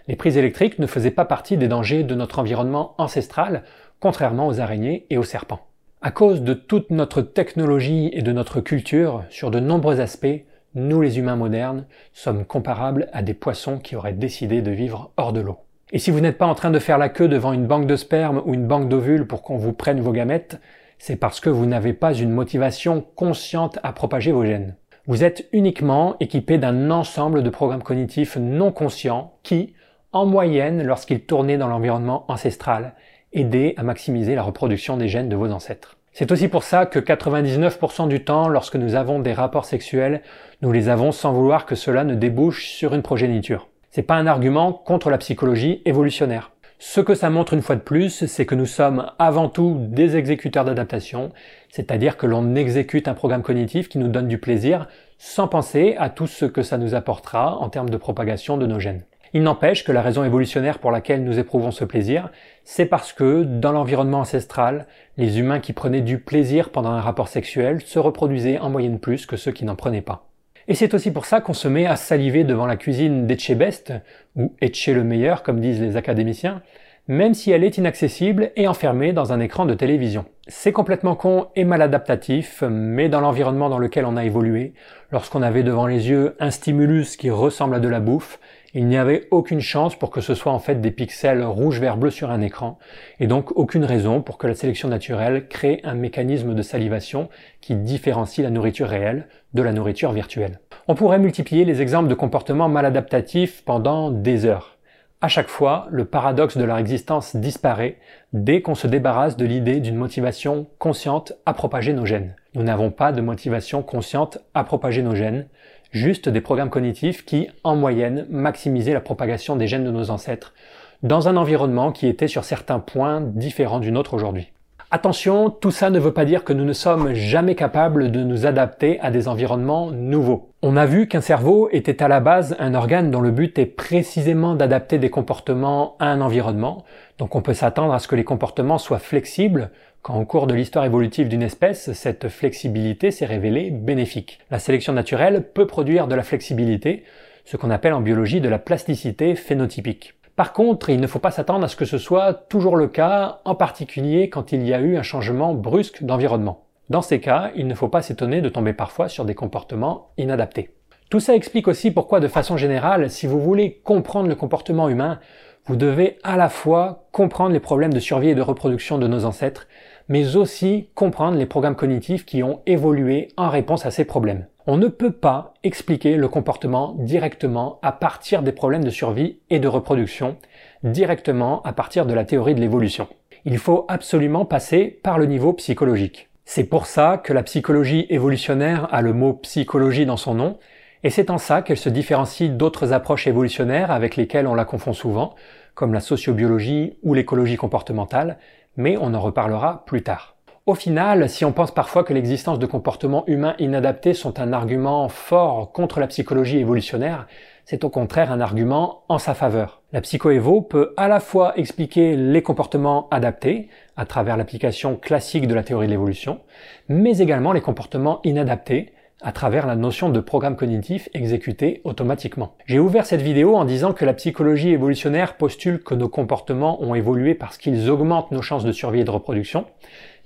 les 0.08 0.16
prises 0.16 0.36
électriques 0.36 0.78
ne 0.78 0.86
faisaient 0.86 1.10
pas 1.10 1.24
partie 1.24 1.56
des 1.56 1.68
dangers 1.68 2.02
de 2.02 2.14
notre 2.14 2.38
environnement 2.38 2.94
ancestral, 2.98 3.64
contrairement 4.00 4.46
aux 4.46 4.60
araignées 4.60 5.06
et 5.10 5.18
aux 5.18 5.24
serpents. 5.24 5.66
À 6.02 6.10
cause 6.10 6.42
de 6.42 6.54
toute 6.54 6.90
notre 6.90 7.22
technologie 7.22 8.10
et 8.12 8.22
de 8.22 8.32
notre 8.32 8.60
culture, 8.60 9.24
sur 9.30 9.50
de 9.50 9.58
nombreux 9.58 10.00
aspects, 10.00 10.44
nous 10.74 11.00
les 11.00 11.18
humains 11.18 11.36
modernes 11.36 11.86
sommes 12.12 12.44
comparables 12.44 13.08
à 13.12 13.22
des 13.22 13.34
poissons 13.34 13.78
qui 13.78 13.96
auraient 13.96 14.12
décidé 14.12 14.60
de 14.60 14.70
vivre 14.70 15.10
hors 15.16 15.32
de 15.32 15.40
l'eau. 15.40 15.58
Et 15.92 15.98
si 15.98 16.10
vous 16.10 16.20
n'êtes 16.20 16.38
pas 16.38 16.46
en 16.46 16.54
train 16.54 16.70
de 16.70 16.78
faire 16.78 16.98
la 16.98 17.08
queue 17.08 17.28
devant 17.28 17.52
une 17.52 17.66
banque 17.66 17.86
de 17.86 17.96
sperme 17.96 18.42
ou 18.44 18.54
une 18.54 18.66
banque 18.66 18.88
d'ovules 18.88 19.26
pour 19.26 19.42
qu'on 19.42 19.56
vous 19.56 19.72
prenne 19.72 20.00
vos 20.00 20.12
gamètes, 20.12 20.60
c'est 20.98 21.16
parce 21.16 21.40
que 21.40 21.50
vous 21.50 21.66
n'avez 21.66 21.92
pas 21.92 22.12
une 22.12 22.30
motivation 22.30 23.04
consciente 23.14 23.78
à 23.82 23.92
propager 23.92 24.32
vos 24.32 24.44
gènes. 24.44 24.74
Vous 25.06 25.24
êtes 25.24 25.48
uniquement 25.52 26.16
équipé 26.18 26.58
d'un 26.58 26.90
ensemble 26.90 27.42
de 27.42 27.50
programmes 27.50 27.82
cognitifs 27.82 28.36
non 28.36 28.72
conscients 28.72 29.34
qui, 29.42 29.74
en 30.12 30.26
moyenne, 30.26 30.82
lorsqu'ils 30.82 31.20
tournaient 31.20 31.58
dans 31.58 31.68
l'environnement 31.68 32.24
ancestral, 32.28 32.94
aidaient 33.32 33.74
à 33.76 33.82
maximiser 33.82 34.34
la 34.34 34.42
reproduction 34.42 34.96
des 34.96 35.08
gènes 35.08 35.28
de 35.28 35.36
vos 35.36 35.50
ancêtres. 35.50 35.96
C'est 36.12 36.32
aussi 36.32 36.48
pour 36.48 36.62
ça 36.62 36.86
que 36.86 36.98
99% 36.98 38.08
du 38.08 38.24
temps, 38.24 38.48
lorsque 38.48 38.76
nous 38.76 38.94
avons 38.94 39.20
des 39.20 39.34
rapports 39.34 39.66
sexuels, 39.66 40.22
nous 40.62 40.72
les 40.72 40.88
avons 40.88 41.12
sans 41.12 41.32
vouloir 41.32 41.66
que 41.66 41.74
cela 41.74 42.04
ne 42.04 42.14
débouche 42.14 42.68
sur 42.68 42.94
une 42.94 43.02
progéniture. 43.02 43.68
C'est 43.90 44.02
pas 44.02 44.14
un 44.14 44.26
argument 44.26 44.72
contre 44.72 45.10
la 45.10 45.18
psychologie 45.18 45.82
évolutionnaire. 45.84 46.52
Ce 46.78 47.00
que 47.00 47.14
ça 47.14 47.30
montre 47.30 47.54
une 47.54 47.62
fois 47.62 47.76
de 47.76 47.80
plus, 47.80 48.26
c'est 48.26 48.44
que 48.46 48.54
nous 48.54 48.66
sommes 48.66 49.10
avant 49.18 49.48
tout 49.48 49.76
des 49.78 50.16
exécuteurs 50.16 50.66
d'adaptation, 50.66 51.32
c'est-à-dire 51.70 52.18
que 52.18 52.26
l'on 52.26 52.54
exécute 52.54 53.08
un 53.08 53.14
programme 53.14 53.42
cognitif 53.42 53.88
qui 53.88 53.98
nous 53.98 54.08
donne 54.08 54.28
du 54.28 54.38
plaisir 54.38 54.86
sans 55.18 55.48
penser 55.48 55.96
à 55.98 56.10
tout 56.10 56.26
ce 56.26 56.44
que 56.44 56.62
ça 56.62 56.76
nous 56.76 56.94
apportera 56.94 57.56
en 57.56 57.70
termes 57.70 57.88
de 57.88 57.96
propagation 57.96 58.58
de 58.58 58.66
nos 58.66 58.80
gènes. 58.80 59.04
Il 59.36 59.42
n'empêche 59.42 59.84
que 59.84 59.92
la 59.92 60.00
raison 60.00 60.24
évolutionnaire 60.24 60.78
pour 60.78 60.90
laquelle 60.90 61.22
nous 61.22 61.38
éprouvons 61.38 61.70
ce 61.70 61.84
plaisir, 61.84 62.30
c'est 62.64 62.86
parce 62.86 63.12
que 63.12 63.42
dans 63.42 63.70
l'environnement 63.70 64.20
ancestral, 64.20 64.86
les 65.18 65.38
humains 65.38 65.60
qui 65.60 65.74
prenaient 65.74 66.00
du 66.00 66.18
plaisir 66.18 66.70
pendant 66.70 66.88
un 66.88 67.02
rapport 67.02 67.28
sexuel 67.28 67.82
se 67.82 67.98
reproduisaient 67.98 68.58
en 68.58 68.70
moyenne 68.70 68.98
plus 68.98 69.26
que 69.26 69.36
ceux 69.36 69.52
qui 69.52 69.66
n'en 69.66 69.76
prenaient 69.76 70.00
pas. 70.00 70.26
Et 70.68 70.74
c'est 70.74 70.94
aussi 70.94 71.10
pour 71.10 71.26
ça 71.26 71.42
qu'on 71.42 71.52
se 71.52 71.68
met 71.68 71.84
à 71.84 71.96
saliver 71.96 72.44
devant 72.44 72.64
la 72.64 72.76
cuisine 72.76 73.26
d'Etchebest, 73.26 73.92
ou 74.36 74.54
Etche 74.62 74.88
le 74.88 75.04
meilleur 75.04 75.42
comme 75.42 75.60
disent 75.60 75.82
les 75.82 75.98
académiciens, 75.98 76.62
même 77.06 77.34
si 77.34 77.50
elle 77.50 77.62
est 77.62 77.76
inaccessible 77.76 78.52
et 78.56 78.66
enfermée 78.66 79.12
dans 79.12 79.34
un 79.34 79.40
écran 79.40 79.66
de 79.66 79.74
télévision. 79.74 80.24
C'est 80.48 80.72
complètement 80.72 81.14
con 81.14 81.48
et 81.54 81.64
maladaptatif, 81.64 82.64
mais 82.68 83.10
dans 83.10 83.20
l'environnement 83.20 83.68
dans 83.68 83.78
lequel 83.78 84.06
on 84.06 84.16
a 84.16 84.24
évolué, 84.24 84.72
lorsqu'on 85.12 85.42
avait 85.42 85.62
devant 85.62 85.86
les 85.86 86.08
yeux 86.08 86.36
un 86.40 86.50
stimulus 86.50 87.16
qui 87.16 87.28
ressemble 87.28 87.74
à 87.74 87.80
de 87.80 87.88
la 87.88 88.00
bouffe, 88.00 88.40
il 88.78 88.88
n'y 88.88 88.98
avait 88.98 89.26
aucune 89.30 89.60
chance 89.60 89.96
pour 89.96 90.10
que 90.10 90.20
ce 90.20 90.34
soit 90.34 90.52
en 90.52 90.58
fait 90.58 90.82
des 90.82 90.90
pixels 90.90 91.42
rouge, 91.42 91.80
vert, 91.80 91.96
bleu 91.96 92.10
sur 92.10 92.30
un 92.30 92.42
écran, 92.42 92.78
et 93.20 93.26
donc 93.26 93.56
aucune 93.56 93.86
raison 93.86 94.20
pour 94.20 94.36
que 94.36 94.46
la 94.46 94.54
sélection 94.54 94.90
naturelle 94.90 95.48
crée 95.48 95.80
un 95.82 95.94
mécanisme 95.94 96.54
de 96.54 96.60
salivation 96.60 97.30
qui 97.62 97.74
différencie 97.74 98.44
la 98.44 98.50
nourriture 98.50 98.88
réelle 98.88 99.28
de 99.54 99.62
la 99.62 99.72
nourriture 99.72 100.12
virtuelle. 100.12 100.60
On 100.88 100.94
pourrait 100.94 101.18
multiplier 101.18 101.64
les 101.64 101.80
exemples 101.80 102.10
de 102.10 102.14
comportements 102.14 102.68
maladaptatifs 102.68 103.64
pendant 103.64 104.10
des 104.10 104.44
heures. 104.44 104.76
À 105.22 105.28
chaque 105.28 105.48
fois, 105.48 105.86
le 105.90 106.04
paradoxe 106.04 106.58
de 106.58 106.64
leur 106.64 106.76
existence 106.76 107.34
disparaît 107.34 107.96
dès 108.34 108.60
qu'on 108.60 108.74
se 108.74 108.86
débarrasse 108.86 109.38
de 109.38 109.46
l'idée 109.46 109.80
d'une 109.80 109.96
motivation 109.96 110.66
consciente 110.78 111.32
à 111.46 111.54
propager 111.54 111.94
nos 111.94 112.04
gènes. 112.04 112.36
Nous 112.54 112.62
n'avons 112.62 112.90
pas 112.90 113.12
de 113.12 113.22
motivation 113.22 113.82
consciente 113.82 114.38
à 114.52 114.64
propager 114.64 115.02
nos 115.02 115.14
gènes, 115.14 115.46
juste 115.90 116.28
des 116.28 116.40
programmes 116.40 116.70
cognitifs 116.70 117.24
qui, 117.24 117.48
en 117.64 117.76
moyenne, 117.76 118.26
maximisaient 118.30 118.92
la 118.92 119.00
propagation 119.00 119.56
des 119.56 119.66
gènes 119.66 119.84
de 119.84 119.90
nos 119.90 120.10
ancêtres, 120.10 120.54
dans 121.02 121.28
un 121.28 121.36
environnement 121.36 121.92
qui 121.92 122.06
était 122.06 122.28
sur 122.28 122.44
certains 122.44 122.78
points 122.78 123.20
différent 123.20 123.80
du 123.80 123.92
nôtre 123.92 124.14
aujourd'hui. 124.14 124.52
Attention, 124.92 125.50
tout 125.50 125.72
ça 125.72 125.90
ne 125.90 125.98
veut 125.98 126.12
pas 126.12 126.24
dire 126.24 126.44
que 126.44 126.52
nous 126.52 126.64
ne 126.64 126.72
sommes 126.72 127.12
jamais 127.12 127.56
capables 127.56 128.12
de 128.12 128.22
nous 128.22 128.46
adapter 128.46 129.00
à 129.00 129.10
des 129.10 129.26
environnements 129.26 129.90
nouveaux. 129.90 130.52
On 130.62 130.76
a 130.76 130.86
vu 130.86 131.08
qu'un 131.08 131.20
cerveau 131.20 131.68
était 131.72 132.04
à 132.04 132.08
la 132.08 132.20
base 132.20 132.54
un 132.60 132.72
organe 132.72 133.10
dont 133.10 133.20
le 133.20 133.32
but 133.32 133.58
est 133.58 133.66
précisément 133.66 134.54
d'adapter 134.54 134.98
des 134.98 135.10
comportements 135.10 135.96
à 135.98 136.06
un 136.06 136.20
environnement, 136.20 136.84
donc 137.18 137.34
on 137.34 137.42
peut 137.42 137.52
s'attendre 137.52 137.92
à 137.92 137.98
ce 137.98 138.06
que 138.06 138.14
les 138.14 138.22
comportements 138.22 138.78
soient 138.78 139.00
flexibles, 139.00 139.70
quand 140.06 140.20
au 140.20 140.24
cours 140.24 140.46
de 140.46 140.54
l'histoire 140.54 140.84
évolutive 140.84 141.26
d'une 141.26 141.42
espèce, 141.42 141.92
cette 141.92 142.28
flexibilité 142.28 143.10
s'est 143.10 143.26
révélée 143.26 143.72
bénéfique. 143.72 144.38
La 144.52 144.60
sélection 144.60 144.92
naturelle 144.92 145.42
peut 145.52 145.66
produire 145.66 146.06
de 146.06 146.14
la 146.14 146.22
flexibilité, 146.22 147.02
ce 147.44 147.56
qu'on 147.56 147.70
appelle 147.70 147.92
en 147.92 148.00
biologie 148.00 148.40
de 148.40 148.48
la 148.48 148.60
plasticité 148.60 149.34
phénotypique. 149.34 150.14
Par 150.36 150.52
contre, 150.52 150.90
il 150.90 151.00
ne 151.00 151.08
faut 151.08 151.18
pas 151.18 151.32
s'attendre 151.32 151.64
à 151.64 151.68
ce 151.68 151.74
que 151.74 151.84
ce 151.84 151.98
soit 151.98 152.34
toujours 152.34 152.76
le 152.76 152.86
cas, 152.86 153.40
en 153.44 153.56
particulier 153.56 154.30
quand 154.30 154.52
il 154.52 154.64
y 154.64 154.72
a 154.72 154.78
eu 154.78 154.96
un 154.96 155.02
changement 155.02 155.54
brusque 155.54 156.04
d'environnement. 156.04 156.66
Dans 156.88 157.02
ces 157.02 157.18
cas, 157.18 157.50
il 157.56 157.66
ne 157.66 157.74
faut 157.74 157.88
pas 157.88 158.02
s'étonner 158.02 158.40
de 158.40 158.48
tomber 158.48 158.74
parfois 158.74 159.08
sur 159.08 159.24
des 159.24 159.34
comportements 159.34 160.12
inadaptés. 160.18 160.70
Tout 161.10 161.18
ça 161.18 161.34
explique 161.34 161.66
aussi 161.66 161.90
pourquoi, 161.90 162.20
de 162.20 162.28
façon 162.28 162.56
générale, 162.56 163.10
si 163.10 163.26
vous 163.26 163.40
voulez 163.40 163.80
comprendre 163.82 164.28
le 164.28 164.36
comportement 164.36 164.88
humain, 164.88 165.18
vous 165.66 165.74
devez 165.74 166.18
à 166.22 166.36
la 166.36 166.48
fois 166.48 167.08
comprendre 167.10 167.52
les 167.52 167.58
problèmes 167.58 167.92
de 167.92 167.98
survie 167.98 168.28
et 168.28 168.36
de 168.36 168.40
reproduction 168.40 168.98
de 168.98 169.08
nos 169.08 169.24
ancêtres, 169.24 169.66
mais 170.08 170.36
aussi 170.36 170.88
comprendre 170.94 171.38
les 171.38 171.46
programmes 171.46 171.76
cognitifs 171.76 172.24
qui 172.24 172.42
ont 172.42 172.60
évolué 172.66 173.28
en 173.36 173.48
réponse 173.48 173.86
à 173.86 173.90
ces 173.90 174.04
problèmes. 174.04 174.46
On 174.66 174.76
ne 174.76 174.88
peut 174.88 175.12
pas 175.12 175.54
expliquer 175.62 176.16
le 176.16 176.28
comportement 176.28 176.96
directement 176.98 177.78
à 177.82 177.92
partir 177.92 178.42
des 178.42 178.52
problèmes 178.52 178.84
de 178.84 178.90
survie 178.90 179.38
et 179.48 179.60
de 179.60 179.68
reproduction, 179.68 180.36
directement 180.82 181.62
à 181.62 181.72
partir 181.72 182.04
de 182.04 182.14
la 182.14 182.24
théorie 182.24 182.54
de 182.54 182.60
l'évolution. 182.60 183.08
Il 183.44 183.58
faut 183.58 183.84
absolument 183.88 184.44
passer 184.44 184.98
par 185.02 185.18
le 185.18 185.26
niveau 185.26 185.52
psychologique. 185.52 186.28
C'est 186.44 186.64
pour 186.64 186.86
ça 186.86 187.20
que 187.22 187.32
la 187.32 187.44
psychologie 187.44 188.06
évolutionnaire 188.08 188.92
a 188.92 189.02
le 189.02 189.12
mot 189.12 189.34
psychologie 189.34 190.06
dans 190.06 190.16
son 190.16 190.34
nom, 190.34 190.58
et 191.04 191.10
c'est 191.10 191.30
en 191.30 191.38
ça 191.38 191.62
qu'elle 191.62 191.76
se 191.76 191.88
différencie 191.88 192.50
d'autres 192.50 192.92
approches 192.92 193.28
évolutionnaires 193.28 193.92
avec 193.92 194.16
lesquelles 194.16 194.48
on 194.48 194.54
la 194.54 194.64
confond 194.64 194.92
souvent, 194.92 195.34
comme 195.74 195.92
la 195.92 196.00
sociobiologie 196.00 196.94
ou 197.04 197.14
l'écologie 197.14 197.56
comportementale, 197.56 198.38
mais 198.76 198.96
on 198.96 199.14
en 199.14 199.20
reparlera 199.20 199.84
plus 199.86 200.02
tard. 200.02 200.36
Au 200.66 200.74
final, 200.74 201.28
si 201.28 201.44
on 201.44 201.52
pense 201.52 201.70
parfois 201.70 202.02
que 202.02 202.12
l'existence 202.12 202.58
de 202.58 202.66
comportements 202.66 203.22
humains 203.28 203.54
inadaptés 203.60 204.14
sont 204.14 204.40
un 204.40 204.52
argument 204.52 205.08
fort 205.08 205.70
contre 205.70 206.00
la 206.00 206.08
psychologie 206.08 206.58
évolutionnaire, 206.58 207.28
c'est 207.64 207.84
au 207.84 207.88
contraire 207.88 208.32
un 208.32 208.40
argument 208.40 209.04
en 209.08 209.18
sa 209.18 209.34
faveur. 209.34 209.82
La 209.92 210.00
psychoévo 210.00 210.62
peut 210.62 210.92
à 210.96 211.06
la 211.06 211.20
fois 211.20 211.56
expliquer 211.56 212.16
les 212.16 212.42
comportements 212.42 213.08
adaptés, 213.10 213.68
à 213.96 214.06
travers 214.06 214.36
l'application 214.36 214.96
classique 214.96 215.46
de 215.46 215.54
la 215.54 215.62
théorie 215.62 215.86
de 215.86 215.92
l'évolution, 215.92 216.40
mais 216.88 217.18
également 217.18 217.52
les 217.52 217.60
comportements 217.60 218.20
inadaptés, 218.24 218.92
à 219.22 219.32
travers 219.32 219.66
la 219.66 219.76
notion 219.76 220.10
de 220.10 220.20
programme 220.20 220.56
cognitif 220.56 221.08
exécuté 221.14 221.80
automatiquement. 221.84 222.54
J'ai 222.66 222.78
ouvert 222.78 223.06
cette 223.06 223.22
vidéo 223.22 223.56
en 223.56 223.64
disant 223.64 223.92
que 223.92 224.04
la 224.04 224.12
psychologie 224.12 224.70
évolutionnaire 224.70 225.36
postule 225.36 225.82
que 225.82 225.94
nos 225.94 226.08
comportements 226.08 226.82
ont 226.82 226.94
évolué 226.94 227.34
parce 227.34 227.56
qu'ils 227.56 227.88
augmentent 227.88 228.30
nos 228.30 228.42
chances 228.42 228.64
de 228.64 228.72
survie 228.72 229.00
et 229.00 229.04
de 229.04 229.10
reproduction, 229.10 229.66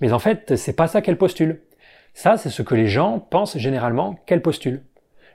mais 0.01 0.12
en 0.12 0.18
fait, 0.18 0.57
c'est 0.57 0.74
pas 0.74 0.88
ça 0.88 1.03
qu'elle 1.03 1.18
postule. 1.18 1.62
Ça, 2.14 2.36
c'est 2.36 2.51
ce 2.51 2.62
que 2.62 2.74
les 2.74 2.88
gens 2.88 3.20
pensent 3.20 3.59
généralement 3.59 4.16
qu'elle 4.26 4.43
postule. 4.43 4.82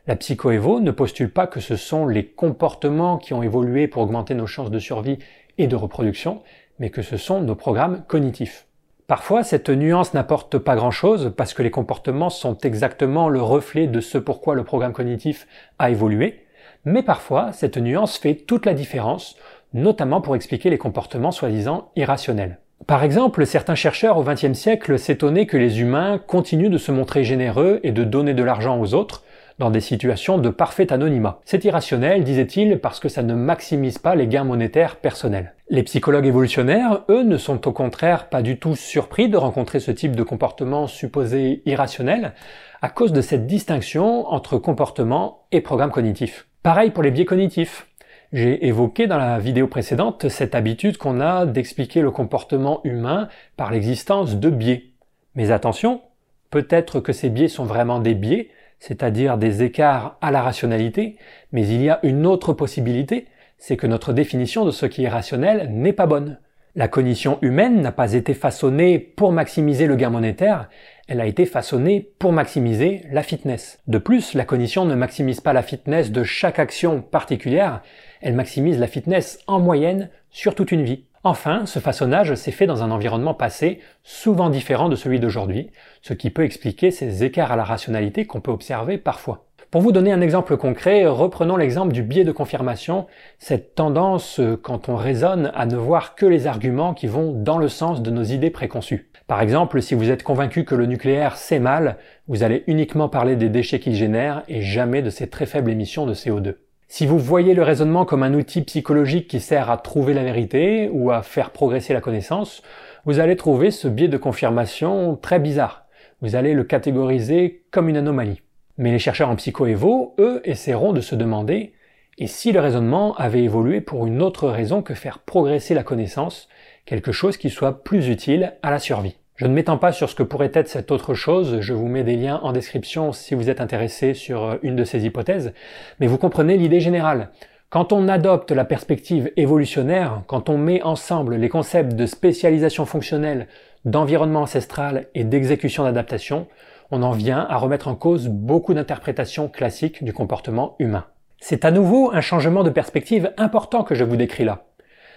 La 0.08 0.16
psychoévo 0.16 0.82
ne 0.82 0.92
postule 0.92 1.32
pas 1.32 1.48
que 1.48 1.62
ce 1.62 1.78
sont 1.78 2.06
les 2.06 2.26
comportements 2.26 3.18
qui 3.18 3.34
ont 3.34 3.42
évolué 3.42 3.88
pour 3.88 4.04
augmenter 4.04 4.36
nos 4.36 4.48
chances 4.48 4.70
de 4.70 4.80
survie 4.80 5.18
et 5.58 5.68
de 5.68 5.76
reproduction, 5.76 6.44
mais 6.78 6.90
que 6.90 7.02
ce 7.02 7.18
sont 7.18 7.42
nos 7.42 7.56
programmes 7.56 8.04
cognitifs. 8.08 8.68
Parfois, 9.08 9.44
cette 9.44 9.70
nuance 9.70 10.16
n'apporte 10.16 10.58
pas 10.58 10.76
grand-chose 10.76 11.32
parce 11.38 11.54
que 11.54 11.62
les 11.62 11.70
comportements 11.70 12.32
sont 12.32 12.58
exactement 12.58 13.30
le 13.30 13.40
reflet 13.40 13.86
de 13.86 14.00
ce 14.00 14.18
pourquoi 14.18 14.56
le 14.56 14.64
programme 14.64 14.94
cognitif 14.94 15.46
a 15.78 15.92
évolué, 15.92 16.46
mais 16.86 17.04
parfois, 17.04 17.52
cette 17.52 17.78
nuance 17.78 18.18
fait 18.18 18.34
toute 18.34 18.66
la 18.66 18.74
différence, 18.74 19.36
notamment 19.76 20.22
pour 20.22 20.36
expliquer 20.36 20.72
les 20.72 20.80
comportements 20.80 21.32
soi-disant 21.32 21.92
irrationnels. 21.96 22.58
Par 22.88 23.04
exemple, 23.04 23.46
certains 23.46 23.76
chercheurs 23.76 24.18
au 24.18 24.24
XXe 24.24 24.54
siècle 24.54 24.98
s'étonnaient 24.98 25.46
que 25.46 25.58
les 25.58 25.82
humains 25.82 26.18
continuent 26.18 26.72
de 26.72 26.80
se 26.80 26.92
montrer 26.92 27.24
généreux 27.24 27.80
et 27.84 27.92
de 27.92 28.04
donner 28.04 28.34
de 28.34 28.44
l'argent 28.44 28.80
aux 28.80 28.96
autres, 28.96 29.24
dans 29.58 29.70
des 29.70 29.82
situations 29.82 30.38
de 30.38 30.50
parfait 30.50 30.92
anonymat. 30.92 31.40
C'est 31.46 31.64
irrationnel, 31.64 32.24
disait-il, 32.24 32.80
parce 32.80 33.00
que 33.00 33.10
ça 33.10 33.24
ne 33.24 33.34
maximise 33.34 33.98
pas 33.98 34.16
les 34.16 34.28
gains 34.28 34.44
monétaires 34.44 34.98
personnels. 34.98 35.54
Les 35.70 35.84
psychologues 35.84 36.26
évolutionnaires, 36.26 37.04
eux, 37.10 37.24
ne 37.24 37.38
sont 37.38 37.68
au 37.68 37.72
contraire 37.72 38.30
pas 38.30 38.42
du 38.42 38.60
tout 38.60 38.76
surpris 38.76 39.30
de 39.30 39.38
rencontrer 39.38 39.80
ce 39.80 39.92
type 39.92 40.16
de 40.16 40.24
comportement 40.24 40.88
supposé 40.88 41.62
irrationnel, 41.66 42.34
à 42.82 42.90
cause 42.90 43.14
de 43.14 43.22
cette 43.22 43.48
distinction 43.48 44.28
entre 44.28 44.58
comportement 44.58 45.48
et 45.52 45.62
programme 45.62 45.92
cognitif. 45.92 46.48
Pareil 46.62 46.92
pour 46.92 47.04
les 47.04 47.12
biais 47.12 47.26
cognitifs. 47.26 47.88
J'ai 48.34 48.68
évoqué 48.68 49.08
dans 49.08 49.18
la 49.18 49.40
vidéo 49.40 49.68
précédente 49.68 50.28
cette 50.30 50.56
habitude 50.56 50.98
qu'on 50.98 51.22
a 51.22 51.46
d'expliquer 51.46 52.02
le 52.02 52.12
comportement 52.12 52.82
humain 52.84 53.30
par 53.56 53.72
l'existence 53.72 54.36
de 54.36 54.50
biais. 54.50 54.92
Mais 55.36 55.52
attention, 55.52 56.02
peut-être 56.50 57.00
que 57.00 57.14
ces 57.14 57.30
biais 57.30 57.48
sont 57.48 57.66
vraiment 57.66 58.00
des 58.00 58.14
biais, 58.14 58.50
c'est-à-dire 58.80 59.38
des 59.38 59.64
écarts 59.64 60.18
à 60.22 60.32
la 60.32 60.42
rationalité, 60.42 61.18
mais 61.52 61.68
il 61.68 61.82
y 61.82 61.90
a 61.90 62.00
une 62.04 62.26
autre 62.26 62.54
possibilité, 62.54 63.28
c'est 63.58 63.78
que 63.78 63.88
notre 63.88 64.14
définition 64.14 64.66
de 64.66 64.72
ce 64.72 64.86
qui 64.86 65.04
est 65.04 65.10
rationnel 65.10 65.70
n'est 65.72 65.94
pas 65.94 66.06
bonne. 66.06 66.40
La 66.78 66.90
cognition 66.90 67.40
humaine 67.42 67.82
n'a 67.82 67.94
pas 67.94 68.14
été 68.14 68.34
façonnée 68.34 69.00
pour 69.00 69.32
maximiser 69.32 69.88
le 69.88 69.96
gain 69.96 70.10
monétaire, 70.10 70.68
elle 71.08 71.22
a 71.22 71.26
été 71.26 71.46
façonnée 71.46 72.12
pour 72.20 72.34
maximiser 72.34 73.04
la 73.12 73.24
fitness. 73.24 73.80
De 73.88 73.98
plus, 73.98 74.34
la 74.34 74.44
cognition 74.44 74.84
ne 74.84 74.96
maximise 74.96 75.40
pas 75.40 75.54
la 75.54 75.62
fitness 75.62 76.12
de 76.12 76.24
chaque 76.24 76.60
action 76.60 77.02
particulière, 77.02 77.82
elle 78.22 78.34
maximise 78.34 78.78
la 78.78 78.88
fitness 78.88 79.40
en 79.48 79.62
moyenne 79.62 80.10
sur 80.32 80.54
toute 80.54 80.74
une 80.74 80.84
vie. 80.84 81.06
Enfin, 81.28 81.66
ce 81.66 81.80
façonnage 81.80 82.36
s'est 82.36 82.52
fait 82.52 82.68
dans 82.68 82.84
un 82.84 82.92
environnement 82.92 83.34
passé 83.34 83.80
souvent 84.04 84.52
différent 84.52 84.90
de 84.90 84.96
celui 84.96 85.20
d'aujourd'hui, 85.20 85.72
ce 86.04 86.14
qui 86.14 86.30
peut 86.30 86.44
expliquer 86.44 86.92
ces 86.92 87.24
écarts 87.24 87.52
à 87.52 87.56
la 87.56 87.64
rationalité 87.64 88.26
qu'on 88.26 88.42
peut 88.42 88.52
observer 88.52 89.00
parfois. 89.00 89.48
Pour 89.72 89.82
vous 89.82 89.92
donner 89.92 90.12
un 90.12 90.22
exemple 90.22 90.56
concret, 90.56 91.08
reprenons 91.08 91.58
l'exemple 91.58 91.94
du 91.94 92.04
biais 92.04 92.26
de 92.26 92.32
confirmation, 92.32 93.08
cette 93.40 93.74
tendance 93.74 94.40
quand 94.62 94.88
on 94.88 94.96
raisonne 94.96 95.52
à 95.56 95.66
ne 95.66 95.76
voir 95.76 96.14
que 96.14 96.28
les 96.28 96.46
arguments 96.46 96.94
qui 96.94 97.08
vont 97.08 97.32
dans 97.32 97.58
le 97.58 97.70
sens 97.70 98.04
de 98.04 98.12
nos 98.12 98.24
idées 98.24 98.52
préconçues. 98.52 99.10
Par 99.26 99.42
exemple, 99.42 99.82
si 99.82 99.96
vous 99.96 100.12
êtes 100.12 100.22
convaincu 100.22 100.64
que 100.64 100.76
le 100.76 100.86
nucléaire 100.86 101.38
c'est 101.38 101.58
mal, 101.58 101.98
vous 102.28 102.44
allez 102.44 102.64
uniquement 102.68 103.10
parler 103.10 103.36
des 103.36 103.50
déchets 103.50 103.80
qu'il 103.80 103.96
génère 103.96 104.44
et 104.48 104.62
jamais 104.62 105.02
de 105.02 105.10
ses 105.10 105.28
très 105.28 105.48
faibles 105.48 105.72
émissions 105.72 106.06
de 106.06 106.14
CO2. 106.14 106.54
Si 106.88 107.08
vous 107.08 107.18
voyez 107.18 107.54
le 107.56 107.64
raisonnement 107.64 108.06
comme 108.06 108.24
un 108.24 108.34
outil 108.34 108.62
psychologique 108.62 109.28
qui 109.28 109.40
sert 109.40 109.72
à 109.72 109.78
trouver 109.78 110.14
la 110.14 110.24
vérité 110.24 110.90
ou 110.92 111.12
à 111.12 111.24
faire 111.24 111.50
progresser 111.50 111.94
la 111.94 112.02
connaissance, 112.02 112.62
vous 113.06 113.20
allez 113.20 113.36
trouver 113.36 113.72
ce 113.72 113.88
biais 113.88 114.08
de 114.08 114.18
confirmation 114.18 115.16
très 115.16 115.40
bizarre. 115.40 115.86
Vous 116.22 116.36
allez 116.36 116.54
le 116.54 116.64
catégoriser 116.64 117.64
comme 117.72 117.90
une 117.90 117.98
anomalie. 117.98 118.42
Mais 118.78 118.92
les 118.92 119.00
chercheurs 119.00 119.30
en 119.30 119.36
psychoévo, 119.36 120.16
eux, 120.20 120.42
essaieront 120.44 120.94
de 120.94 121.02
se 121.02 121.16
demander 121.16 121.74
et 122.18 122.28
si 122.28 122.52
le 122.52 122.62
raisonnement 122.62 123.16
avait 123.16 123.44
évolué 123.44 123.82
pour 123.82 124.06
une 124.06 124.22
autre 124.22 124.48
raison 124.48 124.82
que 124.82 124.94
faire 124.94 125.20
progresser 125.20 125.74
la 125.74 125.84
connaissance, 125.84 126.48
quelque 126.86 127.12
chose 127.12 127.36
qui 127.36 127.50
soit 127.50 127.84
plus 127.84 128.08
utile 128.08 128.54
à 128.62 128.72
la 128.72 128.80
survie. 128.80 129.18
Je 129.36 129.48
ne 129.48 129.54
m'étends 129.54 129.78
pas 129.78 129.92
sur 129.92 130.10
ce 130.10 130.16
que 130.16 130.24
pourrait 130.24 130.52
être 130.54 130.70
cette 130.70 130.92
autre 130.92 131.14
chose, 131.14 131.60
je 131.60 131.74
vous 131.74 131.90
mets 131.90 132.06
des 132.06 132.16
liens 132.16 132.40
en 132.42 132.54
description 132.54 133.12
si 133.12 133.36
vous 133.36 133.50
êtes 133.50 133.60
intéressé 133.60 134.14
sur 134.14 134.46
euh, 134.46 134.56
une 134.64 134.78
de 134.78 134.86
ces 134.86 135.06
hypothèses, 135.06 135.52
mais 136.00 136.08
vous 136.08 136.18
comprenez 136.18 136.56
l'idée 136.56 136.80
générale. 136.80 137.32
Quand 137.70 137.92
on 137.92 138.08
adopte 138.08 138.52
la 138.52 138.64
perspective 138.64 139.34
évolutionnaire, 139.36 140.22
quand 140.28 140.48
on 140.48 140.58
met 140.58 140.82
ensemble 140.84 141.36
les 141.36 141.50
concepts 141.50 141.96
de 141.96 142.06
spécialisation 142.06 142.86
fonctionnelle, 142.86 143.48
d'environnement 143.84 144.44
ancestral 144.44 145.08
et 145.16 145.26
d'exécution 145.26 145.84
d'adaptation, 145.84 146.48
on 146.90 147.04
en 147.04 147.12
vient 147.12 147.46
à 147.50 147.58
remettre 147.58 147.90
en 147.90 147.96
cause 147.96 148.30
beaucoup 148.30 148.74
d'interprétations 148.74 149.50
classiques 149.50 150.02
du 150.02 150.14
comportement 150.14 150.78
humain. 150.80 151.08
C'est 151.42 151.66
à 151.66 151.72
nouveau 151.72 152.10
un 152.14 152.22
changement 152.22 152.64
de 152.64 152.70
perspective 152.70 153.34
important 153.36 153.84
que 153.84 153.96
je 153.96 154.06
vous 154.06 154.16
décris 154.16 154.46
là. 154.46 154.64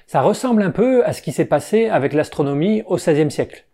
Ça 0.09 0.23
ressemble 0.23 0.63
un 0.63 0.73
peu 0.73 1.07
à 1.07 1.13
ce 1.13 1.23
qui 1.23 1.31
s'est 1.31 1.45
passé 1.45 1.89
avec 1.89 2.15
l'astronomie 2.15 2.83
au 2.87 2.97
XVIe 2.97 3.31
siècle. 3.31 3.65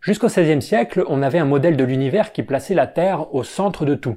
Jusqu'au 0.00 0.28
XVIe 0.28 0.62
siècle, 0.62 1.04
on 1.08 1.20
avait 1.20 1.38
un 1.38 1.44
modèle 1.44 1.76
de 1.76 1.84
l'univers 1.84 2.32
qui 2.32 2.42
plaçait 2.42 2.74
la 2.74 2.86
Terre 2.86 3.34
au 3.34 3.44
centre 3.44 3.84
de 3.84 3.94
tout. 3.94 4.16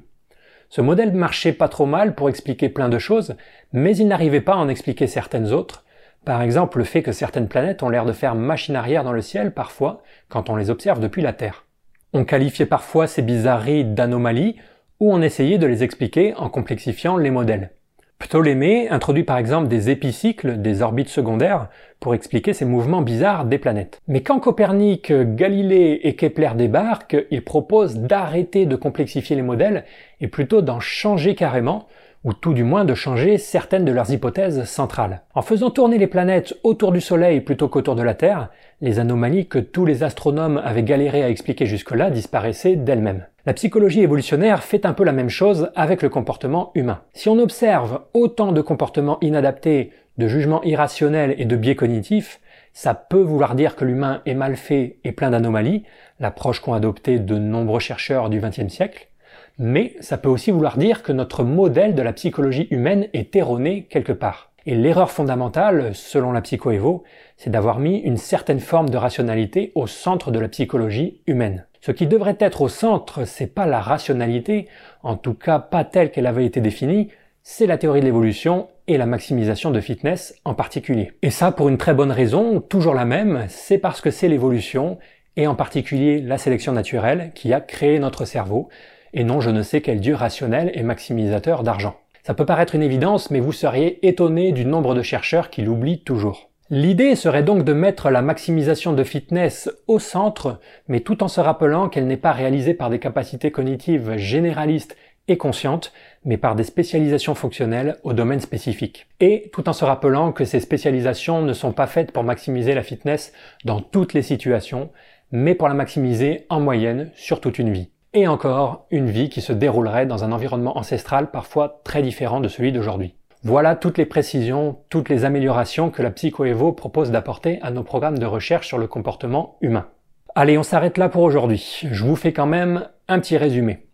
Ce 0.70 0.80
modèle 0.80 1.12
marchait 1.12 1.52
pas 1.52 1.68
trop 1.68 1.86
mal 1.86 2.16
pour 2.16 2.30
expliquer 2.30 2.70
plein 2.70 2.88
de 2.88 2.98
choses, 2.98 3.36
mais 3.74 3.96
il 3.98 4.08
n'arrivait 4.08 4.40
pas 4.40 4.54
à 4.54 4.58
en 4.58 4.70
expliquer 4.70 5.08
certaines 5.08 5.52
autres. 5.52 5.84
Par 6.24 6.42
exemple, 6.42 6.78
le 6.78 6.86
fait 6.86 7.04
que 7.04 7.12
certaines 7.12 7.50
planètes 7.50 7.84
ont 7.84 7.90
l'air 7.90 8.06
de 8.06 8.14
faire 8.14 8.34
machine 8.34 8.78
arrière 8.78 9.04
dans 9.04 9.12
le 9.12 9.22
ciel 9.22 9.54
parfois, 9.54 10.04
quand 10.30 10.50
on 10.50 10.56
les 10.56 10.70
observe 10.70 11.02
depuis 11.02 11.22
la 11.22 11.34
Terre. 11.34 11.66
On 12.14 12.24
qualifiait 12.24 12.66
parfois 12.66 13.06
ces 13.06 13.22
bizarreries 13.22 13.84
d'anomalies, 13.84 14.56
ou 15.02 15.12
on 15.12 15.22
essayait 15.22 15.58
de 15.58 15.68
les 15.68 15.84
expliquer 15.84 16.34
en 16.36 16.50
complexifiant 16.50 17.18
les 17.18 17.30
modèles. 17.30 17.72
Ptolémée 18.20 18.90
introduit 18.90 19.24
par 19.24 19.38
exemple 19.38 19.68
des 19.68 19.90
épicycles, 19.90 20.62
des 20.62 20.82
orbites 20.82 21.10
secondaires, 21.10 21.68
pour 22.00 22.16
expliquer 22.16 22.54
ces 22.54 22.66
mouvements 22.66 23.02
bizarres 23.02 23.46
des 23.46 23.58
planètes. 23.58 24.02
Mais 24.08 24.22
quand 24.22 24.40
Copernic, 24.40 25.12
Galilée 25.12 26.00
et 26.04 26.16
Kepler 26.16 26.52
débarquent, 26.56 27.26
ils 27.32 27.44
proposent 27.44 27.98
d'arrêter 27.98 28.66
de 28.66 28.76
complexifier 28.76 29.36
les 29.36 29.42
modèles 29.42 29.86
et 30.22 30.28
plutôt 30.28 30.62
d'en 30.62 30.80
changer 30.80 31.36
carrément, 31.36 31.88
ou 32.24 32.34
tout 32.34 32.54
du 32.54 32.64
moins 32.64 32.86
de 32.86 32.94
changer 32.94 33.38
certaines 33.38 33.86
de 33.86 33.92
leurs 33.92 34.12
hypothèses 34.12 34.64
centrales. 34.64 35.22
En 35.34 35.42
faisant 35.42 35.70
tourner 35.70 35.98
les 35.98 36.08
planètes 36.08 36.54
autour 36.64 36.92
du 36.92 37.02
Soleil 37.02 37.42
plutôt 37.42 37.68
qu'autour 37.68 37.96
de 37.96 38.04
la 38.04 38.14
Terre, 38.14 38.50
les 38.82 39.00
anomalies 39.00 39.48
que 39.48 39.60
tous 39.60 39.86
les 39.86 40.04
astronomes 40.04 40.62
avaient 40.64 40.84
galéré 40.84 41.24
à 41.24 41.30
expliquer 41.30 41.66
jusque-là 41.66 42.10
disparaissaient 42.10 42.76
d'elles-mêmes. 42.76 43.26
La 43.46 43.54
psychologie 43.54 44.02
évolutionnaire 44.02 44.64
fait 44.64 44.86
un 44.86 44.94
peu 44.94 45.04
la 45.04 45.12
même 45.12 45.30
chose 45.30 45.70
avec 45.76 46.02
le 46.02 46.10
comportement 46.10 46.72
humain. 46.76 47.02
Si 47.14 47.28
on 47.28 47.40
observe 47.40 48.02
autant 48.14 48.54
de 48.54 48.62
comportements 48.62 49.18
inadaptés, 49.22 49.92
de 50.18 50.28
jugements 50.28 50.64
irrationnels 50.64 51.36
et 51.38 51.46
de 51.46 51.56
biais 51.56 51.76
cognitifs, 51.76 52.40
ça 52.72 52.94
peut 52.94 53.22
vouloir 53.22 53.56
dire 53.56 53.76
que 53.76 53.86
l'humain 53.86 54.22
est 54.26 54.34
mal 54.34 54.56
fait 54.56 54.98
et 55.04 55.12
plein 55.12 55.30
d'anomalies, 55.30 55.84
l'approche 56.20 56.60
qu'ont 56.60 56.74
adopté 56.74 57.20
de 57.20 57.38
nombreux 57.38 57.80
chercheurs 57.80 58.30
du 58.30 58.40
XXe 58.40 58.70
siècle, 58.70 59.10
mais 59.58 59.96
ça 60.00 60.18
peut 60.18 60.30
aussi 60.30 60.52
vouloir 60.52 60.78
dire 60.78 61.04
que 61.04 61.12
notre 61.12 61.44
modèle 61.44 61.96
de 61.96 62.02
la 62.02 62.14
psychologie 62.14 62.68
humaine 62.72 63.08
est 63.14 63.36
erroné 63.36 63.88
quelque 63.90 64.14
part. 64.14 64.52
Et 64.66 64.76
l'erreur 64.76 65.12
fondamentale, 65.12 65.94
selon 65.94 66.32
la 66.32 66.42
psychoévo, 66.42 67.04
c'est 67.36 67.50
d'avoir 67.50 67.80
mis 67.80 67.98
une 67.98 68.18
certaine 68.18 68.62
forme 68.62 68.90
de 68.90 68.98
rationalité 68.98 69.74
au 69.76 69.88
centre 69.88 70.32
de 70.32 70.40
la 70.40 70.48
psychologie 70.48 71.22
humaine. 71.28 71.66
Ce 71.82 71.92
qui 71.92 72.08
devrait 72.08 72.38
être 72.40 72.62
au 72.62 72.70
centre, 72.70 73.26
c'est 73.26 73.54
pas 73.54 73.66
la 73.66 73.82
rationalité, 73.82 74.70
en 75.02 75.18
tout 75.18 75.34
cas 75.34 75.60
pas 75.60 75.84
telle 75.84 76.12
qu'elle 76.12 76.28
avait 76.28 76.46
été 76.46 76.62
définie, 76.62 77.10
c'est 77.42 77.68
la 77.68 77.78
théorie 77.78 78.00
de 78.00 78.06
l'évolution 78.06 78.70
et 78.88 78.98
la 78.98 79.06
maximisation 79.06 79.70
de 79.70 79.82
fitness 79.82 80.34
en 80.46 80.54
particulier. 80.54 81.12
Et 81.22 81.30
ça 81.30 81.52
pour 81.52 81.68
une 81.68 81.78
très 81.78 81.94
bonne 81.94 82.12
raison, 82.12 82.62
toujours 82.62 82.94
la 82.94 83.04
même, 83.04 83.46
c'est 83.50 83.78
parce 83.78 84.00
que 84.00 84.12
c'est 84.12 84.30
l'évolution, 84.30 84.98
et 85.36 85.46
en 85.46 85.56
particulier 85.56 86.22
la 86.22 86.38
sélection 86.38 86.72
naturelle, 86.72 87.32
qui 87.36 87.52
a 87.52 87.60
créé 87.60 88.00
notre 88.00 88.24
cerveau, 88.24 88.70
et 89.14 89.24
non 89.24 89.42
je 89.42 89.50
ne 89.50 89.62
sais 89.62 89.82
quel 89.82 90.00
dieu 90.00 90.16
rationnel 90.16 90.72
et 90.74 90.84
maximisateur 90.84 91.64
d'argent. 91.64 91.96
Ça 92.24 92.34
peut 92.34 92.46
paraître 92.46 92.76
une 92.76 92.84
évidence, 92.84 93.32
mais 93.32 93.42
vous 93.42 93.52
seriez 93.52 94.06
étonné 94.08 94.54
du 94.54 94.66
nombre 94.66 94.96
de 94.96 95.02
chercheurs 95.02 95.50
qui 95.50 95.62
l'oublient 95.62 96.04
toujours. 96.04 96.50
L'idée 96.70 97.16
serait 97.16 97.44
donc 97.44 97.66
de 97.66 97.74
mettre 97.74 98.10
la 98.10 98.22
maximisation 98.22 98.94
de 98.94 99.04
fitness 99.04 99.70
au 99.88 100.00
centre, 100.00 100.60
mais 100.88 101.02
tout 101.02 101.22
en 101.22 101.28
se 101.28 101.42
rappelant 101.42 101.90
qu'elle 101.90 102.08
n'est 102.08 102.18
pas 102.18 102.32
réalisée 102.32 102.74
par 102.74 102.90
des 102.90 103.00
capacités 103.00 103.52
cognitives 103.52 104.16
généralistes 104.16 104.96
et 105.28 105.38
conscientes, 105.38 105.94
mais 106.26 106.38
par 106.38 106.56
des 106.56 106.64
spécialisations 106.64 107.36
fonctionnelles 107.36 107.98
au 108.04 108.14
domaine 108.14 108.40
spécifique. 108.40 109.08
Et 109.20 109.50
tout 109.54 109.70
en 109.70 109.74
se 109.74 109.86
rappelant 109.86 110.32
que 110.32 110.46
ces 110.46 110.60
spécialisations 110.60 111.42
ne 111.42 111.54
sont 111.54 111.74
pas 111.74 111.88
faites 111.88 112.12
pour 112.12 112.24
maximiser 112.24 112.74
la 112.74 112.84
fitness 112.84 113.34
dans 113.66 113.80
toutes 113.80 114.14
les 114.14 114.22
situations, 114.22 114.90
mais 115.32 115.56
pour 115.56 115.68
la 115.68 115.74
maximiser 115.74 116.46
en 116.50 116.60
moyenne 116.60 117.12
sur 117.16 117.42
toute 117.42 117.60
une 117.60 117.72
vie. 117.72 117.90
Et 118.16 118.28
encore, 118.28 118.86
une 118.92 119.10
vie 119.10 119.30
qui 119.30 119.42
se 119.42 119.54
déroulerait 119.54 120.06
dans 120.06 120.24
un 120.24 120.32
environnement 120.32 120.78
ancestral 120.78 121.32
parfois 121.32 121.82
très 121.84 122.04
différent 122.04 122.42
de 122.42 122.48
celui 122.48 122.72
d'aujourd'hui. 122.72 123.16
Voilà 123.42 123.76
toutes 123.76 123.98
les 123.98 124.06
précisions, 124.06 124.78
toutes 124.90 125.10
les 125.10 125.26
améliorations 125.26 125.90
que 125.90 126.04
la 126.04 126.12
PsychoEvo 126.12 126.74
propose 126.74 127.10
d'apporter 127.10 127.58
à 127.64 127.72
nos 127.72 127.82
programmes 127.82 128.20
de 128.20 128.28
recherche 128.28 128.68
sur 128.68 128.78
le 128.78 128.86
comportement 128.86 129.58
humain. 129.62 129.88
Allez, 130.36 130.60
on 130.60 130.64
s'arrête 130.64 131.00
là 131.00 131.10
pour 131.10 131.24
aujourd'hui. 131.24 131.82
Je 131.90 132.04
vous 132.04 132.16
fais 132.16 132.34
quand 132.34 132.46
même 132.46 132.88
un 133.08 133.20
petit 133.20 133.36
résumé. 133.36 133.88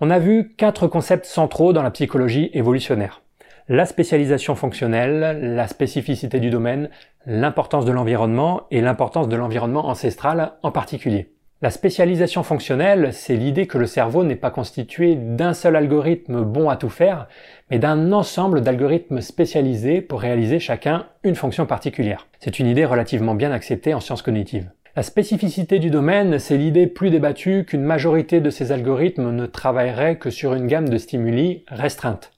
On 0.00 0.08
a 0.08 0.18
vu 0.18 0.54
quatre 0.56 0.88
concepts 0.88 1.26
centraux 1.26 1.74
dans 1.74 1.82
la 1.82 1.90
psychologie 1.90 2.48
évolutionnaire. 2.54 3.20
La 3.68 3.84
spécialisation 3.84 4.54
fonctionnelle, 4.54 5.54
la 5.54 5.68
spécificité 5.68 6.40
du 6.40 6.48
domaine, 6.48 6.88
l'importance 7.26 7.84
de 7.84 7.92
l'environnement 7.92 8.62
et 8.70 8.80
l'importance 8.80 9.28
de 9.28 9.36
l'environnement 9.36 9.86
ancestral 9.86 10.52
en 10.62 10.70
particulier. 10.70 11.35
La 11.62 11.70
spécialisation 11.70 12.42
fonctionnelle, 12.42 13.14
c'est 13.14 13.34
l'idée 13.34 13.66
que 13.66 13.78
le 13.78 13.86
cerveau 13.86 14.24
n'est 14.24 14.36
pas 14.36 14.50
constitué 14.50 15.14
d'un 15.14 15.54
seul 15.54 15.74
algorithme 15.74 16.42
bon 16.42 16.68
à 16.68 16.76
tout 16.76 16.90
faire, 16.90 17.28
mais 17.70 17.78
d'un 17.78 18.12
ensemble 18.12 18.60
d'algorithmes 18.60 19.22
spécialisés 19.22 20.02
pour 20.02 20.20
réaliser 20.20 20.58
chacun 20.58 21.06
une 21.22 21.34
fonction 21.34 21.64
particulière. 21.64 22.26
C'est 22.40 22.58
une 22.58 22.66
idée 22.66 22.84
relativement 22.84 23.34
bien 23.34 23.52
acceptée 23.52 23.94
en 23.94 24.00
sciences 24.00 24.20
cognitives. 24.20 24.70
La 24.96 25.02
spécificité 25.02 25.78
du 25.78 25.88
domaine, 25.88 26.38
c'est 26.38 26.58
l'idée 26.58 26.86
plus 26.86 27.08
débattue 27.08 27.64
qu'une 27.64 27.84
majorité 27.84 28.42
de 28.42 28.50
ces 28.50 28.70
algorithmes 28.70 29.30
ne 29.30 29.46
travailleraient 29.46 30.18
que 30.18 30.28
sur 30.28 30.52
une 30.52 30.66
gamme 30.66 30.90
de 30.90 30.98
stimuli 30.98 31.64
restreinte. 31.68 32.32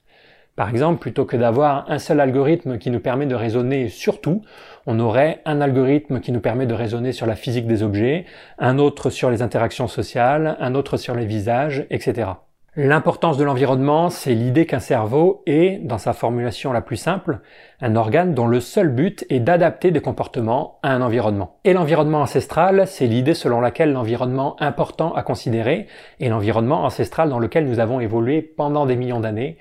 Par 0.59 0.67
exemple, 0.67 0.99
plutôt 0.99 1.23
que 1.23 1.37
d'avoir 1.37 1.89
un 1.89 1.99
seul 1.99 2.19
algorithme 2.19 2.79
qui 2.79 2.91
nous 2.91 2.99
permet 2.99 3.25
de 3.25 3.33
raisonner 3.33 3.87
sur 3.87 4.19
tout, 4.19 4.41
on 4.87 4.99
aurait 4.99 5.39
un 5.45 5.61
algorithme 5.61 6.19
qui 6.19 6.33
nous 6.33 6.41
permet 6.41 6.65
de 6.65 6.73
raisonner 6.73 7.13
sur 7.13 7.25
la 7.25 7.37
physique 7.37 7.65
des 7.65 7.81
objets, 7.81 8.25
un 8.57 8.77
autre 8.77 9.09
sur 9.09 9.29
les 9.29 9.41
interactions 9.41 9.87
sociales, 9.87 10.57
un 10.59 10.75
autre 10.75 10.97
sur 10.97 11.15
les 11.15 11.25
visages, 11.25 11.87
etc. 11.89 12.31
L'importance 12.75 13.37
de 13.37 13.43
l'environnement, 13.43 14.09
c'est 14.09 14.35
l'idée 14.35 14.65
qu'un 14.65 14.79
cerveau 14.79 15.43
est, 15.47 15.79
dans 15.83 15.97
sa 15.97 16.13
formulation 16.13 16.71
la 16.71 16.81
plus 16.81 16.97
simple, 16.97 17.39
un 17.81 17.95
organe 17.95 18.33
dont 18.33 18.45
le 18.45 18.59
seul 18.59 18.89
but 18.89 19.25
est 19.29 19.39
d'adapter 19.39 19.91
des 19.91 20.01
comportements 20.01 20.77
à 20.83 20.93
un 20.93 21.01
environnement. 21.01 21.57
Et 21.63 21.73
l'environnement 21.73 22.21
ancestral, 22.21 22.85
c'est 22.85 23.07
l'idée 23.07 23.33
selon 23.33 23.59
laquelle 23.59 23.91
l'environnement 23.91 24.55
important 24.61 25.13
à 25.13 25.23
considérer 25.23 25.87
est 26.19 26.29
l'environnement 26.29 26.83
ancestral 26.83 27.29
dans 27.29 27.39
lequel 27.39 27.65
nous 27.65 27.79
avons 27.79 27.99
évolué 28.01 28.41
pendant 28.41 28.85
des 28.85 28.95
millions 28.95 29.19
d'années, 29.19 29.57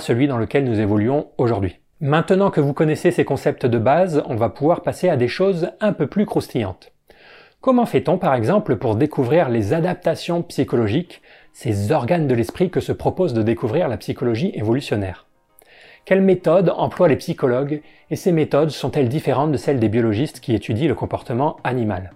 celui 0.00 0.28
dans 0.28 0.38
lequel 0.38 0.64
nous 0.64 0.80
évoluons 0.80 1.28
aujourd'hui. 1.38 1.78
Maintenant 2.00 2.50
que 2.50 2.60
vous 2.60 2.72
connaissez 2.72 3.10
ces 3.10 3.24
concepts 3.24 3.64
de 3.64 3.78
base, 3.78 4.22
on 4.26 4.34
va 4.34 4.48
pouvoir 4.48 4.82
passer 4.82 5.08
à 5.08 5.16
des 5.16 5.28
choses 5.28 5.70
un 5.80 5.92
peu 5.92 6.06
plus 6.06 6.26
croustillantes. 6.26 6.92
Comment 7.60 7.86
fait-on 7.86 8.18
par 8.18 8.34
exemple 8.34 8.74
pour 8.74 8.96
découvrir 8.96 9.48
les 9.48 9.72
adaptations 9.72 10.42
psychologiques, 10.42 11.22
ces 11.52 11.92
organes 11.92 12.26
de 12.26 12.34
l'esprit 12.34 12.70
que 12.70 12.80
se 12.80 12.90
propose 12.90 13.34
de 13.34 13.42
découvrir 13.42 13.86
la 13.86 13.98
psychologie 13.98 14.50
évolutionnaire? 14.54 15.26
Quelles 16.04 16.22
méthodes 16.22 16.72
emploient 16.76 17.06
les 17.06 17.14
psychologues 17.14 17.80
et 18.10 18.16
ces 18.16 18.32
méthodes 18.32 18.70
sont-elles 18.70 19.08
différentes 19.08 19.52
de 19.52 19.56
celles 19.56 19.78
des 19.78 19.88
biologistes 19.88 20.40
qui 20.40 20.56
étudient 20.56 20.88
le 20.88 20.96
comportement 20.96 21.58
animal? 21.62 22.10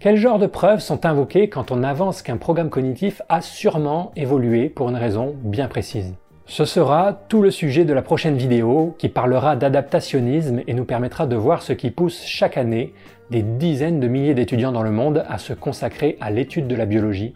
Quel 0.00 0.16
genre 0.16 0.40
de 0.40 0.48
preuves 0.48 0.80
sont 0.80 1.06
invoquées 1.06 1.48
quand 1.48 1.70
on 1.70 1.84
avance 1.84 2.22
qu'un 2.22 2.36
programme 2.36 2.68
cognitif 2.68 3.22
a 3.28 3.42
sûrement 3.42 4.10
évolué 4.16 4.68
pour 4.68 4.88
une 4.88 4.96
raison 4.96 5.36
bien 5.44 5.68
précise? 5.68 6.14
Ce 6.48 6.64
sera 6.64 7.12
tout 7.12 7.42
le 7.42 7.50
sujet 7.50 7.84
de 7.84 7.92
la 7.92 8.02
prochaine 8.02 8.36
vidéo 8.36 8.94
qui 8.98 9.08
parlera 9.08 9.56
d'adaptationnisme 9.56 10.62
et 10.68 10.74
nous 10.74 10.84
permettra 10.84 11.26
de 11.26 11.34
voir 11.34 11.60
ce 11.60 11.72
qui 11.72 11.90
pousse 11.90 12.22
chaque 12.24 12.56
année 12.56 12.94
des 13.32 13.42
dizaines 13.42 13.98
de 13.98 14.06
milliers 14.06 14.32
d'étudiants 14.32 14.70
dans 14.70 14.84
le 14.84 14.92
monde 14.92 15.24
à 15.28 15.38
se 15.38 15.52
consacrer 15.54 16.16
à 16.20 16.30
l'étude 16.30 16.68
de 16.68 16.76
la 16.76 16.86
biologie 16.86 17.32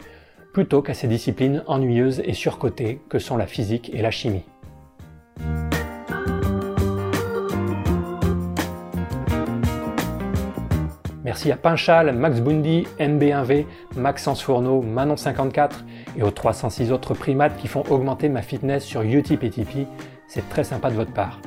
plutôt 0.53 0.81
qu'à 0.81 0.93
ces 0.93 1.07
disciplines 1.07 1.61
ennuyeuses 1.67 2.21
et 2.23 2.31
surcotées 2.31 3.01
que 3.09 3.19
sont 3.19 3.35
la 3.35 3.47
physique 3.47 3.91
et 3.93 4.01
la 4.01 4.11
chimie. 4.11 4.45
Merci 11.25 11.51
à 11.51 11.57
Pinchal, 11.57 12.15
Max 12.15 12.39
Bundy, 12.39 12.87
MB1V, 12.99 13.65
Maxence 13.97 14.41
Fourneau, 14.41 14.83
Manon54 14.83 15.71
et 16.17 16.23
aux 16.23 16.31
306 16.31 16.91
autres 16.91 17.13
primates 17.13 17.57
qui 17.57 17.67
font 17.67 17.83
augmenter 17.89 18.29
ma 18.29 18.41
fitness 18.41 18.83
sur 18.83 19.01
Tipeee. 19.01 19.87
C'est 20.27 20.47
très 20.49 20.63
sympa 20.63 20.89
de 20.89 20.95
votre 20.95 21.13
part. 21.13 21.39